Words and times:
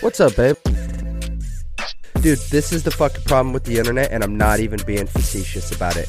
What's 0.00 0.18
up, 0.18 0.34
babe? 0.34 0.56
Dude, 2.22 2.38
this 2.48 2.72
is 2.72 2.84
the 2.84 2.90
fucking 2.90 3.22
problem 3.24 3.52
with 3.52 3.64
the 3.64 3.78
internet, 3.78 4.10
and 4.10 4.24
I'm 4.24 4.34
not 4.34 4.58
even 4.58 4.80
being 4.86 5.06
facetious 5.06 5.72
about 5.72 5.98
it. 5.98 6.08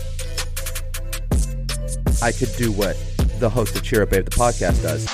I 2.21 2.31
could 2.31 2.53
do 2.55 2.71
what 2.71 2.95
the 3.39 3.49
host 3.49 3.75
of 3.75 3.83
Cheer 3.83 4.03
Up 4.03 4.11
Babe, 4.11 4.23
the 4.23 4.31
podcast, 4.31 4.81
does. 4.81 5.05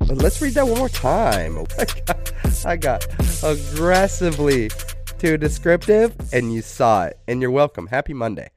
But 0.00 0.18
let's 0.18 0.42
read 0.42 0.52
that 0.54 0.68
one 0.68 0.78
more 0.78 0.90
time. 0.90 1.56
Oh 1.66 1.66
I 1.78 1.86
got, 1.86 2.32
I 2.66 2.76
got 2.76 3.42
aggressively 3.42 4.70
too 5.18 5.38
descriptive, 5.38 6.14
and 6.34 6.52
you 6.52 6.60
saw 6.60 7.06
it. 7.06 7.18
And 7.26 7.40
you're 7.40 7.50
welcome. 7.50 7.86
Happy 7.86 8.12
Monday. 8.12 8.50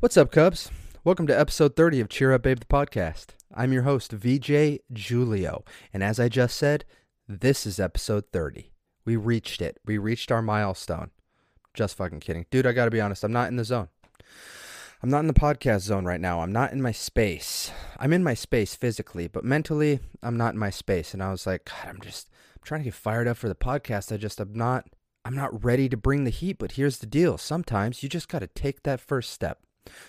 What's 0.00 0.16
up, 0.16 0.32
Cubs? 0.32 0.70
Welcome 1.04 1.26
to 1.26 1.38
episode 1.38 1.76
30 1.76 2.00
of 2.00 2.08
Cheer 2.08 2.32
Up 2.32 2.44
Babe, 2.44 2.60
the 2.60 2.64
podcast. 2.66 3.34
I'm 3.56 3.72
your 3.72 3.82
host, 3.82 4.10
VJ 4.10 4.80
Julio. 4.92 5.64
And 5.92 6.02
as 6.02 6.18
I 6.18 6.28
just 6.28 6.56
said, 6.56 6.84
this 7.28 7.66
is 7.66 7.78
episode 7.78 8.24
30. 8.32 8.72
We 9.04 9.14
reached 9.14 9.62
it. 9.62 9.78
We 9.84 9.96
reached 9.96 10.32
our 10.32 10.42
milestone. 10.42 11.10
Just 11.72 11.96
fucking 11.96 12.20
kidding. 12.20 12.46
Dude, 12.50 12.66
I 12.66 12.72
gotta 12.72 12.90
be 12.90 13.00
honest, 13.00 13.22
I'm 13.22 13.32
not 13.32 13.48
in 13.48 13.56
the 13.56 13.64
zone. 13.64 13.88
I'm 15.02 15.10
not 15.10 15.20
in 15.20 15.28
the 15.28 15.34
podcast 15.34 15.80
zone 15.80 16.04
right 16.04 16.20
now. 16.20 16.40
I'm 16.40 16.52
not 16.52 16.72
in 16.72 16.82
my 16.82 16.90
space. 16.90 17.70
I'm 17.98 18.12
in 18.12 18.24
my 18.24 18.34
space 18.34 18.74
physically, 18.74 19.28
but 19.28 19.44
mentally, 19.44 20.00
I'm 20.22 20.36
not 20.36 20.54
in 20.54 20.58
my 20.58 20.70
space. 20.70 21.14
And 21.14 21.22
I 21.22 21.30
was 21.30 21.46
like, 21.46 21.66
God, 21.66 21.88
I'm 21.88 22.00
just 22.00 22.30
I'm 22.54 22.62
trying 22.64 22.80
to 22.80 22.86
get 22.86 22.94
fired 22.94 23.28
up 23.28 23.36
for 23.36 23.48
the 23.48 23.54
podcast. 23.54 24.12
I 24.12 24.16
just 24.16 24.40
I'm 24.40 24.52
not 24.52 24.86
I'm 25.24 25.36
not 25.36 25.64
ready 25.64 25.88
to 25.90 25.96
bring 25.96 26.24
the 26.24 26.30
heat, 26.30 26.58
but 26.58 26.72
here's 26.72 26.98
the 26.98 27.06
deal. 27.06 27.38
Sometimes 27.38 28.02
you 28.02 28.08
just 28.08 28.28
gotta 28.28 28.48
take 28.48 28.82
that 28.82 29.00
first 29.00 29.30
step. 29.30 29.60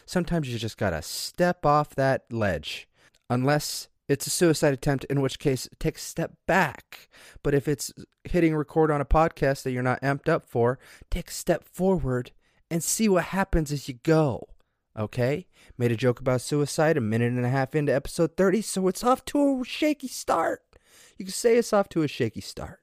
Sometimes 0.05 0.51
you 0.51 0.57
just 0.57 0.77
gotta 0.77 1.03
step 1.03 1.63
off 1.63 1.93
that 1.95 2.23
ledge 2.31 2.87
unless 3.29 3.87
it's 4.07 4.27
a 4.27 4.29
suicide 4.31 4.73
attempt, 4.73 5.05
in 5.05 5.21
which 5.21 5.39
case 5.39 5.67
take 5.79 5.97
a 5.97 6.01
step 6.01 6.33
back. 6.45 7.09
But 7.41 7.55
if 7.55 7.67
it's 7.67 7.91
hitting 8.23 8.55
record 8.55 8.91
on 8.91 9.01
a 9.01 9.05
podcast 9.05 9.63
that 9.63 9.71
you're 9.71 9.81
not 9.81 10.01
amped 10.01 10.29
up 10.29 10.45
for, 10.45 10.77
take 11.09 11.29
a 11.29 11.33
step 11.33 11.63
forward 11.63 12.31
and 12.69 12.83
see 12.83 13.09
what 13.09 13.25
happens 13.25 13.71
as 13.71 13.87
you 13.87 13.95
go. 14.03 14.47
Okay? 14.97 15.47
Made 15.77 15.91
a 15.91 15.97
joke 15.97 16.19
about 16.19 16.41
suicide 16.41 16.97
a 16.97 17.01
minute 17.01 17.33
and 17.33 17.45
a 17.45 17.49
half 17.49 17.75
into 17.75 17.93
episode 17.93 18.37
30, 18.37 18.61
so 18.61 18.87
it's 18.87 19.03
off 19.03 19.25
to 19.25 19.61
a 19.61 19.65
shaky 19.65 20.07
start. 20.07 20.61
You 21.17 21.25
can 21.25 21.33
say 21.33 21.57
it's 21.57 21.73
off 21.73 21.89
to 21.89 22.03
a 22.03 22.07
shaky 22.07 22.41
start. 22.41 22.79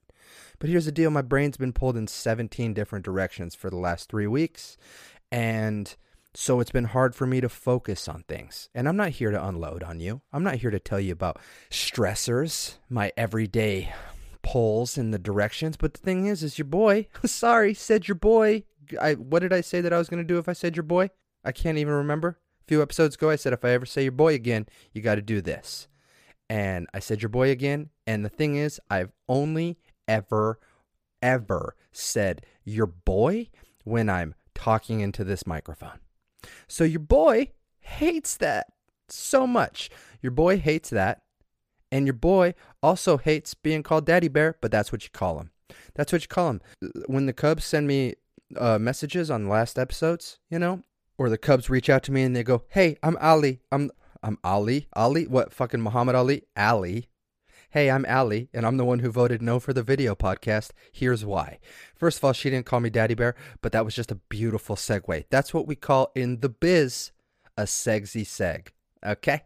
But 0.59 0.69
here's 0.69 0.85
the 0.85 0.91
deal 0.91 1.09
my 1.09 1.21
brain's 1.21 1.57
been 1.57 1.73
pulled 1.73 1.97
in 1.97 2.07
17 2.07 2.73
different 2.73 3.05
directions 3.05 3.55
for 3.55 3.69
the 3.69 3.77
last 3.77 4.09
three 4.09 4.27
weeks. 4.27 4.77
And 5.31 5.95
so 6.35 6.59
it's 6.59 6.71
been 6.71 6.85
hard 6.85 7.15
for 7.15 7.27
me 7.27 7.41
to 7.41 7.49
focus 7.49 8.07
on 8.07 8.23
things. 8.27 8.69
And 8.73 8.87
I'm 8.87 8.97
not 8.97 9.09
here 9.09 9.31
to 9.31 9.47
unload 9.47 9.83
on 9.83 9.99
you. 9.99 10.21
I'm 10.31 10.43
not 10.43 10.55
here 10.55 10.71
to 10.71 10.79
tell 10.79 10.99
you 10.99 11.13
about 11.13 11.39
stressors, 11.69 12.77
my 12.89 13.11
everyday 13.15 13.93
pulls 14.41 14.97
in 14.97 15.11
the 15.11 15.19
directions. 15.19 15.77
But 15.77 15.93
the 15.93 16.01
thing 16.01 16.25
is, 16.25 16.43
is 16.43 16.57
your 16.57 16.65
boy, 16.65 17.07
sorry, 17.25 17.73
said 17.73 18.07
your 18.07 18.15
boy. 18.15 18.63
I, 18.99 19.13
what 19.13 19.39
did 19.39 19.53
I 19.53 19.61
say 19.61 19.81
that 19.81 19.93
I 19.93 19.97
was 19.97 20.09
going 20.09 20.21
to 20.21 20.27
do 20.27 20.37
if 20.37 20.49
I 20.49 20.53
said 20.53 20.75
your 20.75 20.83
boy? 20.83 21.09
I 21.43 21.51
can't 21.51 21.77
even 21.77 21.93
remember. 21.93 22.39
A 22.61 22.67
few 22.67 22.81
episodes 22.81 23.15
ago, 23.15 23.29
I 23.29 23.35
said 23.35 23.53
if 23.53 23.65
I 23.65 23.71
ever 23.71 23.85
say 23.85 24.03
your 24.03 24.11
boy 24.11 24.33
again, 24.33 24.67
you 24.93 25.01
got 25.01 25.15
to 25.15 25.21
do 25.21 25.41
this. 25.41 25.87
And 26.49 26.87
I 26.93 26.99
said 26.99 27.21
your 27.21 27.29
boy 27.29 27.49
again. 27.49 27.89
And 28.05 28.23
the 28.23 28.29
thing 28.29 28.55
is, 28.55 28.79
I've 28.89 29.11
only 29.27 29.77
ever, 30.07 30.59
ever 31.21 31.75
said 31.91 32.45
your 32.63 32.85
boy 32.85 33.49
when 33.83 34.09
I'm 34.09 34.35
talking 34.53 34.99
into 34.99 35.23
this 35.23 35.45
microphone. 35.45 35.99
So 36.67 36.83
your 36.83 36.99
boy 36.99 37.51
hates 37.79 38.37
that 38.37 38.67
so 39.09 39.45
much. 39.45 39.89
Your 40.21 40.31
boy 40.31 40.57
hates 40.57 40.89
that. 40.89 41.21
And 41.91 42.07
your 42.07 42.15
boy 42.15 42.55
also 42.81 43.17
hates 43.17 43.53
being 43.53 43.83
called 43.83 44.05
Daddy 44.07 44.27
Bear, 44.27 44.57
but 44.61 44.71
that's 44.71 44.91
what 44.91 45.03
you 45.03 45.11
call 45.11 45.39
him. 45.39 45.51
That's 45.93 46.11
what 46.11 46.23
you 46.23 46.27
call 46.27 46.49
him. 46.49 46.61
When 47.05 47.27
the 47.27 47.33
Cubs 47.33 47.65
send 47.65 47.87
me 47.87 48.15
uh, 48.57 48.79
messages 48.79 49.29
on 49.29 49.47
last 49.47 49.77
episodes, 49.77 50.39
you 50.49 50.57
know, 50.57 50.81
or 51.17 51.29
the 51.29 51.37
Cubs 51.37 51.69
reach 51.69 51.89
out 51.89 52.01
to 52.03 52.11
me 52.11 52.23
and 52.23 52.35
they 52.35 52.43
go, 52.43 52.63
"Hey, 52.69 52.97
I'm 53.03 53.15
Ali. 53.21 53.61
I'm 53.71 53.91
I'm 54.23 54.39
Ali. 54.43 54.87
Ali. 54.93 55.27
What 55.27 55.53
fucking 55.53 55.81
Muhammad 55.81 56.15
Ali? 56.15 56.43
Ali. 56.57 57.09
Hey, 57.73 57.89
I'm 57.89 58.05
Ali, 58.07 58.49
and 58.53 58.67
I'm 58.67 58.77
the 58.77 58.85
one 58.85 58.99
who 58.99 59.09
voted 59.09 59.41
no 59.41 59.59
for 59.59 59.73
the 59.73 59.81
video 59.81 60.13
podcast. 60.13 60.69
Here's 60.91 61.25
why. 61.25 61.57
First 61.95 62.19
of 62.19 62.23
all, 62.23 62.31
she 62.31 62.51
didn't 62.51 62.67
call 62.67 62.79
me 62.79 62.91
Daddy 62.91 63.15
Bear, 63.15 63.33
but 63.63 63.71
that 63.71 63.83
was 63.83 63.95
just 63.95 64.11
a 64.11 64.21
beautiful 64.29 64.75
segue. 64.75 65.25
That's 65.31 65.55
what 65.55 65.65
we 65.65 65.75
call 65.75 66.11
in 66.13 66.41
the 66.41 66.49
biz 66.49 67.11
a 67.57 67.63
segsy 67.63 68.27
seg. 68.27 68.67
Okay? 69.03 69.45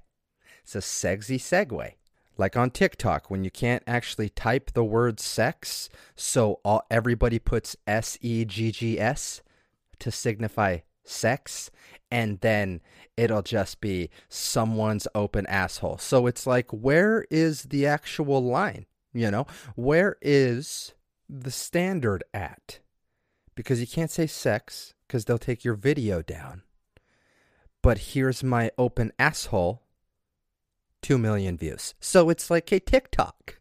It's 0.61 0.75
a 0.75 0.79
segsy 0.79 1.37
segue. 1.37 1.93
Like 2.37 2.57
on 2.57 2.69
TikTok, 2.69 3.31
when 3.31 3.45
you 3.45 3.49
can't 3.49 3.83
actually 3.87 4.27
type 4.27 4.73
the 4.73 4.83
word 4.83 5.21
sex, 5.21 5.87
so 6.13 6.59
all, 6.65 6.85
everybody 6.91 7.39
puts 7.39 7.77
S 7.87 8.17
E 8.19 8.43
G 8.43 8.71
G 8.73 8.99
S 8.99 9.41
to 9.99 10.11
signify 10.11 10.79
sex, 11.07 11.71
and 12.11 12.39
then 12.41 12.81
it'll 13.15 13.41
just 13.41 13.81
be 13.81 14.09
someone's 14.29 15.07
open 15.15 15.45
asshole. 15.47 15.97
So 15.97 16.27
it's 16.27 16.45
like, 16.47 16.71
where 16.71 17.25
is 17.29 17.63
the 17.63 17.85
actual 17.87 18.43
line? 18.43 18.85
You 19.13 19.31
know, 19.31 19.47
where 19.75 20.17
is 20.21 20.93
the 21.27 21.51
standard 21.51 22.23
at? 22.33 22.79
Because 23.55 23.79
you 23.79 23.87
can't 23.87 24.11
say 24.11 24.27
sex 24.27 24.93
because 25.07 25.25
they'll 25.25 25.37
take 25.37 25.65
your 25.65 25.73
video 25.73 26.21
down. 26.21 26.61
But 27.81 27.97
here's 27.97 28.43
my 28.43 28.71
open 28.77 29.11
asshole 29.17 29.81
2 31.01 31.17
million 31.17 31.57
views. 31.57 31.95
So 31.99 32.29
it's 32.29 32.51
like, 32.51 32.69
hey, 32.69 32.79
TikTok, 32.79 33.59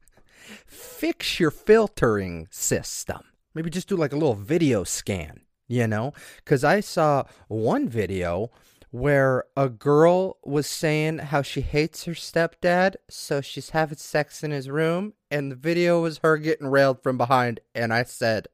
fix 0.66 1.38
your 1.38 1.50
filtering 1.50 2.48
system. 2.50 3.20
Maybe 3.54 3.70
just 3.70 3.88
do 3.88 3.96
like 3.96 4.12
a 4.12 4.16
little 4.16 4.34
video 4.34 4.84
scan, 4.84 5.42
you 5.69 5.87
know? 5.87 6.12
Because 6.37 6.65
I 6.65 6.81
saw 6.81 7.25
one 7.49 7.88
video 7.88 8.50
where 8.91 9.44
a 9.56 9.69
girl 9.69 10.38
was 10.44 10.66
saying 10.66 11.19
how 11.19 11.43
she 11.43 11.60
hates 11.60 12.04
her 12.04 12.12
stepdad, 12.12 12.94
so 13.09 13.41
she's 13.41 13.71
having 13.71 13.99
sex 13.99 14.43
in 14.43 14.50
his 14.50 14.71
room, 14.71 15.12
and 15.31 15.50
the 15.50 15.56
video 15.56 16.03
was 16.03 16.21
her 16.22 16.38
getting 16.38 16.69
railed 16.69 17.03
from 17.03 17.19
behind. 17.19 17.60
And 17.75 17.93
I 17.93 18.05
said, 18.05 18.49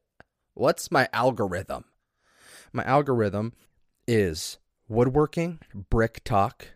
What's 0.54 0.90
my 0.90 1.08
algorithm? 1.12 1.84
My 2.72 2.84
algorithm 2.84 3.52
is 4.06 4.58
woodworking, 4.88 5.60
brick 5.74 6.22
talk, 6.24 6.68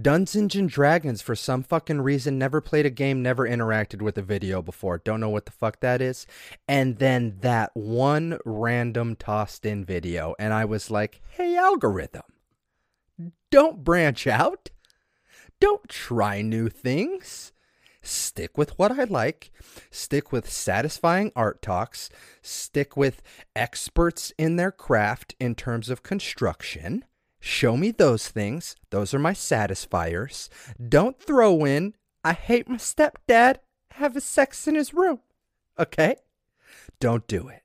Dungeons 0.00 0.54
and 0.54 0.68
Dragons, 0.68 1.22
for 1.22 1.34
some 1.34 1.62
fucking 1.62 2.00
reason, 2.00 2.38
never 2.38 2.60
played 2.60 2.86
a 2.86 2.90
game, 2.90 3.22
never 3.22 3.48
interacted 3.48 4.02
with 4.02 4.18
a 4.18 4.22
video 4.22 4.62
before. 4.62 4.98
Don't 4.98 5.20
know 5.20 5.28
what 5.28 5.46
the 5.46 5.52
fuck 5.52 5.80
that 5.80 6.00
is. 6.00 6.26
And 6.66 6.98
then 6.98 7.36
that 7.40 7.70
one 7.74 8.38
random 8.44 9.16
tossed 9.16 9.64
in 9.64 9.84
video. 9.84 10.34
And 10.38 10.52
I 10.52 10.64
was 10.64 10.90
like, 10.90 11.20
hey, 11.30 11.56
algorithm, 11.56 12.22
don't 13.50 13.84
branch 13.84 14.26
out. 14.26 14.70
Don't 15.60 15.88
try 15.88 16.42
new 16.42 16.68
things. 16.68 17.52
Stick 18.00 18.56
with 18.56 18.78
what 18.78 18.92
I 18.92 19.04
like. 19.04 19.50
Stick 19.90 20.32
with 20.32 20.48
satisfying 20.48 21.32
art 21.34 21.60
talks. 21.60 22.08
Stick 22.42 22.96
with 22.96 23.22
experts 23.56 24.32
in 24.38 24.56
their 24.56 24.70
craft 24.70 25.34
in 25.40 25.54
terms 25.54 25.90
of 25.90 26.02
construction. 26.02 27.04
Show 27.40 27.76
me 27.76 27.90
those 27.90 28.28
things. 28.28 28.76
Those 28.90 29.14
are 29.14 29.18
my 29.18 29.32
satisfiers. 29.32 30.50
Don't 30.88 31.20
throw 31.20 31.64
in, 31.64 31.94
I 32.24 32.32
hate 32.32 32.68
my 32.68 32.76
stepdad, 32.76 33.56
have 33.92 34.16
a 34.16 34.20
sex 34.20 34.66
in 34.66 34.74
his 34.74 34.92
room. 34.92 35.20
Okay? 35.78 36.16
Don't 37.00 37.26
do 37.26 37.48
it. 37.48 37.62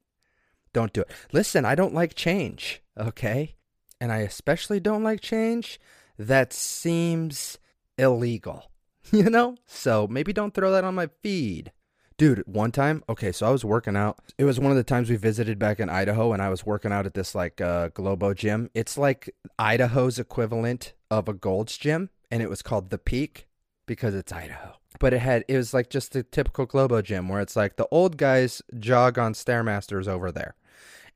Don't 0.73 0.93
do 0.93 1.01
it. 1.01 1.11
Listen, 1.31 1.65
I 1.65 1.75
don't 1.75 1.93
like 1.93 2.15
change. 2.15 2.81
Okay? 2.97 3.55
And 3.99 4.11
I 4.11 4.19
especially 4.19 4.79
don't 4.79 5.03
like 5.03 5.21
change 5.21 5.79
that 6.17 6.53
seems 6.53 7.57
illegal. 7.97 8.69
You 9.11 9.29
know? 9.29 9.57
So 9.65 10.07
maybe 10.07 10.31
don't 10.31 10.53
throw 10.53 10.71
that 10.71 10.85
on 10.85 10.95
my 10.95 11.09
feed. 11.21 11.73
Dude, 12.17 12.43
one 12.45 12.71
time, 12.71 13.03
okay, 13.09 13.31
so 13.31 13.47
I 13.47 13.49
was 13.49 13.65
working 13.65 13.95
out. 13.95 14.19
It 14.37 14.43
was 14.45 14.59
one 14.59 14.71
of 14.71 14.77
the 14.77 14.83
times 14.83 15.09
we 15.09 15.15
visited 15.15 15.57
back 15.57 15.79
in 15.79 15.89
Idaho, 15.89 16.31
and 16.31 16.41
I 16.41 16.49
was 16.49 16.65
working 16.65 16.91
out 16.91 17.05
at 17.05 17.13
this 17.15 17.33
like 17.33 17.59
uh, 17.59 17.89
Globo 17.89 18.33
gym. 18.33 18.69
It's 18.73 18.97
like 18.97 19.33
Idaho's 19.57 20.19
equivalent 20.19 20.93
of 21.09 21.27
a 21.27 21.33
Gold's 21.33 21.77
gym, 21.77 22.09
and 22.29 22.43
it 22.43 22.49
was 22.49 22.61
called 22.61 22.89
The 22.89 22.97
Peak 22.97 23.47
because 23.85 24.13
it's 24.13 24.31
Idaho. 24.31 24.73
But 24.99 25.13
it 25.13 25.19
had, 25.19 25.43
it 25.47 25.57
was 25.57 25.73
like 25.73 25.89
just 25.89 26.15
a 26.15 26.23
typical 26.23 26.65
Globo 26.65 27.01
gym 27.01 27.29
where 27.29 27.41
it's 27.41 27.55
like 27.55 27.77
the 27.77 27.87
old 27.89 28.17
guys 28.17 28.61
jog 28.79 29.17
on 29.17 29.33
Stairmasters 29.33 30.07
over 30.07 30.31
there 30.31 30.55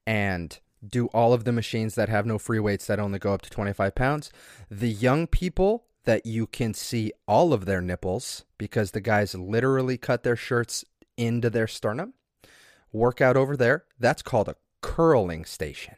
and 0.05 0.59
do 0.87 1.07
all 1.07 1.33
of 1.33 1.43
the 1.43 1.51
machines 1.51 1.95
that 1.95 2.09
have 2.09 2.25
no 2.25 2.37
free 2.37 2.59
weights 2.59 2.87
that 2.87 2.99
only 2.99 3.19
go 3.19 3.33
up 3.33 3.41
to 3.43 3.49
25 3.49 3.93
pounds. 3.93 4.31
The 4.69 4.89
young 4.89 5.27
people 5.27 5.85
that 6.07 6.25
you 6.25 6.47
can 6.47 6.73
see 6.73 7.11
all 7.27 7.51
of 7.51 7.65
their 7.65 7.81
nipples 7.81 8.45
because 8.57 8.91
the 8.91 9.01
guys 9.01 9.35
literally 9.35 9.97
cut 9.97 10.23
their 10.23 10.37
shirts 10.37 10.85
into 11.17 11.49
their 11.49 11.67
sternum. 11.67 12.13
Workout 12.93 13.35
over 13.35 13.57
there, 13.57 13.83
that's 13.99 14.21
called 14.21 14.47
a 14.47 14.55
curling 14.81 15.43
station. 15.43 15.95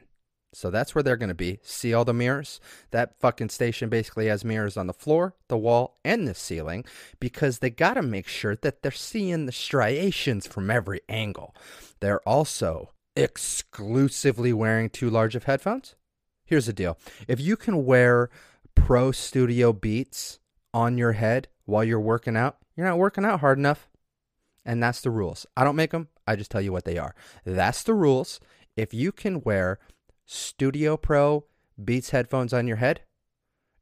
So 0.51 0.71
that's 0.71 0.95
where 0.95 1.03
they're 1.03 1.15
going 1.15 1.29
to 1.29 1.35
be. 1.35 1.59
See 1.61 1.93
all 1.93 2.05
the 2.05 2.13
mirrors? 2.13 2.59
That 2.89 3.19
fucking 3.19 3.49
station 3.49 3.87
basically 3.87 4.25
has 4.25 4.43
mirrors 4.43 4.77
on 4.77 4.87
the 4.87 4.93
floor, 4.93 5.35
the 5.47 5.59
wall, 5.59 5.99
and 6.03 6.27
the 6.27 6.33
ceiling 6.33 6.85
because 7.19 7.59
they 7.59 7.69
got 7.69 7.93
to 7.93 8.01
make 8.01 8.27
sure 8.27 8.55
that 8.55 8.81
they're 8.81 8.91
seeing 8.91 9.45
the 9.45 9.51
striations 9.51 10.47
from 10.47 10.71
every 10.71 11.01
angle. 11.07 11.55
They're 11.99 12.27
also 12.27 12.93
exclusively 13.15 14.53
wearing 14.53 14.89
too 14.89 15.11
large 15.11 15.35
of 15.35 15.43
headphones. 15.43 15.93
Here's 16.45 16.65
the 16.65 16.73
deal 16.73 16.97
if 17.27 17.39
you 17.39 17.55
can 17.55 17.85
wear 17.85 18.31
Pro 18.85 19.11
Studio 19.11 19.73
Beats 19.73 20.39
on 20.73 20.97
your 20.97 21.13
head 21.13 21.47
while 21.65 21.83
you're 21.83 21.99
working 21.99 22.35
out, 22.35 22.57
you're 22.75 22.87
not 22.87 22.97
working 22.97 23.25
out 23.25 23.39
hard 23.39 23.57
enough. 23.57 23.89
And 24.65 24.81
that's 24.81 25.01
the 25.01 25.11
rules. 25.11 25.45
I 25.55 25.63
don't 25.63 25.75
make 25.75 25.91
them, 25.91 26.07
I 26.27 26.35
just 26.35 26.51
tell 26.51 26.61
you 26.61 26.71
what 26.71 26.85
they 26.85 26.97
are. 26.97 27.15
That's 27.45 27.83
the 27.83 27.93
rules. 27.93 28.39
If 28.75 28.93
you 28.93 29.11
can 29.11 29.41
wear 29.41 29.79
Studio 30.25 30.97
Pro 30.97 31.45
Beats 31.83 32.09
headphones 32.09 32.53
on 32.53 32.67
your 32.67 32.77
head 32.77 33.01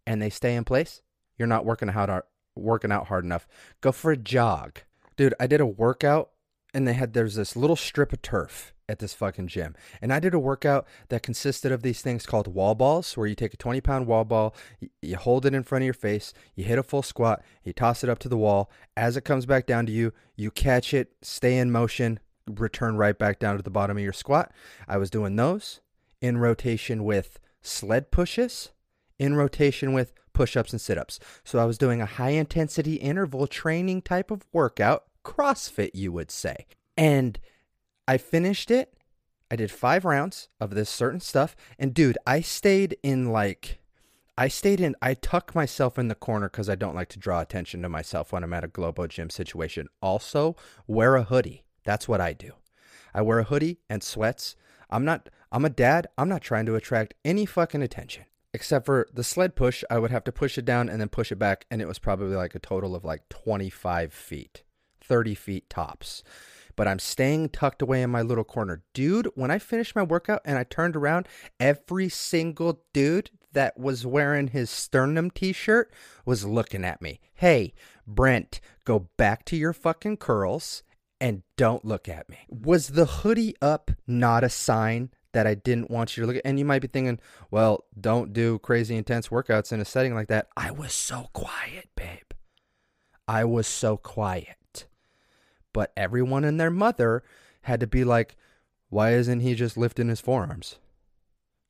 and 0.06 0.22
they 0.22 0.30
stay 0.30 0.56
in 0.56 0.64
place, 0.64 1.02
you're 1.38 1.48
not 1.48 1.66
working 1.66 1.90
out 1.90 2.26
working 2.56 2.92
out 2.92 3.08
hard 3.08 3.24
enough. 3.24 3.48
Go 3.82 3.92
for 3.92 4.12
a 4.12 4.18
jog. 4.18 4.80
Dude, 5.16 5.34
I 5.40 5.48
did 5.48 5.62
a 5.62 5.66
workout 5.66 6.32
and 6.74 6.88
they 6.88 6.94
had 6.94 7.14
there's 7.14 7.36
this 7.36 7.56
little 7.56 7.76
strip 7.76 8.14
of 8.14 8.22
turf 8.22 8.74
at 8.90 9.00
this 9.00 9.14
fucking 9.14 9.48
gym. 9.48 9.76
And 10.02 10.14
I 10.14 10.20
did 10.20 10.34
a 10.34 10.40
workout 10.40 10.88
that 11.10 11.24
consisted 11.24 11.72
of 11.72 11.82
these 11.82 12.02
things 12.02 12.26
called 12.26 12.48
wall 12.48 12.76
balls, 12.76 13.16
where 13.18 13.28
you 13.28 13.36
take 13.36 13.54
a 13.54 13.58
20 13.58 13.82
pound 13.82 14.08
wall 14.08 14.24
ball, 14.24 14.56
you 15.02 15.18
hold 15.18 15.46
it 15.46 15.54
in 15.54 15.64
front 15.64 15.84
of 15.84 15.86
your 15.86 15.94
face, 15.94 16.34
you 16.56 16.64
hit 16.64 16.80
a 16.80 16.84
full 16.84 17.04
squat, 17.04 17.44
you 17.64 17.74
toss 17.74 18.04
it 18.04 18.10
up 18.10 18.20
to 18.20 18.30
the 18.30 18.38
wall. 18.38 18.72
As 18.96 19.18
it 19.18 19.26
comes 19.26 19.46
back 19.46 19.66
down 19.66 19.86
to 19.86 19.92
you, 19.92 20.14
you 20.36 20.52
catch 20.52 20.94
it, 20.94 21.14
stay 21.22 21.58
in 21.58 21.72
motion, 21.72 22.20
return 22.48 22.98
right 22.98 23.18
back 23.18 23.40
down 23.40 23.58
to 23.58 23.64
the 23.64 23.70
bottom 23.70 23.98
of 23.98 24.04
your 24.04 24.14
squat. 24.14 24.52
I 24.88 24.98
was 24.98 25.10
doing 25.10 25.36
those 25.36 25.82
in 26.22 26.38
rotation 26.38 27.04
with 27.04 27.40
sled 27.62 28.12
pushes, 28.12 28.72
in 29.20 29.36
rotation 29.36 29.94
with 29.94 30.14
push 30.34 30.56
ups 30.56 30.72
and 30.72 30.80
sit 30.80 30.98
ups. 30.98 31.20
So 31.44 31.60
I 31.60 31.66
was 31.66 31.78
doing 31.78 32.02
a 32.02 32.06
high 32.06 32.30
intensity 32.30 32.96
interval 32.96 33.48
training 33.48 34.04
type 34.04 34.32
of 34.32 34.46
workout, 34.54 35.06
CrossFit, 35.26 35.92
you 35.94 36.12
would 36.12 36.32
say. 36.32 36.68
And 36.96 37.40
I 38.08 38.18
finished 38.18 38.72
it. 38.72 38.94
I 39.50 39.56
did 39.56 39.72
five 39.72 40.06
rounds 40.06 40.50
of 40.60 40.72
this 40.72 40.90
certain 40.90 41.20
stuff. 41.20 41.56
And 41.78 41.94
dude, 41.94 42.18
I 42.26 42.42
stayed 42.42 42.98
in 43.04 43.32
like, 43.32 43.80
I 44.38 44.48
stayed 44.48 44.80
in, 44.80 44.96
I 45.02 45.14
tuck 45.14 45.56
myself 45.56 45.98
in 45.98 46.08
the 46.08 46.16
corner 46.16 46.50
because 46.50 46.70
I 46.70 46.76
don't 46.76 46.96
like 46.96 47.10
to 47.10 47.20
draw 47.20 47.42
attention 47.42 47.82
to 47.82 47.90
myself 47.90 48.32
when 48.32 48.44
I'm 48.44 48.54
at 48.54 48.64
a 48.64 48.70
Globo 48.70 49.08
Gym 49.08 49.30
situation. 49.30 49.88
Also, 50.02 50.56
wear 50.86 51.16
a 51.16 51.24
hoodie. 51.24 51.64
That's 51.86 52.08
what 52.08 52.22
I 52.22 52.34
do. 52.34 52.54
I 53.14 53.22
wear 53.22 53.40
a 53.40 53.46
hoodie 53.46 53.80
and 53.90 54.04
sweats. 54.04 54.56
I'm 54.90 55.06
not, 55.06 55.30
I'm 55.52 55.66
a 55.66 55.70
dad. 55.70 56.08
I'm 56.18 56.30
not 56.30 56.42
trying 56.42 56.66
to 56.68 56.76
attract 56.76 57.14
any 57.26 57.46
fucking 57.46 57.82
attention. 57.82 58.26
Except 58.54 58.86
for 58.86 59.08
the 59.14 59.24
sled 59.24 59.56
push, 59.56 59.84
I 59.90 60.00
would 60.00 60.12
have 60.12 60.24
to 60.26 60.32
push 60.32 60.58
it 60.58 60.66
down 60.66 60.90
and 60.90 61.00
then 61.00 61.10
push 61.10 61.32
it 61.32 61.40
back. 61.40 61.66
And 61.70 61.82
it 61.82 61.88
was 61.88 62.00
probably 62.00 62.36
like 62.36 62.56
a 62.56 62.60
total 62.60 62.96
of 62.96 63.06
like 63.06 63.28
25 63.30 64.14
feet, 64.14 64.64
30 65.02 65.36
feet 65.36 65.70
tops 65.70 66.24
but 66.78 66.88
I'm 66.88 67.00
staying 67.00 67.50
tucked 67.50 67.82
away 67.82 68.02
in 68.02 68.10
my 68.10 68.22
little 68.22 68.46
corner. 68.46 68.84
Dude, 68.94 69.28
when 69.36 69.52
I 69.52 69.60
finished 69.60 69.96
my 69.96 70.04
workout 70.04 70.42
and 70.46 70.58
I 70.58 70.64
turned 70.64 70.96
around, 70.96 71.28
every 71.60 72.08
single 72.08 72.84
dude 72.94 73.32
that 73.52 73.78
was 73.78 74.06
wearing 74.06 74.50
his 74.50 74.70
sternum 74.70 75.32
t 75.32 75.52
shirt 75.52 75.92
was 76.26 76.46
looking 76.46 76.86
at 76.86 77.02
me. 77.02 77.20
Hey, 77.34 77.74
Brent, 78.06 78.62
go 78.86 79.10
back 79.18 79.44
to 79.46 79.58
your 79.58 79.74
fucking 79.74 80.18
curls 80.18 80.84
and 81.20 81.42
don't 81.58 81.84
look 81.84 82.08
at 82.08 82.30
me. 82.30 82.38
Was 82.48 82.90
the 82.90 83.06
hoodie 83.06 83.56
up 83.62 83.92
not 84.06 84.44
a 84.44 84.50
sign 84.50 85.10
that 85.34 85.48
I 85.48 85.56
didn't 85.56 85.90
want 85.90 86.16
you 86.16 86.22
to 86.22 86.28
look 86.28 86.36
at? 86.38 86.46
And 86.46 86.60
you 86.60 86.66
might 86.66 86.84
be 86.84 86.88
thinking, 86.88 87.20
well, 87.50 87.86
don't 88.00 88.34
do 88.34 88.60
crazy 88.60 88.96
intense 88.96 89.30
workouts 89.30 89.74
in 89.74 89.82
a 89.82 89.86
setting 89.86 90.14
like 90.14 90.28
that. 90.28 90.48
I 90.56 90.70
was 90.70 90.94
so 90.94 91.30
quiet, 91.34 91.90
babe. 91.96 92.20
I 93.28 93.44
was 93.44 93.66
so 93.66 93.98
quiet 93.98 94.58
but 95.78 95.94
everyone 95.96 96.44
and 96.44 96.60
their 96.60 96.72
mother 96.72 97.22
had 97.62 97.80
to 97.80 97.86
be 97.86 98.04
like, 98.04 98.36
why 98.90 99.14
isn't 99.14 99.42
he 99.42 99.54
just 99.54 99.78
lifting 99.78 100.08
his 100.08 100.20
forearms? 100.20 100.80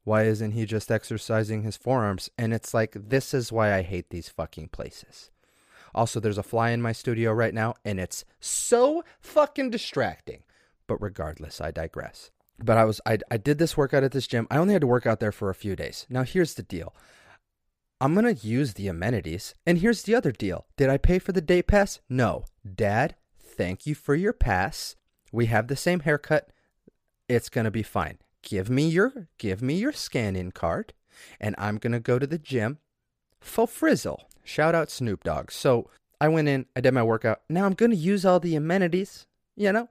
Why 0.05 0.23
isn't 0.23 0.53
he 0.53 0.65
just 0.65 0.89
exercising 0.89 1.63
his 1.63 1.75
forearms? 1.75 2.29
And 2.37 2.53
it's 2.53 2.73
like, 2.73 2.95
this 2.95 3.33
is 3.33 3.51
why 3.51 3.73
I 3.73 3.81
hate 3.81 4.09
these 4.09 4.29
fucking 4.29 4.69
places. 4.69 5.29
Also, 5.93 6.21
there's 6.21 6.37
a 6.37 6.41
fly 6.41 6.69
in 6.69 6.81
my 6.81 6.93
studio 6.93 7.33
right 7.33 7.53
now, 7.53 7.73
and 7.83 7.99
it's 7.99 8.23
so 8.39 9.03
fucking 9.19 9.71
distracting. 9.71 10.43
But 10.87 11.01
regardless, 11.01 11.59
I 11.59 11.71
digress. 11.71 12.31
But 12.63 12.77
I 12.77 12.85
was 12.85 13.01
I, 13.05 13.17
I 13.29 13.35
did 13.35 13.57
this 13.57 13.75
workout 13.75 14.05
at 14.05 14.13
this 14.13 14.25
gym. 14.25 14.47
I 14.49 14.55
only 14.55 14.71
had 14.71 14.83
to 14.83 14.87
work 14.87 15.05
out 15.05 15.19
there 15.19 15.33
for 15.33 15.49
a 15.49 15.53
few 15.53 15.75
days. 15.75 16.07
Now 16.09 16.23
here's 16.23 16.53
the 16.53 16.63
deal. 16.63 16.95
I'm 17.99 18.15
gonna 18.15 18.31
use 18.31 18.75
the 18.75 18.87
amenities. 18.87 19.53
And 19.65 19.79
here's 19.79 20.03
the 20.03 20.15
other 20.15 20.31
deal. 20.31 20.65
Did 20.77 20.89
I 20.89 20.95
pay 20.95 21.19
for 21.19 21.33
the 21.33 21.41
day 21.41 21.61
pass? 21.61 21.99
No. 22.07 22.45
Dad 22.63 23.17
thank 23.57 23.85
you 23.85 23.95
for 23.95 24.15
your 24.15 24.33
pass. 24.33 24.95
We 25.31 25.47
have 25.47 25.67
the 25.67 25.75
same 25.75 26.01
haircut. 26.01 26.49
It's 27.27 27.49
going 27.49 27.65
to 27.65 27.71
be 27.71 27.83
fine. 27.83 28.19
Give 28.41 28.69
me 28.69 28.87
your 28.87 29.27
give 29.37 29.61
me 29.61 29.75
your 29.75 29.91
scan-in 29.91 30.51
card 30.51 30.93
and 31.39 31.55
I'm 31.57 31.77
going 31.77 31.93
to 31.93 31.99
go 31.99 32.19
to 32.19 32.27
the 32.27 32.37
gym. 32.37 32.77
Full 33.41 33.67
frizzle. 33.67 34.29
Shout 34.43 34.75
out 34.75 34.89
Snoop 34.89 35.23
Dogg. 35.23 35.51
So, 35.51 35.89
I 36.19 36.29
went 36.29 36.47
in, 36.47 36.65
I 36.75 36.81
did 36.81 36.93
my 36.93 37.03
workout. 37.03 37.41
Now 37.49 37.65
I'm 37.65 37.73
going 37.73 37.91
to 37.91 37.97
use 37.97 38.25
all 38.25 38.39
the 38.39 38.55
amenities, 38.55 39.27
you 39.55 39.71
know? 39.71 39.89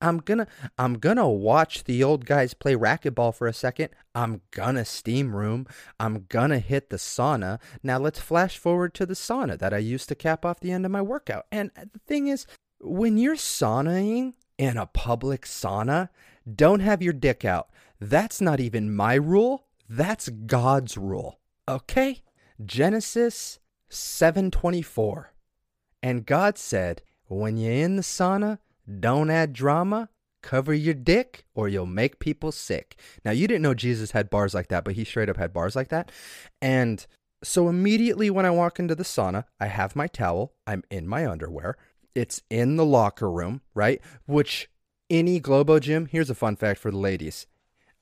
I'm 0.00 0.18
gonna 0.18 0.46
I'm 0.78 0.94
gonna 0.94 1.28
watch 1.28 1.84
the 1.84 2.04
old 2.04 2.24
guys 2.24 2.54
play 2.54 2.74
racquetball 2.74 3.34
for 3.34 3.46
a 3.46 3.52
second. 3.52 3.90
I'm 4.14 4.42
gonna 4.52 4.84
steam 4.84 5.34
room. 5.34 5.66
I'm 5.98 6.26
gonna 6.28 6.60
hit 6.60 6.90
the 6.90 6.96
sauna. 6.98 7.58
Now 7.82 7.98
let's 7.98 8.20
flash 8.20 8.58
forward 8.58 8.94
to 8.94 9.06
the 9.06 9.14
sauna 9.14 9.58
that 9.58 9.74
I 9.74 9.78
used 9.78 10.08
to 10.10 10.14
cap 10.14 10.44
off 10.44 10.60
the 10.60 10.70
end 10.70 10.84
of 10.84 10.92
my 10.92 11.02
workout. 11.02 11.46
And 11.50 11.72
the 11.74 11.98
thing 12.06 12.28
is, 12.28 12.46
when 12.80 13.18
you're 13.18 13.36
saunaing 13.36 14.34
in 14.56 14.76
a 14.76 14.86
public 14.86 15.42
sauna, 15.42 16.08
don't 16.52 16.80
have 16.80 17.02
your 17.02 17.12
dick 17.12 17.44
out. 17.44 17.68
That's 18.00 18.40
not 18.40 18.60
even 18.60 18.94
my 18.94 19.14
rule. 19.14 19.66
That's 19.88 20.28
God's 20.28 20.96
rule. 20.96 21.40
Okay? 21.68 22.22
Genesis 22.64 23.58
7:24. 23.88 25.32
And 26.02 26.26
God 26.26 26.58
said, 26.58 27.02
"When 27.26 27.56
you're 27.56 27.72
in 27.72 27.96
the 27.96 28.02
sauna, 28.02 28.58
don't 29.00 29.30
add 29.30 29.52
drama, 29.52 30.08
cover 30.42 30.72
your 30.72 30.94
dick 30.94 31.44
or 31.54 31.68
you'll 31.68 31.86
make 31.86 32.18
people 32.18 32.52
sick." 32.52 32.98
Now, 33.24 33.32
you 33.32 33.48
didn't 33.48 33.62
know 33.62 33.74
Jesus 33.74 34.12
had 34.12 34.30
bars 34.30 34.54
like 34.54 34.68
that, 34.68 34.84
but 34.84 34.94
he 34.94 35.04
straight 35.04 35.28
up 35.28 35.36
had 35.36 35.52
bars 35.52 35.74
like 35.74 35.88
that. 35.88 36.12
And 36.62 37.06
so 37.42 37.68
immediately 37.68 38.30
when 38.30 38.46
I 38.46 38.50
walk 38.50 38.78
into 38.78 38.94
the 38.94 39.04
sauna, 39.04 39.44
I 39.60 39.66
have 39.66 39.96
my 39.96 40.06
towel, 40.06 40.54
I'm 40.66 40.82
in 40.90 41.06
my 41.06 41.26
underwear, 41.26 41.76
it's 42.14 42.42
in 42.50 42.76
the 42.76 42.84
locker 42.84 43.30
room, 43.30 43.60
right? 43.74 44.00
Which 44.26 44.68
any 45.10 45.40
Globo 45.40 45.78
gym, 45.78 46.06
here's 46.06 46.30
a 46.30 46.34
fun 46.34 46.56
fact 46.56 46.80
for 46.80 46.90
the 46.90 46.98
ladies. 46.98 47.46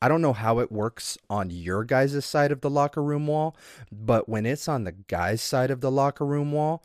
I 0.03 0.09
don't 0.09 0.23
know 0.23 0.35
how 0.35 0.59
it 0.59 0.71
works 0.71 1.17
on 1.31 1.51
your 1.51 1.85
guys' 1.85 2.25
side 2.25 2.53
of 2.53 2.61
the 2.61 2.71
locker 2.71 3.03
room 3.03 3.27
wall, 3.27 3.57
but 3.91 4.29
when 4.29 4.45
it's 4.45 4.69
on 4.69 4.85
the 4.85 4.93
guys' 4.93 5.41
side 5.41 5.71
of 5.71 5.81
the 5.81 5.91
locker 5.91 6.27
room 6.27 6.53
wall, 6.53 6.85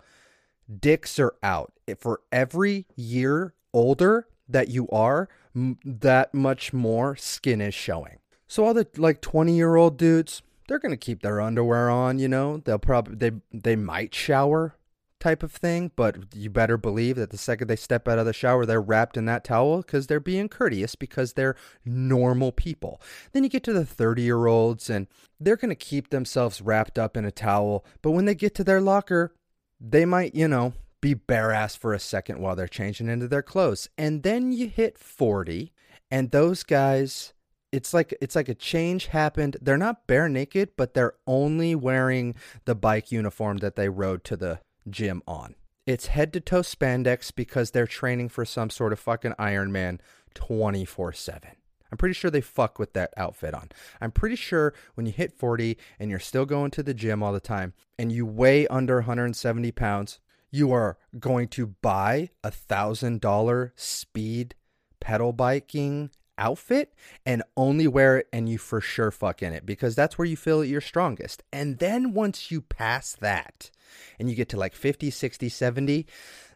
dicks 0.79 1.19
are 1.19 1.35
out. 1.43 1.73
For 1.97 2.21
every 2.31 2.85
year 2.95 3.53
older 3.73 4.27
that 4.47 4.69
you 4.69 4.87
are, 4.89 5.27
that 5.53 6.33
much 6.33 6.71
more 6.71 7.15
skin 7.15 7.59
is 7.59 7.73
showing. 7.73 8.19
So 8.47 8.65
all 8.65 8.73
the 8.73 8.87
like 8.97 9.21
20 9.21 9.55
year 9.55 9.75
old 9.75 9.97
dudes, 9.97 10.41
they're 10.67 10.79
to 10.79 10.97
keep 10.97 11.21
their 11.21 11.41
underwear 11.41 11.89
on, 11.89 12.19
you 12.19 12.27
know. 12.27 12.57
They'll 12.57 12.79
probably 12.79 13.15
they 13.15 13.31
they 13.51 13.75
might 13.75 14.15
shower, 14.15 14.75
type 15.21 15.43
of 15.43 15.51
thing, 15.51 15.91
but 15.95 16.35
you 16.35 16.49
better 16.49 16.77
believe 16.77 17.15
that 17.15 17.29
the 17.29 17.37
second 17.37 17.67
they 17.67 17.77
step 17.77 18.07
out 18.07 18.19
of 18.19 18.25
the 18.25 18.33
shower, 18.33 18.65
they're 18.65 18.81
wrapped 18.81 19.15
in 19.15 19.25
that 19.25 19.45
towel 19.45 19.77
because 19.77 20.07
they're 20.07 20.19
being 20.19 20.49
courteous 20.49 20.95
because 20.95 21.33
they're 21.33 21.55
normal 21.85 22.51
people. 22.51 23.01
Then 23.31 23.43
you 23.43 23.49
get 23.49 23.63
to 23.63 23.73
the 23.73 23.85
30 23.85 24.23
year 24.23 24.47
olds 24.47 24.89
and 24.89 25.07
they're 25.39 25.55
going 25.55 25.69
to 25.69 25.75
keep 25.75 26.09
themselves 26.09 26.61
wrapped 26.61 26.99
up 26.99 27.15
in 27.15 27.23
a 27.23 27.31
towel, 27.31 27.85
but 28.01 28.11
when 28.11 28.25
they 28.25 28.35
get 28.35 28.53
to 28.55 28.63
their 28.63 28.81
locker, 28.81 29.33
they 29.79 30.05
might, 30.05 30.35
you 30.35 30.47
know, 30.47 30.73
be 30.99 31.13
bare 31.13 31.51
ass 31.51 31.75
for 31.75 31.93
a 31.93 31.99
second 31.99 32.39
while 32.39 32.55
they're 32.55 32.67
changing 32.67 33.07
into 33.07 33.27
their 33.27 33.41
clothes. 33.41 33.89
And 33.97 34.23
then 34.23 34.51
you 34.51 34.67
hit 34.67 34.97
40 34.97 35.71
and 36.11 36.31
those 36.31 36.63
guys 36.63 37.33
it's 37.71 37.93
like 37.93 38.13
it's 38.21 38.35
like 38.35 38.49
a 38.49 38.55
change 38.55 39.07
happened. 39.07 39.57
They're 39.61 39.77
not 39.77 40.05
bare 40.07 40.27
naked, 40.27 40.71
but 40.75 40.93
they're 40.93 41.13
only 41.25 41.73
wearing 41.73 42.35
the 42.65 42.75
bike 42.75 43.11
uniform 43.11 43.57
that 43.57 43.75
they 43.75 43.89
rode 43.89 44.23
to 44.25 44.35
the 44.35 44.59
gym 44.89 45.21
on. 45.27 45.55
It's 45.85 46.07
head 46.07 46.31
to 46.33 46.39
toe 46.39 46.61
spandex 46.61 47.33
because 47.33 47.71
they're 47.71 47.87
training 47.87 48.29
for 48.29 48.45
some 48.45 48.69
sort 48.69 48.93
of 48.93 48.99
fucking 48.99 49.33
Ironman 49.39 49.99
24 50.35 51.13
7. 51.13 51.49
I'm 51.91 51.97
pretty 51.97 52.13
sure 52.13 52.31
they 52.31 52.41
fuck 52.41 52.79
with 52.79 52.93
that 52.93 53.13
outfit 53.17 53.53
on. 53.53 53.69
I'm 53.99 54.11
pretty 54.11 54.37
sure 54.37 54.73
when 54.93 55.05
you 55.05 55.11
hit 55.11 55.37
40 55.37 55.77
and 55.99 56.09
you're 56.09 56.19
still 56.19 56.45
going 56.45 56.71
to 56.71 56.83
the 56.83 56.93
gym 56.93 57.21
all 57.21 57.33
the 57.33 57.39
time 57.39 57.73
and 57.99 58.11
you 58.11 58.25
weigh 58.25 58.67
under 58.67 58.97
170 58.97 59.71
pounds, 59.73 60.19
you 60.51 60.71
are 60.71 60.97
going 61.19 61.47
to 61.49 61.67
buy 61.67 62.29
a 62.43 62.51
thousand 62.51 63.19
dollar 63.19 63.73
speed 63.75 64.55
pedal 64.99 65.33
biking 65.33 66.11
outfit 66.37 66.93
and 67.25 67.43
only 67.57 67.87
wear 67.87 68.17
it 68.17 68.27
and 68.31 68.47
you 68.47 68.57
for 68.57 68.81
sure 68.81 69.11
fuck 69.11 69.43
in 69.43 69.53
it 69.53 69.65
because 69.65 69.95
that's 69.95 70.17
where 70.17 70.25
you 70.25 70.37
feel 70.37 70.63
your 70.63 70.81
strongest. 70.81 71.43
And 71.51 71.79
then 71.79 72.13
once 72.13 72.51
you 72.51 72.61
pass 72.61 73.13
that 73.19 73.69
and 74.19 74.29
you 74.29 74.35
get 74.35 74.49
to 74.49 74.57
like 74.57 74.75
50, 74.75 75.09
60, 75.09 75.49
70, 75.49 76.05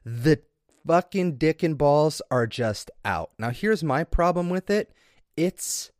the 0.03 0.41
fucking 0.85 1.37
dick 1.37 1.63
and 1.63 1.77
balls 1.77 2.21
are 2.29 2.47
just 2.47 2.91
out. 3.03 3.31
Now, 3.39 3.49
here's 3.49 3.83
my 3.83 4.03
problem 4.03 4.49
with 4.49 4.69
it 4.69 4.91
it's 5.35 5.91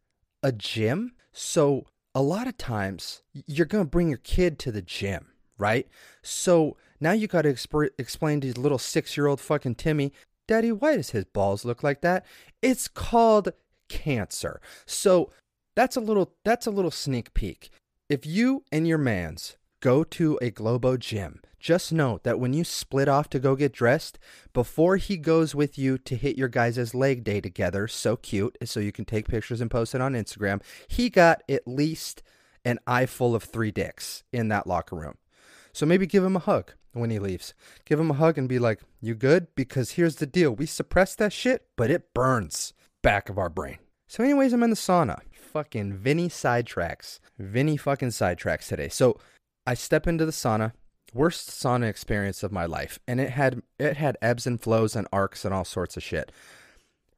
a 0.44 0.52
gym. 0.52 1.14
So, 1.34 1.86
a 2.14 2.22
lot 2.22 2.48
of 2.48 2.58
times 2.58 3.22
you're 3.46 3.66
going 3.66 3.84
to 3.84 3.90
bring 3.90 4.08
your 4.10 4.20
kid 4.20 4.58
to 4.60 4.72
the 4.72 4.82
gym, 4.82 5.28
right? 5.58 5.88
So, 6.22 6.78
now 7.00 7.12
you 7.12 7.28
got 7.28 7.42
to 7.42 7.54
exp- 7.54 7.90
explain 7.98 8.42
to 8.42 8.60
little 8.60 8.78
six 8.78 9.18
year 9.18 9.28
old 9.28 9.42
fucking 9.42 9.76
Timmy, 9.76 10.14
Daddy, 10.48 10.72
why 10.72 10.96
does 10.96 11.10
his 11.10 11.26
balls 11.26 11.66
look 11.66 11.84
like 11.84 12.02
that? 12.02 12.26
It's 12.62 12.88
called 12.88 13.50
cancer. 13.90 14.62
So, 14.86 15.32
that's 15.76 15.98
a 15.98 16.02
little 16.02 16.34
that's 16.44 16.68
a 16.68 16.72
little 16.72 16.92
sneak 16.92 17.34
peek. 17.34 17.70
If 18.10 18.26
you 18.26 18.64
and 18.72 18.88
your 18.88 18.98
mans 18.98 19.58
go 19.86 20.04
to 20.04 20.40
a 20.42 20.50
Globo 20.50 20.98
gym, 20.98 21.40
just 21.60 21.94
note 21.94 22.24
that 22.24 22.40
when 22.40 22.54
you 22.54 22.64
split 22.64 23.08
off 23.08 23.30
to 23.30 23.38
go 23.38 23.56
get 23.56 23.72
dressed, 23.72 24.18
before 24.52 24.98
he 24.98 25.16
goes 25.16 25.54
with 25.54 25.78
you 25.78 26.00
to 26.00 26.16
hit 26.16 26.36
your 26.36 26.48
guys' 26.48 26.96
leg 26.96 27.24
day 27.24 27.40
together, 27.40 27.88
so 27.88 28.16
cute, 28.16 28.58
so 28.64 28.80
you 28.80 28.92
can 28.92 29.06
take 29.06 29.28
pictures 29.28 29.62
and 29.62 29.70
post 29.70 29.94
it 29.94 30.02
on 30.02 30.16
Instagram, 30.16 30.60
he 30.88 31.08
got 31.08 31.44
at 31.48 31.68
least 31.68 32.24
an 32.66 32.80
eye 32.88 33.06
full 33.06 33.36
of 33.36 33.44
three 33.44 33.70
dicks 33.70 34.24
in 34.34 34.48
that 34.48 34.66
locker 34.66 34.96
room. 34.96 35.20
So 35.72 35.86
maybe 35.86 36.08
give 36.08 36.24
him 36.24 36.36
a 36.36 36.40
hug 36.40 36.72
when 36.94 37.12
he 37.12 37.20
leaves. 37.20 37.54
Give 37.86 38.00
him 38.00 38.10
a 38.10 38.16
hug 38.16 38.40
and 38.40 38.50
be 38.50 38.58
like, 38.58 38.80
You 39.02 39.14
good? 39.14 39.54
Because 39.54 39.92
here's 39.92 40.16
the 40.16 40.26
deal 40.26 40.50
we 40.50 40.66
suppress 40.66 41.14
that 41.18 41.32
shit, 41.32 41.68
but 41.76 41.92
it 41.92 42.12
burns 42.16 42.74
back 43.04 43.30
of 43.30 43.38
our 43.38 43.50
brain. 43.50 43.78
So, 44.08 44.24
anyways, 44.24 44.52
I'm 44.52 44.64
in 44.64 44.72
the 44.72 44.76
sauna. 44.76 45.20
Fucking 45.32 45.94
Vinny 45.94 46.30
sidetracks. 46.30 47.20
Vinny 47.40 47.78
fucking 47.78 48.10
sidetracks 48.10 48.68
today. 48.68 48.90
So, 48.90 49.20
I 49.68 49.74
step 49.74 50.08
into 50.08 50.26
the 50.26 50.32
sauna, 50.32 50.74
worst 51.14 51.50
sauna 51.50 51.90
experience 51.90 52.44
of 52.44 52.52
my 52.52 52.66
life, 52.66 53.00
and 53.08 53.20
it 53.20 53.32
had 53.32 53.62
it 53.80 53.98
had 53.98 54.18
ebbs 54.22 54.46
and 54.46 54.62
flows 54.62 54.96
and 54.96 55.08
arcs 55.12 55.46
and 55.46 55.54
all 55.54 55.66
sorts 55.66 55.98
of 55.98 56.04
shit. 56.04 56.32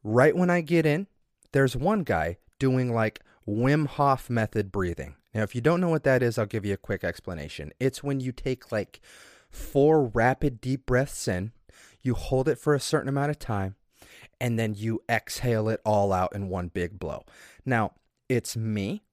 Right 0.03 0.35
when 0.35 0.49
I 0.49 0.61
get 0.61 0.85
in, 0.85 1.07
there's 1.51 1.75
one 1.75 2.03
guy 2.03 2.37
doing 2.59 2.93
like 2.93 3.21
Wim 3.47 3.87
Hof 3.87 4.29
method 4.29 4.71
breathing. 4.71 5.15
Now, 5.33 5.43
if 5.43 5.55
you 5.55 5.61
don't 5.61 5.81
know 5.81 5.89
what 5.89 6.03
that 6.03 6.23
is, 6.23 6.37
I'll 6.37 6.45
give 6.45 6.65
you 6.65 6.73
a 6.73 6.77
quick 6.77 7.03
explanation. 7.03 7.71
It's 7.79 8.03
when 8.03 8.19
you 8.19 8.31
take 8.31 8.71
like 8.71 9.01
four 9.49 10.05
rapid 10.05 10.61
deep 10.61 10.85
breaths 10.85 11.27
in, 11.27 11.51
you 12.01 12.13
hold 12.13 12.47
it 12.47 12.57
for 12.57 12.73
a 12.73 12.79
certain 12.79 13.09
amount 13.09 13.31
of 13.31 13.39
time, 13.39 13.75
and 14.39 14.57
then 14.57 14.73
you 14.75 15.01
exhale 15.09 15.69
it 15.69 15.81
all 15.85 16.13
out 16.13 16.33
in 16.33 16.49
one 16.49 16.69
big 16.69 16.97
blow. 16.99 17.23
Now, 17.65 17.93
it's 18.29 18.57
me 18.57 19.03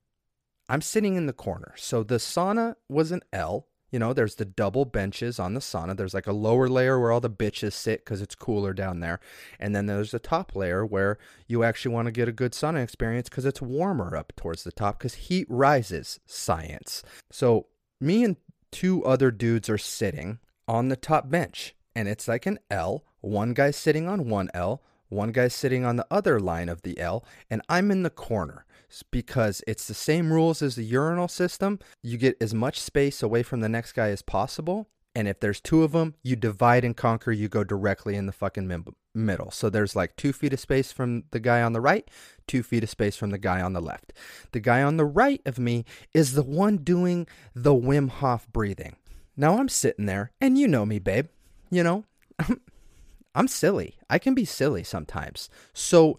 I'm 0.69 0.81
sitting 0.81 1.15
in 1.17 1.27
the 1.27 1.33
corner. 1.33 1.75
So 1.77 2.03
the 2.03 2.17
sauna 2.17 2.77
was 2.89 3.13
an 3.13 3.23
L. 3.33 3.67
You 3.91 3.99
know, 4.01 4.13
there's 4.13 4.35
the 4.35 4.45
double 4.45 4.85
benches 4.85 5.39
on 5.39 5.55
the 5.55 5.61
sauna. 5.61 5.97
There's 5.97 6.15
like 6.15 6.27
a 6.27 6.33
lower 6.33 6.69
layer 6.69 6.99
where 6.99 7.13
all 7.13 7.21
the 7.21 7.31
bitches 7.31 7.75
sit 7.75 8.05
because 8.05 8.21
it's 8.21 8.35
cooler 8.35 8.73
down 8.73 9.01
there. 9.01 9.21
And 9.61 9.75
then 9.75 9.87
there's 9.87 10.15
a 10.15 10.19
top 10.19 10.57
layer 10.57 10.85
where 10.85 11.19
you 11.47 11.63
actually 11.63 11.95
want 11.95 12.07
to 12.07 12.13
get 12.13 12.29
a 12.29 12.33
good 12.33 12.53
sauna 12.53 12.83
experience 12.83 13.29
because 13.29 13.45
it's 13.45 13.63
warmer 13.63 14.17
up 14.17 14.33
towards 14.37 14.65
the 14.65 14.73
top 14.73 14.99
because 14.99 15.15
heat 15.15 15.47
rises 15.49 16.19
science. 16.27 17.05
So 17.31 17.67
me 18.01 18.25
and 18.25 18.37
two 18.73 19.05
other 19.05 19.31
dudes 19.31 19.69
are 19.69 19.79
sitting 19.79 20.41
on 20.67 20.89
the 20.89 20.97
top 20.97 21.31
bench 21.31 21.77
and 21.95 22.09
it's 22.09 22.27
like 22.27 22.47
an 22.47 22.59
L. 22.71 23.05
One 23.21 23.55
guy's 23.55 23.77
sitting 23.77 24.09
on 24.09 24.29
one 24.29 24.51
L, 24.53 24.83
one 25.09 25.31
guy's 25.31 25.55
sitting 25.55 25.85
on 25.85 25.97
the 25.97 26.07
other 26.11 26.41
line 26.41 26.69
of 26.69 26.83
the 26.83 26.99
L, 26.99 27.25
and 27.49 27.63
I'm 27.69 27.91
in 27.91 28.03
the 28.03 28.11
corner 28.11 28.65
because 29.11 29.63
it's 29.67 29.87
the 29.87 29.95
same 29.95 30.33
rules 30.33 30.63
as 30.63 30.77
the 30.77 30.85
urinal 30.85 31.29
system. 31.29 31.79
You 32.03 32.19
get 32.19 32.37
as 32.41 32.55
much 32.55 32.81
space 32.81 33.23
away 33.23 33.43
from 33.43 33.61
the 33.61 33.69
next 33.69 33.93
guy 33.93 34.09
as 34.11 34.23
possible. 34.23 34.89
And 35.15 35.29
if 35.29 35.39
there's 35.39 35.61
two 35.61 35.85
of 35.85 35.93
them, 35.93 36.15
you 36.23 36.35
divide 36.35 36.85
and 36.85 36.97
conquer. 36.97 37.31
You 37.31 37.49
go 37.49 37.63
directly 37.63 38.17
in 38.17 38.27
the 38.27 38.33
fucking 38.33 38.85
middle. 39.15 39.51
So 39.53 39.71
there's 39.71 39.95
like 39.95 40.17
two 40.17 40.33
feet 40.33 40.53
of 40.53 40.59
space 40.59 40.91
from 40.91 41.25
the 41.31 41.39
guy 41.39 41.63
on 41.63 41.73
the 41.73 41.81
right, 41.81 42.09
two 42.49 42.63
feet 42.65 42.83
of 42.83 42.91
space 42.91 43.15
from 43.15 43.31
the 43.31 43.39
guy 43.39 43.61
on 43.61 43.75
the 43.75 43.81
left. 43.81 44.13
The 44.51 44.61
guy 44.61 44.83
on 44.83 44.97
the 44.97 45.05
right 45.05 45.41
of 45.47 45.59
me 45.59 45.85
is 46.13 46.33
the 46.33 46.43
one 46.43 46.79
doing 46.79 47.29
the 47.55 47.75
Wim 47.75 48.09
Hof 48.09 48.49
breathing. 48.53 48.97
Now 49.37 49.59
I'm 49.59 49.69
sitting 49.69 50.07
there, 50.07 50.33
and 50.41 50.59
you 50.59 50.67
know 50.67 50.87
me, 50.87 50.99
babe. 50.99 51.27
You 51.71 51.83
know, 51.83 52.05
I'm 53.35 53.49
silly. 53.49 53.99
I 54.09 54.19
can 54.19 54.35
be 54.35 54.45
silly 54.45 54.85
sometimes. 54.85 55.49
So 55.73 56.19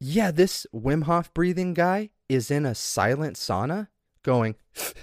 yeah, 0.00 0.30
this 0.30 0.66
Wim 0.74 1.04
Hof 1.04 1.32
breathing 1.34 1.74
guy 1.74 2.10
is 2.28 2.50
in 2.50 2.64
a 2.64 2.74
silent 2.74 3.36
sauna 3.36 3.88
going. 4.22 4.54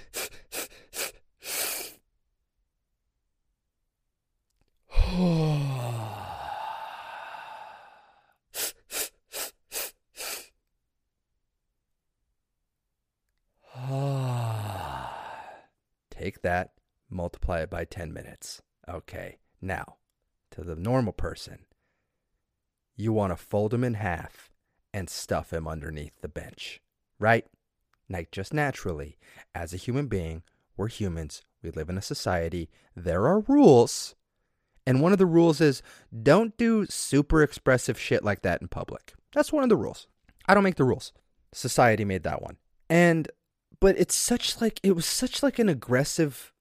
Take 16.09 16.41
that, 16.41 16.71
multiply 17.09 17.59
it 17.61 17.69
by 17.69 17.83
10 17.83 18.13
minutes. 18.13 18.61
Okay, 18.87 19.39
now 19.61 19.97
to 20.51 20.63
the 20.63 20.75
normal 20.75 21.11
person, 21.11 21.65
you 22.95 23.11
want 23.11 23.31
to 23.31 23.37
fold 23.37 23.71
them 23.71 23.83
in 23.83 23.95
half 23.95 24.49
and 24.95 25.09
stuff 25.09 25.51
him 25.51 25.67
underneath 25.67 26.21
the 26.21 26.29
bench, 26.29 26.81
right? 27.19 27.45
Like, 28.09 28.31
just 28.31 28.53
naturally, 28.53 29.17
as 29.53 29.73
a 29.73 29.77
human 29.77 30.07
being, 30.07 30.43
we're 30.77 30.87
humans, 30.87 31.43
we 31.61 31.69
live 31.69 31.89
in 31.89 31.97
a 31.97 32.01
society, 32.01 32.69
there 32.95 33.27
are 33.27 33.41
rules. 33.41 34.15
And 34.87 35.01
one 35.01 35.11
of 35.11 35.17
the 35.17 35.25
rules 35.25 35.59
is 35.59 35.81
don't 36.23 36.55
do 36.55 36.85
super 36.85 37.43
expressive 37.43 37.99
shit 37.99 38.23
like 38.23 38.41
that 38.43 38.61
in 38.61 38.69
public. 38.69 39.13
That's 39.33 39.51
one 39.51 39.63
of 39.63 39.69
the 39.69 39.75
rules. 39.75 40.07
I 40.47 40.53
don't 40.53 40.63
make 40.63 40.75
the 40.75 40.85
rules. 40.85 41.11
Society 41.51 42.05
made 42.05 42.23
that 42.23 42.41
one. 42.41 42.55
And 42.89 43.27
but 43.81 43.99
it's 43.99 44.15
such 44.15 44.61
like 44.61 44.79
it 44.81 44.95
was 44.95 45.05
such 45.05 45.43
like 45.43 45.59
an 45.59 45.67
aggressive 45.67 46.53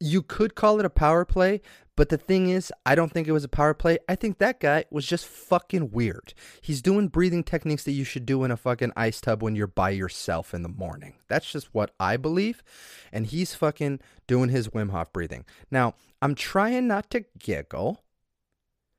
you 0.00 0.22
could 0.22 0.54
call 0.54 0.78
it 0.78 0.86
a 0.86 0.90
power 0.90 1.24
play, 1.24 1.60
but 1.96 2.10
the 2.10 2.16
thing 2.16 2.48
is, 2.48 2.72
I 2.86 2.94
don't 2.94 3.12
think 3.12 3.26
it 3.26 3.32
was 3.32 3.42
a 3.42 3.48
power 3.48 3.74
play. 3.74 3.98
I 4.08 4.14
think 4.14 4.38
that 4.38 4.60
guy 4.60 4.84
was 4.90 5.04
just 5.04 5.26
fucking 5.26 5.90
weird. 5.90 6.32
He's 6.60 6.80
doing 6.80 7.08
breathing 7.08 7.42
techniques 7.42 7.82
that 7.84 7.92
you 7.92 8.04
should 8.04 8.24
do 8.24 8.44
in 8.44 8.52
a 8.52 8.56
fucking 8.56 8.92
ice 8.96 9.20
tub 9.20 9.42
when 9.42 9.56
you're 9.56 9.66
by 9.66 9.90
yourself 9.90 10.54
in 10.54 10.62
the 10.62 10.68
morning. 10.68 11.14
That's 11.26 11.50
just 11.50 11.74
what 11.74 11.90
I 11.98 12.16
believe. 12.16 12.62
And 13.12 13.26
he's 13.26 13.54
fucking 13.54 13.98
doing 14.28 14.50
his 14.50 14.68
Wim 14.68 14.90
Hof 14.90 15.12
breathing. 15.12 15.44
Now, 15.72 15.94
I'm 16.22 16.36
trying 16.36 16.86
not 16.86 17.10
to 17.10 17.24
giggle 17.36 18.04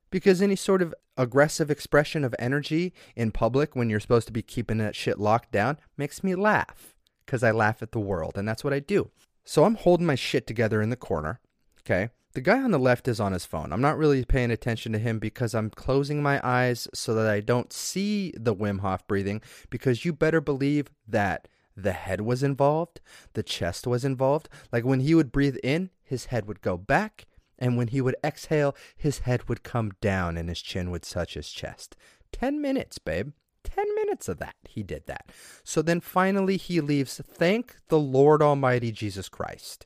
because 0.10 0.41
any 0.41 0.58
sort 0.58 0.82
of 0.82 0.94
aggressive 1.15 1.72
expression 1.72 2.25
of 2.25 2.36
energy 2.38 2.94
in 3.15 3.32
public 3.32 3.75
when 3.75 3.89
you're 3.89 4.00
supposed 4.01 4.27
to 4.27 4.34
be 4.34 4.41
keeping 4.41 4.77
that 4.79 4.96
shit 4.96 5.20
locked 5.20 5.51
down 5.53 5.77
makes 5.96 6.22
me 6.22 6.36
laugh 6.36 6.96
because 7.25 7.44
I 7.44 7.51
laugh 7.51 7.82
at 7.82 7.94
the 7.94 8.00
world. 8.00 8.38
And 8.38 8.46
that's 8.46 8.63
what 8.63 8.74
I 8.74 8.79
do. 8.79 9.12
So 9.50 9.63
I'm 9.63 9.74
holding 9.74 10.06
my 10.06 10.13
shit 10.13 10.46
together 10.46 10.79
in 10.79 10.91
the 10.91 10.96
corner. 10.96 11.39
Okay. 11.79 12.10
The 12.34 12.41
guy 12.41 12.62
on 12.62 12.70
the 12.70 12.77
left 12.77 13.08
is 13.08 13.20
on 13.20 13.32
his 13.32 13.48
phone. 13.48 13.74
I'm 13.74 13.82
not 13.82 13.98
really 13.98 14.24
paying 14.24 14.51
attention 14.51 14.91
to 14.91 15.00
him 15.00 15.18
because 15.18 15.56
I'm 15.56 15.72
closing 15.72 16.22
my 16.22 16.39
eyes 16.48 16.88
so 16.94 17.15
that 17.15 17.25
I 17.25 17.39
don't 17.39 17.74
see 17.74 18.32
the 18.38 18.53
Wim 18.53 18.82
Hof 18.82 19.08
breathing 19.08 19.41
because 19.72 20.06
you 20.06 20.13
better 20.13 20.39
believe 20.39 20.91
that 21.08 21.48
the 21.75 21.94
head 21.94 22.22
was 22.22 22.44
involved, 22.44 23.01
the 23.34 23.41
chest 23.41 23.88
was 23.88 24.06
involved. 24.06 24.50
Like 24.72 24.86
when 24.86 25.00
he 25.00 25.15
would 25.15 25.32
breathe 25.32 25.58
in, 25.63 25.89
his 26.03 26.25
head 26.25 26.46
would 26.46 26.62
go 26.62 26.77
back, 26.77 27.25
and 27.58 27.75
when 27.75 27.88
he 27.88 28.01
would 28.01 28.18
exhale, 28.24 28.75
his 28.96 29.20
head 29.20 29.50
would 29.50 29.63
come 29.63 29.94
down 30.00 30.38
and 30.38 30.48
his 30.48 30.62
chin 30.62 30.91
would 30.91 31.01
touch 31.01 31.34
his 31.34 31.50
chest. 31.50 31.96
10 32.34 32.62
minutes, 32.62 33.00
babe. 33.00 33.32
10 34.10 34.12
minutes 34.12 34.30
of 34.30 34.39
that. 34.39 34.56
He 34.68 34.84
did 34.84 35.06
that. 35.08 35.30
So 35.63 35.82
then 35.82 36.00
finally 36.00 36.58
he 36.58 36.82
leaves. 36.82 37.22
Thank 37.25 37.75
the 37.89 38.00
Lord 38.00 38.42
Almighty 38.42 38.92
Jesus 38.92 39.30
Christ. 39.30 39.86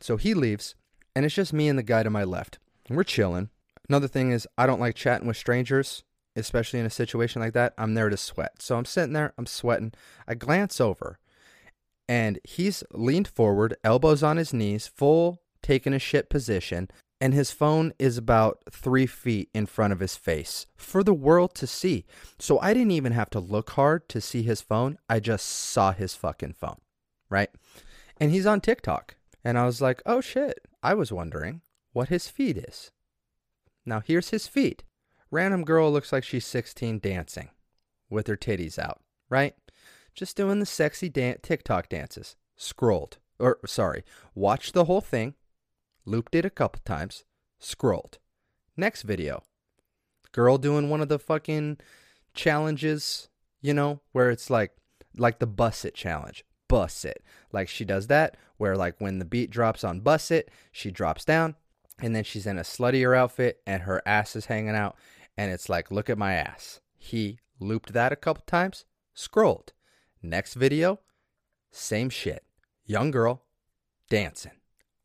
So 0.00 0.16
he 0.16 0.34
leaves, 0.34 0.74
and 1.14 1.24
it's 1.24 1.34
just 1.34 1.52
me 1.52 1.68
and 1.68 1.78
the 1.78 1.82
guy 1.82 2.02
to 2.02 2.10
my 2.10 2.24
left. 2.24 2.58
And 2.88 2.96
we're 2.96 3.04
chilling. 3.04 3.50
Another 3.88 4.08
thing 4.08 4.32
is, 4.32 4.48
I 4.56 4.66
don't 4.66 4.80
like 4.80 4.96
chatting 4.96 5.28
with 5.28 5.36
strangers, 5.36 6.02
especially 6.34 6.80
in 6.80 6.86
a 6.86 6.90
situation 6.90 7.42
like 7.42 7.52
that. 7.52 7.74
I'm 7.76 7.94
there 7.94 8.08
to 8.08 8.16
sweat. 8.16 8.62
So 8.62 8.76
I'm 8.76 8.84
sitting 8.84 9.12
there, 9.12 9.34
I'm 9.36 9.46
sweating. 9.46 9.92
I 10.26 10.34
glance 10.34 10.80
over, 10.80 11.18
and 12.08 12.38
he's 12.44 12.82
leaned 12.92 13.28
forward, 13.28 13.76
elbows 13.84 14.22
on 14.22 14.38
his 14.38 14.52
knees, 14.52 14.86
full 14.86 15.42
taking 15.62 15.92
a 15.92 15.98
shit 15.98 16.28
position, 16.30 16.88
and 17.22 17.32
his 17.34 17.52
phone 17.52 17.92
is 18.00 18.18
about 18.18 18.58
three 18.68 19.06
feet 19.06 19.48
in 19.54 19.64
front 19.64 19.92
of 19.92 20.00
his 20.00 20.16
face 20.16 20.66
for 20.74 21.04
the 21.04 21.14
world 21.14 21.54
to 21.54 21.68
see. 21.68 22.04
So 22.40 22.58
I 22.58 22.74
didn't 22.74 22.90
even 22.90 23.12
have 23.12 23.30
to 23.30 23.38
look 23.38 23.70
hard 23.70 24.08
to 24.08 24.20
see 24.20 24.42
his 24.42 24.60
phone. 24.60 24.98
I 25.08 25.20
just 25.20 25.46
saw 25.46 25.92
his 25.92 26.16
fucking 26.16 26.54
phone, 26.54 26.80
right? 27.30 27.48
And 28.16 28.32
he's 28.32 28.44
on 28.44 28.60
TikTok. 28.60 29.14
And 29.44 29.56
I 29.56 29.66
was 29.66 29.80
like, 29.80 30.02
oh 30.04 30.20
shit, 30.20 30.66
I 30.82 30.94
was 30.94 31.12
wondering 31.12 31.60
what 31.92 32.08
his 32.08 32.26
feed 32.26 32.64
is. 32.68 32.90
Now 33.86 34.00
here's 34.00 34.30
his 34.30 34.48
feed. 34.48 34.82
Random 35.30 35.62
girl 35.62 35.92
looks 35.92 36.12
like 36.12 36.24
she's 36.24 36.44
16 36.44 36.98
dancing. 36.98 37.50
with 38.10 38.26
her 38.26 38.36
titties 38.36 38.80
out, 38.80 39.00
right? 39.30 39.54
Just 40.12 40.36
doing 40.36 40.58
the 40.58 40.66
sexy 40.66 41.08
dan- 41.08 41.38
TikTok 41.40 41.88
dances. 41.88 42.34
Scrolled. 42.56 43.18
Or, 43.38 43.58
sorry, 43.64 44.02
watched 44.34 44.74
the 44.74 44.84
whole 44.86 45.00
thing, 45.00 45.34
looped 46.04 46.34
it 46.34 46.44
a 46.44 46.50
couple 46.50 46.80
times, 46.84 47.24
scrolled. 47.58 48.18
Next 48.76 49.02
video. 49.02 49.42
Girl 50.32 50.58
doing 50.58 50.88
one 50.88 51.00
of 51.00 51.08
the 51.08 51.18
fucking 51.18 51.78
challenges, 52.34 53.28
you 53.60 53.74
know, 53.74 54.00
where 54.12 54.30
it's 54.30 54.48
like 54.50 54.72
like 55.16 55.38
the 55.38 55.46
buss 55.46 55.84
it 55.84 55.94
challenge. 55.94 56.44
Buss 56.68 57.04
it. 57.04 57.22
Like 57.52 57.68
she 57.68 57.84
does 57.84 58.06
that, 58.06 58.36
where 58.56 58.76
like 58.76 58.98
when 58.98 59.18
the 59.18 59.24
beat 59.24 59.50
drops 59.50 59.84
on 59.84 60.00
buss 60.00 60.30
it, 60.30 60.50
she 60.70 60.90
drops 60.90 61.24
down, 61.24 61.54
and 61.98 62.16
then 62.16 62.24
she's 62.24 62.46
in 62.46 62.58
a 62.58 62.62
sluttier 62.62 63.16
outfit 63.16 63.60
and 63.66 63.82
her 63.82 64.02
ass 64.06 64.34
is 64.36 64.46
hanging 64.46 64.74
out, 64.74 64.96
and 65.36 65.52
it's 65.52 65.68
like, 65.68 65.90
look 65.90 66.08
at 66.08 66.18
my 66.18 66.34
ass. 66.34 66.80
He 66.96 67.38
looped 67.60 67.92
that 67.92 68.12
a 68.12 68.16
couple 68.16 68.44
times, 68.46 68.86
scrolled. 69.12 69.72
Next 70.22 70.54
video, 70.54 71.00
same 71.70 72.08
shit. 72.08 72.44
Young 72.86 73.10
girl 73.10 73.42
dancing. 74.08 74.61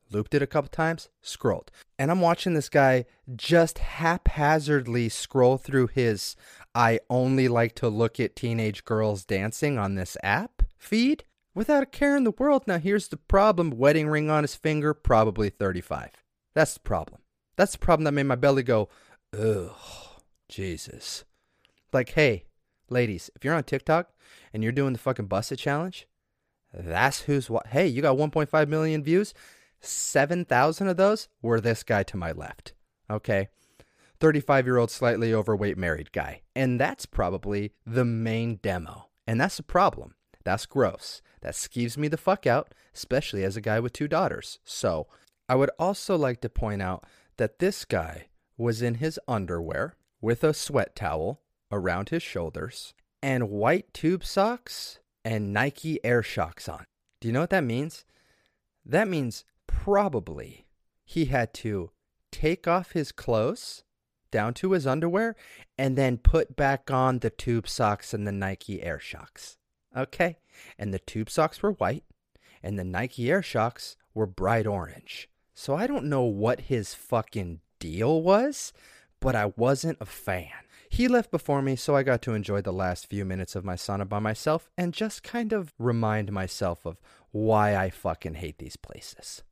Looped 0.09 0.33
it 0.33 0.41
a 0.41 0.47
couple 0.47 0.69
times, 0.69 1.09
scrolled. 1.21 1.69
And 1.99 2.09
I'm 2.09 2.21
watching 2.21 2.53
this 2.53 2.69
guy 2.69 3.05
just 3.35 3.79
haphazardly 3.79 5.09
scroll 5.09 5.57
through 5.57 5.87
his 5.87 6.35
I 6.73 6.99
only 7.09 7.47
like 7.47 7.75
to 7.75 7.89
look 7.89 8.19
at 8.19 8.35
teenage 8.35 8.85
girls 8.85 9.25
dancing 9.25 9.77
on 9.77 9.95
this 9.95 10.15
app 10.23 10.63
feed 10.77 11.23
without 11.55 11.83
a 11.83 11.87
care 11.87 12.15
in 12.15 12.23
the 12.23 12.31
world. 12.31 12.63
Now, 12.67 12.77
here's 12.77 13.07
the 13.07 13.17
problem 13.17 13.71
wedding 13.71 14.07
ring 14.07 14.29
on 14.29 14.43
his 14.43 14.55
finger, 14.55 14.93
probably 14.93 15.49
35. 15.49 16.11
That's 16.53 16.75
the 16.75 16.79
problem. 16.81 17.21
That's 17.55 17.71
the 17.73 17.79
problem 17.79 18.05
that 18.05 18.11
made 18.11 18.27
my 18.27 18.35
belly 18.35 18.63
go, 18.63 18.89
ugh, 19.37 19.71
Jesus. 20.47 21.25
Like, 21.91 22.09
hey, 22.09 22.45
ladies, 22.89 23.31
if 23.35 23.43
you're 23.43 23.55
on 23.55 23.63
TikTok 23.63 24.11
and 24.53 24.61
you're 24.61 24.71
doing 24.71 24.93
the 24.93 24.99
fucking 24.99 25.25
busted 25.25 25.57
challenge, 25.57 26.07
that's 26.73 27.21
who's 27.21 27.49
what. 27.49 27.67
Hey, 27.67 27.87
you 27.87 28.01
got 28.01 28.17
1.5 28.17 28.67
million 28.67 29.03
views. 29.03 29.33
7,000 29.81 30.87
of 30.87 30.97
those 30.97 31.27
were 31.41 31.61
this 31.61 31.83
guy 31.83 32.03
to 32.03 32.17
my 32.17 32.31
left. 32.31 32.73
Okay. 33.09 33.49
35 34.19 34.65
year 34.65 34.77
old, 34.77 34.91
slightly 34.91 35.33
overweight 35.33 35.77
married 35.77 36.11
guy. 36.11 36.41
And 36.55 36.79
that's 36.79 37.05
probably 37.05 37.73
the 37.85 38.05
main 38.05 38.55
demo. 38.57 39.09
And 39.27 39.39
that's 39.39 39.59
a 39.59 39.63
problem. 39.63 40.15
That's 40.43 40.65
gross. 40.65 41.21
That 41.41 41.53
skeeves 41.53 41.97
me 41.97 42.07
the 42.07 42.17
fuck 42.17 42.47
out, 42.47 42.73
especially 42.95 43.43
as 43.43 43.57
a 43.57 43.61
guy 43.61 43.79
with 43.79 43.93
two 43.93 44.07
daughters. 44.07 44.59
So 44.63 45.07
I 45.49 45.55
would 45.55 45.71
also 45.77 46.15
like 46.15 46.41
to 46.41 46.49
point 46.49 46.81
out 46.81 47.05
that 47.37 47.59
this 47.59 47.85
guy 47.85 48.27
was 48.57 48.81
in 48.81 48.95
his 48.95 49.19
underwear 49.27 49.95
with 50.21 50.43
a 50.43 50.53
sweat 50.53 50.95
towel 50.95 51.41
around 51.71 52.09
his 52.09 52.23
shoulders 52.23 52.93
and 53.21 53.49
white 53.49 53.93
tube 53.93 54.23
socks 54.23 54.99
and 55.23 55.53
Nike 55.53 56.03
Air 56.03 56.21
Shox 56.21 56.71
on. 56.71 56.85
Do 57.19 57.27
you 57.27 57.33
know 57.33 57.41
what 57.41 57.49
that 57.49 57.63
means? 57.63 58.05
That 58.85 59.07
means 59.07 59.43
probably 59.67 60.65
he 61.03 61.25
had 61.25 61.53
to 61.53 61.91
take 62.31 62.67
off 62.67 62.91
his 62.91 63.11
clothes 63.11 63.83
down 64.31 64.53
to 64.55 64.73
his 64.73 64.85
underwear 64.85 65.35
and 65.77 65.97
then 65.97 66.17
put 66.17 66.55
back 66.55 66.91
on 66.91 67.19
the 67.19 67.29
tube 67.29 67.67
socks 67.67 68.13
and 68.13 68.27
the 68.27 68.31
Nike 68.31 68.83
Air 68.83 68.99
Shox. 68.99 69.57
Okay? 69.95 70.37
And 70.77 70.93
the 70.93 70.99
tube 70.99 71.29
socks 71.29 71.61
were 71.61 71.71
white 71.71 72.03
and 72.61 72.77
the 72.77 72.83
Nike 72.83 73.31
Air 73.31 73.41
Shox 73.41 73.95
were 74.13 74.25
bright 74.25 74.67
orange. 74.67 75.29
So 75.53 75.75
I 75.75 75.87
don't 75.87 76.05
know 76.05 76.23
what 76.23 76.61
his 76.61 76.93
fucking 76.93 77.61
deal 77.79 78.21
was, 78.21 78.73
but 79.19 79.35
I 79.35 79.53
wasn't 79.55 79.97
a 80.01 80.05
fan. 80.05 80.51
He 80.89 81.07
left 81.07 81.31
before 81.31 81.61
me, 81.61 81.75
so 81.75 81.95
I 81.95 82.03
got 82.03 82.21
to 82.23 82.33
enjoy 82.33 82.61
the 82.61 82.71
last 82.71 83.07
few 83.07 83.25
minutes 83.25 83.55
of 83.55 83.65
my 83.65 83.75
sauna 83.75 84.07
by 84.07 84.19
myself 84.19 84.69
and 84.77 84.93
just 84.93 85.23
kind 85.23 85.51
of 85.51 85.73
remind 85.77 86.31
myself 86.31 86.85
of 86.85 86.97
why 87.31 87.75
I 87.75 87.89
fucking 87.89 88.35
hate 88.35 88.57
these 88.57 88.77
places. 88.77 89.43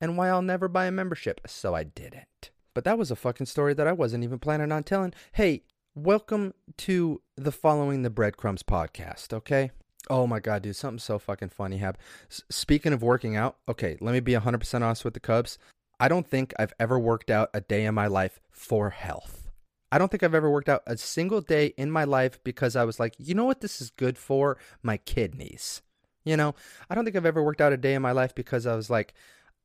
And 0.00 0.16
why 0.16 0.28
I'll 0.28 0.42
never 0.42 0.68
buy 0.68 0.86
a 0.86 0.92
membership, 0.92 1.40
so 1.46 1.74
I 1.74 1.82
didn't. 1.82 2.50
But 2.72 2.84
that 2.84 2.98
was 2.98 3.10
a 3.10 3.16
fucking 3.16 3.46
story 3.46 3.74
that 3.74 3.88
I 3.88 3.92
wasn't 3.92 4.22
even 4.22 4.38
planning 4.38 4.70
on 4.70 4.84
telling. 4.84 5.12
Hey, 5.32 5.64
welcome 5.96 6.54
to 6.78 7.20
the 7.36 7.50
Following 7.50 8.02
the 8.02 8.10
Breadcrumbs 8.10 8.62
podcast, 8.62 9.32
okay? 9.32 9.72
Oh 10.08 10.28
my 10.28 10.38
god, 10.38 10.62
dude, 10.62 10.76
something 10.76 11.00
so 11.00 11.18
fucking 11.18 11.48
funny 11.48 11.78
happened. 11.78 12.04
S- 12.30 12.42
speaking 12.48 12.92
of 12.92 13.02
working 13.02 13.34
out, 13.34 13.56
okay, 13.68 13.96
let 14.00 14.12
me 14.12 14.20
be 14.20 14.34
100% 14.34 14.82
honest 14.82 15.04
with 15.04 15.14
the 15.14 15.20
Cubs. 15.20 15.58
I 15.98 16.06
don't 16.06 16.28
think 16.28 16.54
I've 16.60 16.74
ever 16.78 16.96
worked 16.96 17.28
out 17.28 17.50
a 17.52 17.60
day 17.60 17.84
in 17.84 17.94
my 17.96 18.06
life 18.06 18.38
for 18.52 18.90
health. 18.90 19.50
I 19.90 19.98
don't 19.98 20.12
think 20.12 20.22
I've 20.22 20.34
ever 20.34 20.50
worked 20.50 20.68
out 20.68 20.82
a 20.86 20.96
single 20.96 21.40
day 21.40 21.74
in 21.76 21.90
my 21.90 22.04
life 22.04 22.38
because 22.44 22.76
I 22.76 22.84
was 22.84 23.00
like, 23.00 23.14
you 23.18 23.34
know 23.34 23.46
what 23.46 23.62
this 23.62 23.80
is 23.80 23.90
good 23.90 24.16
for? 24.16 24.58
My 24.80 24.98
kidneys. 24.98 25.82
You 26.24 26.36
know, 26.36 26.54
I 26.88 26.94
don't 26.94 27.04
think 27.04 27.16
I've 27.16 27.26
ever 27.26 27.42
worked 27.42 27.60
out 27.60 27.72
a 27.72 27.76
day 27.76 27.94
in 27.94 28.02
my 28.02 28.12
life 28.12 28.34
because 28.34 28.66
I 28.66 28.76
was 28.76 28.90
like, 28.90 29.14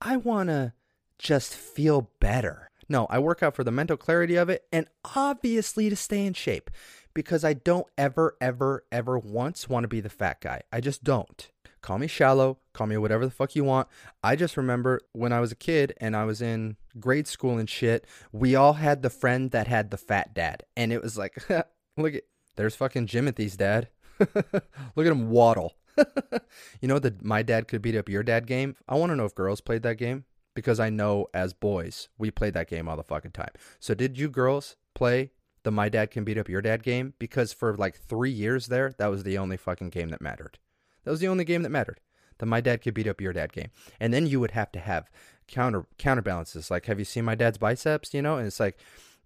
I 0.05 0.17
want 0.17 0.49
to 0.49 0.73
just 1.17 1.55
feel 1.55 2.11
better. 2.19 2.69
No, 2.89 3.07
I 3.09 3.19
work 3.19 3.41
out 3.41 3.55
for 3.55 3.63
the 3.63 3.71
mental 3.71 3.95
clarity 3.95 4.35
of 4.35 4.49
it 4.49 4.65
and 4.71 4.85
obviously 5.15 5.89
to 5.89 5.95
stay 5.95 6.25
in 6.25 6.33
shape 6.33 6.69
because 7.13 7.45
I 7.45 7.53
don't 7.53 7.87
ever, 7.97 8.35
ever, 8.41 8.83
ever 8.91 9.17
once 9.17 9.69
want 9.69 9.85
to 9.85 9.87
be 9.87 10.01
the 10.01 10.09
fat 10.09 10.41
guy. 10.41 10.63
I 10.73 10.81
just 10.81 11.05
don't. 11.05 11.49
Call 11.81 11.97
me 11.99 12.07
shallow, 12.07 12.59
call 12.73 12.87
me 12.87 12.97
whatever 12.97 13.25
the 13.25 13.31
fuck 13.31 13.55
you 13.55 13.63
want. 13.63 13.87
I 14.21 14.35
just 14.35 14.57
remember 14.57 14.99
when 15.13 15.31
I 15.31 15.39
was 15.39 15.53
a 15.53 15.55
kid 15.55 15.93
and 16.01 16.15
I 16.17 16.25
was 16.25 16.41
in 16.41 16.75
grade 16.99 17.27
school 17.27 17.57
and 17.57 17.69
shit, 17.69 18.05
we 18.33 18.55
all 18.55 18.73
had 18.73 19.03
the 19.03 19.09
friend 19.09 19.51
that 19.51 19.67
had 19.67 19.89
the 19.89 19.97
fat 19.97 20.33
dad. 20.33 20.63
And 20.75 20.91
it 20.91 21.01
was 21.01 21.17
like, 21.17 21.37
look 21.97 22.15
at, 22.15 22.23
there's 22.57 22.75
fucking 22.75 23.07
Jimothy's 23.07 23.55
dad. 23.55 23.87
look 24.19 25.05
at 25.05 25.11
him 25.11 25.29
waddle. 25.29 25.75
you 26.81 26.87
know 26.87 26.99
the 26.99 27.15
my 27.21 27.43
dad 27.43 27.67
could 27.67 27.81
beat 27.81 27.95
up 27.95 28.09
your 28.09 28.23
dad 28.23 28.47
game? 28.47 28.75
I 28.87 28.95
want 28.95 29.11
to 29.11 29.15
know 29.15 29.25
if 29.25 29.35
girls 29.35 29.61
played 29.61 29.83
that 29.83 29.97
game 29.97 30.25
because 30.53 30.79
I 30.79 30.89
know 30.89 31.27
as 31.33 31.53
boys 31.53 32.09
we 32.17 32.31
played 32.31 32.53
that 32.53 32.69
game 32.69 32.87
all 32.87 32.97
the 32.97 33.03
fucking 33.03 33.31
time. 33.31 33.51
So 33.79 33.93
did 33.93 34.17
you 34.17 34.29
girls 34.29 34.75
play 34.93 35.31
the 35.63 35.71
my 35.71 35.89
dad 35.89 36.11
can 36.11 36.23
beat 36.23 36.37
up 36.37 36.49
your 36.49 36.61
dad 36.61 36.83
game? 36.83 37.13
Because 37.19 37.53
for 37.53 37.75
like 37.77 37.95
3 37.95 38.29
years 38.29 38.67
there, 38.67 38.93
that 38.97 39.07
was 39.07 39.23
the 39.23 39.37
only 39.37 39.57
fucking 39.57 39.89
game 39.89 40.09
that 40.09 40.21
mattered. 40.21 40.59
That 41.03 41.11
was 41.11 41.19
the 41.19 41.27
only 41.27 41.45
game 41.45 41.63
that 41.63 41.69
mattered. 41.69 41.99
The 42.39 42.45
my 42.45 42.61
dad 42.61 42.81
could 42.81 42.93
beat 42.93 43.07
up 43.07 43.21
your 43.21 43.33
dad 43.33 43.53
game. 43.53 43.69
And 43.99 44.13
then 44.13 44.27
you 44.27 44.39
would 44.39 44.51
have 44.51 44.71
to 44.73 44.79
have 44.79 45.09
counter 45.47 45.85
counterbalances 45.97 46.71
like 46.71 46.85
have 46.85 46.99
you 46.99 47.05
seen 47.05 47.25
my 47.25 47.35
dad's 47.35 47.57
biceps, 47.57 48.13
you 48.13 48.21
know? 48.21 48.37
And 48.37 48.47
it's 48.47 48.59
like 48.59 48.79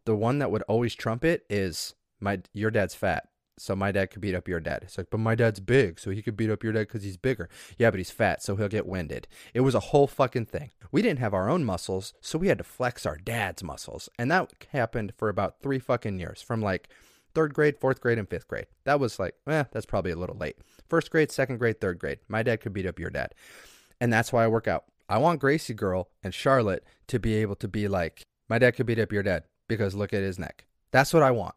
the 0.05 0.15
one 0.15 0.39
that 0.39 0.51
would 0.51 0.63
always 0.63 0.95
trump 0.95 1.23
it 1.23 1.45
is 1.49 1.95
my 2.19 2.39
your 2.53 2.71
dad's 2.71 2.95
fat 2.95 3.27
so 3.57 3.75
my 3.75 3.91
dad 3.91 4.11
could 4.11 4.21
beat 4.21 4.35
up 4.35 4.47
your 4.47 4.59
dad. 4.59 4.83
It's 4.83 4.97
like, 4.97 5.09
but 5.09 5.19
my 5.19 5.35
dad's 5.35 5.59
big, 5.59 5.99
so 5.99 6.11
he 6.11 6.21
could 6.21 6.37
beat 6.37 6.49
up 6.49 6.63
your 6.63 6.73
dad 6.73 6.87
because 6.87 7.03
he's 7.03 7.17
bigger. 7.17 7.49
Yeah, 7.77 7.91
but 7.91 7.99
he's 7.99 8.11
fat, 8.11 8.41
so 8.43 8.55
he'll 8.55 8.67
get 8.67 8.85
winded. 8.85 9.27
It 9.53 9.61
was 9.61 9.75
a 9.75 9.79
whole 9.79 10.07
fucking 10.07 10.45
thing. 10.45 10.71
We 10.91 11.01
didn't 11.01 11.19
have 11.19 11.33
our 11.33 11.49
own 11.49 11.65
muscles, 11.65 12.13
so 12.21 12.37
we 12.37 12.47
had 12.47 12.57
to 12.59 12.63
flex 12.63 13.05
our 13.05 13.17
dad's 13.17 13.63
muscles. 13.63 14.09
And 14.17 14.31
that 14.31 14.51
happened 14.71 15.13
for 15.17 15.29
about 15.29 15.61
three 15.61 15.79
fucking 15.79 16.19
years 16.19 16.41
from 16.41 16.61
like 16.61 16.89
third 17.33 17.53
grade, 17.53 17.77
fourth 17.77 18.01
grade, 18.01 18.17
and 18.17 18.29
fifth 18.29 18.47
grade. 18.47 18.67
That 18.85 18.99
was 18.99 19.19
like, 19.19 19.35
eh, 19.47 19.65
that's 19.71 19.85
probably 19.85 20.11
a 20.11 20.17
little 20.17 20.37
late. 20.37 20.57
First 20.87 21.11
grade, 21.11 21.31
second 21.31 21.57
grade, 21.57 21.81
third 21.81 21.99
grade. 21.99 22.19
My 22.27 22.43
dad 22.43 22.61
could 22.61 22.73
beat 22.73 22.85
up 22.85 22.99
your 22.99 23.09
dad. 23.09 23.33
And 23.99 24.13
that's 24.13 24.31
why 24.31 24.43
I 24.43 24.47
work 24.47 24.67
out. 24.67 24.85
I 25.09 25.17
want 25.17 25.39
Gracie 25.39 25.73
Girl 25.73 26.09
and 26.23 26.33
Charlotte 26.33 26.83
to 27.07 27.19
be 27.19 27.35
able 27.35 27.55
to 27.55 27.67
be 27.67 27.87
like, 27.87 28.23
my 28.49 28.59
dad 28.59 28.71
could 28.71 28.85
beat 28.85 28.99
up 28.99 29.11
your 29.11 29.23
dad 29.23 29.43
because 29.67 29.95
look 29.95 30.13
at 30.13 30.21
his 30.21 30.39
neck. 30.39 30.65
That's 30.91 31.13
what 31.13 31.23
I 31.23 31.31
want. 31.31 31.55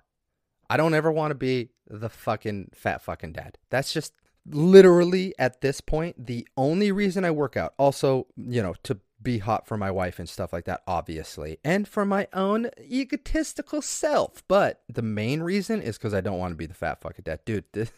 I 0.71 0.77
don't 0.77 0.95
ever 0.95 1.11
want 1.11 1.33
to 1.33 1.35
be 1.35 1.71
the 1.89 2.09
fucking 2.09 2.71
fat 2.75 3.03
fucking 3.03 3.33
dad. 3.33 3.59
That's 3.71 3.93
just 3.93 4.15
literally 4.47 5.35
at 5.39 5.61
this 5.61 5.81
point 5.81 6.27
the 6.27 6.47
only 6.57 6.93
reason 6.93 7.25
I 7.25 7.33
work 7.33 7.57
out. 7.57 7.75
Also, 7.77 8.29
you 8.37 8.63
know, 8.63 8.75
to 8.85 9.01
be 9.23 9.39
hot 9.39 9.67
for 9.67 9.77
my 9.77 9.91
wife 9.91 10.19
and 10.19 10.29
stuff 10.29 10.53
like 10.53 10.65
that, 10.65 10.83
obviously, 10.87 11.59
and 11.65 11.87
for 11.87 12.07
my 12.07 12.29
own 12.33 12.71
egotistical 12.81 13.83
self. 13.83 14.43
But 14.49 14.83
the 14.89 15.03
main 15.03 15.43
reason 15.43 15.83
is 15.83 15.99
because 15.99 16.15
I 16.15 16.21
don't 16.21 16.39
want 16.39 16.53
to 16.53 16.57
be 16.57 16.67
the 16.67 16.75
fat 16.75 17.01
fucking 17.01 17.25
dad, 17.25 17.41
dude. 17.45 17.65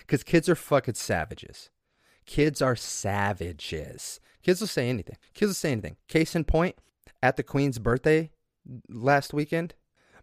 Because 0.00 0.22
kids 0.24 0.48
are 0.48 0.56
fucking 0.56 0.94
savages. 0.94 1.70
Kids 2.26 2.60
are 2.60 2.76
savages. 2.76 4.20
Kids 4.42 4.60
will 4.60 4.68
say 4.68 4.88
anything. 4.88 5.16
Kids 5.32 5.50
will 5.50 5.54
say 5.54 5.72
anything. 5.72 5.96
Case 6.08 6.34
in 6.34 6.44
point, 6.44 6.76
at 7.22 7.36
the 7.36 7.42
Queen's 7.42 7.78
birthday 7.78 8.30
last 8.88 9.32
weekend, 9.32 9.74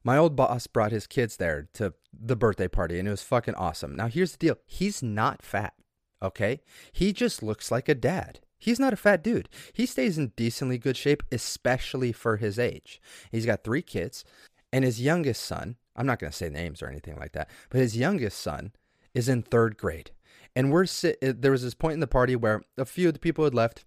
my 0.04 0.18
old 0.18 0.36
boss 0.36 0.68
brought 0.68 0.92
his 0.92 1.08
kids 1.08 1.38
there 1.38 1.68
to 1.74 1.94
the 2.12 2.36
birthday 2.36 2.68
party 2.68 3.00
and 3.00 3.08
it 3.08 3.12
was 3.12 3.24
fucking 3.24 3.56
awesome. 3.56 3.96
Now 3.96 4.08
here's 4.08 4.32
the 4.34 4.38
deal. 4.38 4.58
He's 4.66 5.02
not 5.02 5.42
fat, 5.42 5.74
okay? 6.22 6.62
He 6.92 7.14
just 7.14 7.42
looks 7.42 7.72
like 7.72 7.90
a 7.90 7.96
dad. 7.96 8.40
He's 8.58 8.80
not 8.80 8.94
a 8.94 8.98
fat 8.98 9.22
dude. 9.24 9.50
He 9.74 9.86
stays 9.86 10.18
in 10.18 10.32
decently 10.38 10.78
good 10.78 10.96
shape, 10.96 11.22
especially 11.34 12.14
for 12.14 12.38
his 12.38 12.58
age. 12.58 13.02
He's 13.30 13.46
got 13.46 13.64
three 13.64 13.82
kids, 13.82 14.24
and 14.72 14.86
his 14.86 15.02
youngest 15.02 15.44
son, 15.44 15.76
I'm 15.98 16.06
not 16.06 16.18
going 16.20 16.32
to 16.32 16.38
say 16.38 16.48
names 16.48 16.82
or 16.82 16.88
anything 16.88 17.18
like 17.18 17.34
that, 17.34 17.50
but 17.70 17.82
his 17.82 17.98
youngest 17.98 18.40
son 18.40 18.72
is 19.14 19.28
in 19.28 19.42
third 19.42 19.76
grade. 19.76 20.12
And 20.56 20.72
we're 20.72 20.86
sit- 20.86 21.18
eh, 21.22 21.34
there 21.36 21.52
was 21.52 21.64
this 21.64 21.74
point 21.74 21.96
in 21.96 22.00
the 22.00 22.08
party 22.08 22.38
where 22.38 22.62
a 22.78 22.86
few 22.86 23.10
of 23.10 23.14
the 23.14 23.20
people 23.20 23.44
had 23.44 23.54
left. 23.54 23.84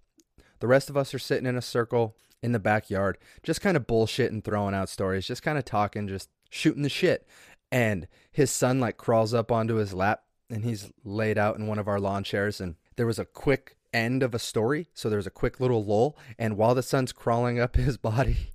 The 0.60 0.66
rest 0.66 0.90
of 0.90 0.96
us 0.96 1.14
are 1.14 1.18
sitting 1.18 1.46
in 1.46 1.56
a 1.56 1.62
circle 1.62 2.14
in 2.42 2.52
the 2.52 2.58
backyard, 2.58 3.18
just 3.42 3.60
kind 3.60 3.76
of 3.76 3.86
bullshit 3.86 4.32
and 4.32 4.44
throwing 4.44 4.74
out 4.74 4.88
stories, 4.88 5.26
just 5.26 5.42
kind 5.42 5.58
of 5.58 5.64
talking, 5.64 6.06
just 6.08 6.28
shooting 6.50 6.82
the 6.82 6.88
shit. 6.88 7.26
and 7.72 8.06
his 8.30 8.50
son 8.50 8.78
like 8.80 8.96
crawls 8.96 9.34
up 9.34 9.50
onto 9.50 9.74
his 9.76 9.92
lap 9.94 10.22
and 10.48 10.64
he's 10.64 10.90
laid 11.04 11.38
out 11.38 11.56
in 11.56 11.66
one 11.66 11.78
of 11.78 11.88
our 11.88 11.98
lawn 11.98 12.22
chairs 12.22 12.60
and 12.60 12.76
there 12.96 13.06
was 13.06 13.18
a 13.18 13.24
quick 13.24 13.76
end 13.92 14.22
of 14.22 14.34
a 14.34 14.38
story 14.38 14.88
so 14.94 15.08
there's 15.08 15.26
a 15.26 15.30
quick 15.30 15.58
little 15.58 15.84
lull 15.84 16.16
and 16.38 16.56
while 16.56 16.74
the 16.74 16.82
son's 16.82 17.12
crawling 17.12 17.58
up 17.58 17.76
his 17.76 17.96
body 17.96 18.52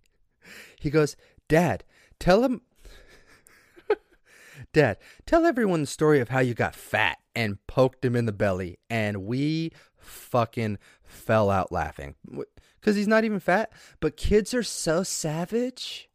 he 0.80 0.90
goes 0.90 1.16
dad 1.50 1.84
tell 2.20 2.44
him 2.44 2.62
dad 4.74 4.98
tell 5.26 5.46
everyone 5.46 5.82
the 5.82 5.88
story 5.88 6.20
of 6.20 6.30
how 6.30 6.40
you 6.40 6.54
got 6.54 6.76
fat 6.76 7.18
and 7.36 7.58
poked 7.68 8.06
him 8.06 8.16
in 8.16 8.26
the 8.26 8.32
belly 8.32 8.78
and 8.90 9.26
we 9.26 9.72
fucking 9.98 10.78
fell 11.04 11.50
out 11.50 11.72
laughing 11.72 12.16
because 12.82 12.96
he's 12.96 13.08
not 13.08 13.24
even 13.24 13.40
fat 13.40 13.72
but 14.00 14.18
kids 14.18 14.54
are 14.54 14.64
so 14.64 15.04
savage 15.04 16.10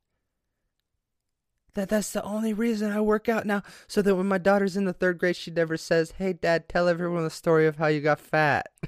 that 1.77 1.91
that's 1.91 2.11
the 2.11 2.23
only 2.25 2.53
reason 2.53 2.91
I 2.91 3.01
work 3.01 3.29
out 3.29 3.47
now. 3.47 3.63
So 3.87 4.03
that 4.03 4.17
when 4.17 4.27
my 4.27 4.39
daughter's 4.39 4.77
in 4.79 4.87
the 4.87 4.95
third 4.95 5.19
grade, 5.19 5.37
she 5.37 5.51
never 5.51 5.77
says, 5.77 6.13
Hey, 6.13 6.33
dad, 6.33 6.69
tell 6.69 6.89
everyone 6.89 7.23
the 7.23 7.31
story 7.31 7.67
of 7.67 7.77
how 7.77 7.87
you 7.87 8.01
got 8.01 8.19
fat. 8.19 8.69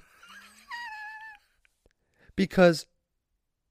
because 2.34 2.86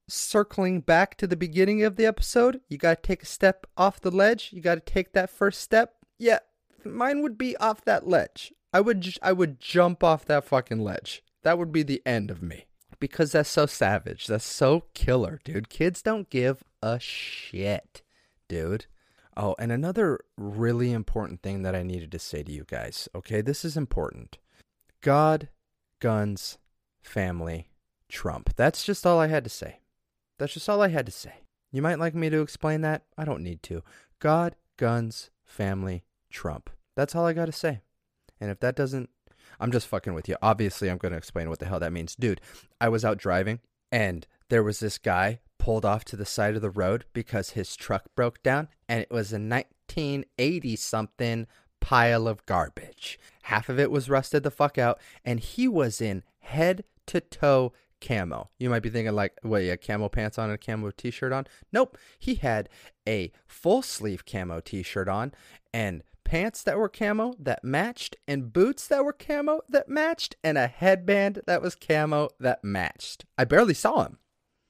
circling 0.08 0.80
back 0.80 1.16
to 1.16 1.26
the 1.26 1.36
beginning 1.36 1.82
of 1.82 1.96
the 1.96 2.06
episode, 2.06 2.60
you 2.68 2.78
got 2.78 3.02
to 3.02 3.06
take 3.06 3.22
a 3.22 3.26
step 3.26 3.66
off 3.76 4.00
the 4.00 4.10
ledge. 4.10 4.50
You 4.52 4.62
got 4.62 4.76
to 4.76 4.80
take 4.80 5.12
that 5.12 5.30
first 5.30 5.60
step. 5.60 5.96
Yeah, 6.16 6.38
mine 6.84 7.20
would 7.22 7.36
be 7.36 7.56
off 7.56 7.84
that 7.84 8.06
ledge. 8.06 8.52
I 8.72 8.80
would 8.80 9.16
I 9.20 9.32
would 9.32 9.58
jump 9.58 10.04
off 10.04 10.26
that 10.26 10.44
fucking 10.44 10.80
ledge. 10.80 11.24
That 11.42 11.58
would 11.58 11.72
be 11.72 11.82
the 11.82 12.02
end 12.06 12.30
of 12.30 12.40
me. 12.40 12.67
Because 13.00 13.32
that's 13.32 13.48
so 13.48 13.66
savage. 13.66 14.26
That's 14.26 14.44
so 14.44 14.84
killer, 14.94 15.40
dude. 15.44 15.68
Kids 15.68 16.02
don't 16.02 16.28
give 16.30 16.64
a 16.82 16.98
shit, 16.98 18.02
dude. 18.48 18.86
Oh, 19.36 19.54
and 19.58 19.70
another 19.70 20.18
really 20.36 20.92
important 20.92 21.42
thing 21.42 21.62
that 21.62 21.76
I 21.76 21.84
needed 21.84 22.10
to 22.12 22.18
say 22.18 22.42
to 22.42 22.50
you 22.50 22.64
guys. 22.66 23.08
Okay, 23.14 23.40
this 23.40 23.64
is 23.64 23.76
important. 23.76 24.38
God, 25.00 25.48
guns, 26.00 26.58
family, 27.00 27.70
Trump. 28.08 28.54
That's 28.56 28.84
just 28.84 29.06
all 29.06 29.20
I 29.20 29.28
had 29.28 29.44
to 29.44 29.50
say. 29.50 29.78
That's 30.38 30.54
just 30.54 30.68
all 30.68 30.82
I 30.82 30.88
had 30.88 31.06
to 31.06 31.12
say. 31.12 31.34
You 31.70 31.82
might 31.82 31.98
like 31.98 32.14
me 32.14 32.30
to 32.30 32.40
explain 32.40 32.80
that. 32.80 33.04
I 33.16 33.24
don't 33.24 33.42
need 33.42 33.62
to. 33.64 33.82
God, 34.18 34.56
guns, 34.76 35.30
family, 35.44 36.02
Trump. 36.30 36.70
That's 36.96 37.14
all 37.14 37.26
I 37.26 37.32
got 37.32 37.46
to 37.46 37.52
say. 37.52 37.82
And 38.40 38.50
if 38.50 38.58
that 38.60 38.76
doesn't, 38.76 39.10
I'm 39.60 39.72
just 39.72 39.86
fucking 39.86 40.14
with 40.14 40.28
you. 40.28 40.36
Obviously, 40.42 40.90
I'm 40.90 40.98
going 40.98 41.12
to 41.12 41.18
explain 41.18 41.48
what 41.48 41.58
the 41.58 41.66
hell 41.66 41.80
that 41.80 41.92
means. 41.92 42.14
Dude, 42.14 42.40
I 42.80 42.88
was 42.88 43.04
out 43.04 43.18
driving 43.18 43.60
and 43.90 44.26
there 44.48 44.62
was 44.62 44.80
this 44.80 44.98
guy 44.98 45.40
pulled 45.58 45.84
off 45.84 46.04
to 46.06 46.16
the 46.16 46.24
side 46.24 46.56
of 46.56 46.62
the 46.62 46.70
road 46.70 47.04
because 47.12 47.50
his 47.50 47.76
truck 47.76 48.04
broke 48.14 48.42
down 48.42 48.68
and 48.88 49.00
it 49.00 49.10
was 49.10 49.32
a 49.32 49.36
1980 49.36 50.76
something 50.76 51.46
pile 51.80 52.26
of 52.26 52.44
garbage. 52.46 53.18
Half 53.42 53.68
of 53.68 53.78
it 53.78 53.90
was 53.90 54.10
rusted 54.10 54.42
the 54.42 54.50
fuck 54.50 54.78
out 54.78 55.00
and 55.24 55.40
he 55.40 55.68
was 55.68 56.00
in 56.00 56.22
head 56.40 56.84
to 57.06 57.20
toe 57.20 57.72
camo. 58.00 58.50
You 58.58 58.70
might 58.70 58.82
be 58.82 58.90
thinking 58.90 59.14
like, 59.14 59.38
well, 59.42 59.60
yeah, 59.60 59.76
camo 59.76 60.08
pants 60.08 60.38
on 60.38 60.46
and 60.50 60.54
a 60.54 60.58
camo 60.58 60.90
t-shirt 60.90 61.32
on. 61.32 61.46
Nope, 61.72 61.98
he 62.18 62.36
had 62.36 62.68
a 63.06 63.32
full 63.46 63.82
sleeve 63.82 64.24
camo 64.24 64.60
t-shirt 64.60 65.08
on 65.08 65.32
and 65.72 66.02
pants 66.28 66.62
that 66.62 66.76
were 66.76 66.90
camo 66.90 67.34
that 67.38 67.64
matched 67.64 68.14
and 68.28 68.52
boots 68.52 68.86
that 68.86 69.02
were 69.02 69.14
camo 69.14 69.62
that 69.70 69.88
matched 69.88 70.36
and 70.44 70.58
a 70.58 70.66
headband 70.66 71.40
that 71.46 71.62
was 71.62 71.74
camo 71.74 72.28
that 72.38 72.62
matched. 72.62 73.24
I 73.38 73.44
barely 73.44 73.72
saw 73.72 74.04
him. 74.04 74.18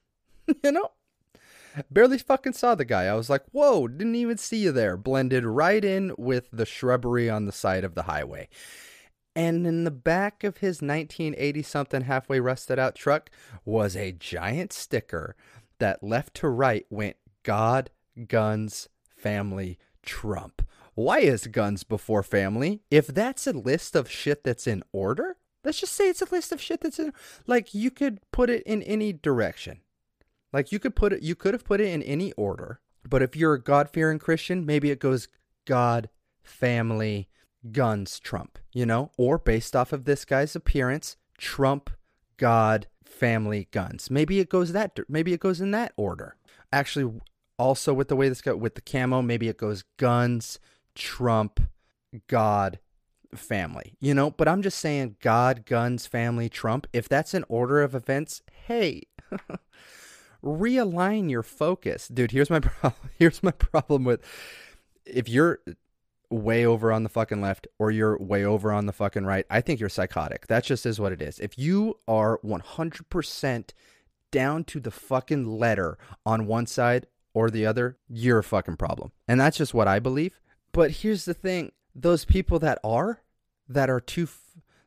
you 0.63 0.71
know? 0.71 0.91
Barely 1.91 2.17
fucking 2.17 2.53
saw 2.53 2.75
the 2.75 2.85
guy. 2.85 3.07
I 3.07 3.13
was 3.13 3.29
like, 3.29 3.43
whoa, 3.51 3.89
didn't 3.89 4.15
even 4.15 4.37
see 4.37 4.59
you 4.59 4.71
there. 4.71 4.95
Blended 4.95 5.45
right 5.45 5.83
in 5.83 6.15
with 6.17 6.47
the 6.53 6.65
shrubbery 6.65 7.29
on 7.29 7.45
the 7.45 7.51
side 7.51 7.83
of 7.83 7.93
the 7.93 8.03
highway. 8.03 8.47
And 9.35 9.67
in 9.67 9.83
the 9.83 9.91
back 9.91 10.45
of 10.45 10.57
his 10.57 10.81
1980 10.81 11.61
something 11.63 12.01
halfway 12.03 12.39
rusted 12.39 12.79
out 12.79 12.95
truck 12.95 13.29
was 13.65 13.97
a 13.97 14.13
giant 14.13 14.71
sticker 14.71 15.35
that 15.79 16.01
left 16.01 16.35
to 16.35 16.47
right 16.47 16.85
went 16.89 17.17
God, 17.43 17.89
guns, 18.29 18.87
family, 19.09 19.77
Trump. 20.01 20.61
Why 20.99 21.19
is 21.19 21.47
guns 21.47 21.85
before 21.85 22.23
family? 22.23 22.81
If 22.91 23.07
that's 23.07 23.47
a 23.47 23.53
list 23.53 23.95
of 23.95 24.11
shit 24.11 24.43
that's 24.43 24.67
in 24.67 24.83
order, 24.91 25.37
let's 25.63 25.79
just 25.79 25.93
say 25.93 26.09
it's 26.09 26.21
a 26.21 26.27
list 26.29 26.51
of 26.51 26.59
shit 26.59 26.81
that's 26.81 26.99
in 26.99 27.13
like 27.47 27.73
you 27.73 27.89
could 27.89 28.19
put 28.33 28.49
it 28.49 28.63
in 28.63 28.83
any 28.83 29.13
direction. 29.13 29.79
Like 30.51 30.73
you 30.73 30.77
could 30.79 30.97
put 30.97 31.13
it, 31.13 31.23
you 31.23 31.35
could 31.35 31.53
have 31.53 31.63
put 31.63 31.79
it 31.79 31.87
in 31.87 32.03
any 32.03 32.33
order. 32.33 32.81
But 33.07 33.21
if 33.21 33.33
you're 33.33 33.53
a 33.53 33.63
God 33.63 33.89
fearing 33.89 34.19
Christian, 34.19 34.65
maybe 34.65 34.91
it 34.91 34.99
goes 34.99 35.29
God, 35.65 36.09
family, 36.43 37.29
guns, 37.71 38.19
Trump, 38.19 38.59
you 38.73 38.85
know? 38.85 39.11
Or 39.17 39.37
based 39.37 39.77
off 39.77 39.93
of 39.93 40.03
this 40.03 40.25
guy's 40.25 40.53
appearance, 40.53 41.15
Trump, 41.37 41.89
God, 42.35 42.87
family, 43.05 43.69
guns. 43.71 44.11
Maybe 44.11 44.41
it 44.41 44.49
goes 44.49 44.73
that, 44.73 44.99
maybe 45.07 45.31
it 45.31 45.39
goes 45.39 45.61
in 45.61 45.71
that 45.71 45.93
order. 45.95 46.35
Actually, 46.73 47.21
also 47.57 47.93
with 47.93 48.09
the 48.09 48.17
way 48.17 48.27
this 48.27 48.41
got 48.41 48.59
with 48.59 48.75
the 48.75 48.81
camo, 48.81 49.21
maybe 49.21 49.47
it 49.47 49.57
goes 49.57 49.85
guns, 49.95 50.59
Trump, 50.99 51.61
God, 52.27 52.79
family, 53.33 53.95
you 53.99 54.13
know? 54.13 54.29
But 54.29 54.47
I'm 54.47 54.61
just 54.61 54.77
saying 54.77 55.15
God, 55.21 55.65
guns, 55.65 56.05
family, 56.05 56.49
Trump. 56.49 56.85
If 56.93 57.09
that's 57.09 57.33
an 57.33 57.45
order 57.47 57.81
of 57.81 57.95
events, 57.95 58.43
hey. 58.67 59.03
realign 60.43 61.29
your 61.29 61.43
focus 61.43 62.07
dude 62.07 62.31
here's 62.31 62.49
my 62.49 62.59
problem 62.61 63.09
here's 63.17 63.43
my 63.43 63.51
problem 63.51 64.05
with 64.05 64.21
if 65.05 65.27
you're 65.27 65.59
way 66.29 66.65
over 66.65 66.93
on 66.93 67.03
the 67.03 67.09
fucking 67.09 67.41
left 67.41 67.67
or 67.77 67.91
you're 67.91 68.17
way 68.17 68.45
over 68.45 68.71
on 68.71 68.85
the 68.85 68.93
fucking 68.93 69.25
right 69.25 69.45
i 69.49 69.59
think 69.59 69.81
you're 69.81 69.89
psychotic 69.89 70.47
that 70.47 70.63
just 70.63 70.85
is 70.85 70.97
what 70.97 71.11
it 71.11 71.21
is 71.21 71.39
if 71.39 71.57
you 71.57 71.97
are 72.07 72.39
100% 72.39 73.69
down 74.31 74.63
to 74.63 74.79
the 74.79 74.91
fucking 74.91 75.45
letter 75.45 75.97
on 76.25 76.45
one 76.45 76.65
side 76.65 77.05
or 77.33 77.49
the 77.49 77.65
other 77.65 77.97
you're 78.07 78.39
a 78.39 78.43
fucking 78.43 78.77
problem 78.77 79.11
and 79.27 79.41
that's 79.41 79.57
just 79.57 79.73
what 79.73 79.89
i 79.89 79.99
believe 79.99 80.39
but 80.79 80.91
here's 80.91 81.25
the 81.25 81.33
thing 81.33 81.73
those 81.93 82.23
people 82.23 82.57
that 82.59 82.79
are 82.85 83.19
that 83.67 83.89
are 83.89 83.99
too 83.99 84.29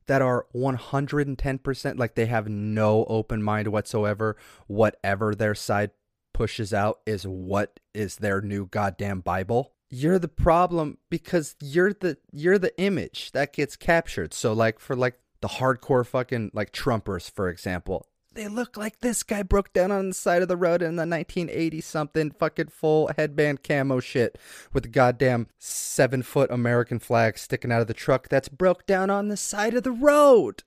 that 0.07 0.23
are 0.23 0.47
110% 0.55 1.99
like 1.99 2.15
they 2.15 2.25
have 2.25 2.49
no 2.49 3.05
open 3.11 3.43
mind 3.43 3.69
whatsoever. 3.69 4.39
Whatever 4.69 5.35
their 5.35 5.55
side 5.55 5.91
pushes 6.33 6.73
out 6.73 7.01
is 7.05 7.27
what 7.27 7.79
is 7.93 8.17
their 8.17 8.41
new 8.41 8.65
goddamn 8.65 9.21
Bible. 9.21 9.75
You're 9.91 10.19
the 10.19 10.29
problem 10.29 10.97
because 11.11 11.57
you're 11.61 11.93
the 11.93 12.17
you're 12.33 12.59
the 12.59 12.75
image 12.81 13.33
that 13.33 13.53
gets 13.53 13.77
captured. 13.77 14.33
So 14.33 14.55
like 14.55 14.79
for 14.79 14.97
like 14.97 15.19
the 15.43 15.49
hardcore 15.49 16.07
fucking 16.07 16.53
like 16.55 16.73
Trumpers, 16.73 17.31
for 17.31 17.51
example, 17.51 18.07
they 18.35 18.49
look 18.49 18.77
like 18.77 19.01
this 19.01 19.23
guy 19.23 19.43
broke 19.43 19.73
down 19.73 19.91
on 19.91 20.09
the 20.09 20.15
side 20.15 20.43
of 20.43 20.49
the 20.49 20.57
road 20.57 20.83
in 20.83 20.97
the 20.97 21.07
1980 21.07 21.81
something 21.81 22.31
fucking 22.31 22.69
full 22.69 23.11
headband 23.17 23.63
camo 23.63 24.01
shit 24.01 24.39
with 24.73 24.85
the 24.85 24.89
goddamn 24.89 25.49
seven 25.59 26.23
foot 26.23 26.51
American 26.51 26.99
flag 26.99 27.39
sticking 27.39 27.73
out 27.73 27.81
of 27.81 27.87
the 27.87 27.95
truck 27.95 28.29
that's 28.29 28.49
broke 28.49 28.87
down 28.87 29.11
on 29.11 29.29
the 29.29 29.37
side 29.37 29.75
of 29.75 29.83
the 29.83 29.93
road. 29.93 30.63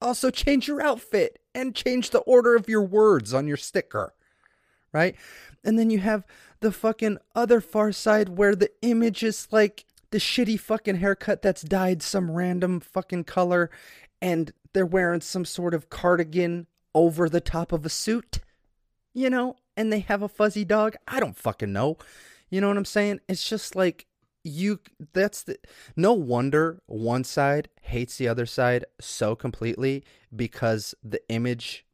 Also, 0.00 0.30
change 0.30 0.68
your 0.68 0.82
outfit 0.82 1.38
and 1.54 1.74
change 1.74 2.10
the 2.10 2.20
order 2.20 2.54
of 2.54 2.68
your 2.68 2.82
words 2.82 3.32
on 3.32 3.46
your 3.46 3.56
sticker, 3.56 4.12
right? 4.92 5.16
And 5.64 5.78
then 5.78 5.90
you 5.90 5.98
have 6.00 6.26
the 6.60 6.70
fucking 6.70 7.18
other 7.34 7.60
far 7.60 7.92
side 7.92 8.30
where 8.30 8.54
the 8.54 8.70
image 8.82 9.22
is 9.22 9.48
like 9.50 9.86
the 10.10 10.18
shitty 10.18 10.60
fucking 10.60 10.96
haircut 10.96 11.42
that's 11.42 11.62
dyed 11.62 12.02
some 12.02 12.30
random 12.30 12.80
fucking 12.80 13.24
color 13.24 13.70
and 14.20 14.52
they're 14.72 14.86
wearing 14.86 15.20
some 15.20 15.44
sort 15.44 15.74
of 15.74 15.90
cardigan 15.90 16.66
over 16.94 17.28
the 17.28 17.40
top 17.40 17.72
of 17.72 17.84
a 17.84 17.90
suit, 17.90 18.40
you 19.14 19.30
know, 19.30 19.56
and 19.76 19.92
they 19.92 20.00
have 20.00 20.22
a 20.22 20.28
fuzzy 20.28 20.64
dog. 20.64 20.96
I 21.06 21.20
don't 21.20 21.36
fucking 21.36 21.72
know. 21.72 21.98
You 22.50 22.60
know 22.60 22.68
what 22.68 22.76
I'm 22.76 22.84
saying? 22.84 23.20
It's 23.28 23.48
just 23.48 23.76
like 23.76 24.06
you 24.44 24.78
that's 25.12 25.42
the 25.42 25.58
no 25.96 26.12
wonder 26.12 26.80
one 26.86 27.24
side 27.24 27.68
hates 27.82 28.16
the 28.16 28.28
other 28.28 28.46
side 28.46 28.84
so 29.00 29.34
completely 29.34 30.04
because 30.34 30.94
the 31.02 31.20
image 31.28 31.84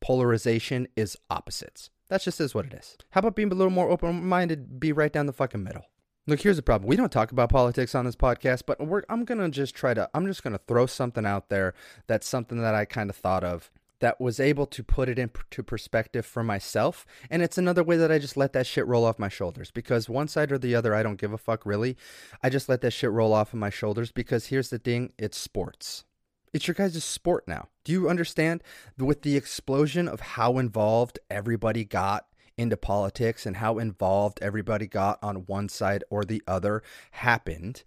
polarization 0.00 0.88
is 0.96 1.16
opposites. 1.30 1.90
That 2.08 2.22
just 2.22 2.40
is 2.40 2.54
what 2.54 2.66
it 2.66 2.74
is. 2.74 2.96
How 3.10 3.20
about 3.20 3.36
being 3.36 3.50
a 3.50 3.54
little 3.54 3.72
more 3.72 3.90
open 3.90 4.26
minded, 4.26 4.78
be 4.78 4.92
right 4.92 5.12
down 5.12 5.26
the 5.26 5.32
fucking 5.32 5.62
middle? 5.62 5.86
Look, 6.28 6.40
here's 6.40 6.56
the 6.56 6.62
problem. 6.62 6.88
We 6.88 6.96
don't 6.96 7.12
talk 7.12 7.30
about 7.30 7.50
politics 7.50 7.94
on 7.94 8.04
this 8.04 8.16
podcast, 8.16 8.62
but 8.66 8.80
I'm 9.08 9.24
going 9.24 9.38
to 9.38 9.48
just 9.48 9.76
try 9.76 9.94
to, 9.94 10.10
I'm 10.12 10.26
just 10.26 10.42
going 10.42 10.54
to 10.54 10.62
throw 10.66 10.86
something 10.86 11.24
out 11.24 11.50
there 11.50 11.72
that's 12.08 12.26
something 12.26 12.60
that 12.62 12.74
I 12.74 12.84
kind 12.84 13.10
of 13.10 13.16
thought 13.16 13.44
of 13.44 13.70
that 14.00 14.20
was 14.20 14.40
able 14.40 14.66
to 14.66 14.82
put 14.82 15.08
it 15.08 15.20
into 15.20 15.62
perspective 15.62 16.26
for 16.26 16.42
myself. 16.42 17.06
And 17.30 17.42
it's 17.42 17.58
another 17.58 17.84
way 17.84 17.96
that 17.96 18.10
I 18.10 18.18
just 18.18 18.36
let 18.36 18.52
that 18.54 18.66
shit 18.66 18.88
roll 18.88 19.04
off 19.04 19.20
my 19.20 19.28
shoulders 19.28 19.70
because 19.70 20.08
one 20.08 20.26
side 20.26 20.50
or 20.50 20.58
the 20.58 20.74
other, 20.74 20.96
I 20.96 21.04
don't 21.04 21.20
give 21.20 21.32
a 21.32 21.38
fuck 21.38 21.64
really. 21.64 21.96
I 22.42 22.50
just 22.50 22.68
let 22.68 22.80
that 22.80 22.90
shit 22.90 23.12
roll 23.12 23.32
off 23.32 23.52
of 23.52 23.60
my 23.60 23.70
shoulders 23.70 24.10
because 24.10 24.46
here's 24.46 24.70
the 24.70 24.80
thing 24.80 25.12
it's 25.18 25.38
sports. 25.38 26.04
It's 26.52 26.66
your 26.66 26.74
guys' 26.74 27.04
sport 27.04 27.46
now. 27.46 27.68
Do 27.84 27.92
you 27.92 28.10
understand? 28.10 28.64
With 28.98 29.22
the 29.22 29.36
explosion 29.36 30.08
of 30.08 30.20
how 30.20 30.58
involved 30.58 31.20
everybody 31.30 31.84
got 31.84 32.26
into 32.56 32.76
politics 32.76 33.46
and 33.46 33.56
how 33.56 33.78
involved 33.78 34.38
everybody 34.40 34.86
got 34.86 35.18
on 35.22 35.46
one 35.46 35.68
side 35.68 36.04
or 36.10 36.24
the 36.24 36.42
other 36.46 36.82
happened, 37.12 37.84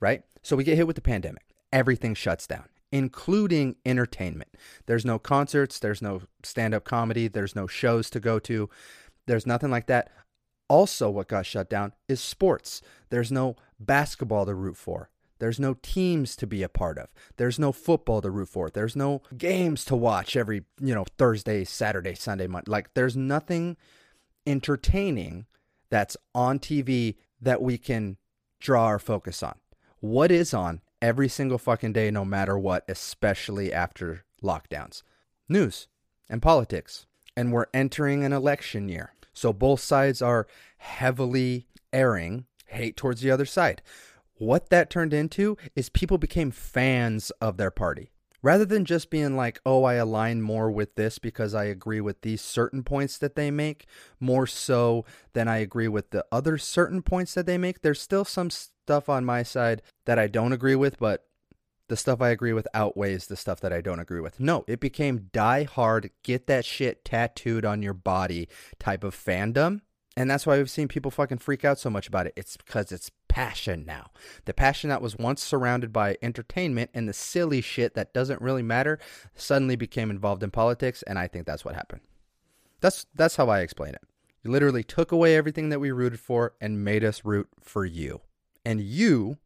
right? 0.00 0.22
So 0.42 0.56
we 0.56 0.64
get 0.64 0.76
hit 0.76 0.86
with 0.86 0.96
the 0.96 1.02
pandemic. 1.02 1.44
Everything 1.72 2.14
shuts 2.14 2.46
down, 2.46 2.64
including 2.90 3.76
entertainment. 3.84 4.54
There's 4.86 5.04
no 5.04 5.18
concerts, 5.18 5.78
there's 5.78 6.02
no 6.02 6.22
stand 6.42 6.74
up 6.74 6.84
comedy, 6.84 7.28
there's 7.28 7.54
no 7.54 7.66
shows 7.66 8.10
to 8.10 8.20
go 8.20 8.38
to, 8.40 8.68
there's 9.26 9.46
nothing 9.46 9.70
like 9.70 9.86
that. 9.86 10.10
Also, 10.68 11.08
what 11.08 11.28
got 11.28 11.46
shut 11.46 11.70
down 11.70 11.92
is 12.08 12.20
sports. 12.20 12.82
There's 13.10 13.32
no 13.32 13.56
basketball 13.80 14.46
to 14.46 14.54
root 14.54 14.76
for. 14.76 15.10
There's 15.38 15.60
no 15.60 15.74
teams 15.82 16.36
to 16.36 16.46
be 16.46 16.62
a 16.62 16.68
part 16.68 16.98
of. 16.98 17.08
There's 17.36 17.58
no 17.58 17.72
football 17.72 18.20
to 18.22 18.30
root 18.30 18.48
for. 18.48 18.70
There's 18.70 18.96
no 18.96 19.22
games 19.36 19.84
to 19.86 19.96
watch 19.96 20.36
every, 20.36 20.64
you 20.80 20.94
know, 20.94 21.04
Thursday, 21.16 21.64
Saturday, 21.64 22.14
Sunday, 22.14 22.46
Monday. 22.46 22.70
Like 22.70 22.94
there's 22.94 23.16
nothing 23.16 23.76
entertaining 24.48 25.46
that's 25.90 26.16
on 26.34 26.58
TV 26.58 27.16
that 27.40 27.62
we 27.62 27.78
can 27.78 28.16
draw 28.60 28.86
our 28.86 28.98
focus 28.98 29.42
on. 29.42 29.54
What 30.00 30.30
is 30.30 30.54
on 30.54 30.80
every 31.02 31.28
single 31.28 31.58
fucking 31.58 31.92
day, 31.92 32.10
no 32.10 32.24
matter 32.24 32.58
what, 32.58 32.84
especially 32.88 33.72
after 33.72 34.24
lockdowns? 34.42 35.02
News 35.48 35.88
and 36.28 36.42
politics. 36.42 37.06
And 37.36 37.52
we're 37.52 37.66
entering 37.72 38.24
an 38.24 38.32
election 38.32 38.88
year. 38.88 39.12
So 39.32 39.52
both 39.52 39.80
sides 39.80 40.20
are 40.20 40.48
heavily 40.78 41.66
airing 41.92 42.46
hate 42.68 42.96
towards 42.96 43.20
the 43.20 43.30
other 43.30 43.46
side. 43.46 43.82
What 44.34 44.70
that 44.70 44.90
turned 44.90 45.12
into 45.12 45.56
is 45.74 45.88
people 45.88 46.18
became 46.18 46.50
fans 46.50 47.30
of 47.40 47.56
their 47.56 47.70
party. 47.70 48.10
Rather 48.42 48.64
than 48.64 48.84
just 48.84 49.10
being 49.10 49.36
like, 49.36 49.60
oh, 49.66 49.84
I 49.84 49.94
align 49.94 50.42
more 50.42 50.70
with 50.70 50.94
this 50.94 51.18
because 51.18 51.54
I 51.54 51.64
agree 51.64 52.00
with 52.00 52.22
these 52.22 52.40
certain 52.40 52.84
points 52.84 53.18
that 53.18 53.34
they 53.34 53.50
make, 53.50 53.86
more 54.20 54.46
so 54.46 55.04
than 55.32 55.48
I 55.48 55.58
agree 55.58 55.88
with 55.88 56.10
the 56.10 56.24
other 56.30 56.56
certain 56.58 57.02
points 57.02 57.34
that 57.34 57.46
they 57.46 57.58
make, 57.58 57.82
there's 57.82 58.00
still 58.00 58.24
some 58.24 58.50
stuff 58.50 59.08
on 59.08 59.24
my 59.24 59.42
side 59.42 59.82
that 60.06 60.18
I 60.18 60.28
don't 60.28 60.52
agree 60.52 60.76
with, 60.76 60.98
but 60.98 61.24
the 61.88 61.96
stuff 61.96 62.20
I 62.20 62.28
agree 62.28 62.52
with 62.52 62.68
outweighs 62.74 63.26
the 63.26 63.36
stuff 63.36 63.60
that 63.60 63.72
I 63.72 63.80
don't 63.80 63.98
agree 63.98 64.20
with. 64.20 64.38
No, 64.38 64.64
it 64.68 64.78
became 64.78 65.30
die 65.32 65.64
hard, 65.64 66.10
get 66.22 66.46
that 66.46 66.64
shit 66.64 67.04
tattooed 67.04 67.64
on 67.64 67.82
your 67.82 67.94
body 67.94 68.48
type 68.78 69.04
of 69.04 69.16
fandom. 69.16 69.80
And 70.16 70.30
that's 70.30 70.46
why 70.46 70.58
we've 70.58 70.70
seen 70.70 70.88
people 70.88 71.10
fucking 71.10 71.38
freak 71.38 71.64
out 71.64 71.78
so 71.78 71.90
much 71.90 72.08
about 72.08 72.26
it. 72.26 72.34
It's 72.36 72.56
because 72.56 72.92
it's 72.92 73.10
passion 73.38 73.84
now. 73.86 74.10
The 74.46 74.52
passion 74.52 74.90
that 74.90 75.00
was 75.00 75.16
once 75.16 75.40
surrounded 75.40 75.92
by 75.92 76.16
entertainment 76.20 76.90
and 76.92 77.08
the 77.08 77.12
silly 77.12 77.60
shit 77.60 77.94
that 77.94 78.12
doesn't 78.12 78.42
really 78.42 78.64
matter 78.64 78.98
suddenly 79.36 79.76
became 79.76 80.10
involved 80.10 80.42
in 80.42 80.50
politics, 80.50 81.04
and 81.04 81.20
I 81.20 81.28
think 81.28 81.46
that's 81.46 81.64
what 81.64 81.76
happened. 81.76 82.00
That's 82.80 83.06
that's 83.14 83.36
how 83.36 83.48
I 83.48 83.60
explain 83.60 83.94
it. 83.94 84.02
You 84.42 84.50
literally 84.50 84.82
took 84.82 85.12
away 85.12 85.36
everything 85.36 85.68
that 85.68 85.78
we 85.78 85.92
rooted 85.92 86.18
for 86.18 86.54
and 86.60 86.84
made 86.84 87.04
us 87.04 87.24
root 87.24 87.48
for 87.60 87.84
you. 87.84 88.22
And 88.64 88.80
you 88.80 89.38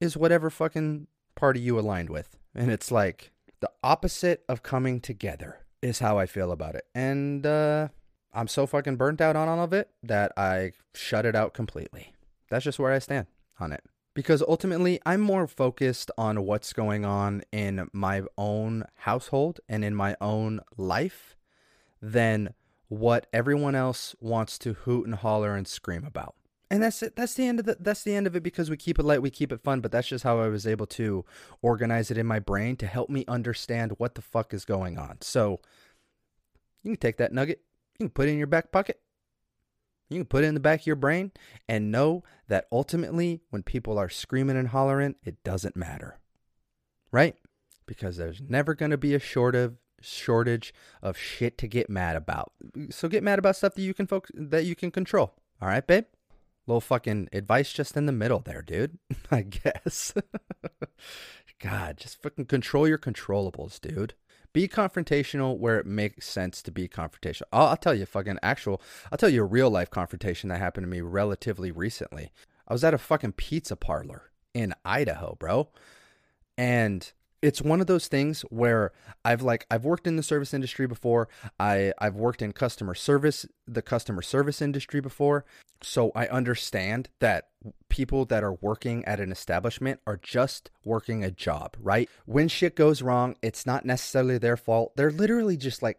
is 0.00 0.16
whatever 0.16 0.50
fucking 0.50 1.06
party 1.36 1.60
you 1.60 1.78
aligned 1.78 2.10
with. 2.10 2.36
And 2.56 2.72
it's 2.72 2.90
like 2.90 3.30
the 3.60 3.70
opposite 3.84 4.42
of 4.48 4.64
coming 4.64 5.00
together 5.00 5.60
is 5.80 6.00
how 6.00 6.18
I 6.18 6.26
feel 6.26 6.50
about 6.50 6.74
it. 6.74 6.86
And 6.92 7.46
uh 7.46 7.88
I'm 8.34 8.48
so 8.48 8.66
fucking 8.66 8.96
burnt 8.96 9.20
out 9.20 9.36
on 9.36 9.48
all 9.48 9.62
of 9.62 9.72
it 9.72 9.90
that 10.02 10.32
I 10.36 10.72
shut 10.92 11.24
it 11.24 11.36
out 11.36 11.54
completely. 11.54 12.11
That's 12.52 12.64
just 12.64 12.78
where 12.78 12.92
I 12.92 12.98
stand 12.98 13.28
on 13.58 13.72
it. 13.72 13.82
Because 14.14 14.42
ultimately, 14.46 15.00
I'm 15.06 15.22
more 15.22 15.46
focused 15.46 16.10
on 16.18 16.44
what's 16.44 16.74
going 16.74 17.06
on 17.06 17.42
in 17.50 17.88
my 17.94 18.24
own 18.36 18.84
household 18.94 19.60
and 19.70 19.82
in 19.82 19.94
my 19.94 20.16
own 20.20 20.60
life 20.76 21.34
than 22.02 22.52
what 22.88 23.26
everyone 23.32 23.74
else 23.74 24.14
wants 24.20 24.58
to 24.58 24.74
hoot 24.74 25.06
and 25.06 25.14
holler 25.14 25.56
and 25.56 25.66
scream 25.66 26.04
about. 26.04 26.34
And 26.70 26.82
that's 26.82 27.02
it. 27.02 27.16
That's 27.16 27.32
the 27.32 27.46
end 27.46 27.58
of 27.58 27.64
the 27.64 27.78
that's 27.80 28.02
the 28.02 28.14
end 28.14 28.26
of 28.26 28.36
it 28.36 28.42
because 28.42 28.68
we 28.68 28.76
keep 28.76 28.98
it 28.98 29.04
light, 29.04 29.22
we 29.22 29.30
keep 29.30 29.50
it 29.50 29.62
fun, 29.62 29.80
but 29.80 29.90
that's 29.90 30.08
just 30.08 30.24
how 30.24 30.40
I 30.40 30.48
was 30.48 30.66
able 30.66 30.86
to 30.88 31.24
organize 31.62 32.10
it 32.10 32.18
in 32.18 32.26
my 32.26 32.38
brain 32.38 32.76
to 32.76 32.86
help 32.86 33.08
me 33.08 33.24
understand 33.26 33.94
what 33.96 34.14
the 34.14 34.22
fuck 34.22 34.52
is 34.52 34.66
going 34.66 34.98
on. 34.98 35.18
So 35.22 35.60
you 36.82 36.90
can 36.90 37.00
take 37.00 37.16
that 37.16 37.32
nugget, 37.32 37.62
you 37.98 38.06
can 38.06 38.10
put 38.10 38.28
it 38.28 38.32
in 38.32 38.38
your 38.38 38.46
back 38.46 38.72
pocket. 38.72 39.00
You 40.12 40.20
can 40.20 40.26
put 40.26 40.44
it 40.44 40.48
in 40.48 40.54
the 40.54 40.60
back 40.60 40.80
of 40.80 40.86
your 40.86 40.96
brain 40.96 41.32
and 41.68 41.90
know 41.90 42.22
that 42.48 42.66
ultimately, 42.70 43.42
when 43.50 43.62
people 43.62 43.98
are 43.98 44.08
screaming 44.08 44.56
and 44.56 44.68
hollering, 44.68 45.16
it 45.24 45.42
doesn't 45.42 45.76
matter. 45.76 46.18
Right? 47.10 47.36
Because 47.86 48.16
there's 48.16 48.40
never 48.40 48.74
going 48.74 48.90
to 48.90 48.98
be 48.98 49.14
a 49.14 49.18
short 49.18 49.54
of 49.54 49.76
shortage 50.00 50.74
of 51.02 51.16
shit 51.16 51.56
to 51.58 51.68
get 51.68 51.88
mad 51.88 52.16
about. 52.16 52.52
So 52.90 53.08
get 53.08 53.22
mad 53.22 53.38
about 53.38 53.56
stuff 53.56 53.74
that 53.74 53.82
you 53.82 53.94
can 53.94 54.06
focus 54.06 54.30
that 54.34 54.64
you 54.64 54.74
can 54.74 54.90
control. 54.90 55.34
All 55.60 55.68
right, 55.68 55.86
babe? 55.86 56.04
Little 56.66 56.80
fucking 56.80 57.28
advice 57.32 57.72
just 57.72 57.96
in 57.96 58.06
the 58.06 58.12
middle 58.12 58.40
there, 58.40 58.62
dude. 58.62 58.98
I 59.30 59.42
guess. 59.42 60.14
God, 61.60 61.96
just 61.96 62.20
fucking 62.22 62.46
control 62.46 62.88
your 62.88 62.98
controllables, 62.98 63.80
dude. 63.80 64.14
Be 64.52 64.68
confrontational 64.68 65.58
where 65.58 65.78
it 65.78 65.86
makes 65.86 66.28
sense 66.28 66.62
to 66.62 66.70
be 66.70 66.88
confrontational. 66.88 67.42
I'll, 67.52 67.68
I'll 67.68 67.76
tell 67.76 67.94
you, 67.94 68.04
fucking 68.04 68.38
actual, 68.42 68.82
I'll 69.10 69.18
tell 69.18 69.30
you 69.30 69.42
a 69.42 69.46
real 69.46 69.70
life 69.70 69.90
confrontation 69.90 70.48
that 70.48 70.58
happened 70.58 70.84
to 70.84 70.90
me 70.90 71.00
relatively 71.00 71.70
recently. 71.70 72.32
I 72.68 72.72
was 72.72 72.84
at 72.84 72.94
a 72.94 72.98
fucking 72.98 73.32
pizza 73.32 73.76
parlor 73.76 74.30
in 74.54 74.74
Idaho, 74.84 75.36
bro. 75.38 75.68
And 76.58 77.10
it's 77.42 77.60
one 77.60 77.80
of 77.80 77.88
those 77.88 78.06
things 78.06 78.42
where 78.42 78.92
I've 79.24 79.42
like 79.42 79.66
I've 79.70 79.84
worked 79.84 80.06
in 80.06 80.16
the 80.16 80.22
service 80.22 80.54
industry 80.54 80.86
before. 80.86 81.28
I 81.58 81.92
I've 81.98 82.14
worked 82.14 82.40
in 82.40 82.52
customer 82.52 82.94
service, 82.94 83.44
the 83.66 83.82
customer 83.82 84.22
service 84.22 84.62
industry 84.62 85.00
before. 85.00 85.44
So 85.82 86.12
I 86.14 86.28
understand 86.28 87.08
that 87.18 87.48
people 87.88 88.24
that 88.26 88.44
are 88.44 88.54
working 88.54 89.04
at 89.04 89.18
an 89.18 89.32
establishment 89.32 90.00
are 90.06 90.20
just 90.22 90.70
working 90.84 91.24
a 91.24 91.32
job, 91.32 91.76
right? 91.80 92.08
When 92.24 92.46
shit 92.46 92.76
goes 92.76 93.02
wrong, 93.02 93.36
it's 93.42 93.66
not 93.66 93.84
necessarily 93.84 94.38
their 94.38 94.56
fault. 94.56 94.92
They're 94.96 95.10
literally 95.10 95.56
just 95.56 95.82
like 95.82 95.98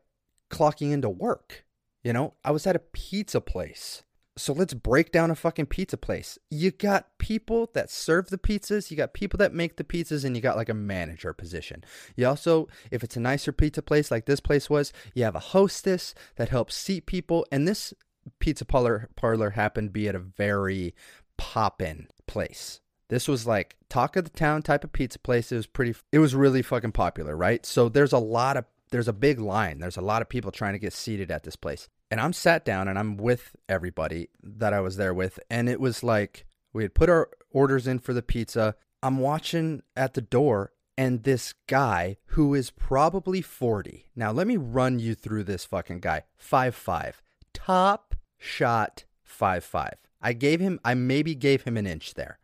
clocking 0.49 0.91
into 0.91 1.10
work. 1.10 1.65
You 2.03 2.13
know, 2.13 2.34
I 2.45 2.51
was 2.51 2.65
at 2.65 2.75
a 2.75 2.79
pizza 2.79 3.41
place 3.41 4.03
so 4.36 4.54
let's 4.54 4.74
break 4.74 5.12
down 5.12 5.30
a 5.30 5.36
fucking 5.36 5.67
pizza 5.67 5.98
place. 5.98 6.39
You 6.50 6.72
got 6.72 7.17
people 7.19 7.69
that 7.74 7.91
serve 7.91 8.30
the 8.30 8.38
pizzas, 8.38 8.89
you 8.89 8.98
got 8.98 9.13
people 9.13 9.38
that 9.38 9.54
make 9.54 9.78
the 9.78 9.84
pizzas, 9.84 10.26
and 10.26 10.36
you 10.36 10.41
got 10.41 10.58
like 10.58 10.69
a 10.69 10.74
manager 10.74 11.34
position. 11.34 11.84
You 12.15 12.28
also, 12.28 12.67
if 12.89 13.04
it's 13.04 13.15
a 13.15 13.19
nicer 13.19 13.52
pizza 13.52 13.82
place 13.82 14.10
like 14.10 14.26
this 14.26 14.39
place 14.39 14.69
was, 14.69 14.91
you 15.13 15.24
have 15.24 15.36
a 15.36 15.39
hostess 15.39 16.15
that 16.38 16.50
helps 16.50 16.76
seat 16.76 17.06
people. 17.06 17.46
And 17.52 17.67
this 17.67 17.93
pizza 18.39 18.65
parlor 18.65 19.10
parlor 19.15 19.52
happened 19.52 19.89
to 19.89 19.93
be 19.93 20.08
at 20.08 20.15
a 20.15 20.19
very 20.19 20.96
poppin' 21.38 22.08
place. 22.28 22.80
This 23.10 23.28
was 23.28 23.46
like 23.46 23.76
talk 23.89 24.15
of 24.15 24.24
the 24.24 24.32
town 24.32 24.63
type 24.63 24.84
of 24.84 24.93
pizza 24.93 25.19
place. 25.19 25.52
It 25.52 25.58
was 25.58 25.67
pretty 25.67 25.93
it 26.12 26.19
was 26.19 26.34
really 26.34 26.63
fucking 26.63 26.93
popular, 26.93 27.36
right? 27.36 27.63
So 27.65 27.88
there's 27.88 28.13
a 28.13 28.17
lot 28.17 28.58
of 28.58 28.65
there's 28.89 29.08
a 29.08 29.13
big 29.13 29.39
line. 29.39 29.80
There's 29.80 29.98
a 29.98 30.02
lot 30.02 30.22
of 30.22 30.30
people 30.30 30.52
trying 30.52 30.74
to 30.74 30.80
get 30.80 30.93
seated 30.93 31.30
at 31.32 31.43
this 31.43 31.56
place. 31.56 31.89
And 32.13 32.21
I'm 32.21 32.32
sat 32.32 32.63
down 32.63 32.88
and 32.88 32.99
I'm 32.99 33.17
with 33.17 33.56
everybody 33.67 34.30
that 34.43 34.71
I 34.71 34.82
was 34.82 34.97
there 34.97 35.15
with. 35.15 35.39
And 35.49 35.67
it 35.67 35.80
was 35.80 36.04
like 36.04 36.45
we 36.71 36.84
had 36.84 36.93
put 36.93 37.10
our 37.10 37.28
orders 37.49 37.88
in 37.88 37.97
for 37.97 38.13
the 38.13 38.21
pizza. 38.21 38.76
I'm 39.02 39.17
watching 39.17 39.82
at 39.95 40.13
the 40.13 40.21
door 40.21 40.73
and 40.95 41.23
this 41.23 41.56
guy 41.65 42.17
who 42.28 42.54
is 42.54 42.69
probably 42.69 43.41
40. 43.41 44.12
Now, 44.15 44.32
let 44.32 44.45
me 44.45 44.58
run 44.58 44.99
you 44.99 45.15
through 45.15 45.45
this 45.45 45.65
fucking 45.65 46.02
guy. 46.02 46.21
Five 46.38 46.76
five, 46.76 47.23
Top 47.52 48.13
shot 48.38 49.06
five 49.23 49.63
five. 49.63 49.95
I 50.21 50.34
gave 50.34 50.60
him, 50.60 50.80
I 50.86 50.93
maybe 50.93 51.34
gave 51.34 51.63
him 51.63 51.78
an 51.78 51.88
inch 51.88 52.13
there. 52.13 52.38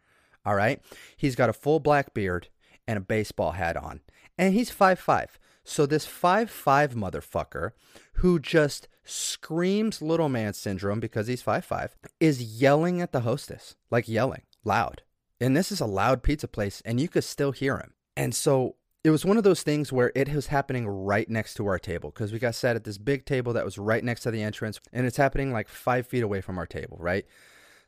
All 0.47 0.55
right. 0.55 0.81
He's 1.15 1.35
got 1.35 1.51
a 1.51 1.53
full 1.53 1.79
black 1.79 2.15
beard 2.15 2.47
and 2.87 2.97
a 2.97 3.01
baseball 3.01 3.51
hat 3.51 3.77
on. 3.77 4.01
And 4.35 4.55
he's 4.55 4.71
five 4.71 4.97
five. 4.97 5.37
So 5.63 5.85
this 5.85 6.07
five 6.07 6.49
five 6.49 6.95
motherfucker 6.95 7.73
who 8.13 8.39
just 8.39 8.87
screams 9.09 10.01
little 10.01 10.29
man 10.29 10.53
syndrome 10.53 10.99
because 10.99 11.27
he's 11.27 11.41
five 11.41 11.65
five 11.65 11.95
is 12.19 12.61
yelling 12.61 13.01
at 13.01 13.11
the 13.11 13.21
hostess, 13.21 13.75
like 13.89 14.07
yelling 14.07 14.43
loud. 14.63 15.01
And 15.41 15.55
this 15.55 15.71
is 15.71 15.79
a 15.79 15.85
loud 15.85 16.21
pizza 16.23 16.47
place, 16.47 16.81
and 16.85 16.99
you 16.99 17.07
could 17.07 17.23
still 17.23 17.51
hear 17.51 17.77
him. 17.77 17.93
And 18.17 18.35
so 18.35 18.75
it 19.03 19.11
was 19.11 19.23
one 19.23 19.37
of 19.37 19.43
those 19.43 19.63
things 19.63 19.93
where 19.93 20.11
it 20.13 20.33
was 20.33 20.47
happening 20.47 20.87
right 20.87 21.29
next 21.29 21.53
to 21.55 21.67
our 21.67 21.79
table 21.79 22.11
because 22.11 22.33
we 22.33 22.39
got 22.39 22.55
sat 22.55 22.75
at 22.75 22.83
this 22.83 22.97
big 22.97 23.25
table 23.25 23.53
that 23.53 23.63
was 23.63 23.77
right 23.77 24.03
next 24.03 24.21
to 24.21 24.31
the 24.31 24.43
entrance, 24.43 24.79
and 24.91 25.05
it's 25.05 25.17
happening 25.17 25.53
like 25.53 25.69
five 25.69 26.05
feet 26.05 26.23
away 26.23 26.41
from 26.41 26.57
our 26.57 26.67
table, 26.67 26.97
right? 26.99 27.25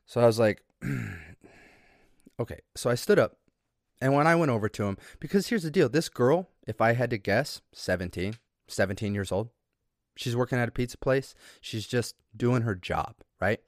So 0.06 0.22
I 0.22 0.26
was 0.26 0.40
like, 0.40 0.64
okay. 2.40 2.60
So 2.76 2.90
I 2.90 2.96
stood 2.96 3.20
up, 3.20 3.38
and 4.02 4.14
when 4.14 4.28
I 4.28 4.36
went 4.36 4.52
over 4.52 4.70
to 4.70 4.86
him, 4.86 4.98
because 5.20 5.48
here's 5.48 5.64
the 5.64 5.72
deal 5.72 5.90
this 5.90 6.10
girl, 6.10 6.50
if 6.66 6.80
I 6.80 6.94
had 6.94 7.10
to 7.10 7.18
guess, 7.18 7.62
17, 7.74 8.36
17 8.68 9.14
years 9.14 9.32
old, 9.32 9.50
She's 10.16 10.36
working 10.36 10.60
at 10.60 10.68
a 10.68 10.72
pizza 10.72 10.98
place. 10.98 11.34
She's 11.62 11.88
just 11.88 12.16
doing 12.36 12.64
her 12.64 12.76
job, 12.76 13.16
right? 13.40 13.60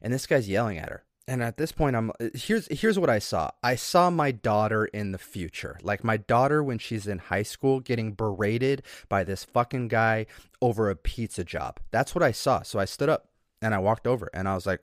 And 0.00 0.12
this 0.12 0.26
guy's 0.26 0.48
yelling 0.48 0.78
at 0.78 0.88
her. 0.88 1.04
And 1.28 1.42
at 1.42 1.56
this 1.56 1.70
point 1.70 1.94
I'm 1.94 2.10
uh, 2.20 2.28
here's 2.34 2.66
here's 2.66 2.98
what 2.98 3.08
I 3.08 3.20
saw. 3.20 3.50
I 3.62 3.76
saw 3.76 4.10
my 4.10 4.32
daughter 4.32 4.86
in 4.86 5.12
the 5.12 5.18
future. 5.18 5.78
Like 5.82 6.02
my 6.02 6.16
daughter 6.16 6.62
when 6.64 6.78
she's 6.78 7.06
in 7.06 7.18
high 7.18 7.44
school 7.44 7.78
getting 7.78 8.12
berated 8.12 8.82
by 9.08 9.22
this 9.22 9.44
fucking 9.44 9.88
guy 9.88 10.26
over 10.60 10.90
a 10.90 10.96
pizza 10.96 11.44
job. 11.44 11.78
That's 11.92 12.14
what 12.14 12.24
I 12.24 12.32
saw. 12.32 12.62
So 12.62 12.78
I 12.80 12.84
stood 12.86 13.08
up 13.08 13.28
And 13.62 13.74
I 13.74 13.78
walked 13.78 14.06
over 14.06 14.28
and 14.34 14.48
I 14.48 14.54
was 14.54 14.66
like, 14.66 14.80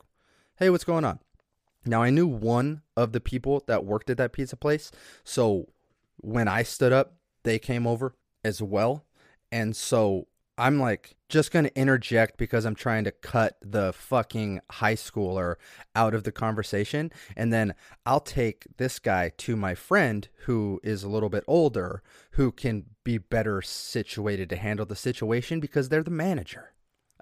hey, 0.58 0.70
what's 0.70 0.86
going 0.86 1.06
on? 1.06 1.20
Now, 1.86 2.02
I 2.02 2.10
knew 2.10 2.28
one 2.28 2.82
of 2.96 3.12
the 3.12 3.20
people 3.20 3.64
that 3.68 3.86
worked 3.86 4.10
at 4.10 4.18
that 4.18 4.34
pizza 4.34 4.56
place. 4.56 4.92
So 5.24 5.68
when 6.18 6.48
I 6.48 6.64
stood 6.64 6.94
up, 6.94 7.16
they 7.44 7.60
came 7.60 7.86
over 7.86 8.16
as 8.44 8.62
well. 8.62 9.06
And 9.52 9.76
so 9.76 10.28
I'm 10.60 10.78
like 10.78 11.16
just 11.30 11.52
going 11.52 11.66
to 11.66 11.80
interject 11.80 12.38
because 12.38 12.66
I'm 12.66 12.76
trying 12.76 13.06
to 13.06 13.12
cut 13.12 13.58
the 13.62 13.94
fucking 13.94 14.60
high 14.70 14.96
schooler 14.96 15.56
out 15.96 16.14
of 16.14 16.24
the 16.24 16.32
conversation. 16.32 17.12
And 17.38 17.54
then 17.54 17.76
I'll 18.06 18.20
take 18.20 18.68
this 18.78 19.00
guy 19.00 19.32
to 19.38 19.56
my 19.56 19.74
friend 19.74 20.28
who 20.46 20.82
is 20.84 21.04
a 21.04 21.10
little 21.10 21.30
bit 21.30 21.46
older, 21.48 22.04
who 22.32 22.52
can 22.52 22.86
be 23.06 23.18
better 23.18 23.62
situated 23.62 24.50
to 24.50 24.58
handle 24.58 24.86
the 24.86 24.96
situation 24.96 25.60
because 25.60 25.88
they're 25.88 26.04
the 26.04 26.12
manager. 26.12 26.74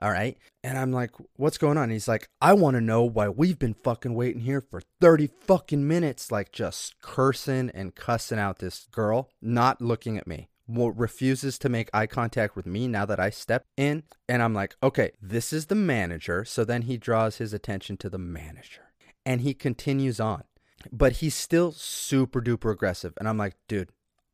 All 0.02 0.12
right. 0.12 0.38
And 0.64 0.78
I'm 0.78 0.92
like, 0.92 1.12
what's 1.36 1.58
going 1.58 1.78
on? 1.78 1.90
He's 1.90 2.08
like, 2.08 2.30
I 2.42 2.54
want 2.54 2.76
to 2.76 2.82
know 2.82 3.04
why 3.04 3.30
we've 3.30 3.58
been 3.58 3.74
fucking 3.74 4.14
waiting 4.14 4.42
here 4.42 4.62
for 4.62 4.82
30 5.02 5.30
fucking 5.42 5.88
minutes, 5.88 6.32
like 6.32 6.52
just 6.52 7.00
cursing 7.02 7.72
and 7.74 7.96
cussing 7.96 8.40
out 8.40 8.60
this 8.60 8.88
girl, 8.92 9.30
not 9.42 9.82
looking 9.82 10.18
at 10.18 10.28
me 10.28 10.50
refuses 10.68 11.58
to 11.60 11.70
make 11.70 11.90
eye 11.94 12.08
contact 12.08 12.56
with 12.56 12.66
me 12.66 12.88
now 12.88 13.06
that 13.06 13.20
I 13.20 13.30
step 13.30 13.66
in. 13.76 14.04
And 14.28 14.42
I'm 14.42 14.54
like, 14.54 14.76
okay, 14.84 15.12
this 15.22 15.54
is 15.54 15.68
the 15.68 15.76
manager. 15.76 16.46
So 16.46 16.64
then 16.64 16.84
he 16.84 16.98
draws 16.98 17.38
his 17.38 17.54
attention 17.54 17.98
to 17.98 18.10
the 18.10 18.18
manager 18.18 18.90
and 19.26 19.42
he 19.42 19.54
continues 19.54 20.20
on. 20.20 20.44
But 20.92 21.14
he's 21.14 21.36
still 21.36 21.72
super 21.72 22.42
duper 22.42 22.72
aggressive. 22.72 23.14
And 23.18 23.28
I'm 23.28 23.38
like, 23.38 23.56
dude, 23.68 23.90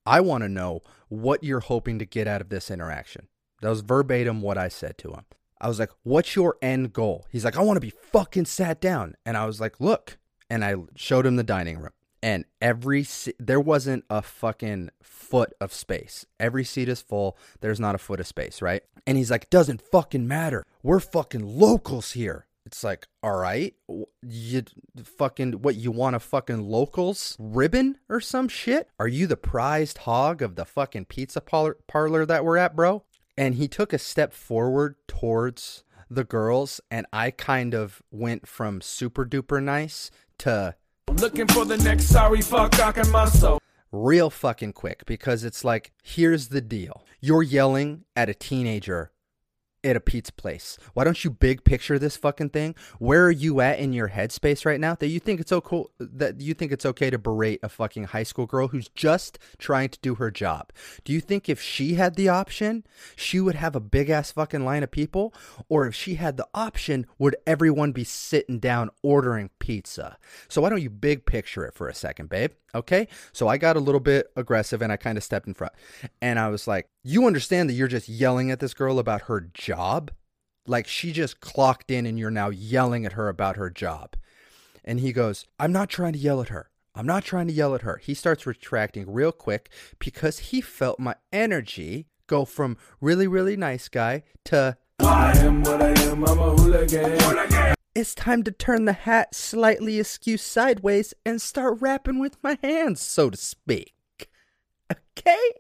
I 0.06 0.19
want 0.22 0.43
to 0.43 0.50
know 0.50 0.82
what 1.08 1.43
you're 1.43 1.62
hoping 1.62 2.00
to 2.00 2.06
get 2.06 2.28
out 2.28 2.41
of 2.41 2.50
this 2.50 2.69
interaction. 2.69 3.28
That 3.62 3.69
was 3.69 3.82
verbatim 3.82 4.41
what 4.41 4.58
I 4.58 4.67
said 4.67 4.98
to 5.00 5.12
him. 5.12 5.24
I 5.62 5.69
was 5.69 5.80
like, 5.80 5.91
what's 6.04 6.36
your 6.36 6.58
end 6.62 6.91
goal? 6.91 7.26
He's 7.32 7.46
like, 7.46 7.56
I 7.56 7.62
want 7.62 7.78
to 7.78 7.82
be 7.82 7.93
fucking 8.12 8.46
sat 8.46 8.82
down. 8.82 9.15
And 9.26 9.38
I 9.38 9.46
was 9.46 9.62
like, 9.62 9.80
look. 9.80 10.17
And 10.50 10.65
I 10.65 10.76
showed 10.96 11.26
him 11.26 11.38
the 11.38 11.43
dining 11.43 11.80
room 11.80 11.93
and 12.24 12.46
every 12.62 13.06
there 13.38 13.60
wasn't 13.60 14.06
a 14.10 14.22
fucking 14.22 14.90
foot 15.04 15.54
of 15.60 15.74
space. 15.74 16.26
Every 16.40 16.64
seat 16.64 16.88
is 16.88 17.02
full. 17.02 17.38
There's 17.60 17.82
not 17.82 17.96
a 17.96 18.00
foot 18.00 18.22
of 18.22 18.26
space, 18.28 18.62
right? 18.62 18.82
And 19.06 19.18
he's 19.18 19.30
like, 19.30 19.50
"Doesn't 19.50 19.82
fucking 19.82 20.28
matter. 20.28 20.66
We're 20.82 21.02
fucking 21.02 21.46
locals 21.46 22.14
here." 22.14 22.48
It's 22.66 22.82
like, 22.82 23.08
all 23.22 23.36
right, 23.36 23.76
you 24.22 24.64
fucking 25.04 25.62
what? 25.62 25.76
You 25.76 25.92
want 25.92 26.16
a 26.16 26.20
fucking 26.20 26.62
locals 26.62 27.36
ribbon 27.38 27.98
or 28.08 28.22
some 28.22 28.48
shit? 28.48 28.88
Are 28.98 29.08
you 29.08 29.28
the 29.28 29.36
prized 29.36 30.00
hog 30.00 30.42
of 30.42 30.56
the 30.56 30.64
fucking 30.64 31.06
pizza 31.06 31.42
parlor, 31.42 31.78
parlor 31.88 32.26
that 32.26 32.46
we're 32.46 32.58
at, 32.58 32.74
bro? 32.74 33.04
And 33.38 33.56
he 33.56 33.68
took 33.68 33.92
a 33.92 34.00
step 34.00 34.32
forward 34.32 34.96
towards 35.08 35.84
the 36.10 36.24
girls, 36.24 36.80
and 36.90 37.06
I 37.12 37.32
kind 37.32 37.74
of 37.74 38.02
went 38.12 38.48
from 38.48 38.80
super 38.80 39.26
duper 39.26 39.62
nice 39.62 40.10
to 40.40 40.76
Looking 41.17 41.47
for 41.47 41.63
the 41.63 41.78
next 41.78 42.06
sorry 42.06 42.41
fuck 42.41 42.97
in 42.97 43.10
my 43.12 43.26
soul. 43.26 43.60
Real 43.91 44.30
fucking 44.30 44.73
quick 44.73 45.06
because 45.06 45.43
it's 45.43 45.63
like, 45.63 45.91
here's 46.02 46.47
the 46.47 46.62
deal. 46.62 47.06
You're 47.21 47.43
yelling 47.43 48.06
at 48.15 48.30
a 48.30 48.34
teenager 48.34 49.12
at 49.84 49.96
a 49.96 50.00
pizza 50.00 50.34
place. 50.34 50.78
Why 50.93 51.04
don't 51.04 51.24
you 51.24 51.30
big 51.30 51.63
picture 51.63 52.00
this 52.00 52.17
fucking 52.17 52.50
thing? 52.50 52.76
Where 53.00 53.26
are 53.26 53.32
you 53.32 53.62
at 53.62 53.80
in 53.80 53.93
your 53.93 54.10
headspace 54.10 54.65
right 54.65 54.80
now 54.80 54.96
that 54.96 55.08
you 55.08 55.19
think 55.19 55.39
it's 55.39 55.50
so 55.50 55.62
cool 55.62 55.91
that 56.00 56.41
you 56.41 56.54
think 56.54 56.72
it's 56.72 56.86
okay 56.86 57.10
to 57.10 57.17
berate 57.17 57.60
a 57.63 57.69
fucking 57.69 58.06
high 58.06 58.24
school 58.24 58.46
girl 58.46 58.69
who's 58.69 58.89
just 58.89 59.39
trying 59.58 59.89
to 59.89 60.00
do 60.02 60.15
her 60.15 60.32
job? 60.32 60.72
Do 61.04 61.13
you 61.13 61.19
think 61.19 61.50
if 61.50 61.62
she 61.62 61.96
had 61.96 62.15
the 62.15 62.30
option, 62.30 62.86
she 63.15 63.39
would 63.39 63.56
have 63.56 63.76
a 63.76 63.80
big 63.80 64.10
ass 64.10 64.32
fucking 64.32 64.65
line 64.65 64.84
of 64.84 64.91
people? 64.91 65.34
Or 65.69 65.86
if 65.86 65.96
she 65.96 66.15
had 66.15 66.38
the 66.38 66.48
option, 66.54 67.06
would 67.17 67.36
everyone 67.46 67.91
be 67.91 68.04
sitting 68.04 68.60
down 68.60 68.89
ordering 69.02 69.50
pizza? 69.60 70.17
So 70.48 70.62
why 70.62 70.69
don't 70.69 70.82
you 70.82 70.89
big 70.89 71.26
picture 71.26 71.65
it 71.65 71.74
for 71.74 71.88
a 71.88 71.93
second, 71.93 72.30
babe? 72.30 72.52
Okay. 72.76 73.08
So 73.32 73.48
I 73.48 73.58
got 73.58 73.76
a 73.76 73.80
little 73.80 74.00
bit 74.00 74.32
aggressive 74.36 74.82
and 74.82 74.92
I 74.92 74.98
kind 74.98 75.18
of 75.18 75.24
stepped 75.24 75.48
in 75.48 75.54
front. 75.54 75.74
And 76.22 76.40
I 76.40 76.50
was 76.50 76.68
like, 76.68 76.88
You 77.04 77.28
understand 77.28 77.70
that 77.70 77.74
you're 77.74 77.88
just 77.88 78.10
yelling 78.10 78.52
at 78.52 78.60
this 78.60 78.74
girl 78.74 79.00
about 79.00 79.24
her 79.24 79.42
job? 79.54 80.12
Like 80.66 80.88
she 80.88 81.12
just 81.12 81.40
clocked 81.42 81.92
in 81.92 82.06
and 82.06 82.18
you're 82.18 82.32
now 82.32 82.50
yelling 82.50 83.06
at 83.06 83.14
her 83.14 83.30
about 83.30 83.58
her 83.58 83.70
job. 83.70 84.16
And 84.84 85.00
he 85.00 85.14
goes, 85.14 85.46
I'm 85.60 85.72
not 85.72 85.90
trying 85.90 86.14
to 86.14 86.20
yell 86.20 86.42
at 86.42 86.50
her. 86.50 86.70
I'm 86.96 87.06
not 87.08 87.24
trying 87.24 87.48
to 87.48 87.54
yell 87.54 87.74
at 87.74 87.82
her. 87.82 87.98
He 87.98 88.14
starts 88.14 88.46
retracting 88.46 89.12
real 89.12 89.32
quick 89.32 89.70
because 89.98 90.40
he 90.40 90.62
felt 90.62 91.00
my 91.00 91.16
energy 91.32 92.08
go 92.28 92.46
from 92.46 92.78
really, 93.02 93.28
really 93.28 93.58
nice 93.58 93.90
guy 93.90 94.24
to 94.46 94.78
I 95.00 95.38
am 95.40 95.64
what 95.64 95.82
I 95.82 95.90
am, 96.04 96.24
I'm 96.24 96.40
a 96.40 96.56
hooligan. 96.56 97.74
It's 97.95 98.15
time 98.15 98.41
to 98.43 98.51
turn 98.51 98.86
the 98.86 98.93
hat 98.93 99.36
slightly 99.36 99.99
askew 99.99 100.38
sideways 100.38 101.13
and 101.25 101.41
start 101.41 101.79
rapping 101.79 102.19
with 102.19 102.38
my 102.41 102.58
hands, 102.63 103.01
so 103.01 103.29
to 103.29 103.38
speak. 103.38 103.93
Okay? 104.91 105.51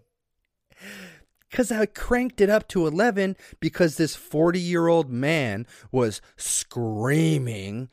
Because 1.49 1.71
I 1.71 1.85
cranked 1.85 2.41
it 2.41 2.49
up 2.49 2.67
to 2.69 2.87
11 2.87 3.37
because 3.59 3.97
this 3.97 4.15
40 4.15 4.59
year 4.59 4.87
old 4.87 5.11
man 5.11 5.67
was 5.91 6.21
screaming 6.35 7.89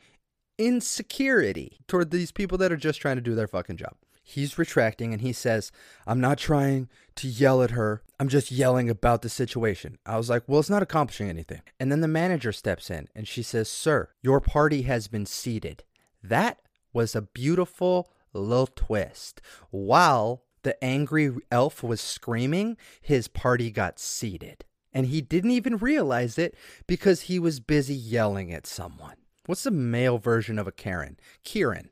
insecurity 0.58 1.78
toward 1.86 2.10
these 2.10 2.32
people 2.32 2.56
that 2.58 2.72
are 2.72 2.76
just 2.76 3.00
trying 3.00 3.16
to 3.16 3.22
do 3.22 3.34
their 3.34 3.46
fucking 3.46 3.76
job 3.76 3.94
he's 4.30 4.58
retracting 4.58 5.12
and 5.12 5.22
he 5.22 5.32
says, 5.32 5.70
I'm 6.06 6.20
not 6.20 6.38
trying 6.38 6.88
to 7.16 7.28
yell 7.28 7.62
at 7.62 7.72
her. 7.72 8.02
I'm 8.18 8.28
just 8.28 8.50
yelling 8.50 8.90
about 8.90 9.22
the 9.22 9.28
situation. 9.28 9.98
I 10.06 10.16
was 10.16 10.30
like, 10.30 10.44
well, 10.46 10.60
it's 10.60 10.70
not 10.70 10.82
accomplishing 10.82 11.28
anything. 11.28 11.62
And 11.78 11.90
then 11.90 12.00
the 12.00 12.08
manager 12.08 12.52
steps 12.52 12.90
in 12.90 13.08
and 13.14 13.26
she 13.26 13.42
says, 13.42 13.68
Sir, 13.68 14.10
your 14.22 14.40
party 14.40 14.82
has 14.82 15.08
been 15.08 15.26
seated. 15.26 15.84
That 16.22 16.58
was 16.92 17.14
a 17.14 17.22
beautiful 17.22 18.12
little 18.32 18.66
twist. 18.66 19.40
While 19.70 20.42
the 20.62 20.82
angry 20.82 21.32
elf 21.50 21.82
was 21.82 22.00
screaming, 22.00 22.76
his 23.00 23.28
party 23.28 23.70
got 23.70 23.98
seated. 23.98 24.64
And 24.92 25.06
he 25.06 25.20
didn't 25.20 25.52
even 25.52 25.76
realize 25.76 26.36
it 26.36 26.56
because 26.86 27.22
he 27.22 27.38
was 27.38 27.60
busy 27.60 27.94
yelling 27.94 28.52
at 28.52 28.66
someone. 28.66 29.14
What's 29.46 29.62
the 29.62 29.70
male 29.70 30.18
version 30.18 30.58
of 30.58 30.66
a 30.66 30.72
Karen? 30.72 31.18
Kieran. 31.44 31.90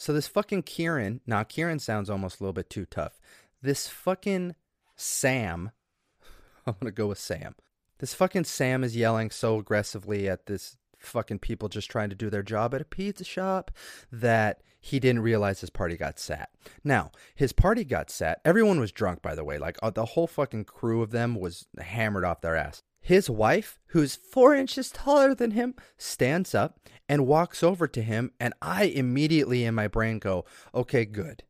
So 0.00 0.14
this 0.14 0.28
fucking 0.28 0.62
Kieran, 0.62 1.20
now 1.26 1.42
Kieran 1.42 1.78
sounds 1.78 2.08
almost 2.08 2.40
a 2.40 2.42
little 2.42 2.54
bit 2.54 2.70
too 2.70 2.86
tough. 2.86 3.20
This 3.60 3.86
fucking 3.86 4.54
Sam, 4.96 5.72
I'm 6.66 6.74
gonna 6.80 6.90
go 6.90 7.08
with 7.08 7.18
Sam. 7.18 7.54
This 7.98 8.14
fucking 8.14 8.44
Sam 8.44 8.82
is 8.82 8.96
yelling 8.96 9.30
so 9.30 9.58
aggressively 9.58 10.26
at 10.26 10.46
this 10.46 10.78
fucking 10.96 11.40
people 11.40 11.68
just 11.68 11.90
trying 11.90 12.08
to 12.08 12.16
do 12.16 12.30
their 12.30 12.42
job 12.42 12.74
at 12.74 12.80
a 12.80 12.86
pizza 12.86 13.24
shop 13.24 13.70
that 14.10 14.62
he 14.80 15.00
didn't 15.00 15.20
realize 15.20 15.60
his 15.60 15.68
party 15.68 15.98
got 15.98 16.18
sat. 16.18 16.48
Now, 16.82 17.10
his 17.34 17.52
party 17.52 17.84
got 17.84 18.08
sat. 18.08 18.40
Everyone 18.42 18.80
was 18.80 18.92
drunk, 18.92 19.20
by 19.20 19.34
the 19.34 19.44
way. 19.44 19.58
Like 19.58 19.78
uh, 19.82 19.90
the 19.90 20.06
whole 20.06 20.26
fucking 20.26 20.64
crew 20.64 21.02
of 21.02 21.10
them 21.10 21.34
was 21.34 21.66
hammered 21.78 22.24
off 22.24 22.40
their 22.40 22.56
ass. 22.56 22.82
His 23.00 23.30
wife, 23.30 23.78
who's 23.88 24.16
four 24.16 24.54
inches 24.54 24.90
taller 24.90 25.34
than 25.34 25.52
him, 25.52 25.74
stands 25.96 26.54
up 26.54 26.78
and 27.08 27.26
walks 27.26 27.62
over 27.62 27.88
to 27.88 28.02
him. 28.02 28.32
And 28.38 28.54
I 28.62 28.84
immediately 28.84 29.64
in 29.64 29.74
my 29.74 29.88
brain 29.88 30.18
go, 30.18 30.44
okay, 30.74 31.04
good. 31.04 31.42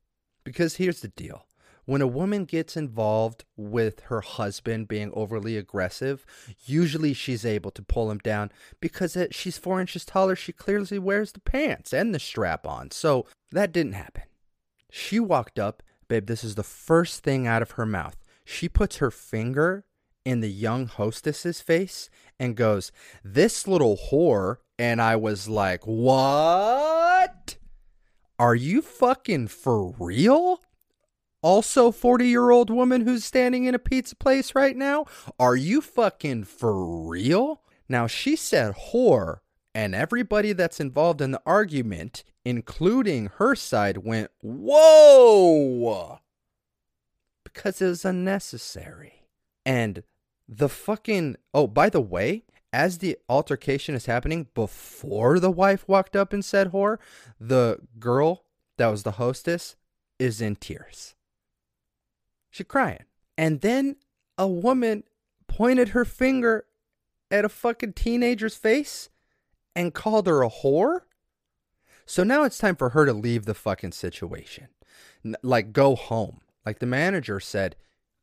Because 0.44 0.76
here's 0.76 1.00
the 1.00 1.08
deal 1.08 1.46
when 1.90 2.02
a 2.02 2.06
woman 2.06 2.44
gets 2.44 2.76
involved 2.76 3.44
with 3.56 4.00
her 4.02 4.20
husband 4.20 4.86
being 4.86 5.10
overly 5.12 5.56
aggressive, 5.56 6.24
usually 6.64 7.12
she's 7.12 7.44
able 7.44 7.72
to 7.72 7.82
pull 7.82 8.12
him 8.12 8.18
down 8.18 8.52
because 8.80 9.16
she's 9.32 9.58
four 9.58 9.80
inches 9.80 10.04
taller. 10.04 10.36
She 10.36 10.52
clearly 10.52 11.00
wears 11.00 11.32
the 11.32 11.40
pants 11.40 11.92
and 11.92 12.14
the 12.14 12.20
strap 12.20 12.64
on. 12.64 12.92
So 12.92 13.26
that 13.50 13.72
didn't 13.72 13.94
happen. 13.94 14.22
She 14.90 15.18
walked 15.18 15.58
up, 15.58 15.82
babe, 16.06 16.26
this 16.26 16.44
is 16.44 16.54
the 16.54 16.62
first 16.62 17.24
thing 17.24 17.46
out 17.46 17.60
of 17.60 17.72
her 17.72 17.86
mouth. 17.86 18.16
She 18.44 18.68
puts 18.68 18.98
her 18.98 19.10
finger 19.10 19.84
in 20.24 20.40
the 20.40 20.50
young 20.50 20.86
hostess's 20.86 21.60
face 21.60 22.10
and 22.38 22.56
goes, 22.56 22.92
This 23.24 23.66
little 23.66 23.98
whore. 24.10 24.56
And 24.78 25.00
I 25.00 25.16
was 25.16 25.48
like, 25.48 25.84
What? 25.84 27.56
Are 28.38 28.54
you 28.54 28.80
fucking 28.80 29.48
for 29.48 29.94
real? 29.98 30.60
Also, 31.42 31.90
40 31.90 32.28
year 32.28 32.50
old 32.50 32.70
woman 32.70 33.02
who's 33.02 33.24
standing 33.24 33.64
in 33.64 33.74
a 33.74 33.78
pizza 33.78 34.16
place 34.16 34.54
right 34.54 34.76
now? 34.76 35.06
Are 35.38 35.56
you 35.56 35.80
fucking 35.80 36.44
for 36.44 37.08
real? 37.08 37.62
Now, 37.88 38.06
she 38.06 38.36
said 38.36 38.74
whore, 38.92 39.38
and 39.74 39.94
everybody 39.94 40.52
that's 40.52 40.80
involved 40.80 41.20
in 41.20 41.32
the 41.32 41.42
argument, 41.44 42.24
including 42.44 43.30
her 43.36 43.54
side, 43.54 43.98
went, 43.98 44.30
Whoa! 44.42 46.20
Because 47.42 47.80
it 47.82 47.86
was 47.86 48.04
unnecessary. 48.04 49.19
And 49.70 50.02
the 50.48 50.68
fucking 50.68 51.36
oh, 51.54 51.68
by 51.68 51.90
the 51.90 52.00
way, 52.00 52.42
as 52.72 52.98
the 52.98 53.16
altercation 53.28 53.94
is 53.94 54.06
happening, 54.06 54.48
before 54.52 55.38
the 55.38 55.50
wife 55.50 55.86
walked 55.86 56.16
up 56.16 56.32
and 56.32 56.44
said 56.44 56.72
whore, 56.72 56.98
the 57.38 57.78
girl 58.00 58.42
that 58.78 58.88
was 58.88 59.04
the 59.04 59.12
hostess 59.12 59.76
is 60.18 60.40
in 60.40 60.56
tears. 60.56 61.14
She's 62.50 62.66
crying. 62.66 63.04
And 63.38 63.60
then 63.60 63.94
a 64.36 64.48
woman 64.48 65.04
pointed 65.46 65.90
her 65.90 66.04
finger 66.04 66.64
at 67.30 67.44
a 67.44 67.48
fucking 67.48 67.92
teenager's 67.92 68.56
face 68.56 69.08
and 69.76 69.94
called 69.94 70.26
her 70.26 70.42
a 70.42 70.50
whore. 70.50 71.02
So 72.06 72.24
now 72.24 72.42
it's 72.42 72.58
time 72.58 72.74
for 72.74 72.88
her 72.88 73.06
to 73.06 73.12
leave 73.12 73.44
the 73.44 73.54
fucking 73.54 73.92
situation. 73.92 74.66
Like, 75.44 75.72
go 75.72 75.94
home. 75.94 76.40
Like 76.66 76.80
the 76.80 76.86
manager 76.86 77.38
said, 77.38 77.76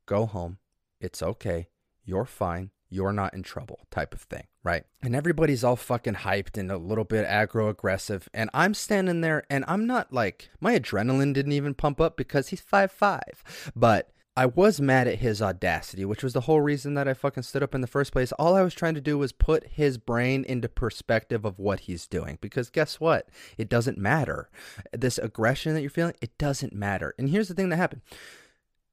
go 0.05 0.25
home. 0.25 0.57
It's 0.99 1.21
okay. 1.21 1.67
You're 2.03 2.25
fine. 2.25 2.71
You're 2.89 3.11
not 3.11 3.33
in 3.33 3.43
trouble, 3.43 3.81
type 3.91 4.13
of 4.13 4.21
thing, 4.21 4.47
right? 4.63 4.85
And 5.01 5.13
everybody's 5.13 5.63
all 5.63 5.75
fucking 5.75 6.15
hyped 6.15 6.57
and 6.57 6.71
a 6.71 6.77
little 6.77 7.03
bit 7.03 7.27
aggro 7.27 7.69
aggressive. 7.69 8.29
And 8.33 8.49
I'm 8.53 8.73
standing 8.73 9.19
there 9.19 9.43
and 9.49 9.65
I'm 9.67 9.85
not 9.85 10.13
like, 10.13 10.49
my 10.61 10.79
adrenaline 10.79 11.33
didn't 11.33 11.51
even 11.51 11.73
pump 11.73 11.99
up 11.99 12.15
because 12.15 12.47
he's 12.47 12.61
five 12.61 12.91
five. 12.91 13.43
But 13.75 14.11
I 14.37 14.45
was 14.45 14.79
mad 14.79 15.07
at 15.07 15.17
his 15.17 15.41
audacity, 15.41 16.05
which 16.05 16.23
was 16.23 16.33
the 16.33 16.41
whole 16.41 16.61
reason 16.61 16.93
that 16.93 17.07
I 17.07 17.13
fucking 17.15 17.41
stood 17.43 17.63
up 17.63 17.75
in 17.75 17.81
the 17.81 17.87
first 17.87 18.13
place. 18.13 18.31
All 18.33 18.55
I 18.55 18.61
was 18.61 18.75
trying 18.75 18.93
to 18.93 19.01
do 19.01 19.17
was 19.17 19.31
put 19.31 19.67
his 19.67 19.97
brain 19.97 20.45
into 20.47 20.69
perspective 20.69 21.43
of 21.43 21.57
what 21.57 21.81
he's 21.81 22.07
doing. 22.07 22.37
Because 22.39 22.69
guess 22.69 22.99
what? 22.99 23.27
It 23.57 23.67
doesn't 23.67 23.97
matter. 23.97 24.49
This 24.93 25.17
aggression 25.17 25.73
that 25.73 25.81
you're 25.81 25.89
feeling, 25.89 26.13
it 26.21 26.37
doesn't 26.37 26.71
matter. 26.71 27.15
And 27.17 27.29
here's 27.29 27.47
the 27.47 27.53
thing 27.53 27.69
that 27.69 27.77
happened. 27.77 28.03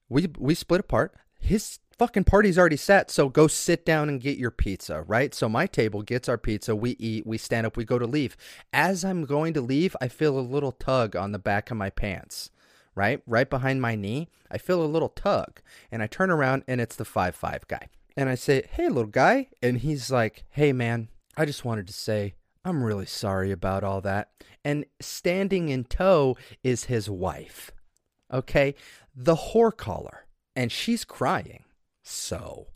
We 0.08 0.28
we 0.38 0.54
split 0.54 0.80
apart. 0.80 1.14
His 1.38 1.78
fucking 1.98 2.24
party's 2.24 2.58
already 2.58 2.76
set, 2.76 3.10
so 3.10 3.28
go 3.28 3.46
sit 3.46 3.84
down 3.84 4.08
and 4.08 4.20
get 4.20 4.38
your 4.38 4.50
pizza, 4.50 5.02
right? 5.02 5.34
So 5.34 5.48
my 5.48 5.66
table 5.66 6.02
gets 6.02 6.28
our 6.28 6.38
pizza, 6.38 6.74
we 6.74 6.92
eat, 6.98 7.26
we 7.26 7.38
stand 7.38 7.66
up, 7.66 7.76
we 7.76 7.84
go 7.84 7.98
to 7.98 8.06
leave. 8.06 8.36
As 8.72 9.04
I'm 9.04 9.24
going 9.24 9.54
to 9.54 9.60
leave, 9.60 9.96
I 10.00 10.08
feel 10.08 10.38
a 10.38 10.40
little 10.40 10.72
tug 10.72 11.16
on 11.16 11.32
the 11.32 11.38
back 11.38 11.70
of 11.70 11.76
my 11.76 11.90
pants 11.90 12.50
right? 12.94 13.20
Right 13.26 13.48
behind 13.48 13.82
my 13.82 13.94
knee. 13.94 14.28
I 14.50 14.58
feel 14.58 14.82
a 14.82 14.86
little 14.86 15.08
tug 15.08 15.60
and 15.90 16.02
I 16.02 16.06
turn 16.06 16.30
around 16.30 16.64
and 16.68 16.80
it's 16.80 16.96
the 16.96 17.04
five 17.04 17.34
five 17.34 17.66
guy. 17.68 17.88
And 18.16 18.28
I 18.28 18.34
say, 18.34 18.62
Hey, 18.70 18.88
little 18.88 19.10
guy. 19.10 19.48
And 19.62 19.78
he's 19.78 20.10
like, 20.10 20.44
Hey, 20.50 20.72
man, 20.72 21.08
I 21.36 21.44
just 21.44 21.64
wanted 21.64 21.86
to 21.88 21.92
say, 21.92 22.34
I'm 22.64 22.82
really 22.82 23.06
sorry 23.06 23.50
about 23.50 23.84
all 23.84 24.00
that. 24.02 24.30
And 24.64 24.86
standing 25.00 25.68
in 25.68 25.84
tow 25.84 26.36
is 26.62 26.84
his 26.84 27.10
wife. 27.10 27.70
Okay. 28.32 28.74
The 29.14 29.36
whore 29.36 29.76
caller. 29.76 30.26
And 30.56 30.70
she's 30.70 31.04
crying. 31.04 31.64
So, 32.04 32.68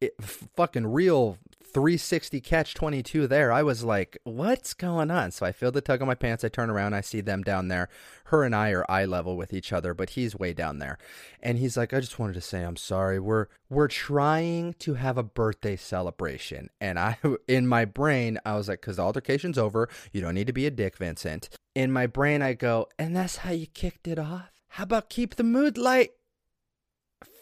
it, 0.00 0.14
fucking 0.22 0.86
real 0.86 1.38
360 1.74 2.40
catch 2.40 2.72
22 2.74 3.26
there. 3.26 3.50
I 3.50 3.64
was 3.64 3.82
like, 3.82 4.16
what's 4.22 4.74
going 4.74 5.10
on? 5.10 5.32
So 5.32 5.44
I 5.44 5.50
feel 5.50 5.72
the 5.72 5.80
tug 5.80 6.00
on 6.00 6.06
my 6.06 6.14
pants. 6.14 6.44
I 6.44 6.48
turn 6.48 6.70
around. 6.70 6.94
I 6.94 7.00
see 7.00 7.20
them 7.20 7.42
down 7.42 7.66
there. 7.66 7.88
Her 8.26 8.44
and 8.44 8.54
I 8.54 8.70
are 8.70 8.88
eye 8.88 9.04
level 9.04 9.36
with 9.36 9.52
each 9.52 9.72
other, 9.72 9.92
but 9.92 10.10
he's 10.10 10.36
way 10.36 10.52
down 10.52 10.78
there. 10.78 10.98
And 11.42 11.58
he's 11.58 11.76
like, 11.76 11.92
I 11.92 11.98
just 11.98 12.18
wanted 12.18 12.34
to 12.34 12.40
say 12.40 12.62
I'm 12.62 12.76
sorry. 12.76 13.18
We're 13.18 13.48
we're 13.68 13.88
trying 13.88 14.74
to 14.74 14.94
have 14.94 15.18
a 15.18 15.24
birthday 15.24 15.74
celebration. 15.74 16.70
And 16.80 16.96
I 16.96 17.18
in 17.48 17.66
my 17.66 17.84
brain, 17.84 18.38
I 18.44 18.54
was 18.54 18.68
like, 18.68 18.80
cuz 18.80 18.96
the 18.96 19.02
altercation's 19.02 19.58
over. 19.58 19.88
You 20.12 20.20
don't 20.20 20.34
need 20.34 20.46
to 20.46 20.52
be 20.52 20.66
a 20.66 20.70
dick, 20.70 20.96
Vincent. 20.96 21.48
In 21.74 21.90
my 21.90 22.06
brain, 22.06 22.40
I 22.40 22.52
go, 22.52 22.88
and 23.00 23.16
that's 23.16 23.38
how 23.38 23.50
you 23.50 23.66
kicked 23.66 24.06
it 24.06 24.18
off? 24.18 24.52
How 24.68 24.84
about 24.84 25.10
keep 25.10 25.34
the 25.34 25.42
mood 25.42 25.76
light 25.76 26.12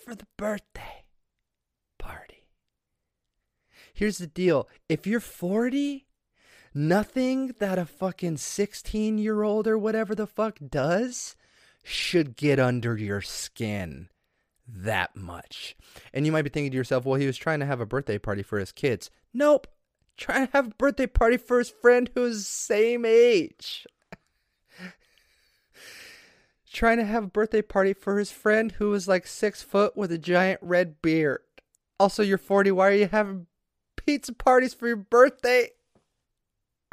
for 0.07 0.15
the 0.15 0.27
birthday? 0.39 1.02
Here's 3.93 4.19
the 4.19 4.27
deal 4.27 4.69
if 4.89 5.07
you're 5.07 5.21
40, 5.21 6.07
nothing 6.75 7.55
that 7.59 7.79
a 7.79 7.85
fucking 7.85 8.39
16 8.39 9.19
year 9.19 9.43
old 9.43 9.67
or 9.67 9.79
whatever 9.79 10.15
the 10.15 10.27
fuck 10.27 10.59
does 10.67 11.37
should 11.85 12.37
get 12.37 12.59
under 12.59 12.97
your 12.97 13.21
skin 13.21 14.09
that 14.69 15.17
much. 15.17 15.77
And 16.13 16.25
you 16.25 16.33
might 16.33 16.43
be 16.43 16.51
thinking 16.51 16.71
to 16.71 16.77
yourself, 16.77 17.05
well, 17.05 17.21
he 17.21 17.27
was 17.27 17.37
trying 17.37 17.61
to 17.61 17.67
have 17.67 17.81
a 17.81 17.87
birthday 17.87 18.19
party 18.19 18.43
for 18.43 18.59
his 18.59 18.73
kids. 18.73 19.11
Nope. 19.35 19.67
Trying 20.17 20.47
to 20.47 20.53
have 20.53 20.69
a 20.69 20.75
birthday 20.75 21.07
party 21.07 21.37
for 21.37 21.59
his 21.59 21.71
friend 21.71 22.11
who's 22.15 22.47
same 22.47 23.05
age. 23.05 23.87
trying 26.73 26.99
to 26.99 27.05
have 27.05 27.25
a 27.25 27.29
birthday 27.29 27.63
party 27.63 27.93
for 27.93 28.19
his 28.19 28.31
friend 28.31 28.73
who 28.73 28.91
was 28.91 29.09
like 29.09 29.27
six 29.27 29.63
foot 29.63 29.97
with 29.97 30.13
a 30.13 30.19
giant 30.19 30.61
red 30.63 31.03
beard. 31.03 31.41
Also, 31.99 32.23
you're 32.23 32.39
40. 32.39 32.73
Why 32.73 32.89
are 32.89 32.95
you 32.95 33.09
having 33.09 33.47
pizza 34.05 34.33
parties 34.33 34.75
for 34.75 34.87
your 34.87 34.97
birthday. 34.97 35.71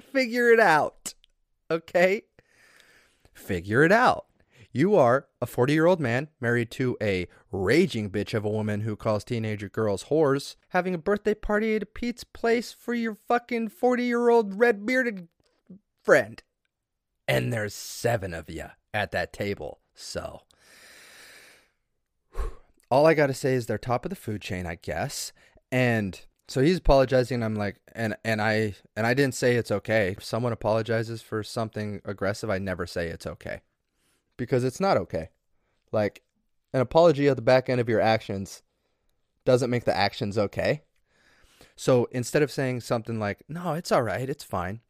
Figure 0.01 0.51
it 0.51 0.60
out. 0.60 1.14
Okay? 1.70 2.24
Figure 3.34 3.84
it 3.84 3.91
out. 3.91 4.26
You 4.72 4.95
are 4.95 5.28
a 5.41 5.47
40 5.47 5.74
year 5.74 5.88
old 5.88 5.99
man 5.99 6.28
married 6.39 6.70
to 6.72 6.95
a 7.01 7.28
raging 7.51 8.12
bitch 8.12 8.36
of 8.36 8.45
a 8.45 8.49
woman 8.49 8.82
who 8.82 8.95
calls 8.95 9.24
teenager 9.24 9.68
girls 9.68 10.05
whores, 10.05 10.55
having 10.70 10.93
a 10.93 10.99
birthday 10.99 11.34
party 11.34 11.76
at 11.76 11.84
a 11.84 11.88
pizza 11.88 12.26
place 12.28 12.72
for 12.72 12.93
your 12.93 13.16
fucking 13.16 13.70
40 13.70 14.03
year 14.03 14.30
old 14.30 14.60
red 14.60 14.86
bearded 14.86 15.28
friend. 16.03 16.43
And 17.28 17.51
there's 17.51 17.74
seven 17.74 18.34
of 18.34 18.49
you 18.49 18.66
at 18.93 19.12
that 19.12 19.34
table. 19.34 19.80
So, 19.93 20.41
all 22.89 23.05
I 23.05 23.14
got 23.14 23.28
to 23.28 23.34
say 23.34 23.53
is 23.53 23.66
they're 23.66 23.78
top 23.78 24.05
of 24.05 24.10
the 24.10 24.16
food 24.16 24.41
chain, 24.41 24.66
I 24.66 24.76
guess. 24.76 25.32
And 25.72 26.20
so 26.50 26.62
he's 26.62 26.78
apologizing. 26.78 27.36
And 27.36 27.45
I'm 27.45 27.56
like, 27.56 27.78
and 27.93 28.16
and 28.24 28.41
I 28.41 28.76
and 28.95 29.06
I 29.06 29.14
didn't 29.14 29.36
say 29.36 29.56
it's 29.56 29.72
okay. 29.72 30.16
If 30.18 30.24
someone 30.24 30.52
apologizes 30.52 31.22
for 31.22 31.43
something 31.43 32.02
aggressive, 32.06 32.50
I 32.50 32.58
never 32.58 32.86
say 32.86 33.08
it's 33.08 33.28
okay, 33.28 33.62
because 34.38 34.64
it's 34.64 34.80
not 34.80 34.97
okay. 34.97 35.30
Like 35.91 36.24
an 36.74 36.82
apology 36.82 37.28
at 37.28 37.36
the 37.36 37.41
back 37.41 37.70
end 37.70 37.80
of 37.80 37.89
your 37.89 38.02
actions 38.02 38.64
doesn't 39.45 39.70
make 39.70 39.86
the 39.86 39.95
actions 39.95 40.38
okay. 40.38 40.84
So 41.76 42.08
instead 42.12 42.43
of 42.43 42.52
saying 42.52 42.82
something 42.82 43.20
like, 43.20 43.43
"No, 43.47 43.74
it's 43.74 43.91
all 43.91 44.04
right, 44.04 44.30
it's 44.30 44.43
fine," 44.43 44.82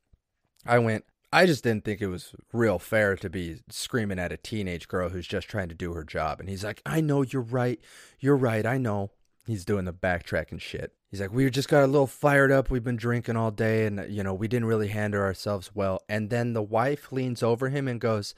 I 0.66 0.80
went, 0.80 1.06
I 1.32 1.46
just 1.46 1.64
didn't 1.64 1.86
think 1.86 2.02
it 2.02 2.08
was 2.08 2.34
real 2.52 2.80
fair 2.80 3.16
to 3.18 3.30
be 3.30 3.60
screaming 3.70 4.18
at 4.18 4.32
a 4.32 4.38
teenage 4.38 4.88
girl 4.88 5.10
who's 5.10 5.28
just 5.28 5.48
trying 5.48 5.70
to 5.70 5.76
do 5.76 5.94
her 5.94 6.04
job. 6.04 6.40
And 6.40 6.50
he's 6.50 6.64
like, 6.64 6.82
I 6.86 7.02
know 7.02 7.22
you're 7.22 7.42
right. 7.42 7.80
You're 8.20 8.36
right. 8.36 8.66
I 8.66 8.78
know. 8.78 9.12
He's 9.46 9.66
doing 9.66 9.86
the 9.86 9.94
backtracking 9.94 10.60
shit. 10.60 10.94
He's 11.10 11.20
like, 11.20 11.34
we 11.34 11.50
just 11.50 11.70
got 11.70 11.84
a 11.84 11.88
little 11.88 12.08
fired 12.08 12.52
up. 12.52 12.70
We've 12.70 12.84
been 12.84 12.96
drinking 12.96 13.36
all 13.36 13.52
day, 13.52 13.88
and 13.88 14.06
you 14.10 14.24
know, 14.24 14.34
we 14.34 14.48
didn't 14.48 14.68
really 14.68 14.90
handle 14.90 15.22
ourselves 15.22 15.72
well. 15.74 16.04
And 16.08 16.30
then 16.30 16.54
the 16.54 16.62
wife 16.62 17.12
leans 17.12 17.42
over 17.42 17.70
him 17.70 17.88
and 17.88 18.00
goes, 18.00 18.36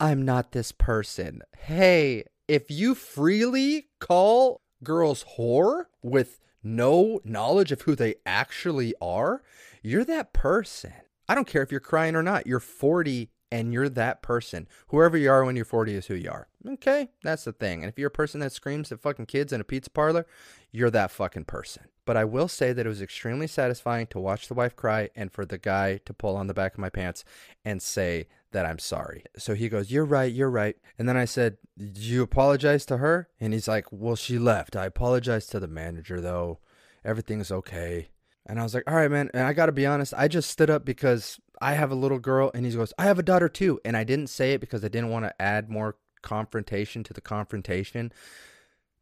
"I'm 0.00 0.24
not 0.24 0.50
this 0.50 0.72
person." 0.72 1.42
Hey, 1.56 2.24
if 2.48 2.70
you 2.70 2.94
freely 2.94 3.88
call 4.00 4.62
girls 4.82 5.24
whore 5.36 5.84
with 6.02 6.40
no 6.62 7.20
knowledge 7.24 7.70
of 7.70 7.82
who 7.82 7.94
they 7.94 8.16
actually 8.26 8.94
are, 9.00 9.42
you're 9.82 10.04
that 10.04 10.32
person. 10.32 10.92
I 11.28 11.34
don't 11.34 11.46
care 11.46 11.62
if 11.62 11.70
you're 11.70 11.80
crying 11.80 12.16
or 12.16 12.22
not. 12.22 12.46
You're 12.46 12.58
40 12.58 13.30
and 13.50 13.72
you're 13.72 13.88
that 13.90 14.22
person. 14.22 14.66
Whoever 14.88 15.16
you 15.16 15.30
are 15.30 15.44
when 15.44 15.56
you're 15.56 15.64
40 15.64 15.94
is 15.94 16.06
who 16.06 16.14
you 16.14 16.30
are. 16.30 16.48
Okay, 16.66 17.10
that's 17.22 17.44
the 17.44 17.52
thing. 17.52 17.82
And 17.82 17.90
if 17.90 17.98
you're 17.98 18.08
a 18.08 18.10
person 18.10 18.40
that 18.40 18.52
screams 18.52 18.90
at 18.92 19.00
fucking 19.00 19.26
kids 19.26 19.52
in 19.52 19.60
a 19.60 19.64
pizza 19.64 19.90
parlor, 19.90 20.26
you're 20.72 20.90
that 20.90 21.10
fucking 21.10 21.44
person. 21.44 21.84
But 22.08 22.16
I 22.16 22.24
will 22.24 22.48
say 22.48 22.72
that 22.72 22.86
it 22.86 22.88
was 22.88 23.02
extremely 23.02 23.46
satisfying 23.46 24.06
to 24.06 24.18
watch 24.18 24.48
the 24.48 24.54
wife 24.54 24.74
cry 24.74 25.10
and 25.14 25.30
for 25.30 25.44
the 25.44 25.58
guy 25.58 25.98
to 26.06 26.14
pull 26.14 26.36
on 26.36 26.46
the 26.46 26.54
back 26.54 26.72
of 26.72 26.78
my 26.78 26.88
pants 26.88 27.22
and 27.66 27.82
say 27.82 28.28
that 28.52 28.64
I'm 28.64 28.78
sorry. 28.78 29.24
So 29.36 29.54
he 29.54 29.68
goes, 29.68 29.90
You're 29.90 30.06
right, 30.06 30.32
you're 30.32 30.48
right. 30.48 30.74
And 30.98 31.06
then 31.06 31.18
I 31.18 31.26
said, 31.26 31.58
you 31.76 32.22
apologize 32.22 32.86
to 32.86 32.96
her? 32.96 33.28
And 33.38 33.52
he's 33.52 33.68
like, 33.68 33.84
Well, 33.90 34.16
she 34.16 34.38
left. 34.38 34.74
I 34.74 34.86
apologized 34.86 35.50
to 35.50 35.60
the 35.60 35.68
manager, 35.68 36.18
though. 36.18 36.60
Everything's 37.04 37.52
okay. 37.52 38.08
And 38.46 38.58
I 38.58 38.62
was 38.62 38.72
like, 38.72 38.84
All 38.90 38.96
right, 38.96 39.10
man. 39.10 39.28
And 39.34 39.42
I 39.42 39.52
got 39.52 39.66
to 39.66 39.72
be 39.72 39.84
honest, 39.84 40.14
I 40.16 40.28
just 40.28 40.48
stood 40.48 40.70
up 40.70 40.86
because 40.86 41.38
I 41.60 41.74
have 41.74 41.90
a 41.90 41.94
little 41.94 42.18
girl. 42.18 42.50
And 42.54 42.64
he 42.64 42.72
goes, 42.72 42.94
I 42.98 43.04
have 43.04 43.18
a 43.18 43.22
daughter 43.22 43.50
too. 43.50 43.80
And 43.84 43.98
I 43.98 44.04
didn't 44.04 44.28
say 44.28 44.54
it 44.54 44.62
because 44.62 44.82
I 44.82 44.88
didn't 44.88 45.10
want 45.10 45.26
to 45.26 45.42
add 45.42 45.68
more 45.68 45.96
confrontation 46.22 47.04
to 47.04 47.12
the 47.12 47.20
confrontation 47.20 48.12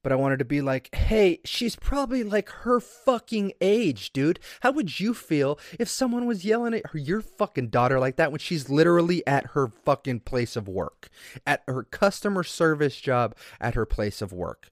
but 0.07 0.13
I 0.13 0.15
wanted 0.15 0.39
to 0.39 0.45
be 0.45 0.61
like, 0.61 0.95
hey, 0.95 1.41
she's 1.45 1.75
probably 1.75 2.23
like 2.23 2.49
her 2.49 2.79
fucking 2.79 3.55
age, 3.61 4.13
dude. 4.13 4.39
How 4.61 4.71
would 4.71 5.01
you 5.01 5.13
feel 5.13 5.59
if 5.81 5.89
someone 5.89 6.27
was 6.27 6.45
yelling 6.45 6.75
at 6.75 6.87
her, 6.93 6.99
your 7.01 7.21
fucking 7.21 7.71
daughter 7.71 7.99
like 7.99 8.15
that 8.15 8.31
when 8.31 8.39
she's 8.39 8.71
literally 8.71 9.27
at 9.27 9.47
her 9.47 9.67
fucking 9.67 10.21
place 10.21 10.55
of 10.55 10.69
work, 10.69 11.09
at 11.45 11.65
her 11.67 11.83
customer 11.83 12.45
service 12.45 13.01
job 13.01 13.35
at 13.61 13.75
her 13.75 13.85
place 13.85 14.23
of 14.23 14.33
work? 14.33 14.71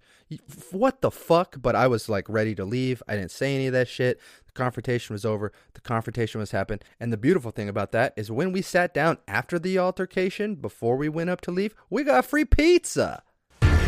What 0.71 1.01
the 1.01 1.11
fuck? 1.11 1.61
But 1.61 1.75
I 1.75 1.89
was 1.89 2.09
like 2.09 2.29
ready 2.29 2.55
to 2.55 2.65
leave. 2.65 3.03
I 3.09 3.17
didn't 3.17 3.33
say 3.33 3.57
any 3.57 3.67
of 3.67 3.73
that 3.73 3.89
shit. 3.89 4.21
The 4.47 4.53
confrontation 4.53 5.15
was 5.15 5.25
over. 5.25 5.51
The 5.73 5.81
confrontation 5.81 6.39
was 6.39 6.53
happening. 6.53 6.83
And 7.01 7.13
the 7.13 7.17
beautiful 7.17 7.51
thing 7.51 7.69
about 7.69 7.91
that 7.91 8.15
is 8.17 8.31
when 8.31 8.53
we 8.53 8.63
sat 8.63 8.95
down 8.95 9.19
after 9.27 9.59
the 9.59 9.81
altercation, 9.81 10.55
before 10.55 10.97
we 10.97 11.09
went 11.09 11.31
up 11.31 11.41
to 11.41 11.51
leave, 11.51 11.75
we 11.91 12.05
got 12.05 12.25
free 12.25 12.45
pizza. 12.45 13.25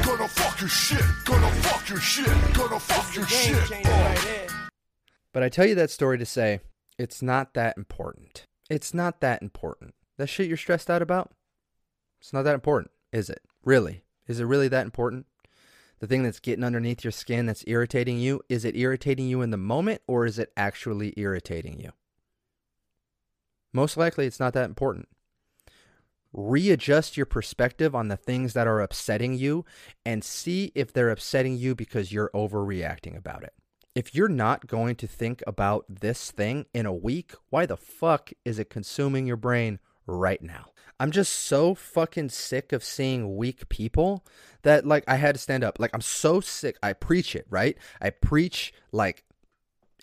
Gonna 0.07 0.29
fuck 0.29 0.61
your 0.61 0.69
shit. 0.69 1.03
Gonna 1.25 1.51
fuck 1.51 1.89
your 1.89 1.99
shit. 1.99 2.55
Gonna 2.55 2.79
fuck 2.79 3.17
your 3.17 3.27
shit. 3.27 3.71
Right 3.71 3.85
oh. 3.85 4.69
but 5.33 5.43
I 5.43 5.49
tell 5.49 5.67
you 5.67 5.75
that 5.75 5.91
story 5.91 6.17
to 6.17 6.25
say 6.25 6.61
it's 6.97 7.23
not 7.23 7.55
that 7.55 7.77
important. 7.77 8.47
It's 8.71 8.95
not 8.95 9.21
that 9.21 9.43
important. 9.43 9.95
That 10.17 10.29
shit 10.29 10.47
you're 10.47 10.57
stressed 10.57 10.89
out 10.89 11.03
about, 11.03 11.33
it's 12.21 12.33
not 12.33 12.43
that 12.43 12.55
important, 12.55 12.93
is 13.13 13.29
it? 13.29 13.43
Really? 13.65 14.05
Is 14.29 14.39
it 14.39 14.45
really 14.45 14.69
that 14.69 14.85
important? 14.85 15.27
The 15.99 16.07
thing 16.07 16.23
that's 16.23 16.39
getting 16.39 16.65
underneath 16.65 17.03
your 17.03 17.11
skin 17.11 17.47
that's 17.47 17.65
irritating 17.67 18.19
you, 18.19 18.43
is 18.49 18.65
it 18.65 18.77
irritating 18.77 19.27
you 19.27 19.43
in 19.43 19.51
the 19.51 19.57
moment 19.57 20.03
or 20.07 20.25
is 20.25 20.39
it 20.39 20.53
actually 20.57 21.15
irritating 21.17 21.81
you? 21.81 21.91
Most 23.73 23.97
likely, 23.97 24.27
it's 24.27 24.41
not 24.41 24.53
that 24.55 24.69
important. 24.69 25.09
Readjust 26.39 27.17
your 27.17 27.25
perspective 27.25 27.95
on 27.95 28.09
the 28.09 28.17
things 28.17 28.53
that 28.53 28.67
are 28.67 28.83
upsetting 28.83 29.33
you 29.39 29.65
and 30.05 30.23
see 30.23 30.71
if 30.75 30.93
they're 30.93 31.09
upsetting 31.09 31.57
you 31.57 31.75
because 31.75 32.13
you're 32.13 32.31
overreacting 32.35 33.17
about 33.17 33.43
it. 33.43 33.55
If 33.95 34.15
you're 34.15 34.29
not 34.29 34.67
going 34.67 34.97
to 34.97 35.07
think 35.07 35.43
about 35.47 35.87
this 35.89 36.31
thing 36.31 36.67
in 36.75 36.85
a 36.85 36.93
week, 36.93 37.33
why 37.49 37.65
the 37.65 37.79
fuck 37.79 38.31
is 38.45 38.59
it 38.59 38.69
consuming 38.69 39.27
your 39.27 39.39
brain 39.39 39.79
right 40.07 40.43
now? 40.43 40.67
I'm 41.01 41.11
just 41.11 41.33
so 41.33 41.75
fucking 41.75 42.29
sick 42.29 42.73
of 42.73 42.85
seeing 42.85 43.37
weak 43.37 43.71
people 43.71 44.27
that 44.61 44.87
like 44.87 45.05
I 45.09 45.17
had 45.17 45.37
to 45.37 45.41
stand 45.41 45.65
up. 45.65 45.79
Like 45.79 45.93
I'm 45.95 46.03
so 46.03 46.41
sick. 46.41 46.77
I 46.83 46.93
preach 46.93 47.35
it, 47.35 47.47
right? 47.49 47.79
I 47.99 48.11
preach 48.11 48.75
like 48.93 49.25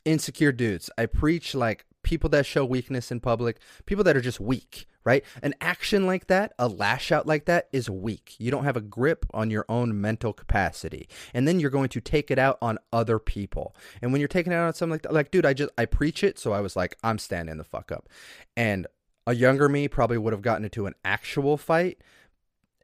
insecure 0.04 0.52
dudes. 0.52 0.90
I 0.98 1.06
preach 1.06 1.54
like 1.54 1.86
people 2.04 2.30
that 2.30 2.46
show 2.46 2.64
weakness 2.64 3.12
in 3.12 3.20
public, 3.20 3.58
people 3.86 4.04
that 4.04 4.16
are 4.16 4.22
just 4.22 4.40
weak, 4.40 4.88
right? 5.04 5.24
An 5.42 5.56
action 5.60 6.06
like 6.06 6.28
that, 6.28 6.54
a 6.60 6.68
lash 6.68 7.12
out 7.12 7.26
like 7.26 7.46
that 7.46 7.68
is 7.72 7.90
weak. 7.90 8.36
You 8.38 8.52
don't 8.52 8.66
have 8.66 8.78
a 8.78 8.82
grip 8.82 9.26
on 9.34 9.50
your 9.50 9.66
own 9.68 10.00
mental 10.00 10.34
capacity. 10.34 11.08
And 11.34 11.48
then 11.48 11.60
you're 11.60 11.70
going 11.70 11.90
to 11.90 12.02
take 12.02 12.30
it 12.30 12.38
out 12.38 12.58
on 12.62 12.78
other 12.92 13.20
people. 13.20 13.76
And 14.02 14.12
when 14.12 14.22
you're 14.22 14.28
taking 14.28 14.54
it 14.54 14.58
out 14.58 14.68
on 14.68 14.74
something 14.74 14.92
like 14.92 15.02
that, 15.04 15.14
like, 15.14 15.32
dude, 15.32 15.46
I 15.46 15.54
just, 15.54 15.72
I 15.78 15.86
preach 15.86 16.24
it. 16.24 16.38
So 16.38 16.54
I 16.54 16.62
was 16.62 16.76
like, 16.76 16.98
I'm 17.04 17.18
standing 17.18 17.58
the 17.58 17.64
fuck 17.64 17.92
up. 17.92 18.08
And 18.56 18.86
a 19.26 19.34
younger 19.34 19.70
me 19.70 19.88
probably 19.88 20.18
would 20.18 20.34
have 20.34 20.42
gotten 20.42 20.66
into 20.66 20.86
an 20.86 20.96
actual 21.04 21.58
fight. 21.58 22.00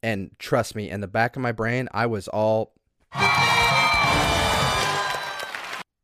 And 0.01 0.31
trust 0.39 0.75
me, 0.75 0.89
in 0.89 1.01
the 1.01 1.07
back 1.07 1.35
of 1.35 1.41
my 1.41 1.51
brain, 1.51 1.89
I 1.93 2.05
was 2.05 2.29
all. 2.29 2.73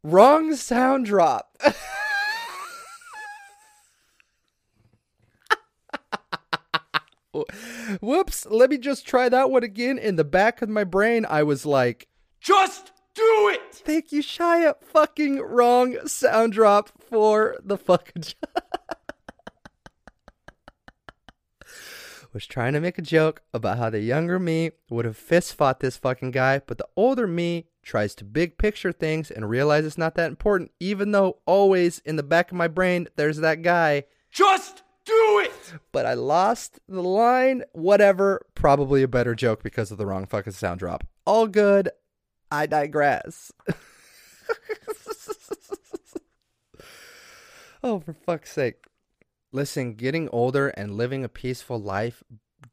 Wrong 0.03 0.53
sound 0.55 1.05
drop. 1.05 1.57
Whoops, 8.01 8.45
let 8.49 8.69
me 8.69 8.77
just 8.77 9.07
try 9.07 9.29
that 9.29 9.49
one 9.49 9.63
again. 9.63 9.97
In 9.97 10.15
the 10.15 10.23
back 10.23 10.61
of 10.61 10.69
my 10.69 10.83
brain, 10.83 11.25
I 11.29 11.43
was 11.43 11.65
like, 11.65 12.07
Just 12.39 12.91
do 13.13 13.51
it! 13.53 13.75
Thank 13.75 14.11
you, 14.11 14.21
Shia. 14.21 14.75
Fucking 14.81 15.39
wrong 15.41 16.07
sound 16.07 16.53
drop 16.53 16.91
for 17.09 17.57
the 17.63 17.77
fucking. 17.77 18.23
was 22.36 22.45
trying 22.45 22.73
to 22.73 22.81
make 22.81 22.97
a 22.97 23.01
joke 23.01 23.41
about 23.53 23.77
how 23.77 23.89
the 23.89 24.01
younger 24.01 24.38
me 24.38 24.71
would 24.89 25.05
have 25.05 25.15
fist 25.15 25.55
fought 25.55 25.79
this 25.79 25.95
fucking 25.95 26.31
guy, 26.31 26.59
but 26.67 26.77
the 26.77 26.88
older 26.97 27.25
me 27.25 27.65
tries 27.81 28.13
to 28.13 28.25
big 28.25 28.57
picture 28.57 28.91
things 28.91 29.31
and 29.31 29.49
realize 29.49 29.86
it's 29.86 29.97
not 29.97 30.15
that 30.15 30.27
important, 30.27 30.69
even 30.79 31.11
though 31.11 31.38
always 31.45 31.99
in 31.99 32.17
the 32.17 32.23
back 32.23 32.51
of 32.51 32.57
my 32.57 32.67
brain 32.67 33.07
there's 33.15 33.38
that 33.38 33.61
guy. 33.61 34.03
Just 34.29 34.83
do 35.06 35.41
it! 35.45 35.74
But 35.91 36.06
I 36.06 36.14
lost 36.14 36.80
the 36.88 37.03
line. 37.03 37.64
Whatever. 37.74 38.45
Probably 38.56 39.03
a 39.03 39.08
better 39.08 39.36
joke 39.36 39.64
because 39.64 39.91
of 39.91 39.97
the 39.97 40.06
wrong 40.06 40.26
fucking 40.26 40.53
sound 40.53 40.80
drop. 40.80 41.06
All 41.26 41.47
good. 41.47 41.89
I 42.51 42.66
digress. 42.66 43.51
oh, 47.84 47.99
for 47.99 48.14
fuck's 48.14 48.51
sake. 48.51 48.86
Listen, 49.51 49.93
getting 49.93 50.30
older 50.30 50.70
and 50.70 50.95
living 50.95 51.24
a 51.24 51.30
peaceful 51.30 51.80
life 51.80 52.24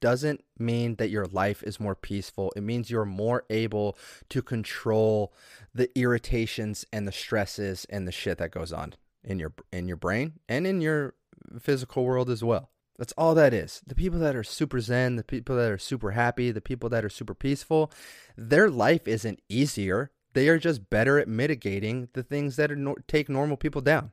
doesn't 0.00 0.42
mean 0.58 0.96
that 0.96 1.10
your 1.10 1.26
life 1.26 1.62
is 1.62 1.78
more 1.78 1.94
peaceful. 1.94 2.52
It 2.56 2.62
means 2.62 2.90
you're 2.90 3.04
more 3.04 3.44
able 3.50 3.96
to 4.30 4.42
control 4.42 5.32
the 5.74 5.88
irritations 5.98 6.84
and 6.92 7.06
the 7.06 7.12
stresses 7.12 7.86
and 7.88 8.06
the 8.06 8.12
shit 8.12 8.38
that 8.38 8.50
goes 8.50 8.72
on 8.72 8.94
in 9.24 9.38
your 9.38 9.52
in 9.72 9.86
your 9.86 9.96
brain 9.96 10.40
and 10.48 10.66
in 10.66 10.80
your 10.80 11.14
physical 11.60 12.04
world 12.04 12.30
as 12.30 12.42
well. 12.42 12.70
That's 12.98 13.12
all 13.16 13.34
that 13.34 13.54
is. 13.54 13.82
The 13.86 13.94
people 13.94 14.18
that 14.20 14.36
are 14.36 14.44
super 14.44 14.80
zen, 14.80 15.16
the 15.16 15.24
people 15.24 15.56
that 15.56 15.70
are 15.70 15.78
super 15.78 16.12
happy, 16.12 16.50
the 16.50 16.60
people 16.60 16.88
that 16.90 17.04
are 17.04 17.10
super 17.10 17.34
peaceful, 17.34 17.90
their 18.36 18.70
life 18.70 19.08
isn't 19.08 19.40
easier. 19.48 20.10
They 20.34 20.48
are 20.48 20.58
just 20.58 20.90
better 20.90 21.18
at 21.18 21.28
mitigating 21.28 22.08
the 22.12 22.22
things 22.22 22.56
that 22.56 22.70
no- 22.70 22.96
take 23.08 23.28
normal 23.28 23.56
people 23.56 23.80
down. 23.80 24.12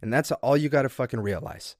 And 0.00 0.12
that's 0.12 0.32
all 0.32 0.56
you 0.56 0.68
got 0.68 0.82
to 0.82 0.88
fucking 0.88 1.20
realize. 1.20 1.76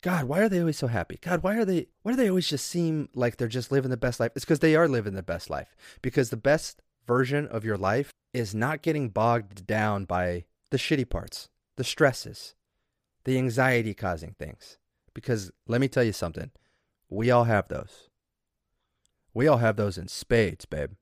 God, 0.00 0.24
why 0.24 0.40
are 0.40 0.48
they 0.48 0.60
always 0.60 0.78
so 0.78 0.86
happy? 0.86 1.18
God, 1.20 1.42
why 1.42 1.56
are 1.56 1.64
they 1.64 1.88
why 2.02 2.12
do 2.12 2.16
they 2.16 2.28
always 2.28 2.48
just 2.48 2.66
seem 2.66 3.08
like 3.14 3.36
they're 3.36 3.48
just 3.48 3.72
living 3.72 3.90
the 3.90 3.96
best 3.96 4.20
life? 4.20 4.32
It's 4.36 4.44
because 4.44 4.60
they 4.60 4.76
are 4.76 4.88
living 4.88 5.14
the 5.14 5.22
best 5.22 5.50
life. 5.50 5.74
Because 6.00 6.30
the 6.30 6.36
best 6.36 6.82
version 7.06 7.46
of 7.46 7.64
your 7.64 7.76
life 7.76 8.12
is 8.32 8.54
not 8.54 8.82
getting 8.82 9.08
bogged 9.08 9.66
down 9.66 10.04
by 10.04 10.44
the 10.70 10.76
shitty 10.76 11.08
parts, 11.08 11.48
the 11.76 11.84
stresses, 11.84 12.54
the 13.26 13.36
anxiety 13.36 13.92
causing 13.92 14.34
things. 14.38 14.78
Because 15.12 15.50
let 15.66 15.80
me 15.80 15.88
tell 15.88 16.04
you 16.04 16.12
something. 16.12 16.50
We 17.10 17.30
all 17.30 17.44
have 17.44 17.68
those. 17.68 18.08
We 19.34 19.46
all 19.46 19.58
have 19.58 19.76
those 19.76 19.98
in 19.98 20.08
spades, 20.08 20.64
babe. 20.64 20.92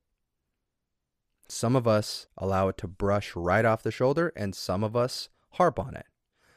Some 1.47 1.75
of 1.75 1.87
us 1.87 2.27
allow 2.37 2.67
it 2.67 2.77
to 2.79 2.87
brush 2.87 3.35
right 3.35 3.63
off 3.63 3.83
the 3.83 3.91
shoulder, 3.91 4.33
and 4.35 4.55
some 4.55 4.83
of 4.83 4.95
us 4.95 5.29
harp 5.51 5.79
on 5.79 5.95
it. 5.95 6.07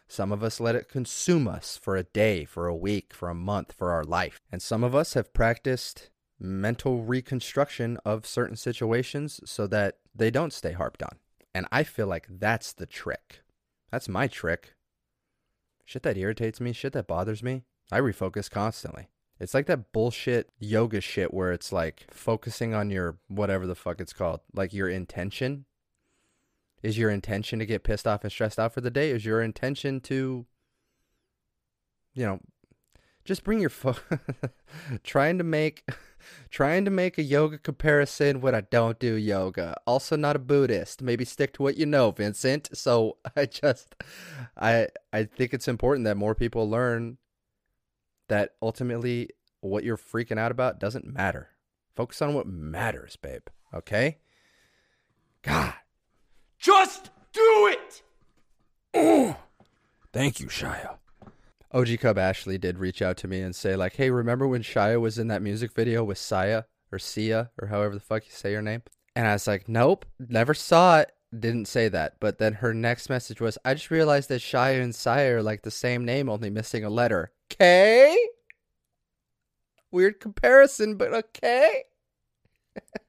Some 0.09 0.33
of 0.33 0.43
us 0.43 0.59
let 0.59 0.75
it 0.75 0.89
consume 0.89 1.47
us 1.47 1.79
for 1.81 1.95
a 1.95 2.03
day, 2.03 2.47
for 2.47 2.67
a 2.67 2.75
week, 2.75 3.13
for 3.13 3.29
a 3.29 3.35
month, 3.35 3.73
for 3.73 3.93
our 3.93 4.05
life. 4.05 4.41
And 4.51 4.63
some 4.63 4.83
of 4.83 4.95
us 4.95 5.13
have 5.13 5.35
practiced 5.35 6.09
mental 6.41 7.03
reconstruction 7.03 7.99
of 8.07 8.27
certain 8.27 8.57
situations 8.57 9.41
so 9.45 9.67
that 9.67 9.99
they 10.15 10.31
don't 10.31 10.53
stay 10.53 10.73
harped 10.73 11.03
on. 11.03 11.19
And 11.55 11.67
I 11.71 11.85
feel 11.85 12.07
like 12.07 12.27
that's 12.29 12.73
the 12.73 12.87
trick. 12.87 13.43
That's 13.91 14.09
my 14.09 14.29
trick. 14.29 14.75
Shit 15.89 16.03
that 16.03 16.19
irritates 16.19 16.61
me, 16.61 16.75
shit 16.75 16.93
that 16.93 17.07
bothers 17.07 17.43
me, 17.43 17.63
I 17.91 18.01
refocus 18.01 18.51
constantly. 18.51 19.09
It's 19.41 19.55
like 19.55 19.65
that 19.69 19.91
bullshit 19.91 20.51
yoga 20.59 21.01
shit 21.01 21.33
where 21.33 21.51
it's 21.51 21.73
like 21.73 22.05
focusing 22.11 22.75
on 22.75 22.91
your 22.91 23.17
whatever 23.29 23.67
the 23.67 23.75
fuck 23.75 23.99
it's 23.99 24.13
called, 24.13 24.41
like 24.53 24.75
your 24.75 24.91
intention 24.91 25.65
is 26.83 26.99
your 26.99 27.09
intention 27.09 27.59
to 27.59 27.65
get 27.65 27.85
pissed 27.85 28.07
off 28.07 28.23
and 28.23 28.31
stressed 28.31 28.59
out 28.59 28.75
for 28.75 28.83
the 28.83 28.91
day? 28.91 29.13
Is 29.13 29.25
your 29.25 29.41
intention 29.41 30.03
to, 30.03 30.45
you 32.13 32.27
know, 32.27 32.41
just 33.25 33.43
bring 33.43 33.59
your 33.59 33.71
fo- 33.71 33.97
trying 35.05 35.39
to 35.39 35.45
make 35.45 35.89
trying 36.51 36.85
to 36.85 36.91
make 36.91 37.19
a 37.19 37.23
yoga 37.23 37.59
comparison 37.59 38.41
when 38.41 38.55
I 38.55 38.63
don't 38.63 38.99
do 38.99 39.15
yoga. 39.15 39.77
Also 39.87 40.17
not 40.17 40.37
a 40.37 40.39
Buddhist. 40.39 41.03
Maybe 41.03 41.25
stick 41.25 41.53
to 41.55 41.63
what 41.63 41.77
you 41.77 41.87
know, 41.87 42.11
Vincent. 42.11 42.69
So 42.73 43.19
I 43.37 43.47
just 43.47 43.95
I 44.57 44.89
I 45.13 45.25
think 45.25 45.55
it's 45.55 45.69
important 45.69 46.05
that 46.05 46.17
more 46.17 46.35
people 46.35 46.69
learn 46.69 47.19
that 48.29 48.55
ultimately 48.63 49.31
what 49.61 49.85
you're 49.85 49.97
freaking 49.97 50.39
out 50.39 50.53
about 50.53 50.79
doesn't 50.79 51.07
matter. 51.07 51.51
Focus 51.97 52.23
on 52.23 52.35
what 52.35 52.47
matters, 52.47 53.17
babe. 53.17 53.43
Okay? 53.75 54.19
God. 55.43 55.75
Just 56.59 57.11
do 57.33 57.71
it! 57.73 58.03
Oh, 58.95 59.37
thank 60.13 60.41
you, 60.41 60.47
Shia. 60.47 60.97
OG 61.73 61.99
Cub 62.01 62.19
Ashley 62.19 62.57
did 62.57 62.79
reach 62.79 63.03
out 63.03 63.17
to 63.19 63.29
me 63.29 63.41
and 63.41 63.55
say, 63.55 63.77
like, 63.77 63.97
hey, 63.97 64.11
remember 64.11 64.49
when 64.49 64.63
Shia 64.63 65.01
was 65.01 65.19
in 65.19 65.29
that 65.29 65.43
music 65.43 65.73
video 65.75 66.03
with 66.03 66.19
Saya 66.19 66.63
or 66.91 66.99
Sia 66.99 67.51
or 67.61 67.69
however 67.69 67.95
the 67.95 68.01
fuck 68.01 68.25
you 68.25 68.33
say 68.33 68.53
your 68.53 68.63
name? 68.63 68.83
And 69.15 69.27
I 69.27 69.35
was 69.35 69.47
like, 69.47 69.69
nope, 69.69 70.07
never 70.19 70.55
saw 70.55 71.01
it. 71.01 71.13
Didn't 71.39 71.69
say 71.69 71.89
that. 71.89 72.15
But 72.21 72.39
then 72.39 72.55
her 72.55 72.73
next 72.73 73.11
message 73.11 73.41
was, 73.41 73.59
I 73.65 73.75
just 73.75 73.91
realized 73.91 74.31
that 74.31 74.41
Shia 74.41 74.83
and 74.83 74.95
Saya 74.95 75.37
are 75.37 75.43
like 75.43 75.63
the 75.63 75.71
same 75.71 76.07
name, 76.07 76.31
only 76.31 76.49
missing 76.49 76.85
a 76.85 76.91
letter. 76.91 77.33
Okay? 77.53 78.17
Weird 79.91 80.21
comparison, 80.21 80.97
but 80.97 81.13
okay. 81.13 81.85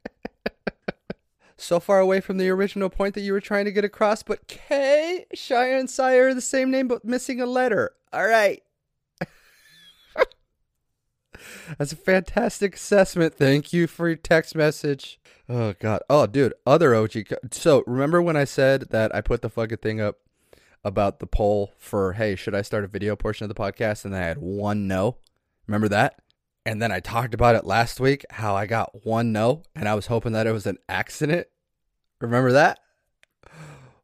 so 1.62 1.80
far 1.80 1.99
away 1.99 2.22
from 2.22 2.38
the 2.38 2.49
original 2.49 2.89
point 2.89 3.16
that 3.16 3.22
you 3.22 3.34
were 3.34 3.41
trying 3.41 3.66
to 3.66 3.72
get 3.72 3.86
across, 3.86 4.24
but 4.24 4.47
K, 4.47 5.26
Shia 5.36 5.80
and 5.80 5.89
Saya 5.89 6.24
are 6.24 6.34
the 6.34 6.41
same 6.41 6.72
name 6.72 6.88
but 6.88 7.05
missing 7.05 7.41
a 7.41 7.45
letter. 7.45 7.93
All 8.12 8.28
right. 8.28 8.64
That's 11.78 11.93
a 11.93 11.97
fantastic 11.97 12.76
assessment. 12.76 13.36
Thank 13.36 13.74
you 13.74 13.88
for 13.88 14.07
your 14.07 14.18
text 14.18 14.55
message. 14.55 15.20
Oh 15.47 15.74
god. 15.80 16.01
Oh 16.10 16.28
dude, 16.28 16.53
other 16.66 16.93
OG. 16.95 17.34
So, 17.51 17.84
remember 17.88 18.22
when 18.22 18.38
I 18.38 18.43
said 18.43 18.89
that 18.91 19.14
I 19.16 19.22
put 19.22 19.41
the 19.41 19.49
fucking 19.49 19.78
thing 19.78 19.99
up 19.99 20.18
about 20.84 21.20
the 21.20 21.28
poll 21.28 21.74
for 21.78 22.14
hey, 22.14 22.36
should 22.36 22.55
I 22.55 22.62
start 22.62 22.84
a 22.84 22.88
video 22.88 23.16
portion 23.16 23.43
of 23.45 23.49
the 23.49 23.62
podcast 23.62 24.05
and 24.05 24.16
I 24.16 24.20
had 24.20 24.38
one 24.38 24.88
no? 24.88 25.18
Remember 25.68 25.88
that? 25.89 26.20
And 26.70 26.80
then 26.80 26.91
I 26.91 26.99
talked 26.99 27.34
about 27.34 27.55
it 27.55 27.65
last 27.65 27.99
week 27.99 28.24
how 28.30 28.55
I 28.55 28.67
got 28.67 29.03
one 29.03 29.32
no 29.32 29.63
and 29.76 29.89
I 29.89 29.95
was 29.95 30.05
hoping 30.05 30.34
that 30.34 30.45
it 30.45 30.51
was 30.51 30.67
an 30.67 30.78
accident. 30.88 31.47
Remember 32.22 32.51
that? 32.51 32.80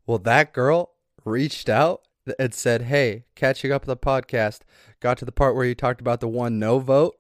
Well, 0.08 0.18
that 0.18 0.52
girl 0.52 0.94
reached 1.24 1.70
out 1.70 2.02
and 2.40 2.56
said, 2.56 2.82
Hey, 2.82 3.26
catching 3.36 3.72
up 3.72 3.86
with 3.86 4.00
the 4.00 4.04
podcast, 4.04 4.62
got 5.00 5.20
to 5.20 5.26
the 5.26 5.32
part 5.32 5.54
where 5.54 5.66
you 5.66 5.76
talked 5.76 6.02
about 6.02 6.22
the 6.22 6.28
one 6.28 6.58
no 6.58 6.80
vote. 6.80 7.14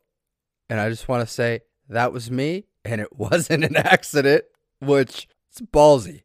And 0.68 0.80
I 0.80 0.90
just 0.90 1.08
want 1.08 1.22
to 1.22 1.32
say 1.32 1.60
that 1.90 2.12
was 2.12 2.32
me 2.32 2.66
and 2.84 3.00
it 3.00 3.16
wasn't 3.16 3.66
an 3.66 3.76
accident, 3.76 4.46
which 4.82 5.28
it's 5.52 5.62
ballsy. 5.62 6.24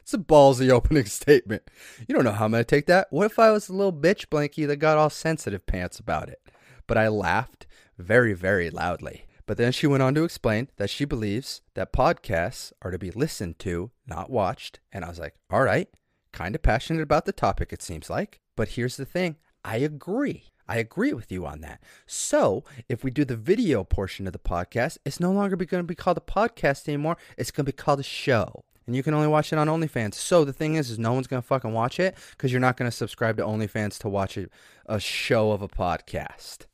It's 0.00 0.14
a 0.14 0.18
ballsy 0.18 0.70
opening 0.70 1.04
statement. 1.04 1.64
You 2.08 2.14
don't 2.14 2.24
know 2.24 2.32
how 2.32 2.46
I'm 2.46 2.52
going 2.52 2.64
to 2.64 2.66
take 2.66 2.86
that. 2.86 3.08
What 3.10 3.26
if 3.26 3.38
I 3.38 3.50
was 3.50 3.68
a 3.68 3.74
little 3.74 3.92
bitch 3.92 4.28
blankie 4.28 4.66
that 4.66 4.76
got 4.76 4.96
all 4.96 5.10
sensitive 5.10 5.66
pants 5.66 5.98
about 5.98 6.30
it? 6.30 6.40
But 6.86 6.96
I 6.96 7.08
laughed 7.08 7.66
very, 7.98 8.32
very 8.32 8.70
loudly. 8.70 9.26
But 9.46 9.56
then 9.56 9.72
she 9.72 9.86
went 9.86 10.02
on 10.02 10.14
to 10.14 10.24
explain 10.24 10.68
that 10.76 10.90
she 10.90 11.04
believes 11.04 11.62
that 11.74 11.92
podcasts 11.92 12.72
are 12.82 12.90
to 12.90 12.98
be 12.98 13.10
listened 13.10 13.58
to, 13.60 13.90
not 14.06 14.30
watched. 14.30 14.80
And 14.92 15.04
I 15.04 15.08
was 15.08 15.18
like, 15.18 15.34
all 15.50 15.62
right, 15.62 15.88
kind 16.32 16.54
of 16.54 16.62
passionate 16.62 17.02
about 17.02 17.24
the 17.24 17.32
topic, 17.32 17.72
it 17.72 17.82
seems 17.82 18.08
like. 18.08 18.40
But 18.56 18.70
here's 18.70 18.96
the 18.96 19.04
thing 19.04 19.36
I 19.64 19.78
agree. 19.78 20.44
I 20.68 20.78
agree 20.78 21.12
with 21.12 21.32
you 21.32 21.44
on 21.44 21.60
that. 21.60 21.82
So, 22.06 22.64
if 22.88 23.02
we 23.02 23.10
do 23.10 23.24
the 23.24 23.36
video 23.36 23.84
portion 23.84 24.26
of 24.26 24.32
the 24.32 24.38
podcast, 24.38 24.96
it's 25.04 25.20
no 25.20 25.32
longer 25.32 25.56
going 25.56 25.82
to 25.82 25.86
be 25.86 25.94
called 25.94 26.18
a 26.18 26.20
podcast 26.20 26.88
anymore. 26.88 27.16
It's 27.36 27.50
going 27.50 27.66
to 27.66 27.72
be 27.72 27.76
called 27.76 28.00
a 28.00 28.04
show. 28.04 28.64
And 28.86 28.96
you 28.96 29.02
can 29.02 29.14
only 29.14 29.28
watch 29.28 29.52
it 29.52 29.58
on 29.58 29.68
OnlyFans. 29.68 30.14
So 30.14 30.44
the 30.44 30.52
thing 30.52 30.74
is, 30.76 30.90
is 30.90 30.98
no 30.98 31.12
one's 31.12 31.26
going 31.26 31.42
to 31.42 31.46
fucking 31.46 31.72
watch 31.72 32.00
it 32.00 32.16
because 32.30 32.52
you're 32.52 32.60
not 32.60 32.76
going 32.76 32.90
to 32.90 32.96
subscribe 32.96 33.36
to 33.36 33.44
OnlyFans 33.44 33.98
to 33.98 34.08
watch 34.08 34.36
a, 34.36 34.48
a 34.86 34.98
show 34.98 35.52
of 35.52 35.62
a 35.62 35.68
podcast. 35.68 36.66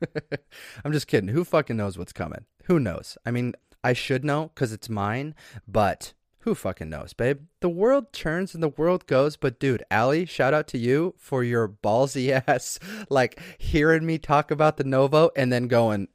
I'm 0.84 0.92
just 0.92 1.06
kidding. 1.06 1.30
Who 1.30 1.44
fucking 1.44 1.76
knows 1.76 1.98
what's 1.98 2.12
coming? 2.12 2.44
Who 2.64 2.78
knows? 2.78 3.16
I 3.24 3.30
mean, 3.30 3.54
I 3.82 3.92
should 3.92 4.24
know 4.24 4.50
because 4.54 4.72
it's 4.72 4.88
mine, 4.88 5.34
but 5.66 6.12
who 6.40 6.54
fucking 6.54 6.88
knows, 6.88 7.12
babe? 7.12 7.40
The 7.60 7.68
world 7.68 8.12
turns 8.12 8.54
and 8.54 8.62
the 8.62 8.68
world 8.68 9.06
goes, 9.06 9.36
but 9.36 9.58
dude, 9.60 9.84
Allie, 9.90 10.24
shout 10.26 10.54
out 10.54 10.68
to 10.68 10.78
you 10.78 11.14
for 11.18 11.44
your 11.44 11.68
ballsy 11.68 12.30
ass, 12.48 12.78
like 13.10 13.40
hearing 13.58 14.06
me 14.06 14.18
talk 14.18 14.50
about 14.50 14.76
the 14.76 14.84
Novo 14.84 15.30
and 15.36 15.52
then 15.52 15.68
going, 15.68 16.08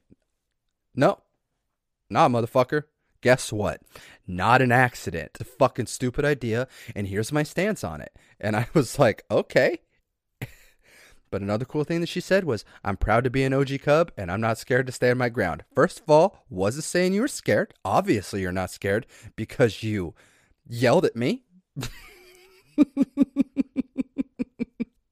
no, 0.94 1.20
nah, 2.10 2.28
motherfucker. 2.28 2.84
Guess 3.20 3.52
what? 3.52 3.80
Not 4.26 4.60
an 4.60 4.70
accident. 4.70 5.30
It's 5.34 5.40
a 5.40 5.44
fucking 5.44 5.86
stupid 5.86 6.24
idea, 6.26 6.68
and 6.94 7.06
here's 7.06 7.32
my 7.32 7.42
stance 7.42 7.82
on 7.82 8.00
it. 8.00 8.14
And 8.38 8.54
I 8.54 8.66
was 8.74 8.98
like, 8.98 9.24
okay. 9.30 9.80
But 11.34 11.42
another 11.42 11.64
cool 11.64 11.82
thing 11.82 12.00
that 12.00 12.08
she 12.08 12.20
said 12.20 12.44
was, 12.44 12.64
I'm 12.84 12.96
proud 12.96 13.24
to 13.24 13.30
be 13.30 13.42
an 13.42 13.52
OG 13.52 13.80
Cub 13.82 14.12
and 14.16 14.30
I'm 14.30 14.40
not 14.40 14.56
scared 14.56 14.86
to 14.86 14.92
stand 14.92 15.18
my 15.18 15.28
ground. 15.28 15.64
First 15.74 15.98
of 15.98 16.08
all, 16.08 16.44
wasn't 16.48 16.84
saying 16.84 17.12
you 17.12 17.22
were 17.22 17.26
scared. 17.26 17.74
Obviously, 17.84 18.40
you're 18.40 18.52
not 18.52 18.70
scared 18.70 19.04
because 19.34 19.82
you 19.82 20.14
yelled 20.64 21.04
at 21.04 21.16
me. 21.16 21.42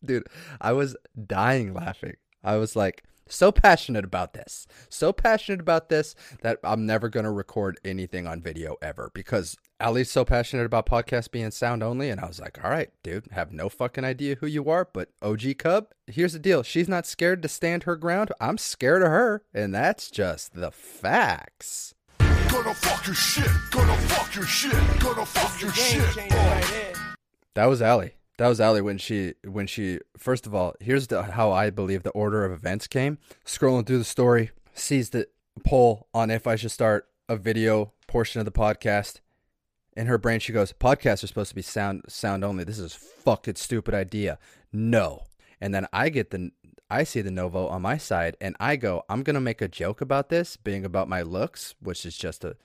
Dude, 0.05 0.29
I 0.61 0.71
was 0.71 0.97
dying 1.27 1.75
laughing. 1.75 2.15
I 2.45 2.55
was 2.55 2.77
like, 2.77 3.03
so 3.33 3.53
passionate 3.53 4.05
about 4.05 4.35
this. 4.35 4.67
So 4.89 5.13
passionate 5.13 5.61
about 5.61 5.89
this 5.89 6.15
that 6.43 6.59
I'm 6.63 6.87
never 6.87 7.09
going 7.09 7.25
to 7.25 7.31
record 7.31 7.81
anything 7.85 8.27
on 8.27 8.43
video 8.43 8.77
ever 8.83 9.11
because 9.15 9.57
Ali's 9.81 10.11
so 10.11 10.25
passionate 10.25 10.67
about 10.67 10.87
podcasts 10.87 11.31
being 11.31 11.51
sound 11.51 11.83
only. 11.83 12.11
And 12.11 12.21
I 12.21 12.27
was 12.27 12.41
like, 12.41 12.63
all 12.63 12.71
right, 12.71 12.91
dude, 13.03 13.27
have 13.33 13.53
no 13.53 13.69
fucking 13.69 14.05
idea 14.05 14.37
who 14.37 14.47
you 14.47 14.69
are, 14.71 14.89
but 14.93 15.11
OG 15.23 15.59
Cub, 15.59 15.89
here's 16.07 16.35
the 16.35 16.39
deal. 16.39 16.63
She's 16.63 16.89
not 16.89 17.07
scared 17.07 17.43
to 17.43 17.49
stand 17.49 17.85
her 17.85 17.97
ground. 17.97 18.33
I'm 18.41 18.59
scared 18.59 19.03
of 19.03 19.09
her. 19.09 19.43
And 19.53 19.75
that's 19.75 20.11
just 20.11 20.55
the 20.55 20.71
facts. 20.71 21.95
Gonna 22.19 22.75
fuck 22.75 23.07
your 23.07 23.15
shit, 23.15 23.51
gonna 23.71 23.97
fuck 23.97 24.35
your 24.35 24.45
shit, 24.45 25.01
gonna 25.01 25.25
fuck 25.25 25.61
your 25.61 25.73
shit. 25.73 26.03
Oh. 26.31 26.93
That 27.55 27.67
was 27.67 27.81
Ali. 27.83 28.15
That 28.43 28.49
was 28.49 28.61
Ali 28.61 28.81
when 28.81 28.99
she 28.99 29.35
when 29.45 29.69
she 29.69 30.01
first 30.19 30.49
of 30.49 30.55
all, 30.55 30.75
here's 30.81 31.07
the, 31.07 31.23
how 31.23 31.53
I 31.53 31.71
believe 31.71 32.03
the 32.03 32.11
order 32.11 32.45
of 32.45 32.51
events 32.51 32.89
came. 32.89 33.19
Scrolling 33.47 33.87
through 33.87 33.99
the 33.99 34.05
story, 34.05 34.51
sees 34.75 35.11
the 35.11 35.29
poll 35.65 36.09
on 36.13 36.29
if 36.29 36.49
I 36.49 36.57
should 36.57 36.73
start 36.73 37.07
a 37.29 37.37
video 37.37 37.93
portion 38.09 38.41
of 38.41 38.45
the 38.45 38.51
podcast. 38.51 39.21
In 39.97 40.09
her 40.09 40.19
brain, 40.19 40.41
she 40.41 40.53
goes, 40.53 40.73
"Podcasts 40.73 41.23
are 41.23 41.29
supposed 41.29 41.51
to 41.51 41.55
be 41.55 41.63
sound 41.63 42.03
sound 42.09 42.43
only. 42.43 42.65
This 42.65 42.81
is 42.81 42.95
fucking 42.95 43.55
stupid 43.55 43.95
idea. 43.95 44.41
No." 44.73 45.27
And 45.61 45.73
then 45.73 45.87
I 45.93 46.09
get 46.09 46.31
the 46.31 46.51
I 46.91 47.05
see 47.05 47.21
the 47.21 47.31
Novo 47.31 47.69
on 47.69 47.83
my 47.83 47.97
side, 47.97 48.37
and 48.41 48.57
I 48.59 48.75
go, 48.75 49.05
"I'm 49.09 49.23
gonna 49.23 49.41
make 49.41 49.63
a 49.63 49.69
joke 49.69 50.01
about 50.01 50.31
this 50.31 50.57
being 50.57 50.85
about 50.85 51.09
my 51.09 51.23
looks, 51.23 51.77
which 51.79 52.05
is 52.05 52.17
just 52.17 52.43
a 52.43 52.57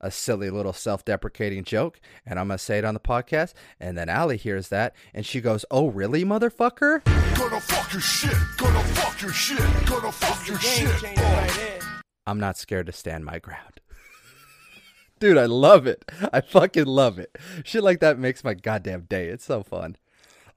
a 0.00 0.10
silly 0.10 0.50
little 0.50 0.72
self-deprecating 0.72 1.64
joke, 1.64 2.00
and 2.26 2.38
I'm 2.38 2.48
gonna 2.48 2.58
say 2.58 2.78
it 2.78 2.84
on 2.84 2.94
the 2.94 3.00
podcast." 3.00 3.52
And 3.78 3.96
then 3.96 4.08
Allie 4.08 4.36
hears 4.36 4.68
that, 4.68 4.94
and 5.14 5.24
she 5.24 5.40
goes, 5.40 5.64
"Oh, 5.70 5.88
really, 5.88 6.24
motherfucker?" 6.24 7.04
Gonna 7.36 7.60
fuck 7.60 7.92
your 7.92 8.02
shit, 8.02 8.36
gonna 8.56 8.84
fuck 8.84 9.20
your 9.22 9.32
shit, 9.32 9.86
gonna 9.86 10.12
fuck 10.12 10.46
your 10.46 10.58
shit. 10.58 11.82
I'm 12.26 12.38
not 12.38 12.56
scared 12.56 12.86
to 12.86 12.92
stand 12.92 13.24
my 13.24 13.38
ground. 13.38 13.80
Dude, 15.20 15.38
I 15.38 15.46
love 15.46 15.86
it. 15.86 16.04
I 16.32 16.40
fucking 16.40 16.86
love 16.86 17.18
it. 17.18 17.36
Shit 17.64 17.82
like 17.82 18.00
that 18.00 18.18
makes 18.18 18.44
my 18.44 18.54
goddamn 18.54 19.02
day. 19.02 19.28
It's 19.28 19.44
so 19.44 19.62
fun. 19.62 19.96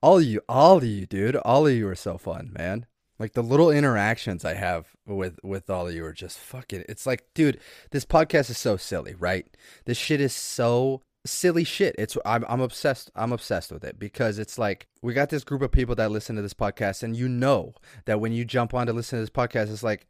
All 0.02 0.18
of 0.18 0.26
you, 0.26 0.42
all 0.50 0.78
of 0.78 0.84
you, 0.84 1.06
dude, 1.06 1.38
all 1.38 1.66
of 1.66 1.74
you 1.74 1.88
are 1.88 1.96
so 1.96 2.18
fun, 2.18 2.52
man. 2.58 2.86
Like 3.24 3.32
the 3.32 3.42
little 3.42 3.72
interactions 3.72 4.44
I 4.44 4.54
have 4.56 4.98
with 5.08 5.40
with 5.44 5.70
all 5.70 5.88
of 5.88 5.96
you 5.96 6.04
are 6.04 6.12
just 6.12 6.38
fucking. 6.38 6.84
It's 6.90 7.06
like, 7.06 7.24
dude, 7.34 7.58
this 7.92 8.04
podcast 8.04 8.50
is 8.50 8.58
so 8.58 8.76
silly, 8.76 9.16
right? 9.16 9.48
This 9.86 9.98
shit 9.98 10.20
is 10.20 10.36
so 10.36 11.04
silly 11.26 11.64
shit. 11.64 11.96
It's 11.98 12.18
I'm 12.26 12.44
I'm 12.50 12.60
obsessed. 12.60 13.12
I'm 13.16 13.32
obsessed 13.32 13.72
with 13.72 13.86
it 13.86 13.98
because 13.98 14.40
it's 14.40 14.58
like 14.60 14.88
we 15.02 15.14
got 15.14 15.30
this 15.30 15.46
group 15.46 15.62
of 15.62 15.72
people 15.72 15.96
that 15.96 16.12
listen 16.12 16.36
to 16.36 16.42
this 16.42 16.54
podcast, 16.54 17.02
and 17.02 17.16
you 17.16 17.30
know 17.30 17.76
that 18.04 18.20
when 18.20 18.34
you 18.34 18.44
jump 18.44 18.74
on 18.74 18.88
to 18.88 18.92
listen 18.92 19.20
to 19.20 19.22
this 19.22 19.30
podcast, 19.30 19.72
it's 19.72 19.84
like, 19.84 20.06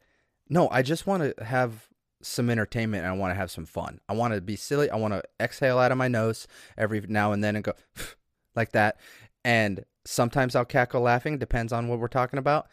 no, 0.48 0.68
I 0.70 0.82
just 0.82 1.06
want 1.06 1.22
to 1.22 1.44
have 1.44 1.86
some 2.20 2.50
entertainment 2.50 3.04
and 3.04 3.14
I 3.14 3.16
want 3.16 3.30
to 3.30 3.36
have 3.36 3.52
some 3.52 3.64
fun. 3.64 4.00
I 4.08 4.14
want 4.14 4.34
to 4.34 4.40
be 4.40 4.56
silly. 4.56 4.90
I 4.90 4.96
want 4.96 5.14
to 5.14 5.22
exhale 5.38 5.78
out 5.78 5.92
of 5.92 5.98
my 5.98 6.08
nose 6.08 6.48
every 6.76 7.00
now 7.02 7.30
and 7.30 7.44
then 7.44 7.54
and 7.54 7.64
go 7.64 7.74
like 8.56 8.72
that. 8.72 8.98
And 9.44 9.84
sometimes 10.04 10.56
I'll 10.56 10.64
cackle 10.64 11.02
laughing, 11.02 11.38
depends 11.38 11.72
on 11.72 11.86
what 11.86 12.00
we're 12.00 12.08
talking 12.08 12.40
about. 12.40 12.66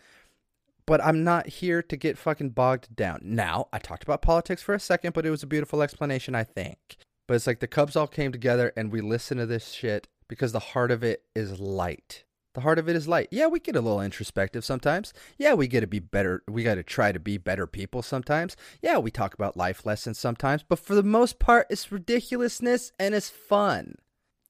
But 0.91 1.05
I'm 1.05 1.23
not 1.23 1.47
here 1.47 1.81
to 1.81 1.95
get 1.95 2.17
fucking 2.17 2.49
bogged 2.49 2.93
down. 2.93 3.21
Now, 3.23 3.69
I 3.71 3.79
talked 3.79 4.03
about 4.03 4.21
politics 4.21 4.61
for 4.61 4.75
a 4.75 4.79
second, 4.79 5.13
but 5.13 5.25
it 5.25 5.29
was 5.29 5.41
a 5.41 5.47
beautiful 5.47 5.81
explanation, 5.81 6.35
I 6.35 6.43
think. 6.43 6.97
But 7.29 7.35
it's 7.35 7.47
like 7.47 7.61
the 7.61 7.67
Cubs 7.67 7.95
all 7.95 8.07
came 8.07 8.33
together 8.33 8.73
and 8.75 8.91
we 8.91 8.99
listened 8.99 9.39
to 9.39 9.45
this 9.45 9.71
shit 9.71 10.09
because 10.27 10.51
the 10.51 10.59
heart 10.59 10.91
of 10.91 11.01
it 11.01 11.23
is 11.33 11.61
light. 11.61 12.25
The 12.55 12.59
heart 12.59 12.77
of 12.77 12.89
it 12.89 12.97
is 12.97 13.07
light. 13.07 13.29
Yeah, 13.31 13.47
we 13.47 13.61
get 13.61 13.77
a 13.77 13.79
little 13.79 14.01
introspective 14.01 14.65
sometimes. 14.65 15.13
Yeah, 15.37 15.53
we 15.53 15.69
get 15.69 15.79
to 15.79 15.87
be 15.87 15.99
better. 15.99 16.43
We 16.45 16.61
got 16.61 16.75
to 16.75 16.83
try 16.83 17.13
to 17.13 17.21
be 17.21 17.37
better 17.37 17.67
people 17.67 18.01
sometimes. 18.01 18.57
Yeah, 18.81 18.97
we 18.97 19.11
talk 19.11 19.33
about 19.33 19.55
life 19.55 19.85
lessons 19.85 20.19
sometimes. 20.19 20.61
But 20.61 20.79
for 20.79 20.93
the 20.93 21.03
most 21.03 21.39
part, 21.39 21.67
it's 21.69 21.89
ridiculousness 21.89 22.91
and 22.99 23.15
it's 23.15 23.29
fun. 23.29 23.95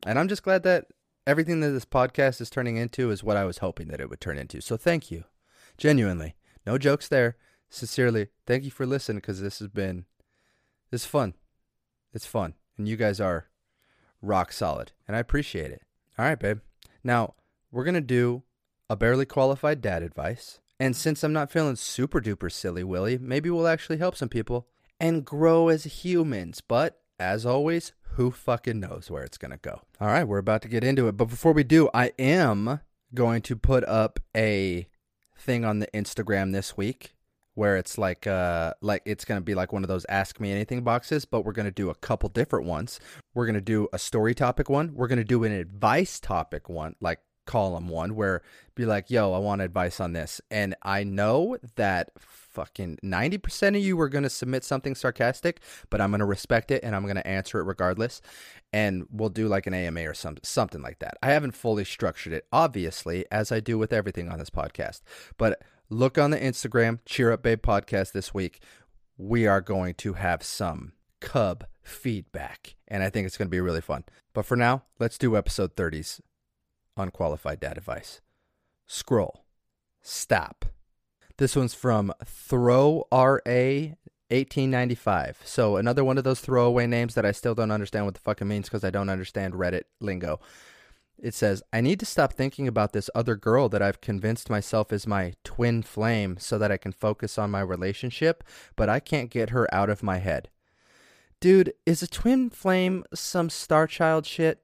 And 0.07 0.17
I'm 0.17 0.27
just 0.27 0.41
glad 0.41 0.63
that 0.63 0.87
everything 1.27 1.59
that 1.59 1.69
this 1.69 1.85
podcast 1.85 2.41
is 2.41 2.49
turning 2.49 2.77
into 2.77 3.11
is 3.11 3.23
what 3.23 3.37
I 3.37 3.45
was 3.45 3.59
hoping 3.59 3.89
that 3.89 4.01
it 4.01 4.09
would 4.09 4.21
turn 4.21 4.39
into. 4.39 4.59
So 4.59 4.75
thank 4.75 5.11
you. 5.11 5.25
Genuinely. 5.77 6.35
No 6.65 6.77
jokes 6.77 7.07
there. 7.07 7.37
Sincerely, 7.69 8.27
thank 8.45 8.63
you 8.63 8.71
for 8.71 8.85
listening 8.85 9.17
because 9.17 9.41
this 9.41 9.59
has 9.59 9.69
been, 9.69 10.05
this 10.91 11.01
is 11.01 11.07
fun. 11.07 11.33
It's 12.13 12.25
fun. 12.25 12.55
And 12.77 12.87
you 12.87 12.97
guys 12.97 13.21
are 13.21 13.47
rock 14.21 14.51
solid. 14.51 14.91
And 15.07 15.15
I 15.15 15.19
appreciate 15.19 15.71
it. 15.71 15.81
All 16.19 16.25
right, 16.25 16.39
babe. 16.39 16.59
Now, 17.03 17.35
we're 17.71 17.85
going 17.85 17.95
to 17.95 18.01
do 18.01 18.43
a 18.89 18.95
barely 18.95 19.25
qualified 19.25 19.81
dad 19.81 20.03
advice. 20.03 20.59
And 20.79 20.95
since 20.95 21.23
I'm 21.23 21.33
not 21.33 21.51
feeling 21.51 21.75
super 21.75 22.19
duper 22.19 22.51
silly, 22.51 22.83
Willie, 22.83 23.17
maybe 23.17 23.49
we'll 23.49 23.67
actually 23.67 23.97
help 23.97 24.15
some 24.15 24.29
people 24.29 24.67
and 24.99 25.23
grow 25.23 25.69
as 25.69 25.83
humans. 25.85 26.61
But 26.61 26.99
as 27.19 27.45
always, 27.45 27.93
who 28.15 28.31
fucking 28.31 28.79
knows 28.79 29.09
where 29.09 29.23
it's 29.23 29.37
going 29.37 29.51
to 29.51 29.57
go? 29.57 29.81
All 29.99 30.07
right, 30.07 30.27
we're 30.27 30.39
about 30.39 30.61
to 30.63 30.67
get 30.67 30.83
into 30.83 31.07
it. 31.07 31.17
But 31.17 31.25
before 31.25 31.53
we 31.53 31.63
do, 31.63 31.89
I 31.93 32.11
am 32.19 32.81
going 33.13 33.41
to 33.43 33.55
put 33.55 33.85
up 33.85 34.19
a 34.35 34.87
thing 35.41 35.65
on 35.65 35.79
the 35.79 35.87
Instagram 35.87 36.53
this 36.53 36.77
week 36.77 37.15
where 37.53 37.75
it's 37.75 37.97
like 37.97 38.25
uh 38.27 38.73
like 38.81 39.01
it's 39.05 39.25
going 39.25 39.39
to 39.39 39.43
be 39.43 39.53
like 39.53 39.73
one 39.73 39.83
of 39.83 39.89
those 39.89 40.05
ask 40.07 40.39
me 40.39 40.51
anything 40.51 40.83
boxes 40.83 41.25
but 41.25 41.43
we're 41.43 41.51
going 41.51 41.65
to 41.65 41.71
do 41.71 41.89
a 41.89 41.95
couple 41.95 42.29
different 42.29 42.65
ones. 42.65 42.99
We're 43.33 43.45
going 43.45 43.55
to 43.55 43.61
do 43.61 43.87
a 43.91 43.99
story 43.99 44.33
topic 44.33 44.69
one. 44.69 44.93
We're 44.93 45.07
going 45.07 45.17
to 45.17 45.23
do 45.23 45.43
an 45.43 45.51
advice 45.51 46.19
topic 46.19 46.69
one 46.69 46.95
like 47.01 47.19
column 47.45 47.87
one 47.87 48.15
where 48.15 48.41
be 48.75 48.85
like 48.85 49.09
yo 49.09 49.33
i 49.33 49.37
want 49.37 49.61
advice 49.61 49.99
on 49.99 50.13
this. 50.13 50.41
And 50.49 50.75
i 50.83 51.03
know 51.03 51.57
that 51.75 52.11
fucking 52.17 52.99
90% 53.03 53.77
of 53.77 53.83
you 53.83 53.99
are 54.01 54.09
going 54.09 54.23
to 54.23 54.29
submit 54.29 54.63
something 54.63 54.93
sarcastic 54.93 55.61
but 55.89 56.01
i'm 56.01 56.11
going 56.11 56.19
to 56.19 56.25
respect 56.25 56.69
it 56.69 56.83
and 56.83 56.95
i'm 56.95 57.03
going 57.03 57.15
to 57.15 57.27
answer 57.27 57.59
it 57.59 57.63
regardless. 57.63 58.21
And 58.73 59.05
we'll 59.11 59.29
do 59.29 59.47
like 59.47 59.67
an 59.67 59.73
ama 59.73 60.07
or 60.07 60.13
some, 60.13 60.37
something 60.43 60.81
like 60.81 60.99
that. 60.99 61.17
I 61.21 61.31
haven't 61.31 61.51
fully 61.51 61.85
structured 61.85 62.33
it 62.33 62.45
obviously 62.51 63.25
as 63.31 63.51
i 63.51 63.59
do 63.59 63.77
with 63.77 63.93
everything 63.93 64.29
on 64.29 64.39
this 64.39 64.49
podcast. 64.49 65.01
But 65.37 65.61
look 65.89 66.17
on 66.17 66.31
the 66.31 66.39
instagram 66.39 66.99
cheer 67.05 67.31
up 67.31 67.43
babe 67.43 67.61
podcast 67.61 68.11
this 68.11 68.33
week. 68.33 68.61
We 69.17 69.47
are 69.47 69.61
going 69.61 69.95
to 69.95 70.13
have 70.13 70.43
some 70.43 70.93
cub 71.19 71.65
feedback 71.83 72.75
and 72.87 73.03
i 73.03 73.09
think 73.09 73.25
it's 73.25 73.37
going 73.37 73.47
to 73.47 73.51
be 73.51 73.61
really 73.61 73.81
fun. 73.81 74.03
But 74.33 74.45
for 74.45 74.55
now 74.55 74.83
let's 74.99 75.17
do 75.17 75.37
episode 75.37 75.75
30's 75.75 76.21
unqualified 76.97 77.59
dad 77.59 77.77
advice. 77.77 78.21
Scroll. 78.87 79.45
Stop. 80.01 80.65
This 81.37 81.55
one's 81.55 81.73
from 81.73 82.13
Throw 82.25 83.05
RA 83.11 83.37
1895. 84.31 85.41
So 85.43 85.77
another 85.77 86.03
one 86.03 86.17
of 86.17 86.23
those 86.23 86.39
throwaway 86.39 86.87
names 86.87 87.15
that 87.15 87.25
I 87.25 87.31
still 87.31 87.55
don't 87.55 87.71
understand 87.71 88.05
what 88.05 88.13
the 88.13 88.21
fuck 88.21 88.41
it 88.41 88.45
means 88.45 88.67
because 88.67 88.83
I 88.83 88.89
don't 88.89 89.09
understand 89.09 89.53
Reddit 89.53 89.83
lingo. 89.99 90.39
It 91.21 91.33
says, 91.35 91.61
I 91.71 91.81
need 91.81 91.99
to 91.99 92.05
stop 92.05 92.33
thinking 92.33 92.67
about 92.67 92.93
this 92.93 93.09
other 93.13 93.35
girl 93.35 93.69
that 93.69 93.81
I've 93.81 94.01
convinced 94.01 94.49
myself 94.49 94.91
is 94.91 95.05
my 95.05 95.33
twin 95.43 95.83
flame 95.83 96.37
so 96.39 96.57
that 96.57 96.71
I 96.71 96.77
can 96.77 96.91
focus 96.91 97.37
on 97.37 97.51
my 97.51 97.61
relationship, 97.61 98.43
but 98.75 98.89
I 98.89 98.99
can't 98.99 99.29
get 99.29 99.51
her 99.51 99.71
out 99.73 99.89
of 99.89 100.01
my 100.01 100.17
head. 100.17 100.49
Dude, 101.39 101.73
is 101.85 102.01
a 102.01 102.07
twin 102.07 102.49
flame 102.49 103.03
some 103.13 103.49
Star 103.49 103.85
Child 103.85 104.25
shit? 104.25 104.63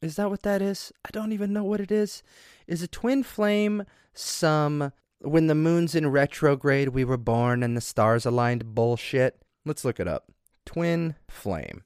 Is 0.00 0.16
that 0.16 0.30
what 0.30 0.42
that 0.42 0.62
is? 0.62 0.92
I 1.04 1.10
don't 1.12 1.32
even 1.32 1.52
know 1.52 1.64
what 1.64 1.80
it 1.80 1.90
is. 1.90 2.22
Is 2.66 2.82
a 2.82 2.88
twin 2.88 3.22
flame 3.22 3.84
some 4.14 4.92
when 5.20 5.48
the 5.48 5.54
moon's 5.54 5.94
in 5.94 6.08
retrograde 6.10 6.90
we 6.90 7.04
were 7.04 7.16
born 7.16 7.62
and 7.62 7.76
the 7.76 7.80
stars 7.80 8.24
aligned 8.24 8.74
bullshit? 8.74 9.42
Let's 9.64 9.84
look 9.84 9.98
it 9.98 10.06
up. 10.06 10.30
Twin 10.64 11.16
flame. 11.28 11.82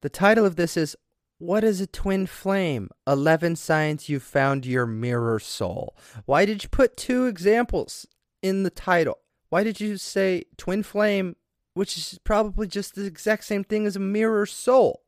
The 0.00 0.08
title 0.08 0.46
of 0.46 0.54
this 0.54 0.76
is 0.76 0.96
What 1.38 1.64
is 1.64 1.80
a 1.80 1.88
twin 1.88 2.26
flame? 2.26 2.88
11 3.06 3.56
signs 3.56 4.08
you 4.08 4.20
found 4.20 4.64
your 4.64 4.86
mirror 4.86 5.40
soul. 5.40 5.96
Why 6.24 6.44
did 6.44 6.62
you 6.62 6.68
put 6.68 6.96
two 6.96 7.26
examples 7.26 8.06
in 8.42 8.62
the 8.62 8.70
title? 8.70 9.18
Why 9.48 9.64
did 9.64 9.80
you 9.80 9.96
say 9.96 10.44
twin 10.56 10.84
flame, 10.84 11.34
which 11.74 11.98
is 11.98 12.20
probably 12.22 12.68
just 12.68 12.94
the 12.94 13.06
exact 13.06 13.44
same 13.44 13.64
thing 13.64 13.86
as 13.86 13.96
a 13.96 14.00
mirror 14.00 14.46
soul? 14.46 15.02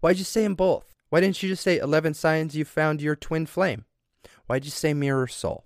Why'd 0.00 0.18
you 0.18 0.24
say 0.24 0.42
them 0.42 0.54
both? 0.54 0.95
Why 1.08 1.20
didn't 1.20 1.42
you 1.42 1.48
just 1.48 1.62
say 1.62 1.78
11 1.78 2.14
signs 2.14 2.56
you 2.56 2.64
found 2.64 3.00
your 3.00 3.16
twin 3.16 3.46
flame? 3.46 3.84
Why'd 4.46 4.64
you 4.64 4.70
say 4.70 4.92
mirror 4.92 5.26
soul? 5.26 5.64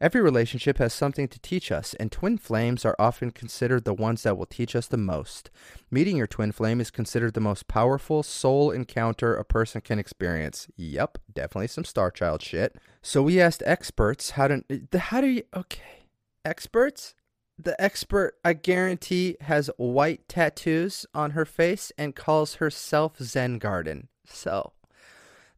Every 0.00 0.20
relationship 0.20 0.78
has 0.78 0.92
something 0.92 1.26
to 1.26 1.40
teach 1.40 1.72
us, 1.72 1.94
and 1.94 2.12
twin 2.12 2.38
flames 2.38 2.84
are 2.84 2.94
often 3.00 3.32
considered 3.32 3.84
the 3.84 3.92
ones 3.92 4.22
that 4.22 4.38
will 4.38 4.46
teach 4.46 4.76
us 4.76 4.86
the 4.86 4.96
most. 4.96 5.50
Meeting 5.90 6.16
your 6.16 6.28
twin 6.28 6.52
flame 6.52 6.80
is 6.80 6.92
considered 6.92 7.34
the 7.34 7.40
most 7.40 7.66
powerful 7.66 8.22
soul 8.22 8.70
encounter 8.70 9.34
a 9.34 9.44
person 9.44 9.80
can 9.80 9.98
experience. 9.98 10.68
Yep, 10.76 11.18
definitely 11.34 11.66
some 11.66 11.84
Star 11.84 12.12
Child 12.12 12.42
shit. 12.42 12.76
So 13.02 13.24
we 13.24 13.40
asked 13.40 13.64
experts 13.66 14.30
how 14.30 14.46
to 14.46 14.62
how 14.96 15.20
do 15.20 15.26
you 15.26 15.42
okay. 15.56 16.04
Experts? 16.44 17.16
The 17.58 17.80
expert, 17.82 18.34
I 18.44 18.52
guarantee, 18.52 19.36
has 19.40 19.68
white 19.78 20.28
tattoos 20.28 21.06
on 21.12 21.32
her 21.32 21.44
face 21.44 21.90
and 21.98 22.14
calls 22.14 22.54
herself 22.56 23.16
Zen 23.20 23.58
Garden. 23.58 24.06
So 24.30 24.72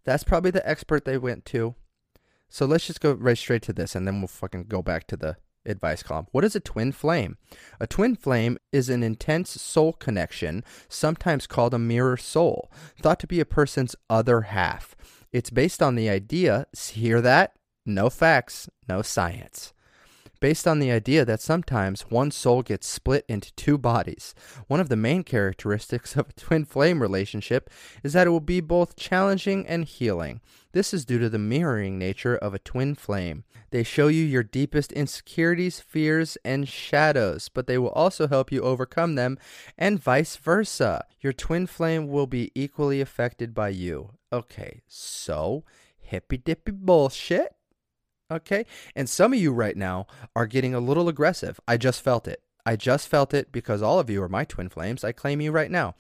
that's 0.05 0.25
probably 0.25 0.51
the 0.51 0.69
expert 0.69 1.05
they 1.05 1.19
went 1.19 1.45
to. 1.47 1.75
So 2.49 2.67
let's 2.67 2.87
just 2.87 3.01
go 3.01 3.13
right 3.13 3.39
straight 3.39 3.63
to 3.63 3.73
this 3.73 3.95
and 3.95 4.07
then 4.07 4.21
we'll 4.21 4.29
fucking 4.29 4.65
go 4.65 4.83
back 4.83 5.07
to 5.09 5.17
the 5.17 5.37
advice 5.67 6.03
column. 6.03 6.27
What 6.33 6.45
is 6.45 6.57
a 6.57 6.61
twin 6.61 6.91
flame? 6.93 7.37
A 7.79 7.87
twin 7.87 8.17
flame 8.17 8.59
is 8.73 8.89
an 8.89 9.03
intense 9.03 9.51
soul 9.51 9.93
connection, 9.93 10.65
sometimes 10.89 11.47
called 11.47 11.75
a 11.75 11.79
mirror 11.79 12.17
soul, 12.17 12.73
thought 13.01 13.21
to 13.21 13.27
be 13.27 13.41
a 13.41 13.45
person's 13.45 13.95
other 14.09 14.43
half. 14.43 14.97
It's 15.33 15.51
based 15.51 15.83
on 15.83 15.95
the 15.95 16.09
idea, 16.09 16.67
hear 16.93 17.21
that? 17.21 17.53
No 17.87 18.11
facts, 18.11 18.69
no 18.89 19.03
science 19.03 19.73
based 20.41 20.67
on 20.67 20.79
the 20.79 20.91
idea 20.91 21.25
that 21.25 21.41
sometimes 21.41 22.03
one 22.03 22.31
soul 22.31 22.63
gets 22.63 22.87
split 22.87 23.25
into 23.29 23.53
two 23.55 23.79
bodies. 23.79 24.35
One 24.67 24.81
of 24.81 24.89
the 24.89 24.97
main 24.97 25.23
characteristics 25.23 26.17
of 26.17 26.31
a 26.31 26.33
twin 26.33 26.65
flame 26.65 27.01
relationship 27.01 27.71
is 28.03 28.15
that 28.15 28.27
it 28.27 28.31
will 28.31 28.41
be 28.41 28.61
both 28.61 28.97
challenging 28.97 29.67
and 29.67 29.85
healing. 29.85 30.41
This 30.73 30.95
is 30.95 31.05
due 31.05 31.19
to 31.19 31.29
the 31.29 31.39
mirroring 31.39 31.99
nature 31.99 32.37
of 32.37 32.55
a 32.55 32.59
twin 32.59 32.95
flame. 32.95 33.45
They 33.71 33.83
show 33.83 34.09
you 34.09 34.25
your 34.25 34.43
deepest 34.43 34.93
insecurities, 34.93 35.81
fears, 35.81 36.39
and 36.45 36.69
shadows, 36.69 37.49
but 37.49 37.67
they 37.67 37.79
will 37.79 37.91
also 37.91 38.29
help 38.29 38.51
you 38.51 38.63
overcome 38.63 39.17
them, 39.17 39.39
and 39.77 40.03
vice 40.03 40.37
versa. 40.37 41.05
Your 41.21 41.33
twin 41.33 41.67
flame 41.67 42.09
will 42.09 42.27
be 42.27 42.51
equally 42.55 43.01
affected 43.01 43.53
by 43.53 43.71
you. 43.71 44.11
Okay, 44.33 44.83
so 44.87 45.65
hippy 45.99 46.37
dippy 46.37 46.73
bullshit. 46.73 47.55
Okay. 48.31 48.65
And 48.95 49.09
some 49.09 49.33
of 49.33 49.39
you 49.39 49.53
right 49.53 49.77
now 49.77 50.07
are 50.37 50.47
getting 50.47 50.75
a 50.75 50.81
little 50.81 51.09
aggressive. 51.09 51.59
I 51.67 51.77
just 51.77 52.03
felt 52.03 52.29
it. 52.29 52.43
I 52.65 52.77
just 52.77 53.09
felt 53.09 53.35
it 53.35 53.51
because 53.53 53.83
all 53.83 53.99
of 53.99 54.11
you 54.11 54.23
are 54.23 54.29
my 54.29 54.45
twin 54.45 54.69
flames. 54.69 55.03
I 55.03 55.13
claim 55.13 55.41
you 55.41 55.51
right 55.51 55.71
now. 55.71 55.95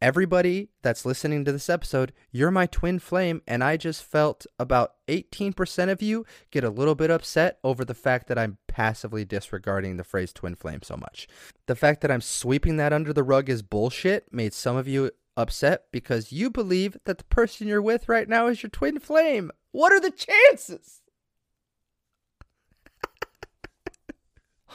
Everybody 0.00 0.68
that's 0.82 1.06
listening 1.06 1.44
to 1.46 1.52
this 1.52 1.70
episode, 1.70 2.12
you're 2.30 2.50
my 2.50 2.66
twin 2.66 2.98
flame. 2.98 3.42
And 3.46 3.64
I 3.64 3.76
just 3.76 4.02
felt 4.02 4.46
about 4.58 4.94
18% 5.08 5.90
of 5.90 6.02
you 6.02 6.26
get 6.50 6.64
a 6.64 6.70
little 6.70 6.94
bit 6.94 7.10
upset 7.10 7.58
over 7.64 7.84
the 7.84 7.94
fact 7.94 8.28
that 8.28 8.38
I'm 8.38 8.58
passively 8.68 9.24
disregarding 9.24 9.96
the 9.96 10.04
phrase 10.04 10.32
twin 10.32 10.54
flame 10.54 10.82
so 10.82 10.96
much. 10.96 11.26
The 11.66 11.76
fact 11.76 12.02
that 12.02 12.10
I'm 12.10 12.20
sweeping 12.20 12.76
that 12.76 12.92
under 12.92 13.12
the 13.12 13.22
rug 13.22 13.48
is 13.48 13.62
bullshit 13.62 14.32
made 14.32 14.52
some 14.52 14.76
of 14.76 14.86
you 14.86 15.10
upset 15.36 15.84
because 15.92 16.32
you 16.32 16.50
believe 16.50 16.96
that 17.04 17.18
the 17.18 17.24
person 17.24 17.66
you're 17.66 17.82
with 17.82 18.08
right 18.08 18.28
now 18.28 18.48
is 18.48 18.62
your 18.62 18.70
twin 18.70 18.98
flame. 18.98 19.50
What 19.72 19.92
are 19.92 20.00
the 20.00 20.10
chances? 20.10 21.00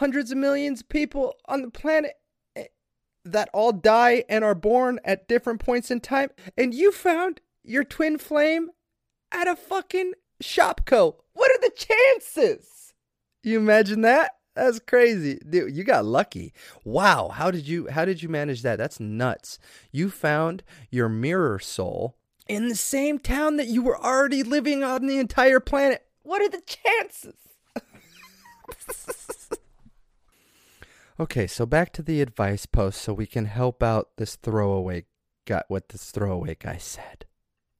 Hundreds 0.02 0.32
of 0.32 0.38
millions 0.40 0.82
of 0.82 0.90
people 0.90 1.36
on 1.46 1.62
the 1.62 1.70
planet 1.70 2.14
eh, 2.56 2.64
that 3.24 3.52
all 3.54 3.72
die 3.72 4.24
and 4.28 4.44
are 4.44 4.56
born 4.56 5.00
at 5.06 5.28
different 5.28 5.60
points 5.60 5.92
in 5.92 6.00
time, 6.00 6.32
and 6.58 6.74
you 6.74 6.92
found 6.92 7.40
your 7.64 7.84
twin 7.84 8.18
flame 8.18 8.72
at 9.32 9.48
a 9.48 9.56
fucking 9.56 10.14
Shopko. 10.42 11.18
What 11.34 11.52
are 11.52 11.62
the 11.62 11.70
chances? 11.70 12.94
You 13.44 13.60
imagine 13.60 14.02
that? 14.02 14.32
That's 14.56 14.80
crazy. 14.80 15.40
Dude, 15.48 15.76
you 15.76 15.84
got 15.84 16.04
lucky. 16.04 16.52
Wow, 16.84 17.30
how 17.30 17.52
did 17.52 17.68
you 17.68 17.88
how 17.88 18.04
did 18.04 18.24
you 18.24 18.28
manage 18.28 18.64
that? 18.64 18.80
That's 18.80 19.00
nuts. 19.00 19.60
You 19.92 20.10
found 20.10 20.64
your 20.90 21.10
mirror 21.10 21.60
soul 21.60 22.18
in 22.48 22.70
the 22.70 22.76
same 22.76 23.20
town 23.20 23.58
that 23.58 23.68
you 23.68 23.84
were 23.84 24.04
already 24.04 24.42
living 24.42 24.84
on 24.84 25.06
the 25.06 25.20
entire 25.20 25.60
planet. 25.60 26.08
What 26.24 26.42
are 26.42 26.50
the 26.50 26.64
chances? 26.66 27.36
Okay, 31.22 31.46
so 31.46 31.68
back 31.68 31.94
to 31.94 32.02
the 32.02 32.20
advice 32.20 32.66
post 32.66 33.00
so 33.00 33.14
we 33.14 33.28
can 33.28 33.46
help 33.46 33.84
out 33.84 34.10
this 34.18 34.38
throwaway 34.38 35.06
got 35.46 35.66
what 35.68 35.90
this 35.90 36.10
throwaway 36.10 36.58
guy 36.60 36.78
said. 36.78 37.26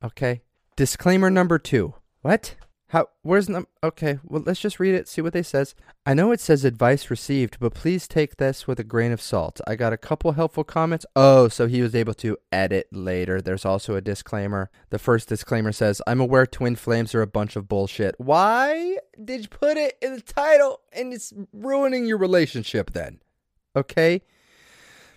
Okay? 0.04 0.44
Disclaimer 0.76 1.32
number 1.32 1.58
2. 1.58 1.96
What? 2.22 2.54
How 2.90 3.08
where's 3.24 3.50
num 3.50 3.66
Okay, 3.84 4.20
well 4.24 4.44
let's 4.46 4.60
just 4.60 4.80
read 4.80 4.94
it, 4.94 5.08
see 5.08 5.22
what 5.22 5.34
they 5.34 5.42
says. 5.42 5.74
I 6.06 6.14
know 6.14 6.32
it 6.32 6.40
says 6.40 6.64
advice 6.64 7.10
received, 7.10 7.58
but 7.60 7.74
please 7.74 8.08
take 8.08 8.38
this 8.38 8.68
with 8.68 8.80
a 8.80 8.84
grain 8.84 9.12
of 9.12 9.20
salt. 9.20 9.60
I 9.66 9.76
got 9.76 9.92
a 9.92 9.98
couple 9.98 10.34
helpful 10.34 10.64
comments. 10.64 11.08
Oh, 11.16 11.48
so 11.48 11.66
he 11.66 11.82
was 11.82 11.96
able 11.96 12.14
to 12.16 12.38
edit 12.52 12.90
later. 12.92 13.42
There's 13.42 13.66
also 13.66 13.96
a 13.96 14.02
disclaimer. 14.02 14.70
The 14.92 15.00
first 15.00 15.30
disclaimer 15.30 15.72
says, 15.72 16.00
"I'm 16.06 16.22
aware 16.22 16.46
twin 16.46 16.76
flames 16.76 17.16
are 17.16 17.24
a 17.24 17.28
bunch 17.28 17.56
of 17.56 17.68
bullshit." 17.68 18.14
Why 18.20 18.98
did 19.24 19.42
you 19.42 19.48
put 19.48 19.78
it 19.78 19.98
in 20.00 20.14
the 20.14 20.22
title 20.22 20.82
and 20.94 21.12
it's 21.12 21.34
ruining 21.52 22.06
your 22.06 22.20
relationship 22.20 22.92
then? 22.92 23.20
Okay? 23.76 24.22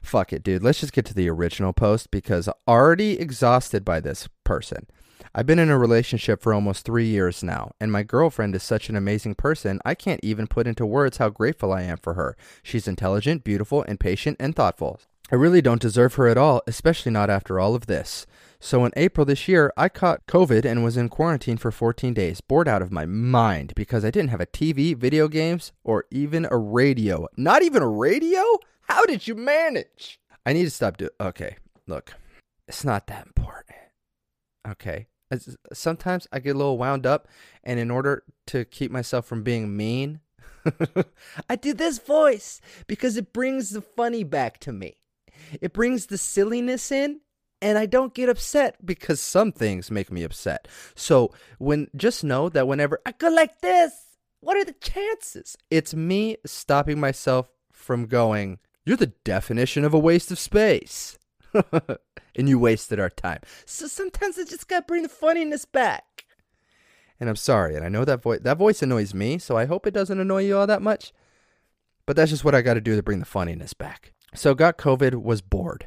Fuck 0.03 0.33
it, 0.33 0.43
dude. 0.43 0.63
Let's 0.63 0.81
just 0.81 0.93
get 0.93 1.07
to 1.07 1.15
the 1.15 1.31
original 1.31 1.73
post 1.73 2.11
because 2.11 2.49
already 2.69 3.19
exhausted 3.19 3.85
by 3.85 4.01
this 4.01 4.29
person. 4.45 4.87
I've 5.35 5.47
been 5.47 5.59
in 5.59 5.71
a 5.71 5.79
relationship 5.79 6.43
for 6.43 6.55
almost 6.55 6.85
three 6.85 7.07
years 7.07 7.43
now, 7.43 7.73
and 7.81 7.91
my 7.91 8.05
girlfriend 8.05 8.55
is 8.55 8.63
such 8.63 8.89
an 8.89 8.95
amazing 8.95 9.35
person, 9.35 9.81
I 9.85 9.95
can't 9.95 10.21
even 10.23 10.47
put 10.47 10.69
into 10.69 10.87
words 10.87 11.17
how 11.17 11.31
grateful 11.31 11.73
I 11.73 11.83
am 11.83 11.97
for 11.97 12.15
her. 12.15 12.37
She's 12.63 12.87
intelligent, 12.87 13.43
beautiful, 13.43 13.83
and 13.89 13.99
patient 13.99 14.37
and 14.39 14.55
thoughtful. 14.55 15.01
I 15.33 15.37
really 15.37 15.61
don't 15.63 15.83
deserve 15.83 16.15
her 16.15 16.29
at 16.29 16.39
all, 16.39 16.63
especially 16.69 17.11
not 17.11 17.31
after 17.31 17.59
all 17.59 17.75
of 17.75 17.87
this. 17.87 18.27
So 18.65 18.87
in 18.87 18.93
April 18.97 19.27
this 19.27 19.47
year, 19.47 19.75
I 19.77 19.91
caught 19.91 20.27
COVID 20.27 20.65
and 20.65 20.83
was 20.83 20.97
in 20.97 21.11
quarantine 21.11 21.59
for 21.59 21.71
14 21.71 22.15
days, 22.15 22.41
bored 22.41 22.67
out 22.67 22.81
of 22.81 22.91
my 22.91 23.05
mind 23.05 23.75
because 23.77 24.07
I 24.07 24.11
didn't 24.11 24.31
have 24.31 24.41
a 24.41 24.47
TV, 24.47 24.97
video 24.97 25.29
games, 25.29 25.73
or 25.85 26.07
even 26.11 26.49
a 26.51 26.57
radio. 26.57 27.29
Not 27.37 27.63
even 27.63 27.83
a 27.83 27.87
radio? 27.87 28.43
How 28.89 29.05
did 29.05 29.29
you 29.29 29.35
manage? 29.35 30.19
I 30.47 30.55
need 30.55 30.65
to 30.65 30.71
stop 30.71 30.97
doing. 30.97 31.11
Okay, 31.21 31.57
look, 31.87 32.15
it's 32.67 32.85
not 32.85 33.07
that 33.09 33.27
important. 33.27 33.77
Okay. 34.67 35.09
Sometimes 35.75 36.27
I 36.33 36.39
get 36.39 36.55
a 36.55 36.59
little 36.59 36.79
wound 36.79 37.05
up, 37.05 37.29
and 37.65 37.79
in 37.79 37.91
order 37.91 38.23
to 38.47 38.65
keep 38.65 38.91
myself 38.91 39.27
from 39.27 39.43
being 39.43 39.77
mean, 39.77 40.21
I 41.51 41.57
do 41.57 41.75
this 41.75 41.99
voice 41.99 42.63
because 42.87 43.19
it 43.19 43.35
brings 43.35 43.71
the 43.71 43.83
funny 43.83 44.25
back 44.25 44.59
to 44.61 44.73
me. 44.73 44.97
It 45.61 45.75
brings 45.75 46.07
the 46.07 46.17
silliness 46.17 46.91
in 46.91 47.21
and 47.65 47.79
I 47.79 47.87
don't 47.87 48.13
get 48.13 48.29
upset 48.29 48.77
because 48.85 49.23
some 49.23 49.51
things 49.51 49.91
make 49.91 50.13
me 50.13 50.23
upset. 50.23 50.69
So 50.95 51.33
when 51.59 51.89
just 51.97 52.23
know 52.23 52.51
that 52.51 52.69
whenever 52.69 53.01
I 53.07 53.13
go 53.13 53.31
like 53.31 53.63
this, 53.63 54.19
what 54.41 54.59
are 54.59 54.67
the 54.67 54.75
chances? 54.75 55.57
It's 55.71 55.95
me 55.95 56.37
stopping 56.45 57.01
myself 57.01 57.49
from 57.73 58.05
going, 58.05 58.59
you're 58.85 58.99
the 58.99 59.15
definition 59.25 59.83
of 59.83 59.95
a 59.95 59.99
waste 59.99 60.31
of 60.31 60.39
space. 60.39 61.19
and 62.37 62.49
you 62.51 62.59
wasted 62.59 63.01
our 63.01 63.09
time. 63.09 63.41
So 63.65 63.87
sometimes 63.87 64.39
I 64.39 64.45
just 64.45 64.69
gotta 64.69 64.85
bring 64.85 65.03
the 65.03 65.09
funniness 65.09 65.65
back. 65.65 66.27
And 67.19 67.31
I'm 67.31 67.37
sorry, 67.37 67.77
and 67.77 67.85
I 67.85 67.89
know 67.89 68.05
that 68.05 68.23
voice 68.23 68.41
that 68.43 68.59
voice 68.59 68.83
annoys 68.83 69.15
me, 69.15 69.39
so 69.39 69.57
I 69.57 69.65
hope 69.65 69.87
it 69.87 69.95
doesn't 69.95 70.21
annoy 70.21 70.43
you 70.43 70.59
all 70.59 70.67
that 70.67 70.83
much. 70.83 71.15
But 72.05 72.17
that's 72.17 72.31
just 72.31 72.45
what 72.45 72.55
I 72.55 72.61
gotta 72.61 72.83
do 72.83 72.95
to 72.95 73.03
bring 73.03 73.21
the 73.21 73.25
funniness 73.25 73.73
back. 73.73 74.13
So 74.35 74.55
got 74.55 74.77
COVID, 74.77 75.23
was 75.23 75.41
bored, 75.41 75.87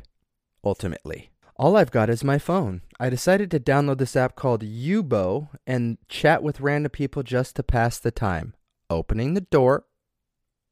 ultimately. 0.63 1.30
All 1.60 1.76
I've 1.76 1.91
got 1.91 2.10
is 2.10 2.24
my 2.24 2.38
phone. 2.38 2.82
I 2.99 3.10
decided 3.10 3.49
to 3.51 3.60
download 3.60 3.97
this 3.97 4.16
app 4.16 4.36
called 4.36 4.62
Yubo 4.62 5.49
and 5.66 5.97
chat 6.08 6.43
with 6.43 6.62
random 6.62 6.91
people 6.91 7.24
just 7.24 7.55
to 7.55 7.64
pass 7.64 7.97
the 7.97 8.12
time, 8.12 8.53
opening 8.91 9.34
the 9.34 9.41
door 9.41 9.86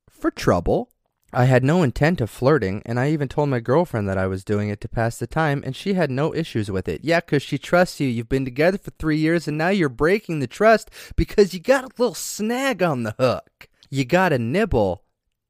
for 0.08 0.30
trouble. 0.30 0.92
I 1.34 1.46
had 1.46 1.64
no 1.64 1.82
intent 1.82 2.22
of 2.22 2.30
flirting, 2.30 2.84
and 2.86 3.00
I 3.00 3.10
even 3.10 3.28
told 3.28 3.50
my 3.50 3.60
girlfriend 3.60 4.08
that 4.08 4.18
I 4.20 4.28
was 4.28 4.44
doing 4.44 4.70
it 4.70 4.80
to 4.82 4.88
pass 4.88 5.18
the 5.18 5.26
time, 5.26 5.64
and 5.66 5.76
she 5.76 5.96
had 5.96 6.12
no 6.12 6.34
issues 6.36 6.70
with 6.70 6.88
it. 6.88 7.04
Yeah, 7.04 7.20
'cause 7.20 7.42
she 7.42 7.58
trusts 7.58 8.00
you. 8.00 8.08
You've 8.08 8.30
been 8.30 8.46
together 8.46 8.78
for 8.78 8.92
three 8.92 9.18
years, 9.18 9.48
and 9.48 9.58
now 9.58 9.70
you're 9.70 9.90
breaking 9.90 10.40
the 10.40 10.48
trust 10.48 10.92
because 11.16 11.54
you 11.54 11.60
got 11.60 11.84
a 11.84 11.90
little 11.98 12.14
snag 12.14 12.84
on 12.84 13.04
the 13.04 13.16
hook. 13.18 13.70
You 13.90 14.06
got 14.06 14.34
a 14.34 14.40
nibble, 14.40 15.04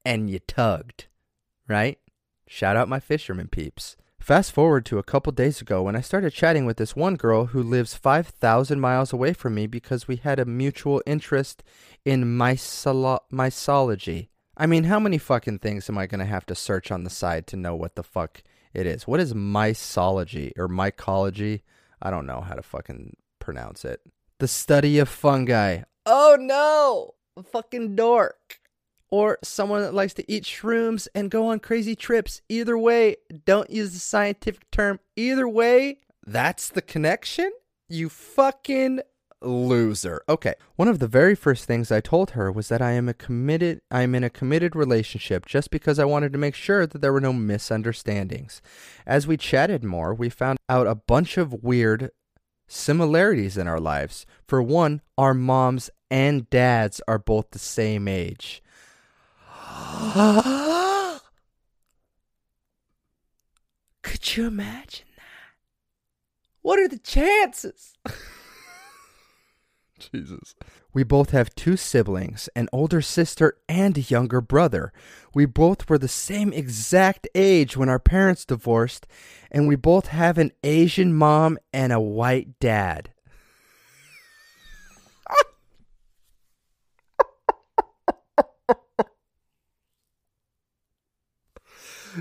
and 0.06 0.30
you 0.30 0.40
tugged, 0.40 1.08
right? 1.68 2.00
Shout 2.48 2.78
out 2.78 2.90
my 2.90 3.02
fisherman 3.02 3.50
peeps. 3.50 3.98
Fast 4.26 4.53
forward 4.53 4.88
to 4.88 4.97
a 4.97 5.03
couple 5.03 5.32
days 5.32 5.61
ago 5.61 5.84
when 5.84 5.95
I 5.95 6.01
started 6.01 6.34
chatting 6.34 6.65
with 6.65 6.78
this 6.78 6.95
one 6.95 7.15
girl 7.15 7.45
who 7.45 7.61
lives 7.61 7.93
5,000 7.93 8.80
miles 8.80 9.13
away 9.13 9.34
from 9.34 9.53
me 9.53 9.67
because 9.67 10.07
we 10.07 10.15
had 10.15 10.39
a 10.39 10.45
mutual 10.45 11.03
interest 11.05 11.61
in 12.03 12.23
mysology. 12.36 14.30
I 14.57 14.65
mean, 14.65 14.86
how 14.86 14.99
many 14.99 15.19
fucking 15.19 15.59
things 15.59 15.88
am 15.91 15.99
I 15.99 16.07
going 16.07 16.21
to 16.21 16.26
have 16.26 16.47
to 16.47 16.55
search 16.55 16.89
on 16.89 17.03
the 17.03 17.11
side 17.11 17.45
to 17.45 17.55
know 17.55 17.76
what 17.76 17.93
the 17.93 18.01
fuck 18.01 18.41
it 18.73 18.88
is? 18.88 19.05
What 19.05 19.19
is 19.19 19.36
mysology 19.36 20.53
or 20.57 20.67
mycology? 20.67 21.61
I 22.01 22.09
don't 22.09 22.26
know 22.26 22.41
how 22.41 22.55
to 22.55 22.63
fucking 22.63 23.17
pronounce 23.38 23.86
it. 23.86 24.01
The 24.39 24.47
study 24.47 24.97
of 24.97 25.07
fungi. 25.07 25.84
Oh 26.07 26.36
no! 26.39 27.13
Fucking 27.51 27.95
dork 27.95 28.59
or 29.12 29.38
someone 29.43 29.82
that 29.82 29.93
likes 29.93 30.14
to 30.16 30.32
eat 30.32 30.43
shrooms 30.43 31.08
and 31.14 31.32
go 31.32 31.47
on 31.47 31.60
crazy 31.60 31.95
trips. 31.95 32.41
Either 32.49 32.78
way, 32.78 33.16
don't 33.45 33.70
use 33.70 33.93
the 33.93 33.99
scientific 33.99 34.70
term. 34.72 34.99
Either 35.16 35.47
way, 35.47 35.97
that's 36.26 36.70
the 36.70 36.82
connection? 36.82 37.51
You 37.88 38.10
fucking 38.10 39.01
loser. 39.41 40.22
Okay. 40.28 40.56
One 40.76 40.88
of 40.88 40.99
the 40.99 41.08
very 41.08 41.36
first 41.36 41.66
things 41.66 41.91
I 41.91 42.01
told 42.01 42.32
her 42.32 42.51
was 42.51 42.70
that 42.70 42.82
I 42.82 42.91
am 42.91 43.08
a 43.08 43.14
committed 43.14 43.82
I 43.91 44.01
am 44.01 44.16
in 44.16 44.24
a 44.24 44.30
committed 44.30 44.76
relationship 44.76 45.45
just 45.45 45.70
because 45.70 45.99
I 45.99 46.06
wanted 46.06 46.34
to 46.34 46.39
make 46.39 46.56
sure 46.56 46.88
that 46.88 46.99
there 46.99 47.14
were 47.14 47.22
no 47.22 47.34
misunderstandings. 47.34 48.62
As 49.06 49.28
we 49.28 49.38
chatted 49.38 49.84
more, 49.84 50.14
we 50.14 50.30
found 50.30 50.58
out 50.68 50.88
a 50.88 50.95
bunch 50.95 51.38
of 51.38 51.64
weird 51.64 52.12
similarities 52.68 53.58
in 53.58 53.68
our 53.68 53.80
lives. 53.80 54.26
For 54.47 54.62
one, 54.62 55.01
our 55.18 55.34
moms 55.34 55.89
and 56.10 56.49
dads 56.49 57.01
are 57.08 57.20
both 57.20 57.51
the 57.51 57.60
same 57.60 58.08
age. 58.08 58.64
Could 64.01 64.38
you 64.38 64.47
imagine 64.47 65.07
that? 65.17 65.23
What 66.61 66.80
are 66.80 66.88
the 66.88 66.99
chances? 66.99 67.95
Jesus. 69.99 70.55
We 70.93 71.03
both 71.03 71.32
have 71.32 71.53
two 71.55 71.76
siblings, 71.76 72.47
an 72.55 72.69
older 72.71 73.01
sister 73.01 73.57
and 73.67 73.97
a 73.97 74.01
younger 74.01 74.39
brother. 74.39 74.93
We 75.34 75.45
both 75.45 75.89
were 75.89 75.97
the 75.97 76.07
same 76.07 76.53
exact 76.53 77.28
age 77.36 77.76
when 77.76 77.89
our 77.89 77.99
parents 77.99 78.45
divorced, 78.45 79.05
and 79.51 79.67
we 79.67 79.76
both 79.76 80.07
have 80.07 80.38
an 80.38 80.51
Asian 80.63 81.13
mom 81.13 81.57
and 81.73 81.91
a 81.91 81.99
white 81.99 82.59
dad. 82.59 83.09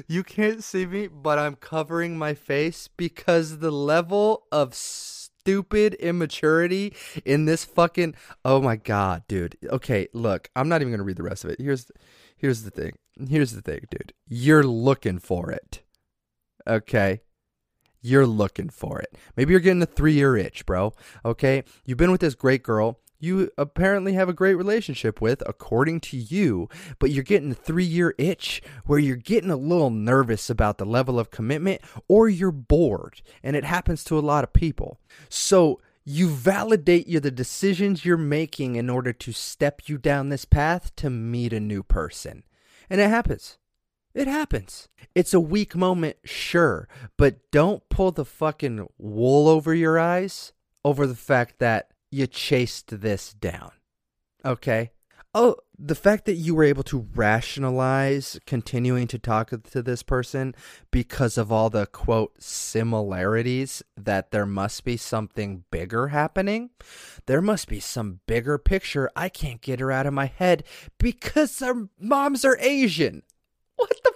You 0.07 0.22
can't 0.22 0.62
see 0.62 0.86
me, 0.86 1.07
but 1.09 1.38
I'm 1.38 1.55
covering 1.55 2.16
my 2.18 2.34
face 2.34 2.88
because 2.97 3.59
the 3.59 3.70
level 3.70 4.45
of 4.51 4.74
stupid 4.74 5.95
immaturity 5.95 6.95
in 7.24 7.45
this 7.45 7.64
fucking 7.64 8.14
Oh 8.45 8.61
my 8.61 8.76
god, 8.76 9.24
dude. 9.28 9.57
Okay, 9.64 10.09
look, 10.12 10.49
I'm 10.57 10.68
not 10.68 10.80
even 10.80 10.90
going 10.90 10.99
to 10.99 11.05
read 11.05 11.16
the 11.16 11.22
rest 11.22 11.45
of 11.45 11.51
it. 11.51 11.61
Here's 11.61 11.90
here's 12.36 12.62
the 12.62 12.70
thing. 12.70 12.92
Here's 13.28 13.53
the 13.53 13.62
thing, 13.62 13.86
dude. 13.90 14.12
You're 14.26 14.64
looking 14.64 15.18
for 15.18 15.51
it. 15.51 15.82
Okay? 16.66 17.20
You're 18.03 18.26
looking 18.26 18.68
for 18.68 19.01
it. 19.01 19.14
Maybe 19.36 19.53
you're 19.53 19.61
getting 19.61 19.82
a 19.82 19.86
3-year 19.86 20.36
itch, 20.36 20.66
bro. 20.66 20.92
Okay? 21.24 21.64
You've 21.84 21.99
been 21.99 22.11
with 22.11 22.20
this 22.20 22.34
great 22.34 22.62
girl 22.62 23.01
you 23.25 23.51
apparently 23.59 24.12
have 24.12 24.29
a 24.29 24.35
great 24.35 24.55
relationship 24.55 25.20
with, 25.20 25.43
according 25.47 26.01
to 26.01 26.16
you, 26.16 26.68
but 26.99 27.11
you're 27.11 27.25
getting 27.25 27.51
a 27.51 27.55
three 27.55 27.85
year 27.85 28.14
itch 28.18 28.62
where 28.85 28.99
you're 28.99 29.16
getting 29.16 29.51
a 29.51 29.57
little 29.57 29.91
nervous 29.91 30.51
about 30.51 30.79
the 30.79 30.85
level 30.85 31.18
of 31.18 31.31
commitment 31.31 31.81
or 32.07 32.29
you're 32.29 32.53
bored. 32.53 33.22
And 33.43 33.57
it 33.57 33.64
happens 33.64 34.05
to 34.05 34.18
a 34.18 34.20
lot 34.20 34.45
of 34.45 34.53
people. 34.53 35.01
So 35.29 35.81
you 36.05 36.29
validate 36.29 37.07
you 37.07 37.18
the 37.18 37.31
decisions 37.31 38.05
you're 38.05 38.16
making 38.16 38.77
in 38.77 38.91
order 38.91 39.12
to 39.12 39.33
step 39.33 39.89
you 39.89 39.97
down 39.97 40.29
this 40.29 40.45
path 40.45 40.95
to 40.97 41.09
meet 41.09 41.53
a 41.53 41.61
new 41.61 41.83
person. 41.83 42.45
And 42.91 43.01
it 43.01 43.09
happens. 43.09 43.59
It 44.14 44.29
happens. 44.29 44.89
It's 45.14 45.35
a 45.35 45.41
weak 45.41 45.75
moment, 45.75 46.18
sure, 46.25 46.89
but 47.16 47.51
don't 47.51 47.89
pull 47.89 48.12
the 48.12 48.25
fucking 48.25 48.87
wool 48.97 49.49
over 49.49 49.75
your 49.75 49.99
eyes 49.99 50.53
over 50.85 51.07
the 51.07 51.16
fact 51.16 51.59
that 51.59 51.91
you 52.15 52.27
chased 52.27 53.01
this 53.01 53.33
down. 53.33 53.73
Okay? 54.45 54.93
Oh, 55.37 55.57
the 55.77 55.97
fact 55.97 56.27
that 56.27 56.35
you 56.35 56.55
were 56.55 56.62
able 56.62 56.85
to 56.85 57.09
rationalize 57.17 58.39
continuing 58.47 59.09
to 59.09 59.19
talk 59.19 59.51
to 59.51 59.83
this 59.83 60.05
person 60.05 60.55
because 60.93 61.37
of 61.37 61.51
all 61.51 61.71
the 61.71 61.87
quote 61.87 62.41
similarities 62.41 63.83
that 63.97 64.31
there 64.31 64.47
must 64.47 64.85
be 64.85 64.97
something 64.97 65.65
bigger 65.73 66.09
happening. 66.09 66.71
There 67.27 67.43
must 67.43 67.67
be 67.67 67.81
some 67.81 68.21
bigger 68.29 68.59
picture. 68.59 69.11
I 69.17 69.29
can't 69.29 69.61
get 69.61 69.81
her 69.81 69.91
out 69.91 70.07
of 70.07 70.15
my 70.15 70.27
head 70.27 70.62
because 70.99 71.61
our 71.61 71.89
moms 71.99 72.45
are 72.45 72.57
Asian. 72.61 73.25
What 73.75 73.91
the 74.05 74.14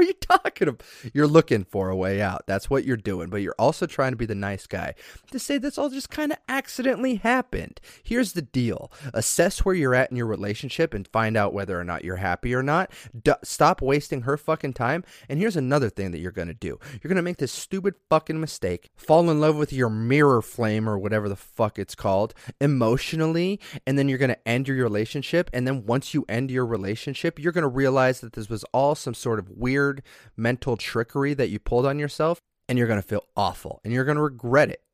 are 0.00 0.06
you 0.06 0.14
talking 0.14 0.68
about? 0.68 0.82
You're 1.12 1.26
looking 1.26 1.64
for 1.64 1.90
a 1.90 1.96
way 1.96 2.20
out. 2.20 2.46
That's 2.46 2.70
what 2.70 2.84
you're 2.84 2.96
doing. 2.96 3.28
But 3.30 3.42
you're 3.42 3.54
also 3.58 3.86
trying 3.86 4.12
to 4.12 4.16
be 4.16 4.26
the 4.26 4.34
nice 4.34 4.66
guy 4.66 4.94
to 5.30 5.38
say 5.38 5.58
this 5.58 5.78
all 5.78 5.90
just 5.90 6.10
kind 6.10 6.32
of 6.32 6.38
accidentally 6.48 7.16
happened. 7.16 7.80
Here's 8.02 8.32
the 8.32 8.42
deal 8.42 8.90
assess 9.14 9.64
where 9.64 9.74
you're 9.74 9.94
at 9.94 10.10
in 10.10 10.16
your 10.16 10.26
relationship 10.26 10.94
and 10.94 11.06
find 11.08 11.36
out 11.36 11.52
whether 11.52 11.78
or 11.78 11.84
not 11.84 12.04
you're 12.04 12.16
happy 12.16 12.54
or 12.54 12.62
not. 12.62 12.90
D- 13.22 13.32
stop 13.42 13.82
wasting 13.82 14.22
her 14.22 14.36
fucking 14.36 14.74
time. 14.74 15.04
And 15.28 15.38
here's 15.38 15.56
another 15.56 15.90
thing 15.90 16.10
that 16.12 16.20
you're 16.20 16.32
going 16.32 16.48
to 16.48 16.54
do 16.54 16.78
you're 16.92 17.08
going 17.08 17.16
to 17.16 17.22
make 17.22 17.38
this 17.38 17.52
stupid 17.52 17.94
fucking 18.08 18.40
mistake, 18.40 18.90
fall 18.96 19.30
in 19.30 19.40
love 19.40 19.56
with 19.56 19.72
your 19.72 19.90
mirror 19.90 20.42
flame 20.42 20.88
or 20.88 20.98
whatever 20.98 21.28
the 21.28 21.36
fuck 21.36 21.78
it's 21.78 21.94
called 21.94 22.34
emotionally. 22.60 23.60
And 23.86 23.98
then 23.98 24.08
you're 24.08 24.18
going 24.18 24.30
to 24.30 24.48
end 24.48 24.68
your 24.68 24.76
relationship. 24.76 25.50
And 25.52 25.66
then 25.66 25.86
once 25.86 26.14
you 26.14 26.24
end 26.28 26.50
your 26.50 26.66
relationship, 26.66 27.38
you're 27.38 27.52
going 27.52 27.62
to 27.62 27.68
realize 27.68 28.20
that 28.20 28.34
this 28.34 28.48
was 28.48 28.64
all 28.72 28.94
some 28.94 29.14
sort 29.14 29.38
of 29.38 29.50
weird 29.50 29.89
mental 30.36 30.76
trickery 30.76 31.34
that 31.34 31.50
you 31.50 31.58
pulled 31.58 31.86
on 31.86 31.98
yourself, 31.98 32.40
and 32.70 32.78
you're 32.78 32.86
going 32.86 33.02
to 33.02 33.06
feel 33.06 33.26
awful 33.36 33.80
and 33.82 33.92
you're 33.92 34.04
going 34.04 34.16
to 34.16 34.22
regret 34.22 34.70
it 34.70 34.84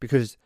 because 0.00 0.36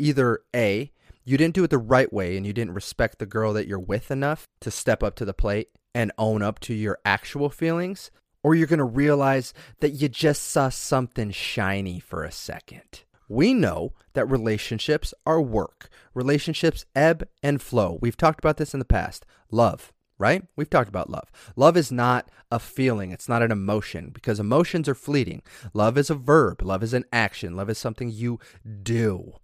either 0.00 0.40
A, 0.54 0.90
you 1.24 1.38
didn't 1.38 1.54
do 1.54 1.62
it 1.62 1.70
the 1.70 1.78
right 1.78 2.12
way 2.12 2.36
and 2.36 2.44
you 2.44 2.52
didn't 2.52 2.74
respect 2.74 3.20
the 3.20 3.24
girl 3.24 3.52
that 3.52 3.68
you're 3.68 3.78
with 3.78 4.10
enough 4.10 4.48
to 4.60 4.70
step 4.70 5.02
up 5.02 5.14
to 5.14 5.24
the 5.24 5.32
plate 5.32 5.68
and 5.94 6.10
own 6.18 6.42
up 6.42 6.58
to 6.58 6.74
your 6.74 6.98
actual 7.04 7.50
feelings, 7.50 8.10
or 8.42 8.56
you're 8.56 8.66
going 8.66 8.78
to 8.78 8.84
realize 8.84 9.54
that 9.78 9.90
you 9.90 10.08
just 10.08 10.42
saw 10.42 10.68
something 10.68 11.30
shiny 11.30 12.00
for 12.00 12.24
a 12.24 12.32
second. 12.32 13.04
We 13.28 13.54
know 13.54 13.92
that 14.14 14.26
relationships 14.26 15.14
are 15.24 15.40
work. 15.40 15.88
Relationships 16.14 16.84
ebb 16.96 17.28
and 17.44 17.62
flow. 17.62 17.98
We've 18.02 18.16
talked 18.16 18.40
about 18.40 18.56
this 18.56 18.74
in 18.74 18.80
the 18.80 18.84
past. 18.84 19.24
Love, 19.52 19.92
right? 20.18 20.42
We've 20.56 20.70
talked 20.70 20.88
about 20.88 21.10
love. 21.10 21.30
Love 21.56 21.76
is 21.76 21.90
not 21.90 22.28
a 22.50 22.58
feeling, 22.58 23.10
it's 23.10 23.28
not 23.28 23.42
an 23.42 23.52
emotion 23.52 24.10
because 24.12 24.38
emotions 24.38 24.88
are 24.88 24.94
fleeting. 24.94 25.42
Love 25.72 25.98
is 25.98 26.10
a 26.10 26.14
verb, 26.14 26.62
love 26.62 26.82
is 26.82 26.94
an 26.94 27.04
action, 27.12 27.56
love 27.56 27.70
is 27.70 27.78
something 27.78 28.10
you 28.10 28.38
do. 28.82 29.34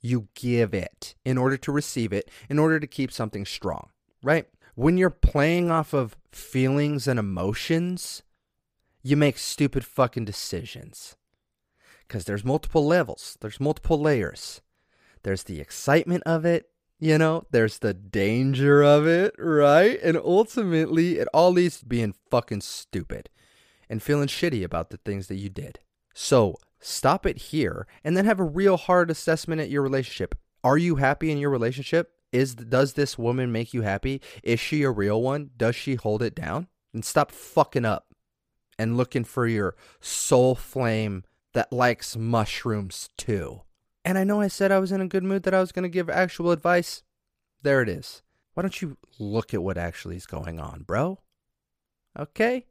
You 0.00 0.28
give 0.34 0.74
it 0.74 1.14
in 1.24 1.38
order 1.38 1.56
to 1.58 1.72
receive 1.72 2.12
it, 2.12 2.30
in 2.48 2.58
order 2.58 2.80
to 2.80 2.86
keep 2.86 3.12
something 3.12 3.44
strong, 3.44 3.90
right? 4.22 4.46
When 4.74 4.96
you're 4.96 5.10
playing 5.10 5.70
off 5.70 5.92
of 5.92 6.16
feelings 6.32 7.06
and 7.06 7.18
emotions, 7.18 8.22
you 9.02 9.16
make 9.16 9.38
stupid 9.38 9.84
fucking 9.84 10.24
decisions. 10.24 11.16
Because 12.06 12.24
there's 12.24 12.44
multiple 12.44 12.86
levels, 12.86 13.36
there's 13.40 13.60
multiple 13.60 14.00
layers. 14.00 14.60
There's 15.22 15.44
the 15.44 15.60
excitement 15.60 16.24
of 16.26 16.44
it, 16.44 16.71
you 17.02 17.18
know, 17.18 17.44
there's 17.50 17.78
the 17.78 17.92
danger 17.92 18.80
of 18.80 19.08
it, 19.08 19.34
right? 19.36 19.98
And 20.04 20.16
ultimately, 20.16 21.18
it 21.18 21.26
all 21.34 21.50
leads 21.50 21.80
to 21.80 21.86
being 21.86 22.14
fucking 22.30 22.60
stupid 22.60 23.28
and 23.90 24.00
feeling 24.00 24.28
shitty 24.28 24.62
about 24.62 24.90
the 24.90 24.98
things 24.98 25.26
that 25.26 25.34
you 25.34 25.48
did. 25.48 25.80
So 26.14 26.54
stop 26.78 27.26
it 27.26 27.38
here 27.38 27.88
and 28.04 28.16
then 28.16 28.24
have 28.24 28.38
a 28.38 28.44
real 28.44 28.76
hard 28.76 29.10
assessment 29.10 29.60
at 29.60 29.68
your 29.68 29.82
relationship. 29.82 30.36
Are 30.62 30.78
you 30.78 30.94
happy 30.94 31.32
in 31.32 31.38
your 31.38 31.50
relationship? 31.50 32.12
Is 32.30 32.54
does 32.54 32.92
this 32.92 33.18
woman 33.18 33.50
make 33.50 33.74
you 33.74 33.82
happy? 33.82 34.22
Is 34.44 34.60
she 34.60 34.84
a 34.84 34.90
real 34.92 35.20
one? 35.20 35.50
Does 35.56 35.74
she 35.74 35.96
hold 35.96 36.22
it 36.22 36.36
down? 36.36 36.68
And 36.94 37.04
stop 37.04 37.32
fucking 37.32 37.84
up. 37.84 38.06
and 38.78 38.96
looking 38.96 39.24
for 39.24 39.46
your 39.46 39.76
soul 40.00 40.54
flame 40.54 41.24
that 41.54 41.72
likes 41.72 42.16
mushrooms 42.16 43.08
too. 43.16 43.62
And 44.04 44.18
I 44.18 44.24
know 44.24 44.40
I 44.40 44.48
said 44.48 44.72
I 44.72 44.78
was 44.78 44.92
in 44.92 45.00
a 45.00 45.08
good 45.08 45.22
mood 45.22 45.44
that 45.44 45.54
I 45.54 45.60
was 45.60 45.72
going 45.72 45.84
to 45.84 45.88
give 45.88 46.10
actual 46.10 46.50
advice. 46.50 47.02
There 47.62 47.82
it 47.82 47.88
is. 47.88 48.22
Why 48.54 48.62
don't 48.62 48.82
you 48.82 48.96
look 49.18 49.54
at 49.54 49.62
what 49.62 49.78
actually 49.78 50.16
is 50.16 50.26
going 50.26 50.58
on, 50.58 50.82
bro? 50.82 51.20
Okay? 52.18 52.66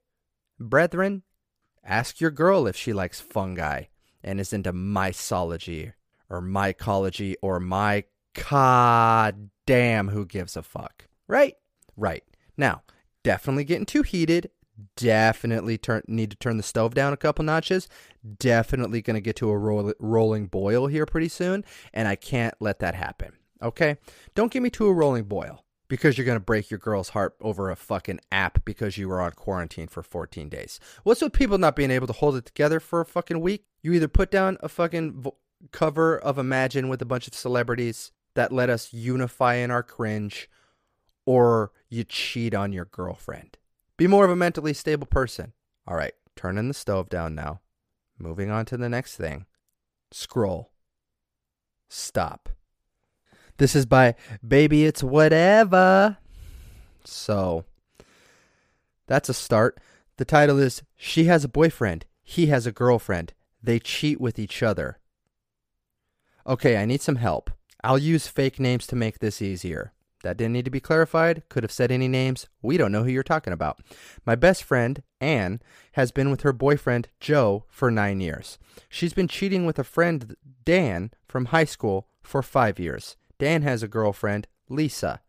Brethren, 0.60 1.24
ask 1.84 2.20
your 2.20 2.32
girl 2.32 2.68
if 2.68 2.76
she 2.76 2.94
likes 2.94 3.20
fungi 3.20 3.86
and 4.24 4.40
is 4.40 4.54
into 4.54 4.74
mycology 4.74 5.94
or 6.30 6.42
mycology 6.42 7.36
or 7.42 7.60
my 7.60 8.04
god 8.50 9.50
damn 9.66 10.10
who 10.10 10.26
gives 10.26 10.56
a 10.56 10.62
fuck. 10.62 11.08
Right? 11.28 11.56
Right. 11.96 12.24
Now, 12.58 12.84
definitely 13.24 13.64
getting 13.64 13.86
too 13.86 14.04
heated. 14.04 14.50
Definitely 14.96 15.78
turn 15.78 16.04
need 16.08 16.32
to 16.32 16.38
turn 16.38 16.58
the 16.58 16.64
stove 16.64 16.94
down 16.94 17.14
a 17.14 17.18
couple 17.18 17.46
notches. 17.46 17.88
Definitely 18.40 19.02
going 19.02 19.16
to 19.16 19.22
get 19.22 19.36
to 19.38 19.50
a 19.50 19.58
roll, 19.58 19.94
rolling 20.00 20.48
boil 20.48 20.88
here 20.88 21.06
pretty 21.06 21.28
soon, 21.28 21.64
and 21.94 22.08
I 22.08 22.16
can't 22.16 22.56
let 22.60 22.80
that 22.80 22.96
happen. 22.96 23.34
Okay? 23.62 23.98
Don't 24.34 24.52
get 24.52 24.62
me 24.62 24.70
to 24.72 24.88
a 24.88 24.94
rolling 24.94 25.26
boil 25.26 25.64
because 25.88 26.18
you're 26.18 26.26
going 26.26 26.38
to 26.38 26.40
break 26.40 26.72
your 26.72 26.78
girl's 26.78 27.10
heart 27.10 27.36
over 27.42 27.70
a 27.70 27.76
fucking 27.76 28.22
app 28.32 28.64
because 28.64 28.98
you 28.98 29.10
were 29.10 29.20
on 29.20 29.32
quarantine 29.34 29.88
for 29.88 30.02
14 30.02 30.48
days. 30.48 30.80
What's 31.04 31.22
with 31.22 31.34
people 31.34 31.58
not 31.58 31.76
being 31.76 31.92
able 31.92 32.08
to 32.08 32.14
hold 32.14 32.38
it 32.38 32.46
together 32.46 32.80
for 32.80 33.02
a 33.02 33.06
fucking 33.06 33.42
week? 33.42 33.66
You 33.84 33.92
either 33.94 34.08
put 34.08 34.32
down 34.32 34.58
a 34.62 34.70
fucking 34.70 35.22
vo- 35.22 35.36
cover 35.72 36.18
of 36.18 36.38
Imagine 36.38 36.88
with 36.88 37.02
a 37.02 37.06
bunch 37.06 37.28
of 37.28 37.36
celebrities 37.36 38.12
that 38.36 38.52
let 38.52 38.70
us 38.70 38.94
unify 38.94 39.56
in 39.56 39.70
our 39.70 39.84
cringe, 39.84 40.50
or 41.26 41.72
you 41.90 42.06
cheat 42.06 42.56
on 42.56 42.72
your 42.72 42.86
girlfriend. 42.86 43.58
Be 44.02 44.08
more 44.08 44.26
of 44.26 44.32
a 44.32 44.36
mentally 44.36 44.74
stable 44.74 45.06
person. 45.06 45.54
All 45.86 45.96
right, 45.96 46.16
turning 46.36 46.68
the 46.68 46.74
stove 46.74 47.08
down 47.08 47.36
now. 47.36 47.62
Moving 48.18 48.50
on 48.50 48.66
to 48.66 48.76
the 48.76 48.90
next 48.90 49.16
thing. 49.16 49.46
Scroll. 50.10 50.72
Stop. 51.88 52.50
This 53.58 53.76
is 53.76 53.86
by 53.86 54.16
Baby 54.44 54.86
It's 54.86 55.04
Whatever. 55.04 56.18
So, 57.04 57.66
that's 59.06 59.30
a 59.30 59.36
start. 59.36 59.80
The 60.18 60.26
title 60.26 60.58
is 60.58 60.82
She 60.98 61.26
Has 61.26 61.44
a 61.44 61.48
Boyfriend, 61.48 62.08
He 62.24 62.48
Has 62.48 62.66
a 62.66 62.72
Girlfriend. 62.72 63.34
They 63.62 63.78
Cheat 63.78 64.20
with 64.20 64.40
Each 64.40 64.64
Other. 64.64 64.98
Okay, 66.48 66.76
I 66.78 66.86
need 66.86 67.04
some 67.04 67.18
help. 67.18 67.52
I'll 67.84 68.00
use 68.00 68.26
fake 68.26 68.60
names 68.60 68.88
to 68.88 68.96
make 68.96 69.20
this 69.20 69.44
easier. 69.44 69.94
That 70.24 70.38
didn't 70.38 70.54
need 70.54 70.66
to 70.66 70.72
be 70.72 70.80
clarified. 70.80 71.44
Could 71.50 71.64
have 71.64 71.72
said 71.72 71.92
any 71.92 72.08
names. 72.08 72.48
We 72.62 72.78
don't 72.78 72.92
know 72.92 73.04
who 73.04 73.12
you're 73.12 73.24
talking 73.24 73.54
about. 73.54 73.80
My 74.26 74.36
best 74.36 74.64
friend, 74.64 75.02
Anne, 75.20 75.62
has 75.94 76.12
been 76.12 76.30
with 76.30 76.42
her 76.42 76.54
boyfriend, 76.54 77.10
Joe, 77.20 77.66
for 77.70 77.90
nine 77.90 78.22
years. 78.22 78.58
She's 78.90 79.14
been 79.14 79.28
cheating 79.28 79.66
with 79.66 79.80
a 79.80 79.84
friend, 79.84 80.36
Dan, 80.64 81.12
from 81.28 81.46
high 81.46 81.66
school 81.66 82.08
for 82.22 82.42
five 82.42 82.80
years. 82.80 83.16
Dan 83.40 83.64
has 83.64 83.82
a 83.82 83.88
girlfriend, 83.88 84.48
Lisa. 84.70 85.22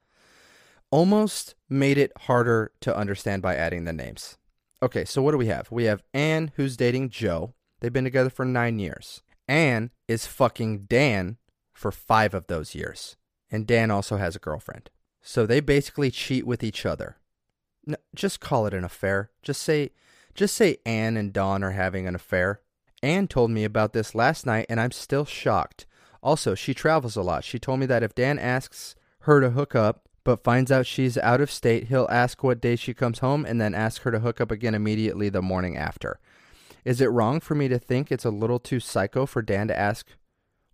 Almost 0.91 1.55
made 1.71 1.97
it 1.97 2.13
harder 2.23 2.73
to 2.81 2.95
understand 2.95 3.41
by 3.41 3.57
adding 3.57 3.85
the 3.85 3.95
names. 3.95 4.37
Okay, 4.83 5.05
so 5.05 5.23
what 5.23 5.31
do 5.31 5.39
we 5.39 5.47
have? 5.47 5.71
We 5.71 5.85
have 5.85 6.03
Anne, 6.13 6.53
who's 6.57 6.77
dating 6.77 7.11
Joe. 7.11 7.55
They've 7.81 7.93
been 7.93 8.05
together 8.05 8.31
for 8.31 8.45
nine 8.45 8.79
years. 8.79 9.23
Anne 9.49 9.91
is 10.07 10.27
fucking 10.27 10.85
Dan 10.85 11.39
for 11.73 11.91
five 11.91 12.35
of 12.35 12.47
those 12.47 12.75
years 12.75 13.17
and 13.53 13.67
Dan 13.67 13.91
also 13.91 14.17
has 14.17 14.35
a 14.35 14.41
girlfriend. 14.41 14.91
So 15.21 15.47
they 15.47 15.61
basically 15.61 16.11
cheat 16.11 16.47
with 16.47 16.65
each 16.65 16.85
other. 16.85 17.19
No, 17.87 17.97
just 18.15 18.41
call 18.41 18.67
it 18.67 18.75
an 18.75 18.83
affair. 18.83 19.31
Just 19.43 19.63
say 19.63 19.91
just 20.35 20.57
say 20.57 20.79
Anne 20.87 21.17
and 21.19 21.33
Don 21.33 21.63
are 21.63 21.73
having 21.73 22.07
an 22.09 22.15
affair. 22.15 22.61
Anne 23.03 23.29
told 23.29 23.51
me 23.51 23.65
about 23.65 23.93
this 23.93 24.15
last 24.15 24.47
night 24.47 24.67
and 24.69 24.81
I'm 24.81 24.91
still 24.91 25.27
shocked. 25.27 25.87
Also, 26.23 26.55
she 26.55 26.73
travels 26.73 27.17
a 27.17 27.23
lot. 27.23 27.45
She 27.45 27.59
told 27.59 27.81
me 27.81 27.87
that 27.87 28.03
if 28.03 28.15
Dan 28.15 28.39
asks 28.39 28.95
her 29.21 29.41
to 29.41 29.51
hook 29.51 29.75
up 29.75 30.09
but 30.25 30.45
finds 30.45 30.71
out 30.71 30.87
she's 30.87 31.19
out 31.19 31.41
of 31.41 31.51
state, 31.51 31.89
he'll 31.89 32.09
ask 32.11 32.43
what 32.43 32.61
day 32.61 32.77
she 32.77 32.95
comes 32.95 33.19
home 33.19 33.45
and 33.45 33.61
then 33.61 33.75
ask 33.75 34.03
her 34.03 34.11
to 34.13 34.21
hook 34.21 34.41
up 34.41 34.51
again 34.51 34.75
immediately 34.75 35.29
the 35.29 35.43
morning 35.43 35.77
after. 35.77 36.21
Is 36.85 37.01
it 37.01 37.11
wrong 37.11 37.41
for 37.41 37.55
me 37.55 37.69
to 37.69 37.79
think 37.79 38.11
it's 38.11 38.25
a 38.25 38.31
little 38.31 38.59
too 38.59 38.81
psycho 38.81 39.27
for 39.27 39.43
Dan 39.43 39.69
to 39.69 39.79
ask 39.79 40.07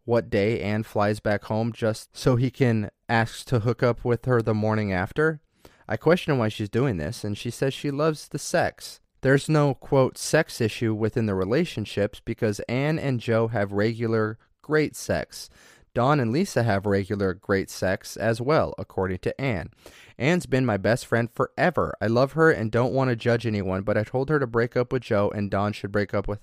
what 0.09 0.31
day 0.31 0.59
Anne 0.63 0.83
flies 0.83 1.21
back 1.21 1.45
home 1.45 1.71
just 1.71 2.17
so 2.17 2.37
he 2.37 2.51
can 2.51 2.91
ask 3.11 3.45
to 3.45 3.59
hook 3.59 3.83
up 3.83 4.07
with 4.07 4.25
her 4.25 4.41
the 4.41 4.55
morning 4.55 4.91
after. 4.91 5.43
I 5.87 5.99
question 5.99 6.39
why 6.39 6.49
she's 6.49 6.71
doing 6.71 6.97
this, 6.97 7.25
and 7.25 7.37
she 7.37 7.51
says 7.51 7.75
she 7.75 7.91
loves 7.91 8.27
the 8.27 8.39
sex. 8.39 9.01
There's 9.21 9.51
no, 9.51 9.75
quote, 9.75 10.17
sex 10.17 10.63
issue 10.63 10.95
within 10.95 11.27
the 11.27 11.35
relationships 11.35 12.23
because 12.25 12.59
Anne 12.71 12.99
and 12.99 13.21
Joe 13.21 13.49
have 13.49 13.73
regular, 13.73 14.39
great 14.63 14.97
sex. 14.97 15.51
Don 15.93 16.21
and 16.21 16.33
Lisa 16.33 16.63
have 16.63 16.87
regular, 16.87 17.35
great 17.35 17.69
sex 17.69 18.17
as 18.17 18.41
well, 18.41 18.75
according 18.79 19.19
to 19.19 19.39
Anne. 19.39 19.69
Anne's 20.17 20.47
been 20.47 20.65
my 20.65 20.79
best 20.79 21.05
friend 21.05 21.31
forever. 21.31 21.95
I 22.01 22.07
love 22.07 22.33
her 22.33 22.51
and 22.51 22.73
don't 22.73 22.95
want 22.95 23.11
to 23.11 23.17
judge 23.17 23.47
anyone, 23.47 23.83
but 23.83 23.99
I 23.99 24.05
told 24.05 24.31
her 24.31 24.39
to 24.39 24.47
break 24.47 24.75
up 24.75 24.91
with 24.91 25.03
Joe 25.03 25.29
and 25.29 25.51
Don 25.51 25.75
should 25.75 25.93
break 25.93 26.15
up 26.15 26.27
with 26.27 26.41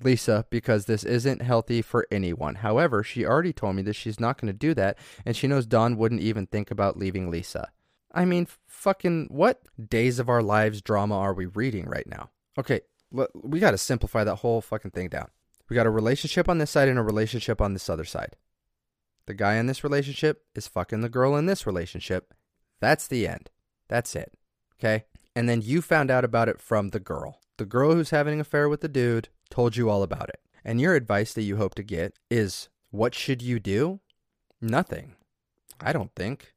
Lisa 0.00 0.46
because 0.50 0.84
this 0.84 1.04
isn't 1.04 1.42
healthy 1.42 1.82
for 1.82 2.06
anyone. 2.10 2.56
However, 2.56 3.02
she 3.02 3.24
already 3.24 3.52
told 3.52 3.76
me 3.76 3.82
that 3.82 3.94
she's 3.94 4.20
not 4.20 4.40
going 4.40 4.52
to 4.52 4.58
do 4.58 4.74
that, 4.74 4.98
and 5.24 5.36
she 5.36 5.46
knows 5.46 5.66
Don 5.66 5.96
wouldn't 5.96 6.20
even 6.22 6.46
think 6.46 6.70
about 6.70 6.98
leaving 6.98 7.30
Lisa. 7.30 7.70
I 8.12 8.24
mean, 8.24 8.46
fucking 8.66 9.28
what 9.30 9.62
days 9.88 10.18
of 10.18 10.28
our 10.28 10.42
lives 10.42 10.82
drama 10.82 11.16
are 11.16 11.32
we 11.32 11.46
reading 11.46 11.86
right 11.86 12.06
now? 12.06 12.30
Okay, 12.58 12.80
we 13.10 13.60
got 13.60 13.70
to 13.70 13.78
simplify 13.78 14.24
that 14.24 14.36
whole 14.36 14.60
fucking 14.60 14.90
thing 14.90 15.08
down. 15.08 15.28
We 15.68 15.74
got 15.74 15.86
a 15.86 15.90
relationship 15.90 16.48
on 16.48 16.58
this 16.58 16.70
side 16.70 16.88
and 16.88 16.98
a 16.98 17.02
relationship 17.02 17.60
on 17.60 17.72
this 17.72 17.88
other 17.88 18.04
side. 18.04 18.36
The 19.26 19.34
guy 19.34 19.54
in 19.54 19.66
this 19.66 19.84
relationship 19.84 20.44
is 20.54 20.66
fucking 20.66 21.00
the 21.00 21.08
girl 21.08 21.36
in 21.36 21.46
this 21.46 21.66
relationship. 21.66 22.34
That's 22.80 23.06
the 23.06 23.26
end. 23.26 23.50
That's 23.88 24.16
it. 24.16 24.34
Okay? 24.78 25.04
And 25.34 25.48
then 25.48 25.62
you 25.62 25.80
found 25.80 26.10
out 26.10 26.24
about 26.24 26.48
it 26.48 26.60
from 26.60 26.90
the 26.90 27.00
girl. 27.00 27.40
The 27.56 27.64
girl 27.64 27.94
who's 27.94 28.10
having 28.10 28.34
an 28.34 28.40
affair 28.40 28.68
with 28.68 28.80
the 28.80 28.88
dude 28.88 29.28
told 29.52 29.76
you 29.76 29.88
all 29.90 30.02
about 30.02 30.28
it. 30.28 30.40
And 30.64 30.80
your 30.80 30.94
advice 30.94 31.32
that 31.34 31.42
you 31.42 31.56
hope 31.56 31.74
to 31.76 31.82
get 31.82 32.14
is 32.30 32.68
what 32.90 33.14
should 33.14 33.42
you 33.42 33.60
do? 33.60 34.00
Nothing. 34.60 35.16
I 35.80 35.92
don't 35.92 36.14
think. 36.14 36.54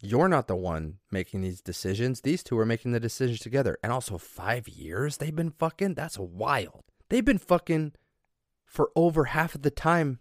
You're 0.00 0.28
not 0.28 0.48
the 0.48 0.56
one 0.56 0.98
making 1.10 1.40
these 1.40 1.60
decisions. 1.60 2.20
These 2.20 2.42
two 2.42 2.58
are 2.58 2.66
making 2.66 2.92
the 2.92 3.00
decisions 3.00 3.40
together. 3.40 3.78
And 3.82 3.92
also, 3.92 4.18
five 4.18 4.68
years 4.68 5.16
they've 5.16 5.34
been 5.34 5.50
fucking? 5.50 5.94
That's 5.94 6.18
wild. 6.18 6.84
They've 7.08 7.24
been 7.24 7.38
fucking 7.38 7.92
for 8.64 8.90
over 8.94 9.26
half 9.26 9.54
of 9.54 9.62
the 9.62 9.70
time 9.70 10.20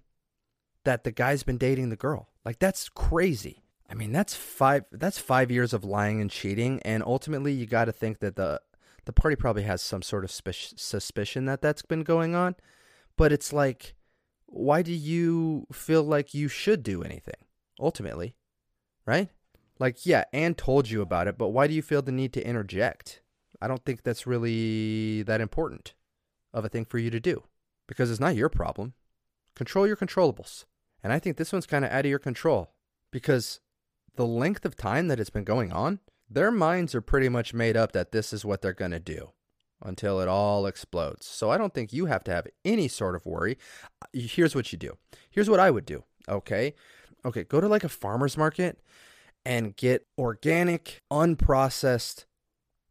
that 0.83 1.03
the 1.03 1.11
guy's 1.11 1.43
been 1.43 1.57
dating 1.57 1.89
the 1.89 1.95
girl. 1.95 2.29
Like, 2.45 2.59
that's 2.59 2.89
crazy. 2.89 3.63
I 3.89 3.93
mean, 3.93 4.11
that's 4.11 4.35
five. 4.35 4.85
That's 4.91 5.17
five 5.19 5.51
years 5.51 5.73
of 5.73 5.83
lying 5.83 6.19
and 6.21 6.29
cheating, 6.29 6.81
and 6.83 7.03
ultimately, 7.03 7.53
you 7.53 7.65
got 7.65 7.85
to 7.85 7.91
think 7.91 8.19
that 8.19 8.35
the 8.35 8.61
the 9.07 9.13
party 9.13 9.35
probably 9.35 9.63
has 9.63 9.81
some 9.81 10.03
sort 10.03 10.23
of 10.23 10.31
suspicion 10.31 11.45
that 11.45 11.61
that's 11.61 11.81
been 11.81 12.03
going 12.03 12.35
on. 12.35 12.55
But 13.17 13.31
it's 13.31 13.51
like, 13.51 13.95
why 14.45 14.83
do 14.83 14.93
you 14.93 15.65
feel 15.71 16.03
like 16.03 16.33
you 16.33 16.47
should 16.47 16.83
do 16.83 17.01
anything 17.01 17.35
ultimately? 17.79 18.35
Right? 19.05 19.29
Like, 19.79 20.05
yeah, 20.05 20.25
Anne 20.31 20.53
told 20.53 20.89
you 20.89 21.01
about 21.01 21.27
it, 21.27 21.37
but 21.37 21.49
why 21.49 21.67
do 21.67 21.73
you 21.73 21.81
feel 21.81 22.01
the 22.01 22.11
need 22.11 22.33
to 22.33 22.47
interject? 22.47 23.21
I 23.61 23.67
don't 23.67 23.83
think 23.83 24.03
that's 24.03 24.27
really 24.27 25.23
that 25.23 25.41
important 25.41 25.93
of 26.53 26.65
a 26.65 26.69
thing 26.69 26.85
for 26.85 26.99
you 26.99 27.09
to 27.09 27.19
do 27.19 27.43
because 27.87 28.11
it's 28.11 28.19
not 28.19 28.35
your 28.35 28.49
problem. 28.49 28.93
Control 29.55 29.87
your 29.87 29.95
controllables. 29.95 30.65
And 31.03 31.13
I 31.13 31.19
think 31.19 31.37
this 31.37 31.53
one's 31.53 31.65
kind 31.65 31.85
of 31.85 31.91
out 31.91 32.05
of 32.05 32.09
your 32.09 32.19
control 32.19 32.73
because 33.11 33.59
the 34.15 34.25
length 34.25 34.65
of 34.65 34.75
time 34.75 35.07
that 35.07 35.19
it's 35.19 35.29
been 35.29 35.43
going 35.43 35.71
on, 35.71 35.99
their 36.29 36.51
minds 36.51 36.93
are 36.93 37.01
pretty 37.01 37.29
much 37.29 37.53
made 37.53 37.77
up 37.77 37.91
that 37.93 38.11
this 38.11 38.33
is 38.33 38.45
what 38.45 38.61
they're 38.61 38.73
going 38.73 38.91
to 38.91 38.99
do 38.99 39.31
until 39.83 40.19
it 40.19 40.27
all 40.27 40.65
explodes. 40.65 41.25
So 41.25 41.51
I 41.51 41.57
don't 41.57 41.73
think 41.73 41.93
you 41.93 42.07
have 42.07 42.23
to 42.25 42.31
have 42.31 42.47
any 42.65 42.87
sort 42.87 43.15
of 43.15 43.25
worry. 43.25 43.57
Uh, 44.01 44.07
here's 44.13 44.55
what 44.55 44.71
you 44.71 44.77
do. 44.77 44.97
Here's 45.29 45.49
what 45.49 45.59
I 45.59 45.71
would 45.71 45.85
do. 45.85 46.03
Okay. 46.27 46.73
Okay. 47.23 47.43
Go 47.43 47.61
to 47.61 47.67
like 47.67 47.83
a 47.83 47.89
farmer's 47.89 48.37
market 48.37 48.79
and 49.45 49.75
get 49.75 50.07
organic, 50.17 51.01
unprocessed 51.11 52.25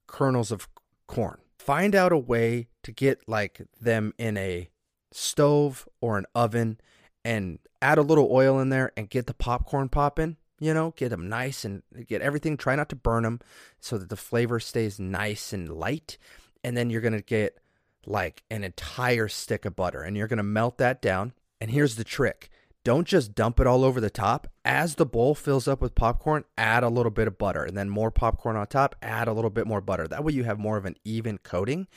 kernels 0.06 0.50
of 0.50 0.68
corn. 1.06 1.38
Find 1.58 1.94
out 1.94 2.12
a 2.12 2.18
way 2.18 2.68
to 2.84 2.92
get 2.92 3.28
like 3.28 3.62
them 3.80 4.14
in 4.18 4.36
a 4.36 4.68
stove 5.12 5.88
or 6.00 6.18
an 6.18 6.26
oven 6.34 6.78
and 7.24 7.58
add 7.82 7.98
a 7.98 8.02
little 8.02 8.28
oil 8.30 8.60
in 8.60 8.68
there 8.68 8.92
and 8.96 9.10
get 9.10 9.26
the 9.26 9.34
popcorn 9.34 9.88
popping 9.88 10.36
you 10.60 10.72
know, 10.72 10.94
get 10.96 11.10
them 11.10 11.28
nice 11.28 11.64
and 11.64 11.82
get 12.06 12.22
everything. 12.22 12.56
Try 12.56 12.76
not 12.76 12.88
to 12.90 12.96
burn 12.96 13.24
them 13.24 13.40
so 13.80 13.98
that 13.98 14.08
the 14.08 14.16
flavor 14.16 14.58
stays 14.60 14.98
nice 14.98 15.52
and 15.52 15.68
light. 15.68 16.18
And 16.64 16.76
then 16.76 16.90
you're 16.90 17.00
going 17.00 17.12
to 17.12 17.22
get 17.22 17.58
like 18.06 18.42
an 18.50 18.64
entire 18.64 19.28
stick 19.28 19.64
of 19.64 19.76
butter 19.76 20.02
and 20.02 20.16
you're 20.16 20.28
going 20.28 20.36
to 20.38 20.42
melt 20.42 20.78
that 20.78 21.02
down. 21.02 21.32
And 21.60 21.70
here's 21.70 21.96
the 21.96 22.04
trick 22.04 22.50
don't 22.84 23.08
just 23.08 23.34
dump 23.34 23.58
it 23.58 23.66
all 23.66 23.82
over 23.82 24.00
the 24.00 24.10
top. 24.10 24.46
As 24.64 24.94
the 24.94 25.04
bowl 25.04 25.34
fills 25.34 25.66
up 25.66 25.80
with 25.80 25.96
popcorn, 25.96 26.44
add 26.56 26.84
a 26.84 26.88
little 26.88 27.10
bit 27.10 27.26
of 27.26 27.36
butter 27.36 27.64
and 27.64 27.76
then 27.76 27.90
more 27.90 28.12
popcorn 28.12 28.54
on 28.54 28.64
top, 28.68 28.94
add 29.02 29.26
a 29.26 29.32
little 29.32 29.50
bit 29.50 29.66
more 29.66 29.80
butter. 29.80 30.06
That 30.06 30.22
way 30.22 30.34
you 30.34 30.44
have 30.44 30.60
more 30.60 30.76
of 30.76 30.84
an 30.84 30.94
even 31.04 31.38
coating. 31.38 31.88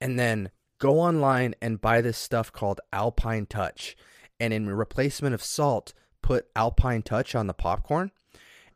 And 0.00 0.18
then 0.18 0.50
go 0.80 0.98
online 0.98 1.54
and 1.62 1.80
buy 1.80 2.00
this 2.00 2.18
stuff 2.18 2.50
called 2.52 2.80
Alpine 2.92 3.46
Touch. 3.46 3.96
And 4.40 4.52
in 4.52 4.68
replacement 4.68 5.32
of 5.32 5.44
salt, 5.44 5.94
put 6.26 6.48
Alpine 6.56 7.02
Touch 7.02 7.36
on 7.36 7.46
the 7.46 7.54
popcorn 7.54 8.10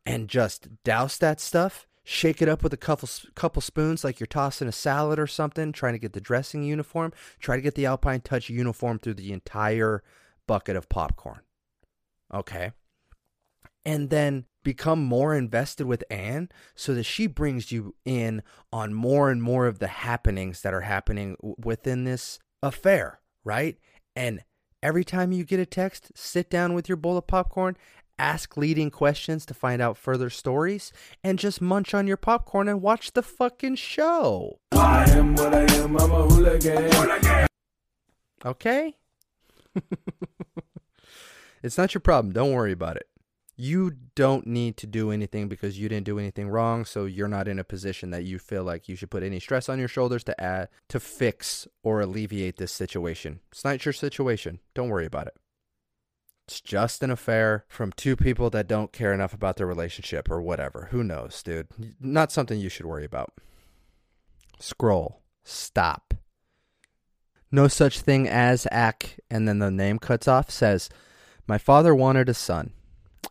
and 0.07 0.29
just 0.29 0.69
douse 0.85 1.19
that 1.19 1.41
stuff. 1.41 1.89
Shake 2.05 2.41
it 2.41 2.49
up 2.49 2.63
with 2.63 2.73
a 2.73 2.77
couple 2.77 3.09
couple 3.35 3.61
spoons 3.61 4.05
like 4.05 4.21
you're 4.21 4.29
tossing 4.29 4.69
a 4.69 4.73
salad 4.73 5.19
or 5.19 5.27
something, 5.27 5.73
trying 5.73 5.95
to 5.95 5.99
get 5.99 6.13
the 6.13 6.21
dressing 6.21 6.63
uniform. 6.63 7.13
Try 7.41 7.57
to 7.57 7.63
get 7.63 7.75
the 7.75 7.87
Alpine 7.87 8.21
Touch 8.21 8.51
uniform 8.51 9.01
through 9.01 9.15
the 9.15 9.33
entire 9.33 10.05
bucket 10.47 10.77
of 10.77 10.89
popcorn. 10.89 11.41
Okay. 12.33 12.71
And 13.85 14.11
then 14.11 14.45
become 14.63 15.03
more 15.03 15.35
invested 15.35 15.89
with 15.89 16.05
Anne 16.09 16.51
so 16.77 16.95
that 16.95 17.03
she 17.03 17.27
brings 17.27 17.73
you 17.73 17.97
in 18.05 18.45
on 18.73 18.95
more 18.95 19.29
and 19.29 19.43
more 19.43 19.67
of 19.67 19.81
the 19.81 19.89
happenings 19.89 20.63
that 20.63 20.73
are 20.73 20.83
happening 20.83 21.37
within 21.43 22.05
this 22.05 22.39
affair, 22.63 23.21
right? 23.43 23.77
And 24.15 24.43
every 24.83 25.05
time 25.05 25.33
you 25.33 25.45
get 25.45 25.61
a 25.61 25.67
text, 25.67 26.13
sit 26.15 26.51
down 26.51 26.75
with 26.75 26.89
your 26.89 26.97
bowl 26.97 27.17
of 27.17 27.27
popcorn, 27.27 27.77
ask 28.19 28.57
leading 28.57 28.91
questions 28.91 29.47
to 29.47 29.55
find 29.55 29.81
out 29.81 29.97
further 29.97 30.31
stories, 30.31 30.93
and 31.25 31.39
just 31.39 31.61
munch 31.61 31.95
on 31.95 32.07
your 32.07 32.17
popcorn 32.17 32.69
and 32.69 32.83
watch 32.83 33.13
the 33.13 33.23
fucking 33.23 33.77
show. 33.77 34.59
I 34.73 35.11
am 35.11 35.35
what 35.35 35.55
I 35.55 35.63
am, 35.75 35.97
I'm 35.97 36.11
a 36.11 36.23
hooligan. 36.29 37.49
Okay? 38.45 38.97
it's 41.63 41.79
not 41.79 41.95
your 41.95 42.01
problem. 42.01 42.33
Don't 42.33 42.53
worry 42.53 42.73
about 42.73 42.97
it. 42.97 43.10
You 43.61 43.93
don't 44.15 44.47
need 44.47 44.79
to 44.79 44.87
do 44.87 45.11
anything 45.11 45.47
because 45.47 45.79
you 45.79 45.91
didn't 45.91 46.07
do 46.07 46.19
anything 46.19 46.49
wrong, 46.49 46.87
so 46.87 47.05
you're 47.05 47.29
not 47.29 47.47
in 47.47 47.59
a 47.59 47.65
position 47.65 48.09
that 48.09 48.25
you 48.25 48.39
feel 48.39 48.65
like 48.65 48.89
you 48.89 48.97
should 48.97 49.11
put 49.11 49.23
any 49.23 49.39
stress 49.39 49.69
on 49.69 49.79
your 49.79 49.87
shoulders 49.87 50.25
to 50.25 50.43
add 50.43 50.71
to 50.89 50.99
fix 50.99 51.69
or 51.83 52.01
alleviate 52.01 52.57
this 52.57 52.73
situation. 52.73 53.41
It's 53.53 53.63
not 53.63 53.85
your 53.85 53.93
situation. 53.93 54.61
Don't 54.73 54.89
worry 54.89 55.05
about 55.05 55.27
it. 55.27 55.35
It's 56.49 56.63
just 56.63 57.03
an 57.03 57.11
affair 57.11 57.67
from 57.69 57.93
two 57.93 58.17
people 58.17 58.49
that 58.49 58.67
don't 58.67 58.93
care 58.95 59.13
enough 59.13 59.35
about 59.35 59.59
their 59.59 59.67
relationship 59.67 60.31
or 60.31 60.41
whatever. 60.41 60.89
Who 60.91 61.05
knows, 61.05 61.43
dude? 61.43 61.69
Not 62.01 62.33
something 62.33 62.59
you 62.59 62.71
should 62.71 62.87
worry 62.87 63.05
about. 63.05 63.35
Scroll. 64.59 65.21
Stop. 65.45 66.15
No 67.53 67.69
such 67.69 68.01
thing 68.01 68.27
as 68.27 68.67
Ack, 68.73 69.19
and 69.31 69.47
then 69.47 69.59
the 69.59 69.71
name 69.71 69.99
cuts 69.99 70.27
off, 70.27 70.51
says, 70.51 70.89
My 71.47 71.59
father 71.59 71.95
wanted 71.95 72.31
a 72.31 72.35
son. 72.35 72.73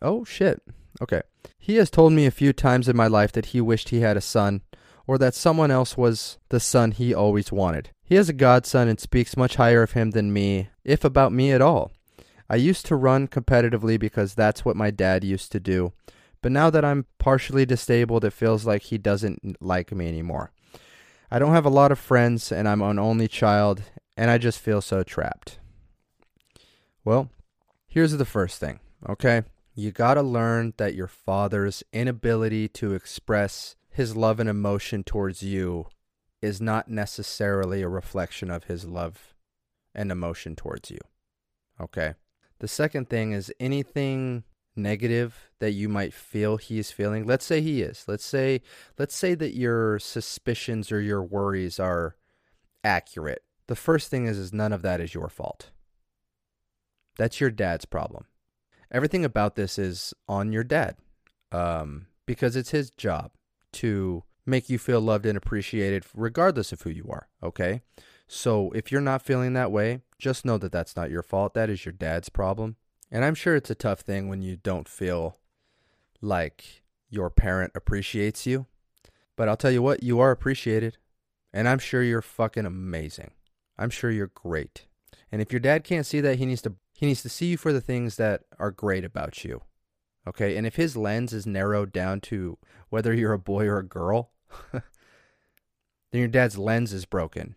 Oh, 0.01 0.23
shit. 0.23 0.61
Okay. 1.01 1.21
He 1.57 1.75
has 1.75 1.89
told 1.89 2.13
me 2.13 2.25
a 2.25 2.31
few 2.31 2.53
times 2.53 2.89
in 2.89 2.97
my 2.97 3.07
life 3.07 3.31
that 3.33 3.47
he 3.47 3.61
wished 3.61 3.89
he 3.89 4.01
had 4.01 4.17
a 4.17 4.21
son, 4.21 4.61
or 5.07 5.17
that 5.17 5.35
someone 5.35 5.71
else 5.71 5.97
was 5.97 6.37
the 6.49 6.59
son 6.59 6.91
he 6.91 7.13
always 7.13 7.51
wanted. 7.51 7.89
He 8.03 8.15
has 8.15 8.29
a 8.29 8.33
godson 8.33 8.87
and 8.87 8.99
speaks 8.99 9.37
much 9.37 9.55
higher 9.55 9.83
of 9.83 9.91
him 9.91 10.11
than 10.11 10.33
me, 10.33 10.69
if 10.83 11.03
about 11.03 11.31
me 11.31 11.51
at 11.51 11.61
all. 11.61 11.91
I 12.49 12.55
used 12.55 12.85
to 12.87 12.95
run 12.95 13.27
competitively 13.27 13.99
because 13.99 14.33
that's 14.33 14.65
what 14.65 14.75
my 14.75 14.89
dad 14.89 15.23
used 15.23 15.51
to 15.51 15.59
do, 15.59 15.93
but 16.41 16.51
now 16.51 16.69
that 16.69 16.83
I'm 16.83 17.05
partially 17.19 17.65
disabled, 17.65 18.25
it 18.25 18.33
feels 18.33 18.65
like 18.65 18.83
he 18.83 18.97
doesn't 18.97 19.61
like 19.61 19.91
me 19.91 20.07
anymore. 20.07 20.51
I 21.29 21.37
don't 21.37 21.53
have 21.53 21.65
a 21.65 21.69
lot 21.69 21.91
of 21.91 21.99
friends, 21.99 22.51
and 22.51 22.67
I'm 22.67 22.81
an 22.81 22.97
only 22.97 23.27
child, 23.27 23.83
and 24.17 24.31
I 24.31 24.39
just 24.39 24.59
feel 24.59 24.81
so 24.81 25.03
trapped. 25.03 25.59
Well, 27.05 27.29
here's 27.87 28.13
the 28.13 28.25
first 28.25 28.59
thing, 28.59 28.79
okay? 29.07 29.43
You 29.79 29.93
gotta 29.93 30.21
learn 30.21 30.73
that 30.75 30.93
your 30.93 31.07
father's 31.07 31.83
inability 31.93 32.67
to 32.67 32.93
express 32.93 33.77
his 33.89 34.13
love 34.13 34.41
and 34.41 34.49
emotion 34.49 35.05
towards 35.05 35.41
you 35.41 35.85
is 36.41 36.59
not 36.59 36.89
necessarily 36.89 37.81
a 37.81 37.87
reflection 37.87 38.51
of 38.51 38.65
his 38.65 38.83
love 38.83 39.33
and 39.95 40.11
emotion 40.11 40.57
towards 40.57 40.91
you, 40.91 40.97
okay? 41.79 42.15
The 42.59 42.67
second 42.67 43.09
thing 43.09 43.31
is 43.31 43.53
anything 43.57 44.43
negative 44.75 45.49
that 45.59 45.71
you 45.71 45.87
might 45.87 46.13
feel 46.13 46.57
he 46.57 46.77
is 46.77 46.91
feeling. 46.91 47.25
Let's 47.25 47.45
say 47.45 47.61
he 47.61 47.81
is. 47.81 48.03
Let's 48.05 48.25
say 48.25 48.61
let's 48.97 49.15
say 49.15 49.33
that 49.35 49.55
your 49.55 49.97
suspicions 49.97 50.91
or 50.91 50.99
your 50.99 51.23
worries 51.23 51.79
are 51.79 52.17
accurate. 52.83 53.43
The 53.67 53.77
first 53.77 54.11
thing 54.11 54.25
is 54.25 54.37
is 54.37 54.51
none 54.51 54.73
of 54.73 54.81
that 54.81 54.99
is 54.99 55.13
your 55.13 55.29
fault. 55.29 55.69
That's 57.17 57.39
your 57.39 57.49
dad's 57.49 57.85
problem. 57.85 58.25
Everything 58.91 59.23
about 59.25 59.55
this 59.55 59.77
is 59.77 60.13
on 60.27 60.51
your 60.51 60.63
dad. 60.63 60.95
Um, 61.51 62.07
because 62.25 62.55
it's 62.55 62.69
his 62.69 62.91
job 62.91 63.31
to 63.73 64.23
make 64.45 64.69
you 64.69 64.77
feel 64.77 65.01
loved 65.01 65.25
and 65.25 65.35
appreciated 65.35 66.05
regardless 66.13 66.71
of 66.71 66.81
who 66.81 66.91
you 66.91 67.07
are, 67.09 67.27
okay? 67.41 67.81
So 68.27 68.69
if 68.71 68.91
you're 68.91 69.01
not 69.01 69.23
feeling 69.23 69.53
that 69.53 69.71
way, 69.71 70.01
just 70.19 70.45
know 70.45 70.59
that 70.59 70.71
that's 70.71 70.95
not 70.95 71.09
your 71.09 71.23
fault. 71.23 71.55
That 71.55 71.71
is 71.71 71.85
your 71.85 71.93
dad's 71.93 72.29
problem. 72.29 72.75
And 73.09 73.25
I'm 73.25 73.33
sure 73.33 73.55
it's 73.55 73.71
a 73.71 73.75
tough 73.75 74.01
thing 74.01 74.29
when 74.29 74.43
you 74.43 74.57
don't 74.57 74.87
feel 74.87 75.37
like 76.21 76.83
your 77.09 77.31
parent 77.31 77.71
appreciates 77.73 78.45
you. 78.45 78.67
But 79.35 79.49
I'll 79.49 79.57
tell 79.57 79.71
you 79.71 79.81
what, 79.81 80.03
you 80.03 80.19
are 80.19 80.29
appreciated. 80.29 80.97
And 81.51 81.67
I'm 81.67 81.79
sure 81.79 82.03
you're 82.03 82.21
fucking 82.21 82.67
amazing. 82.67 83.31
I'm 83.77 83.89
sure 83.89 84.11
you're 84.11 84.27
great. 84.27 84.85
And 85.31 85.41
if 85.41 85.51
your 85.51 85.59
dad 85.59 85.83
can't 85.83 86.05
see 86.05 86.21
that, 86.21 86.37
he 86.37 86.45
needs 86.45 86.61
to 86.61 86.75
he 86.99 87.05
needs 87.05 87.21
to 87.21 87.29
see 87.29 87.45
you 87.45 87.55
for 87.55 87.71
the 87.71 87.79
things 87.79 88.17
that 88.17 88.41
are 88.59 88.71
great 88.71 89.05
about 89.05 89.45
you. 89.45 89.61
Okay? 90.27 90.57
And 90.57 90.67
if 90.67 90.75
his 90.75 90.97
lens 90.97 91.31
is 91.31 91.47
narrowed 91.47 91.93
down 91.93 92.19
to 92.21 92.57
whether 92.89 93.13
you're 93.13 93.31
a 93.31 93.39
boy 93.39 93.67
or 93.67 93.77
a 93.77 93.87
girl, 93.87 94.31
then 94.73 94.81
your 96.11 96.27
dad's 96.27 96.57
lens 96.57 96.91
is 96.91 97.05
broken. 97.05 97.55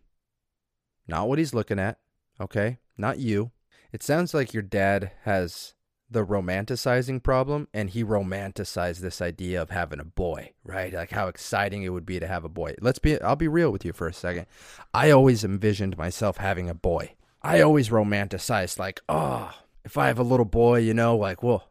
Not 1.08 1.28
what 1.28 1.40
he's 1.40 1.54
looking 1.54 1.80
at, 1.80 1.98
okay? 2.40 2.78
Not 2.96 3.18
you. 3.18 3.50
It 3.90 4.04
sounds 4.04 4.32
like 4.32 4.54
your 4.54 4.62
dad 4.62 5.10
has 5.24 5.74
the 6.08 6.24
romanticizing 6.24 7.20
problem 7.20 7.66
and 7.74 7.90
he 7.90 8.04
romanticized 8.04 9.00
this 9.00 9.20
idea 9.20 9.60
of 9.60 9.70
having 9.70 9.98
a 9.98 10.04
boy, 10.04 10.52
right? 10.62 10.92
Like 10.92 11.10
how 11.10 11.26
exciting 11.26 11.82
it 11.82 11.88
would 11.88 12.06
be 12.06 12.20
to 12.20 12.28
have 12.28 12.44
a 12.44 12.48
boy. 12.48 12.76
Let's 12.80 13.00
be 13.00 13.20
I'll 13.20 13.34
be 13.34 13.48
real 13.48 13.72
with 13.72 13.84
you 13.84 13.92
for 13.92 14.06
a 14.06 14.12
second. 14.12 14.46
I 14.94 15.10
always 15.10 15.42
envisioned 15.42 15.98
myself 15.98 16.36
having 16.36 16.70
a 16.70 16.74
boy. 16.74 17.16
I 17.42 17.60
always 17.60 17.88
romanticize 17.88 18.78
like, 18.78 19.00
"Oh, 19.08 19.52
if 19.84 19.98
I 19.98 20.06
have 20.06 20.18
a 20.18 20.22
little 20.24 20.44
boy, 20.46 20.78
you 20.78 20.94
know, 20.94 21.16
like 21.16 21.42
we'll 21.42 21.64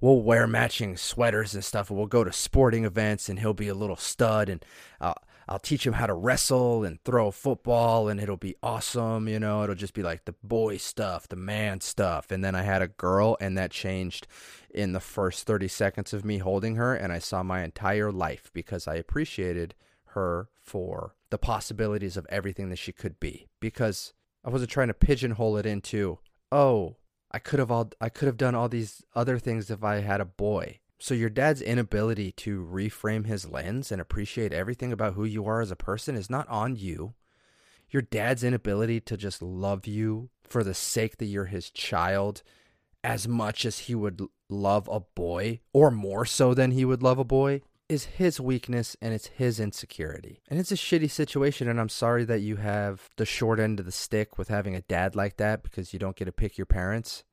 we'll 0.00 0.22
wear 0.22 0.46
matching 0.46 0.96
sweaters 0.96 1.54
and 1.54 1.64
stuff 1.64 1.90
and 1.90 1.98
we'll 1.98 2.06
go 2.06 2.24
to 2.24 2.32
sporting 2.32 2.84
events 2.84 3.28
and 3.28 3.38
he'll 3.38 3.52
be 3.54 3.68
a 3.68 3.74
little 3.74 3.96
stud 3.96 4.48
and 4.48 4.64
I'll 5.00 5.16
I'll 5.48 5.58
teach 5.58 5.84
him 5.84 5.94
how 5.94 6.06
to 6.06 6.14
wrestle 6.14 6.84
and 6.84 7.02
throw 7.02 7.32
football 7.32 8.08
and 8.08 8.20
it'll 8.20 8.36
be 8.36 8.54
awesome, 8.62 9.26
you 9.28 9.40
know. 9.40 9.64
It'll 9.64 9.74
just 9.74 9.94
be 9.94 10.02
like 10.02 10.24
the 10.24 10.34
boy 10.44 10.76
stuff, 10.76 11.26
the 11.28 11.34
man 11.34 11.80
stuff. 11.80 12.30
And 12.30 12.44
then 12.44 12.54
I 12.54 12.62
had 12.62 12.82
a 12.82 12.88
girl 12.88 13.36
and 13.40 13.58
that 13.58 13.72
changed 13.72 14.28
in 14.72 14.92
the 14.92 15.00
first 15.00 15.48
30 15.48 15.66
seconds 15.66 16.14
of 16.14 16.24
me 16.24 16.38
holding 16.38 16.76
her 16.76 16.94
and 16.94 17.12
I 17.12 17.18
saw 17.18 17.42
my 17.42 17.64
entire 17.64 18.12
life 18.12 18.50
because 18.54 18.86
I 18.86 18.94
appreciated 18.94 19.74
her 20.10 20.48
for 20.60 21.16
the 21.30 21.38
possibilities 21.38 22.16
of 22.16 22.26
everything 22.30 22.70
that 22.70 22.78
she 22.78 22.92
could 22.92 23.18
be 23.18 23.48
because 23.58 24.12
I 24.44 24.50
wasn't 24.50 24.70
trying 24.70 24.88
to 24.88 24.94
pigeonhole 24.94 25.56
it 25.58 25.66
into, 25.66 26.18
"Oh, 26.50 26.96
I 27.30 27.38
could 27.38 27.58
have 27.58 27.70
all 27.70 27.90
I 28.00 28.08
could 28.08 28.26
have 28.26 28.36
done 28.36 28.54
all 28.54 28.68
these 28.68 29.02
other 29.14 29.38
things 29.38 29.70
if 29.70 29.84
I 29.84 30.00
had 30.00 30.20
a 30.20 30.24
boy." 30.24 30.80
So 30.98 31.14
your 31.14 31.30
dad's 31.30 31.62
inability 31.62 32.32
to 32.32 32.62
reframe 32.62 33.26
his 33.26 33.48
lens 33.48 33.90
and 33.90 34.00
appreciate 34.00 34.52
everything 34.52 34.92
about 34.92 35.14
who 35.14 35.24
you 35.24 35.46
are 35.46 35.60
as 35.60 35.70
a 35.70 35.76
person 35.76 36.14
is 36.14 36.28
not 36.28 36.48
on 36.48 36.76
you. 36.76 37.14
Your 37.90 38.02
dad's 38.02 38.44
inability 38.44 39.00
to 39.00 39.16
just 39.16 39.42
love 39.42 39.86
you 39.86 40.30
for 40.42 40.62
the 40.62 40.74
sake 40.74 41.16
that 41.16 41.26
you're 41.26 41.46
his 41.46 41.70
child 41.70 42.42
as 43.02 43.26
much 43.26 43.64
as 43.64 43.80
he 43.80 43.94
would 43.94 44.20
love 44.48 44.88
a 44.88 45.00
boy 45.00 45.60
or 45.72 45.90
more 45.90 46.26
so 46.26 46.52
than 46.52 46.72
he 46.72 46.84
would 46.84 47.02
love 47.02 47.18
a 47.18 47.24
boy 47.24 47.62
is 47.90 48.04
his 48.04 48.38
weakness 48.38 48.96
and 49.02 49.12
it's 49.12 49.26
his 49.26 49.58
insecurity. 49.58 50.40
And 50.48 50.60
it's 50.60 50.70
a 50.70 50.76
shitty 50.76 51.10
situation 51.10 51.68
and 51.68 51.80
I'm 51.80 51.88
sorry 51.88 52.24
that 52.24 52.40
you 52.40 52.56
have 52.56 53.10
the 53.16 53.26
short 53.26 53.58
end 53.58 53.80
of 53.80 53.86
the 53.86 53.90
stick 53.90 54.38
with 54.38 54.46
having 54.46 54.76
a 54.76 54.82
dad 54.82 55.16
like 55.16 55.38
that 55.38 55.64
because 55.64 55.92
you 55.92 55.98
don't 55.98 56.14
get 56.14 56.26
to 56.26 56.32
pick 56.32 56.56
your 56.56 56.66
parents. 56.66 57.24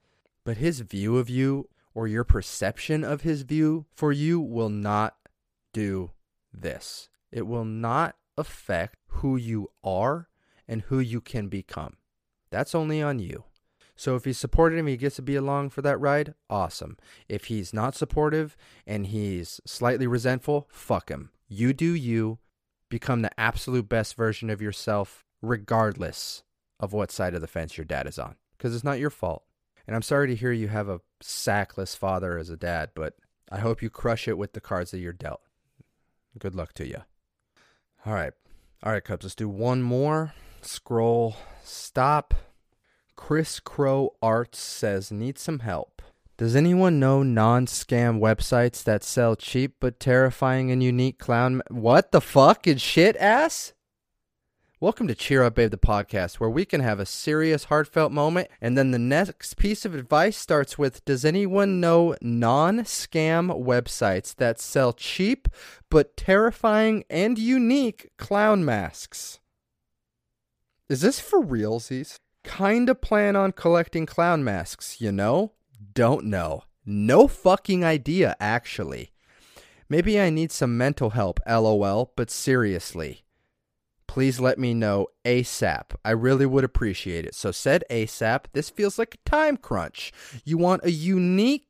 But 0.43 0.57
his 0.57 0.79
view 0.79 1.17
of 1.17 1.29
you 1.29 1.69
or 1.93 2.07
your 2.07 2.23
perception 2.23 3.03
of 3.03 3.21
his 3.21 3.43
view 3.43 3.85
for 3.93 4.11
you 4.11 4.39
will 4.39 4.69
not 4.69 5.15
do 5.73 6.11
this. 6.51 7.09
It 7.31 7.45
will 7.45 7.65
not 7.65 8.15
affect 8.35 8.97
who 9.07 9.37
you 9.37 9.69
are 9.83 10.27
and 10.67 10.81
who 10.83 10.97
you 10.99 11.21
can 11.21 11.49
become. 11.49 11.97
That's 12.49 12.73
only 12.73 12.99
on 12.99 13.19
you. 13.19 13.43
So 13.97 14.15
if 14.15 14.25
he's 14.25 14.37
supportive 14.37 14.79
and 14.79 14.87
he 14.87 14.95
gets 14.95 15.17
to 15.17 15.21
be 15.21 15.35
along 15.35 15.71
for 15.71 15.81
that 15.81 15.99
ride, 15.99 16.35
awesome. 16.49 16.97
If 17.27 17.45
he's 17.45 17.73
not 17.73 17.95
supportive 17.95 18.55
and 18.85 19.07
he's 19.07 19.59
slightly 19.65 20.07
resentful, 20.07 20.67
fuck 20.71 21.09
him. 21.09 21.31
You 21.49 21.73
do 21.73 21.93
you. 21.93 22.37
Become 22.89 23.21
the 23.21 23.37
absolute 23.37 23.89
best 23.89 24.15
version 24.15 24.49
of 24.49 24.61
yourself, 24.61 25.25
regardless 25.41 26.43
of 26.79 26.93
what 26.93 27.11
side 27.11 27.33
of 27.33 27.41
the 27.41 27.47
fence 27.47 27.77
your 27.77 27.83
dad 27.83 28.07
is 28.07 28.17
on, 28.17 28.35
because 28.57 28.73
it's 28.73 28.83
not 28.83 28.99
your 28.99 29.09
fault. 29.09 29.43
And 29.85 29.93
I'm 29.93 30.01
sorry 30.01 30.27
to 30.27 30.35
hear 30.35 30.53
you 30.53 30.69
have 30.69 30.87
a 30.87 31.01
sackless 31.21 31.97
father 31.97 32.37
as 32.37 32.49
a 32.49 32.55
dad, 32.55 32.91
but 32.95 33.15
I 33.51 33.57
hope 33.57 33.81
you 33.81 33.89
crush 33.89 34.27
it 34.27 34.37
with 34.37 34.53
the 34.53 34.61
cards 34.61 34.91
that 34.91 34.99
you're 34.99 35.11
dealt. 35.11 35.41
Good 36.39 36.55
luck 36.55 36.73
to 36.75 36.87
you. 36.87 37.01
All 38.05 38.13
right. 38.13 38.31
All 38.83 38.91
right, 38.93 39.03
CUBs, 39.03 39.23
let's 39.23 39.35
do 39.35 39.49
one 39.49 39.81
more. 39.81 40.33
Scroll. 40.61 41.35
Stop. 41.63 42.33
Chris 43.17 43.59
Crow 43.59 44.13
Arts 44.21 44.59
says, 44.59 45.11
Need 45.11 45.37
some 45.37 45.59
help. 45.59 46.01
Does 46.37 46.55
anyone 46.55 46.97
know 46.97 47.23
non 47.23 47.65
scam 47.65 48.19
websites 48.21 48.81
that 48.85 49.03
sell 49.03 49.35
cheap 49.35 49.75
but 49.81 49.99
terrifying 49.99 50.71
and 50.71 50.81
unique 50.81 51.19
clown? 51.19 51.61
What 51.69 52.13
the 52.13 52.21
fuck 52.21 52.67
is 52.67 52.81
shit 52.81 53.17
ass? 53.17 53.73
Welcome 54.79 55.07
to 55.07 55.15
Cheer 55.15 55.43
Up 55.43 55.55
Babe, 55.55 55.71
the 55.71 55.77
podcast, 55.77 56.35
where 56.35 56.49
we 56.49 56.63
can 56.63 56.79
have 56.79 56.99
a 56.99 57.05
serious, 57.05 57.65
heartfelt 57.65 58.13
moment, 58.13 58.47
and 58.61 58.77
then 58.77 58.91
the 58.91 58.99
next 58.99 59.57
piece 59.57 59.83
of 59.83 59.95
advice 59.95 60.37
starts 60.37 60.77
with 60.77 61.03
Does 61.03 61.25
anyone 61.25 61.81
know 61.81 62.15
non 62.21 62.81
scam 62.81 63.61
websites 63.65 64.33
that 64.35 64.61
sell 64.61 64.93
cheap 64.93 65.49
but 65.89 66.15
terrifying 66.15 67.03
and 67.09 67.37
unique 67.37 68.11
clown 68.17 68.63
masks? 68.63 69.39
Is 70.87 71.01
this 71.01 71.19
for 71.19 71.43
realsies? 71.43 72.19
Kinda 72.43 72.95
plan 72.95 73.35
on 73.35 73.51
collecting 73.51 74.05
clown 74.05 74.43
masks, 74.43 75.01
you 75.01 75.11
know? 75.11 75.53
Don't 75.93 76.25
know. 76.25 76.63
No 76.85 77.27
fucking 77.27 77.83
idea, 77.83 78.35
actually. 78.39 79.11
Maybe 79.89 80.19
I 80.19 80.29
need 80.29 80.51
some 80.51 80.77
mental 80.77 81.11
help, 81.11 81.39
lol, 81.47 82.13
but 82.15 82.29
seriously 82.29 83.23
please 84.17 84.39
let 84.39 84.57
me 84.57 84.73
know 84.73 85.05
ASAP. 85.25 85.91
I 86.03 86.11
really 86.11 86.47
would 86.47 86.63
appreciate 86.63 87.25
it. 87.25 87.35
So, 87.35 87.51
said 87.51 87.83
ASAP, 87.91 88.45
this 88.53 88.67
feels 88.67 88.97
like 88.97 89.13
a 89.15 89.29
time 89.29 89.57
crunch. 89.57 90.11
You 90.43 90.57
want 90.57 90.83
a 90.83 90.89
unique 90.89 91.67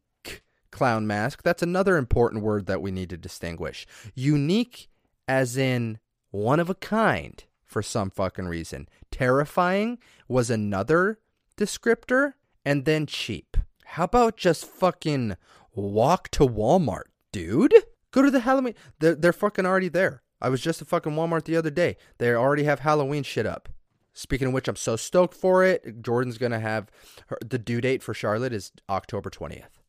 clown 0.72 1.06
mask. 1.06 1.44
That's 1.44 1.61
another 1.61 1.98
important 1.98 2.44
word 2.44 2.68
that 2.68 2.81
we 2.81 2.91
need 2.91 3.10
to 3.10 3.18
distinguish. 3.18 3.85
Unique, 4.15 4.88
as 5.27 5.57
in 5.57 5.99
one 6.31 6.61
of 6.61 6.69
a 6.69 6.76
kind, 6.76 7.44
for 7.65 7.81
some 7.81 8.10
fucking 8.10 8.48
reason. 8.48 8.88
Terrifying 9.11 9.98
was 10.28 10.49
another 10.49 11.20
descriptor, 11.58 12.34
and 12.66 12.86
then 12.86 13.06
cheap. 13.06 13.58
How 13.86 14.04
about 14.04 14.38
just 14.38 14.66
fucking 14.66 15.38
walk 15.74 16.30
to 16.32 16.48
Walmart, 16.48 17.06
dude? 17.32 17.74
Go 18.12 18.22
to 18.22 18.32
the 18.32 18.41
Halloween. 18.41 18.76
They're, 18.99 19.16
they're 19.16 19.34
fucking 19.34 19.66
already 19.66 19.90
there. 19.90 20.22
I 20.41 20.49
was 20.49 20.62
just 20.62 20.82
at 20.82 20.88
fucking 20.88 21.14
Walmart 21.14 21.45
the 21.45 21.56
other 21.56 21.70
day. 21.70 21.98
They 22.20 22.34
already 22.34 22.64
have 22.64 22.80
Halloween 22.80 23.24
shit 23.24 23.45
up. 23.45 23.70
Speaking 24.14 24.48
of 24.48 24.54
which, 24.54 24.68
I'm 24.68 24.76
so 24.76 24.95
stoked 24.95 25.36
for 25.36 25.64
it. 25.64 26.02
Jordan's 26.02 26.38
gonna 26.38 26.60
have 26.60 26.90
her, 27.28 27.38
the 27.45 27.60
due 27.60 27.82
date 27.82 28.02
for 28.02 28.14
Charlotte 28.14 28.54
is 28.54 28.72
October 28.90 29.30
20th. 29.30 29.80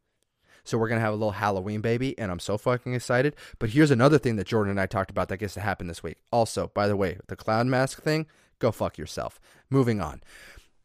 So 0.64 0.76
we're 0.76 0.88
gonna 0.88 1.00
have 1.00 1.14
a 1.14 1.16
little 1.16 1.32
Halloween 1.32 1.80
baby, 1.80 2.18
and 2.18 2.30
I'm 2.30 2.38
so 2.38 2.58
fucking 2.58 2.92
excited. 2.92 3.36
But 3.58 3.70
here's 3.70 3.90
another 3.90 4.18
thing 4.18 4.36
that 4.36 4.46
Jordan 4.46 4.72
and 4.72 4.80
I 4.80 4.86
talked 4.86 5.10
about 5.10 5.28
that 5.28 5.38
gets 5.38 5.54
to 5.54 5.60
happen 5.60 5.86
this 5.86 6.02
week. 6.02 6.18
Also, 6.30 6.70
by 6.74 6.86
the 6.88 6.96
way, 6.96 7.18
the 7.28 7.36
clown 7.36 7.70
mask 7.70 8.02
thing, 8.02 8.26
go 8.58 8.70
fuck 8.70 8.98
yourself. 8.98 9.40
Moving 9.70 10.00
on. 10.00 10.22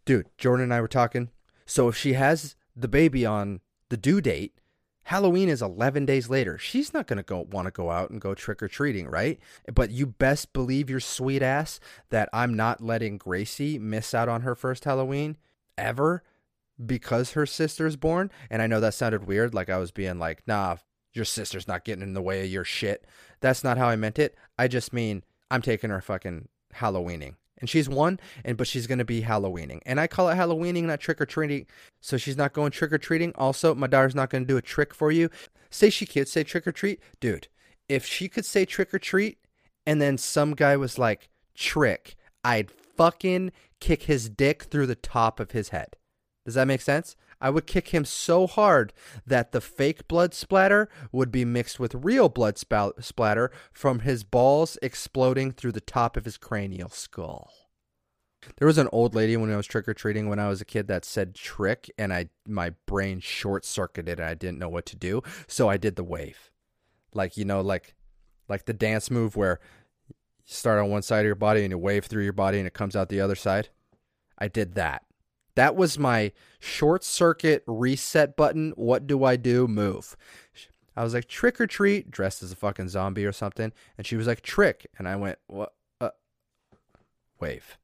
Dude, 0.05 0.27
Jordan 0.37 0.65
and 0.65 0.73
I 0.73 0.81
were 0.81 0.87
talking. 0.87 1.29
So 1.65 1.87
if 1.87 1.95
she 1.95 2.13
has 2.13 2.55
the 2.75 2.87
baby 2.87 3.25
on 3.25 3.61
the 3.89 3.97
due 3.97 4.21
date, 4.21 4.59
Halloween 5.03 5.49
is 5.49 5.61
11 5.61 6.05
days 6.05 6.29
later. 6.29 6.57
She's 6.57 6.93
not 6.93 7.07
going 7.07 7.17
to 7.17 7.23
go 7.23 7.45
want 7.51 7.65
to 7.65 7.71
go 7.71 7.91
out 7.91 8.09
and 8.09 8.21
go 8.21 8.33
trick 8.33 8.63
or 8.63 8.67
treating, 8.67 9.07
right? 9.07 9.39
But 9.73 9.91
you 9.91 10.05
best 10.05 10.53
believe 10.53 10.89
your 10.89 11.01
sweet 11.01 11.41
ass 11.41 11.79
that 12.09 12.29
I'm 12.31 12.53
not 12.53 12.81
letting 12.81 13.17
Gracie 13.17 13.77
miss 13.77 14.13
out 14.13 14.29
on 14.29 14.41
her 14.41 14.55
first 14.55 14.85
Halloween 14.85 15.37
ever 15.77 16.23
because 16.83 17.31
her 17.31 17.45
sister's 17.45 17.97
born. 17.97 18.31
And 18.49 18.61
I 18.61 18.67
know 18.67 18.79
that 18.79 18.93
sounded 18.93 19.27
weird 19.27 19.53
like 19.53 19.69
I 19.69 19.77
was 19.77 19.91
being 19.91 20.19
like, 20.19 20.41
"Nah, 20.47 20.77
your 21.11 21.25
sister's 21.25 21.67
not 21.67 21.83
getting 21.83 22.03
in 22.03 22.13
the 22.13 22.21
way 22.21 22.41
of 22.43 22.49
your 22.49 22.63
shit." 22.63 23.05
That's 23.41 23.63
not 23.63 23.77
how 23.77 23.89
I 23.89 23.97
meant 23.97 24.17
it. 24.17 24.35
I 24.57 24.69
just 24.69 24.93
mean 24.93 25.23
I'm 25.51 25.61
taking 25.61 25.89
her 25.89 26.01
fucking 26.01 26.47
Halloweening 26.75 27.35
and 27.63 27.69
she's 27.69 27.87
one 27.87 28.19
and 28.43 28.57
but 28.57 28.67
she's 28.67 28.87
going 28.87 28.99
to 28.99 29.05
be 29.05 29.21
halloweening. 29.21 29.79
And 29.85 29.97
i 29.97 30.05
call 30.05 30.27
it 30.27 30.35
halloweening 30.35 30.83
not 30.83 30.99
trick-or-treating. 30.99 31.65
So 32.01 32.17
she's 32.17 32.35
not 32.35 32.51
going 32.51 32.71
trick-or-treating. 32.71 33.31
Also 33.35 33.73
my 33.73 33.87
daughter's 33.87 34.13
not 34.13 34.29
going 34.29 34.43
to 34.43 34.47
do 34.47 34.57
a 34.57 34.61
trick 34.61 34.93
for 34.93 35.13
you. 35.13 35.29
Say 35.69 35.89
she 35.89 36.05
could 36.05 36.27
say 36.27 36.43
trick-or-treat. 36.43 36.99
Dude 37.21 37.47
if 37.87 38.05
she 38.05 38.27
could 38.27 38.45
say 38.45 38.65
trick-or-treat 38.65 39.37
and 39.85 40.01
then 40.01 40.17
some 40.17 40.53
guy 40.53 40.75
was 40.75 40.97
like 40.97 41.29
trick 41.55 42.15
i'd 42.43 42.71
fucking 42.71 43.51
kick 43.79 44.03
his 44.03 44.29
dick 44.29 44.63
through 44.63 44.87
the 44.87 44.95
top 44.95 45.39
of 45.39 45.51
his 45.51 45.69
head. 45.69 45.95
Does 46.45 46.55
that 46.55 46.67
make 46.67 46.81
sense 46.81 47.15
I 47.43 47.49
would 47.49 47.67
kick 47.67 47.89
him 47.89 48.05
so 48.05 48.47
hard 48.47 48.93
that 49.27 49.51
the 49.51 49.59
fake 49.59 50.07
blood 50.07 50.33
splatter 50.33 50.87
would 51.11 51.29
be 51.29 51.43
mixed 51.43 51.77
with 51.77 51.93
real 51.93 52.29
blood 52.29 52.57
splatter 52.57 53.51
from 53.73 53.99
his 53.99 54.23
balls 54.23 54.77
exploding 54.81 55.51
through 55.51 55.73
the 55.73 55.81
top 55.81 56.15
of 56.15 56.23
his 56.23 56.37
cranial 56.37 56.87
skull. 56.87 57.51
There 58.57 58.65
was 58.65 58.77
an 58.77 58.87
old 58.93 59.13
lady 59.13 59.35
when 59.35 59.51
I 59.51 59.57
was 59.57 59.67
trick 59.67 59.89
or 59.89 59.93
treating 59.93 60.29
when 60.29 60.39
I 60.39 60.47
was 60.47 60.61
a 60.61 60.65
kid 60.65 60.87
that 60.87 61.03
said 61.03 61.35
trick, 61.35 61.91
and 61.97 62.13
I 62.13 62.29
my 62.47 62.71
brain 62.85 63.19
short 63.19 63.65
circuited 63.65 64.21
and 64.21 64.29
I 64.29 64.35
didn't 64.35 64.59
know 64.59 64.69
what 64.69 64.85
to 64.87 64.95
do, 64.95 65.21
so 65.45 65.67
I 65.67 65.75
did 65.75 65.97
the 65.97 66.03
wave, 66.03 66.49
like 67.13 67.35
you 67.35 67.43
know, 67.43 67.59
like 67.59 67.93
like 68.47 68.65
the 68.65 68.73
dance 68.73 69.11
move 69.11 69.35
where 69.35 69.59
you 70.07 70.15
start 70.45 70.79
on 70.79 70.89
one 70.89 71.01
side 71.01 71.19
of 71.21 71.25
your 71.25 71.35
body 71.35 71.63
and 71.63 71.71
you 71.71 71.77
wave 71.77 72.05
through 72.05 72.23
your 72.23 72.33
body 72.33 72.57
and 72.57 72.67
it 72.67 72.73
comes 72.73 72.95
out 72.95 73.09
the 73.09 73.21
other 73.21 73.35
side. 73.35 73.67
I 74.37 74.47
did 74.47 74.75
that. 74.75 75.03
That 75.55 75.75
was 75.75 75.99
my 75.99 76.31
short 76.59 77.03
circuit 77.03 77.63
reset 77.67 78.35
button. 78.35 78.73
What 78.75 79.05
do 79.07 79.23
I 79.23 79.35
do? 79.35 79.67
Move. 79.67 80.15
I 80.95 81.03
was 81.03 81.13
like, 81.13 81.27
trick 81.27 81.59
or 81.59 81.67
treat, 81.67 82.11
dressed 82.11 82.43
as 82.43 82.51
a 82.51 82.55
fucking 82.55 82.89
zombie 82.89 83.25
or 83.25 83.31
something. 83.31 83.71
And 83.97 84.05
she 84.05 84.15
was 84.15 84.27
like, 84.27 84.41
trick. 84.41 84.87
And 84.97 85.07
I 85.07 85.15
went, 85.15 85.39
what? 85.47 85.73
Uh, 85.99 86.09
wave. 87.39 87.77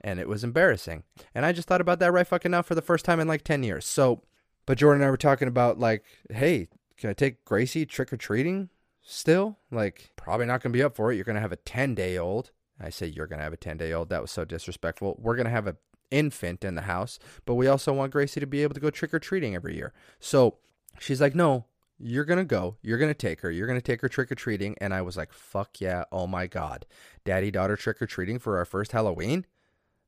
And 0.00 0.18
it 0.18 0.28
was 0.28 0.44
embarrassing. 0.44 1.04
And 1.34 1.44
I 1.44 1.52
just 1.52 1.68
thought 1.68 1.80
about 1.80 1.98
that 2.00 2.12
right 2.12 2.26
fucking 2.26 2.50
now 2.50 2.62
for 2.62 2.74
the 2.74 2.82
first 2.82 3.04
time 3.04 3.20
in 3.20 3.28
like 3.28 3.42
10 3.42 3.62
years. 3.62 3.86
So, 3.86 4.22
but 4.66 4.78
Jordan 4.78 5.02
and 5.02 5.08
I 5.08 5.10
were 5.10 5.16
talking 5.16 5.48
about 5.48 5.78
like, 5.78 6.04
hey, 6.30 6.68
can 6.96 7.10
I 7.10 7.12
take 7.12 7.44
Gracie 7.44 7.86
trick 7.86 8.12
or 8.12 8.16
treating 8.16 8.68
still? 9.02 9.58
Like, 9.70 10.10
probably 10.16 10.46
not 10.46 10.62
going 10.62 10.72
to 10.72 10.76
be 10.76 10.82
up 10.82 10.96
for 10.96 11.12
it. 11.12 11.16
You're 11.16 11.24
going 11.24 11.36
to 11.36 11.40
have 11.40 11.52
a 11.52 11.56
10 11.56 11.94
day 11.94 12.18
old. 12.18 12.50
I 12.80 12.90
say 12.90 13.06
you're 13.06 13.26
going 13.26 13.38
to 13.38 13.44
have 13.44 13.52
a 13.52 13.58
10 13.58 13.76
day 13.78 13.92
old. 13.92 14.10
That 14.10 14.22
was 14.22 14.30
so 14.30 14.44
disrespectful. 14.44 15.16
We're 15.20 15.36
going 15.36 15.46
to 15.46 15.50
have 15.50 15.66
a 15.66 15.76
infant 16.10 16.64
in 16.64 16.74
the 16.74 16.82
house, 16.82 17.18
but 17.44 17.54
we 17.54 17.66
also 17.66 17.92
want 17.92 18.12
Gracie 18.12 18.40
to 18.40 18.46
be 18.46 18.62
able 18.62 18.74
to 18.74 18.80
go 18.80 18.90
trick 18.90 19.14
or 19.14 19.18
treating 19.18 19.54
every 19.54 19.76
year. 19.76 19.92
So 20.20 20.56
she's 20.98 21.20
like, 21.20 21.34
no, 21.34 21.66
you're 21.98 22.24
going 22.24 22.38
to 22.38 22.44
go. 22.44 22.76
You're 22.82 22.98
going 22.98 23.10
to 23.10 23.14
take 23.14 23.40
her. 23.40 23.50
You're 23.50 23.66
going 23.66 23.80
to 23.80 23.84
take 23.84 24.02
her 24.02 24.08
trick 24.08 24.30
or 24.30 24.34
treating. 24.34 24.76
And 24.80 24.92
I 24.92 25.02
was 25.02 25.16
like, 25.16 25.32
fuck 25.32 25.80
yeah. 25.80 26.04
Oh 26.12 26.26
my 26.26 26.46
God. 26.46 26.86
Daddy 27.24 27.50
daughter 27.50 27.76
trick 27.76 28.00
or 28.02 28.06
treating 28.06 28.38
for 28.38 28.58
our 28.58 28.64
first 28.64 28.92
Halloween? 28.92 29.46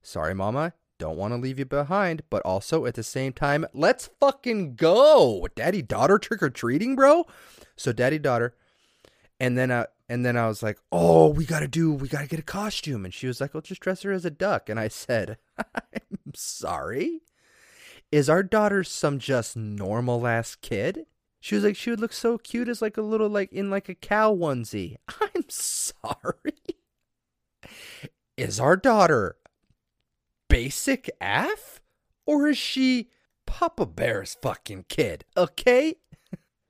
Sorry, 0.03 0.35
mama. 0.35 0.75
Don't 0.99 1.17
want 1.17 1.33
to 1.33 1.39
leave 1.39 1.61
you 1.61 1.65
behind, 1.65 2.23
but 2.29 2.43
also 2.43 2.85
at 2.85 2.95
the 2.95 3.05
same 3.05 3.33
time, 3.33 3.65
let's 3.73 4.11
fucking 4.19 4.75
go. 4.75 5.47
Daddy 5.55 5.81
daughter 5.81 6.19
trick 6.19 6.43
or 6.43 6.51
treating, 6.51 6.97
bro. 6.97 7.25
So 7.77 7.93
daddy 7.93 8.19
daughter, 8.19 8.57
and 9.39 9.57
then 9.57 9.71
uh, 9.71 9.87
and 10.09 10.25
then 10.25 10.37
I 10.37 10.49
was 10.49 10.63
like, 10.63 10.79
"Oh, 10.91 11.29
we 11.29 11.45
got 11.45 11.61
to 11.61 11.69
do 11.69 11.93
we 11.93 12.09
got 12.09 12.23
to 12.23 12.27
get 12.29 12.39
a 12.39 12.43
costume." 12.43 13.05
And 13.05 13.13
she 13.13 13.27
was 13.27 13.41
like, 13.41 13.55
"Well, 13.55 13.61
just 13.61 13.81
dress 13.81 14.03
her 14.03 14.13
as 14.13 14.25
a 14.25 14.31
duck." 14.31 14.69
And 14.69 14.81
I 14.81 14.89
said, 14.89 15.39
"I'm 15.59 16.35
sorry. 16.35 17.21
Is 18.11 18.31
our 18.31 18.43
daughter 18.43 18.85
some 18.85 19.19
just 19.19 19.57
normal 19.57 20.27
ass 20.27 20.55
kid?" 20.55 21.07
She 21.41 21.55
was 21.55 21.65
like, 21.65 21.77
"She 21.77 21.91
would 21.91 22.01
look 22.01 22.13
so 22.13 22.39
cute 22.39 22.69
as 22.69 22.83
like 22.83 22.97
a 22.97 23.03
little 23.03 23.29
like 23.29 23.53
in 23.53 23.71
like 23.71 23.89
a 23.89 23.95
cow 23.95 24.35
onesie." 24.35 24.97
I'm 25.21 25.45
sorry. 25.49 26.55
Is 28.37 28.61
our 28.61 28.77
daughter 28.77 29.37
basic 30.49 31.11
F 31.21 31.81
or 32.25 32.49
is 32.49 32.59
she 32.59 33.11
Papa 33.47 33.87
Bear's 33.87 34.37
fucking 34.41 34.87
kid? 34.89 35.25
Okay? 35.37 35.97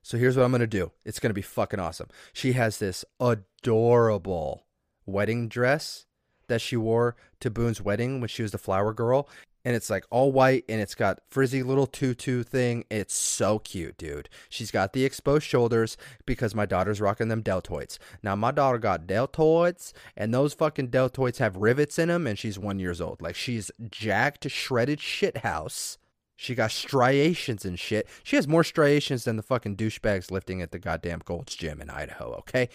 So 0.09 0.17
here's 0.17 0.35
what 0.35 0.43
I'm 0.43 0.49
going 0.49 0.61
to 0.61 0.65
do. 0.65 0.91
It's 1.05 1.19
going 1.19 1.29
to 1.29 1.35
be 1.35 1.43
fucking 1.43 1.79
awesome. 1.79 2.07
She 2.33 2.53
has 2.53 2.79
this 2.79 3.05
adorable 3.19 4.65
wedding 5.05 5.47
dress 5.47 6.07
that 6.47 6.61
she 6.61 6.75
wore 6.75 7.15
to 7.41 7.51
Boone's 7.51 7.79
wedding 7.79 8.19
when 8.19 8.27
she 8.27 8.41
was 8.41 8.51
the 8.51 8.57
flower 8.57 8.91
girl. 8.91 9.29
And 9.63 9.75
it's 9.75 9.87
like 9.87 10.05
all 10.09 10.31
white 10.31 10.65
and 10.67 10.81
it's 10.81 10.95
got 10.95 11.19
frizzy 11.27 11.61
little 11.61 11.85
tutu 11.85 12.41
thing. 12.41 12.85
It's 12.89 13.13
so 13.13 13.59
cute, 13.59 13.99
dude. 13.99 14.29
She's 14.49 14.71
got 14.71 14.93
the 14.93 15.05
exposed 15.05 15.45
shoulders 15.45 15.95
because 16.25 16.55
my 16.55 16.65
daughter's 16.65 16.99
rocking 16.99 17.27
them 17.27 17.43
deltoids. 17.43 17.99
Now 18.23 18.35
my 18.35 18.49
daughter 18.49 18.79
got 18.79 19.05
deltoids 19.05 19.93
and 20.17 20.33
those 20.33 20.55
fucking 20.55 20.87
deltoids 20.87 21.37
have 21.37 21.55
rivets 21.55 21.99
in 21.99 22.07
them 22.07 22.25
and 22.25 22.39
she's 22.39 22.57
one 22.57 22.79
years 22.79 22.99
old. 22.99 23.21
Like 23.21 23.35
she's 23.35 23.69
jacked, 23.91 24.49
shredded 24.49 25.01
shit 25.01 25.37
house 25.37 25.99
she 26.39 26.55
got 26.55 26.71
striations 26.71 27.65
and 27.65 27.77
shit. 27.77 28.07
She 28.23 28.37
has 28.37 28.47
more 28.47 28.63
striations 28.63 29.25
than 29.25 29.35
the 29.35 29.43
fucking 29.43 29.75
douchebags 29.75 30.31
lifting 30.31 30.61
at 30.61 30.71
the 30.71 30.79
goddamn 30.79 31.19
Gold's 31.25 31.55
Gym 31.55 31.81
in 31.81 31.89
Idaho, 31.89 32.33
okay? 32.39 32.69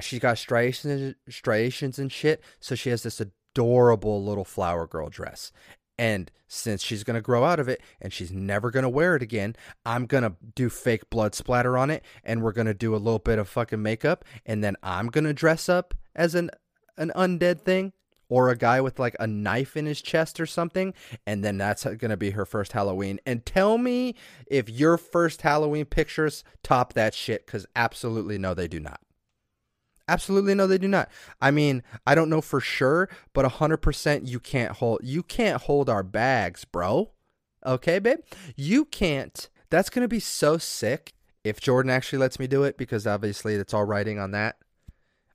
she's 0.00 0.20
got 0.20 0.38
striations, 0.38 1.16
striations 1.28 1.98
and 1.98 2.12
shit, 2.12 2.42
so 2.60 2.74
she 2.74 2.90
has 2.90 3.02
this 3.02 3.20
adorable 3.20 4.24
little 4.24 4.44
flower 4.44 4.86
girl 4.86 5.08
dress. 5.08 5.52
And 5.98 6.30
since 6.46 6.82
she's 6.82 7.02
going 7.02 7.16
to 7.16 7.20
grow 7.20 7.44
out 7.44 7.58
of 7.58 7.68
it 7.68 7.82
and 8.00 8.12
she's 8.12 8.30
never 8.30 8.70
going 8.70 8.84
to 8.84 8.88
wear 8.88 9.16
it 9.16 9.22
again, 9.22 9.56
I'm 9.84 10.06
going 10.06 10.22
to 10.22 10.34
do 10.54 10.70
fake 10.70 11.10
blood 11.10 11.34
splatter 11.34 11.76
on 11.76 11.90
it 11.90 12.04
and 12.22 12.42
we're 12.42 12.52
going 12.52 12.68
to 12.68 12.74
do 12.74 12.94
a 12.94 12.98
little 12.98 13.18
bit 13.18 13.38
of 13.38 13.48
fucking 13.48 13.82
makeup 13.82 14.24
and 14.46 14.62
then 14.62 14.76
I'm 14.82 15.08
going 15.08 15.24
to 15.24 15.34
dress 15.34 15.68
up 15.68 15.94
as 16.14 16.34
an 16.34 16.50
an 16.96 17.12
undead 17.14 17.60
thing 17.60 17.92
or 18.28 18.48
a 18.48 18.56
guy 18.56 18.80
with 18.80 18.98
like 18.98 19.16
a 19.18 19.26
knife 19.26 19.76
in 19.76 19.86
his 19.86 20.02
chest 20.02 20.38
or 20.40 20.46
something 20.46 20.94
and 21.26 21.44
then 21.44 21.58
that's 21.58 21.84
going 21.84 22.10
to 22.10 22.16
be 22.16 22.30
her 22.30 22.44
first 22.44 22.72
Halloween. 22.72 23.18
And 23.26 23.44
tell 23.44 23.78
me 23.78 24.14
if 24.46 24.68
your 24.68 24.98
first 24.98 25.42
Halloween 25.42 25.84
pictures 25.84 26.44
top 26.62 26.92
that 26.94 27.14
shit 27.14 27.46
cuz 27.46 27.66
absolutely 27.74 28.38
no 28.38 28.54
they 28.54 28.68
do 28.68 28.80
not. 28.80 29.00
Absolutely 30.08 30.54
no, 30.54 30.66
they 30.66 30.78
do 30.78 30.88
not. 30.88 31.10
I 31.40 31.50
mean, 31.50 31.82
I 32.06 32.14
don't 32.14 32.30
know 32.30 32.40
for 32.40 32.60
sure, 32.60 33.10
but 33.34 33.44
hundred 33.44 33.78
percent 33.78 34.26
you 34.26 34.40
can't 34.40 34.72
hold 34.72 35.00
you 35.02 35.22
can't 35.22 35.62
hold 35.62 35.90
our 35.90 36.02
bags, 36.02 36.64
bro. 36.64 37.10
Okay, 37.66 37.98
babe? 37.98 38.20
You 38.56 38.86
can't. 38.86 39.48
That's 39.68 39.90
gonna 39.90 40.08
be 40.08 40.20
so 40.20 40.56
sick 40.56 41.12
if 41.44 41.60
Jordan 41.60 41.90
actually 41.90 42.20
lets 42.20 42.38
me 42.38 42.46
do 42.46 42.62
it, 42.64 42.78
because 42.78 43.06
obviously 43.06 43.54
it's 43.54 43.74
all 43.74 43.84
writing 43.84 44.18
on 44.18 44.30
that. 44.32 44.56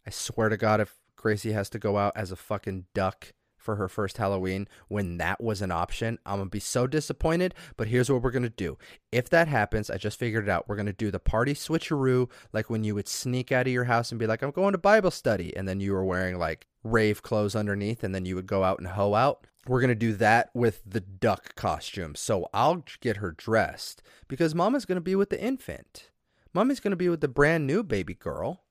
I 0.06 0.10
swear 0.10 0.50
to 0.50 0.58
God, 0.58 0.82
if 0.82 0.96
Gracie 1.24 1.54
has 1.54 1.70
to 1.70 1.80
go 1.80 1.98
out 1.98 2.12
as 2.18 2.34
a 2.34 2.36
fucking 2.36 2.84
duck 2.94 3.32
for 3.56 3.78
her 3.78 3.88
first 3.88 4.18
Halloween 4.18 4.68
when 4.90 5.18
that 5.20 5.42
was 5.42 5.62
an 5.62 5.72
option. 5.72 6.20
I'm 6.26 6.36
going 6.36 6.48
to 6.48 6.52
be 6.52 6.60
so 6.60 6.86
disappointed, 6.86 7.56
but 7.78 7.88
here's 7.88 8.12
what 8.12 8.22
we're 8.22 8.30
going 8.30 8.44
to 8.44 8.50
do. 8.50 8.78
If 9.10 9.30
that 9.30 9.48
happens, 9.48 9.90
I 9.90 9.96
just 9.96 10.20
figured 10.20 10.44
it 10.44 10.50
out. 10.50 10.68
We're 10.68 10.76
going 10.76 10.86
to 10.88 10.92
do 10.92 11.12
the 11.12 11.20
party 11.20 11.54
switcheroo, 11.54 12.30
like 12.52 12.70
when 12.70 12.84
you 12.84 12.94
would 12.94 13.08
sneak 13.08 13.54
out 13.54 13.68
of 13.68 13.72
your 13.72 13.86
house 13.86 14.12
and 14.12 14.20
be 14.20 14.28
like, 14.28 14.42
I'm 14.42 14.52
going 14.52 14.74
to 14.74 14.78
Bible 14.78 15.12
study. 15.12 15.56
And 15.56 15.66
then 15.66 15.80
you 15.80 15.94
were 15.94 16.04
wearing 16.04 16.38
like 16.38 16.68
rave 16.84 17.24
clothes 17.24 17.56
underneath, 17.56 18.04
and 18.04 18.14
then 18.14 18.26
you 18.26 18.36
would 18.36 18.46
go 18.46 18.66
out 18.66 18.80
and 18.80 18.90
hoe 18.90 19.14
out. 19.14 19.48
We're 19.66 19.80
going 19.80 19.88
to 19.88 19.96
do 19.96 20.12
that 20.16 20.50
with 20.54 20.82
the 20.86 21.00
duck 21.00 21.56
costume. 21.56 22.16
So 22.16 22.50
I'll 22.54 22.84
get 23.00 23.18
her 23.18 23.32
dressed 23.32 24.04
because 24.28 24.54
mama's 24.54 24.84
going 24.84 24.98
to 24.98 25.02
be 25.02 25.16
with 25.16 25.30
the 25.30 25.42
infant. 25.42 26.10
Mommy's 26.54 26.82
going 26.82 26.92
to 26.92 26.98
be 26.98 27.08
with 27.08 27.22
the 27.22 27.30
brand 27.30 27.66
new 27.66 27.82
baby 27.82 28.14
girl 28.14 28.64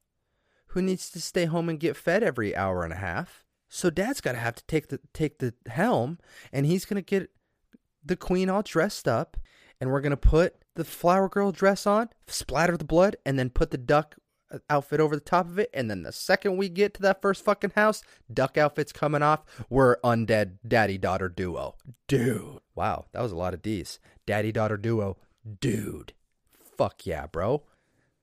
who 0.73 0.83
needs 0.83 1.11
to 1.11 1.21
stay 1.21 1.45
home 1.45 1.69
and 1.69 1.79
get 1.79 1.97
fed 1.97 2.23
every 2.23 2.57
hour 2.57 2.83
and 2.83 2.93
a 2.93 2.97
half. 2.97 3.45
So 3.69 3.91
dad's 3.91 4.21
got 4.21 4.33
to 4.33 4.39
have 4.39 4.55
to 4.55 4.65
take 4.67 4.89
the 4.89 5.01
take 5.13 5.39
the 5.39 5.55
helm 5.67 6.19
and 6.53 6.67
he's 6.67 6.85
going 6.85 7.03
to 7.03 7.03
get 7.03 7.31
the 8.05 8.17
queen 8.17 8.51
all 8.51 8.63
dressed 8.63 9.07
up 9.07 9.37
and 9.81 9.91
we're 9.91 10.01
going 10.01 10.11
to 10.11 10.17
put 10.17 10.57
the 10.75 10.85
flower 10.85 11.29
girl 11.29 11.53
dress 11.53 11.87
on, 11.87 12.09
splatter 12.27 12.77
the 12.77 12.85
blood 12.85 13.17
and 13.25 13.39
then 13.39 13.51
put 13.51 13.71
the 13.71 13.79
duck 13.79 14.17
uh, 14.51 14.59
outfit 14.71 15.01
over 15.01 15.15
the 15.15 15.21
top 15.21 15.47
of 15.47 15.59
it 15.59 15.71
and 15.75 15.91
then 15.91 16.03
the 16.03 16.13
second 16.13 16.57
we 16.57 16.69
get 16.69 16.95
to 16.95 17.03
that 17.03 17.21
first 17.21 17.45
fucking 17.45 17.73
house, 17.75 18.03
duck 18.33 18.57
outfit's 18.57 18.93
coming 18.93 19.23
off, 19.23 19.43
we're 19.69 19.99
undead 20.01 20.57
daddy 20.67 20.97
daughter 20.97 21.29
duo. 21.29 21.77
Dude. 22.09 22.61
Wow, 22.75 23.07
that 23.13 23.23
was 23.23 23.33
a 23.33 23.37
lot 23.37 23.55
of 23.55 23.63
D's. 23.63 23.99
Daddy 24.27 24.53
daughter 24.53 24.79
duo. 24.79 25.19
Dude. 25.61 26.15
Fuck 26.77 27.07
yeah, 27.07 27.27
bro. 27.27 27.63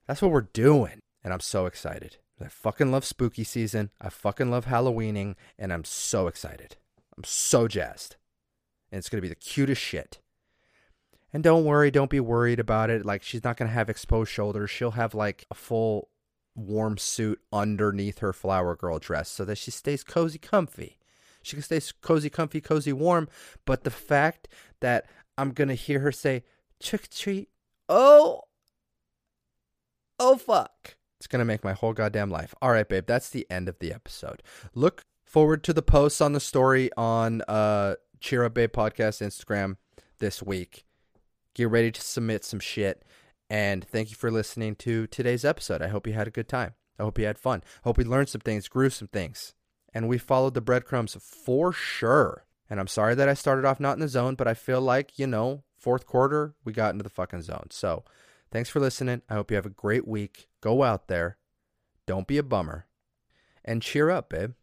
That's 0.08 0.22
what 0.22 0.32
we're 0.32 0.42
doing 0.42 1.00
and 1.24 1.34
I'm 1.34 1.40
so 1.40 1.66
excited. 1.66 2.18
I 2.42 2.48
fucking 2.48 2.92
love 2.92 3.06
spooky 3.06 3.44
season. 3.44 3.92
I 4.00 4.10
fucking 4.10 4.50
love 4.50 4.66
Halloweening, 4.66 5.36
and 5.58 5.74
I'm 5.74 5.84
so 5.84 6.28
excited. 6.28 6.78
I'm 7.18 7.24
so 7.24 7.68
jazzed. 7.68 8.16
And 8.92 9.00
it's 9.00 9.10
going 9.10 9.18
to 9.18 9.22
be 9.22 9.30
the 9.30 9.36
cutest 9.36 9.82
shit. 9.82 10.20
And 11.34 11.44
don't 11.44 11.66
worry, 11.66 11.92
don't 11.92 12.10
be 12.10 12.20
worried 12.20 12.60
about 12.60 12.90
it. 12.90 13.06
Like, 13.06 13.24
she's 13.24 13.44
not 13.44 13.58
going 13.58 13.68
to 13.68 13.74
have 13.74 13.90
exposed 13.90 14.32
shoulders. 14.32 14.70
She'll 14.70 14.92
have 14.92 15.14
like 15.14 15.46
a 15.52 15.56
full 15.56 16.10
warm 16.56 16.98
suit 16.98 17.40
underneath 17.54 18.20
her 18.20 18.34
flower 18.34 18.76
girl 18.76 19.00
dress 19.00 19.30
so 19.30 19.46
that 19.46 19.58
she 19.58 19.72
stays 19.72 20.04
cozy, 20.04 20.40
comfy. 20.40 20.98
She 21.42 21.56
can 21.56 21.64
stay 21.64 21.82
cozy, 22.02 22.30
comfy, 22.30 22.62
cozy, 22.62 22.94
warm. 22.94 23.28
But 23.66 23.84
the 23.84 23.92
fact 23.92 24.48
that 24.80 25.06
I'm 25.38 25.52
going 25.52 25.68
to 25.68 25.76
hear 25.76 26.00
her 26.00 26.12
say, 26.12 26.44
trick 26.82 27.10
treat, 27.10 27.50
oh, 27.88 28.44
oh, 30.20 30.38
fuck 30.38 30.96
it's 31.20 31.28
going 31.28 31.40
to 31.40 31.46
make 31.46 31.64
my 31.64 31.74
whole 31.74 31.94
goddamn 31.94 32.30
life. 32.30 32.56
All 32.62 32.72
right, 32.72 32.88
babe, 32.88 33.06
that's 33.06 33.30
the 33.30 33.46
end 33.50 33.68
of 33.68 33.80
the 33.80 33.94
episode. 33.94 34.42
Look 34.74 35.04
forward 35.24 35.64
to 35.66 35.74
the 35.74 35.82
posts 35.82 36.22
on 36.22 36.34
the 36.34 36.40
story 36.40 36.90
on 36.98 37.42
uh 37.48 37.96
Cheer 38.20 38.44
Up 38.44 38.54
Babe 38.54 38.72
podcast 38.72 39.22
Instagram 39.22 39.78
this 40.20 40.44
week. 40.44 40.86
Get 41.56 41.70
ready 41.70 41.92
to 41.92 42.02
submit 42.02 42.44
some 42.44 42.60
shit. 42.60 43.04
And 43.50 43.84
thank 43.84 44.10
you 44.10 44.16
for 44.16 44.30
listening 44.30 44.76
to 44.78 45.08
today's 45.08 45.46
episode. 45.46 45.82
I 45.82 45.88
hope 45.88 46.06
you 46.06 46.14
had 46.14 46.28
a 46.28 46.32
good 46.32 46.48
time. 46.48 46.74
I 47.00 47.04
hope 47.04 47.18
you 47.18 47.26
had 47.26 47.40
fun. 47.40 47.64
I 47.66 47.88
hope 47.88 47.98
we 47.98 48.04
learned 48.04 48.30
some 48.30 48.42
things, 48.42 48.68
grew 48.68 48.90
some 48.90 49.08
things. 49.08 49.54
And 49.94 50.08
we 50.08 50.18
followed 50.18 50.54
the 50.54 50.62
breadcrumbs 50.62 51.16
for 51.20 51.72
sure. 51.72 52.46
And 52.70 52.80
I'm 52.80 52.88
sorry 52.88 53.16
that 53.16 53.30
I 53.30 53.34
started 53.34 53.66
off 53.66 53.80
not 53.80 53.94
in 53.94 54.02
the 54.02 54.08
zone, 54.08 54.36
but 54.36 54.48
I 54.48 54.54
feel 54.54 54.82
like, 54.82 55.18
you 55.18 55.26
know, 55.26 55.64
fourth 55.78 56.06
quarter, 56.06 56.54
we 56.64 56.74
got 56.74 56.92
into 56.92 57.04
the 57.04 57.10
fucking 57.10 57.42
zone. 57.42 57.68
So 57.72 58.04
Thanks 58.52 58.70
for 58.70 58.80
listening. 58.80 59.22
I 59.30 59.36
hope 59.36 59.52
you 59.52 59.56
have 59.56 59.66
a 59.66 59.70
great 59.70 60.08
week. 60.08 60.50
Go 60.62 60.84
out 60.84 61.08
there. 61.08 61.38
Don't 62.06 62.28
be 62.28 62.38
a 62.38 62.44
bummer. 62.44 62.88
And 63.64 63.82
cheer 63.82 64.10
up, 64.10 64.30
babe. 64.30 64.54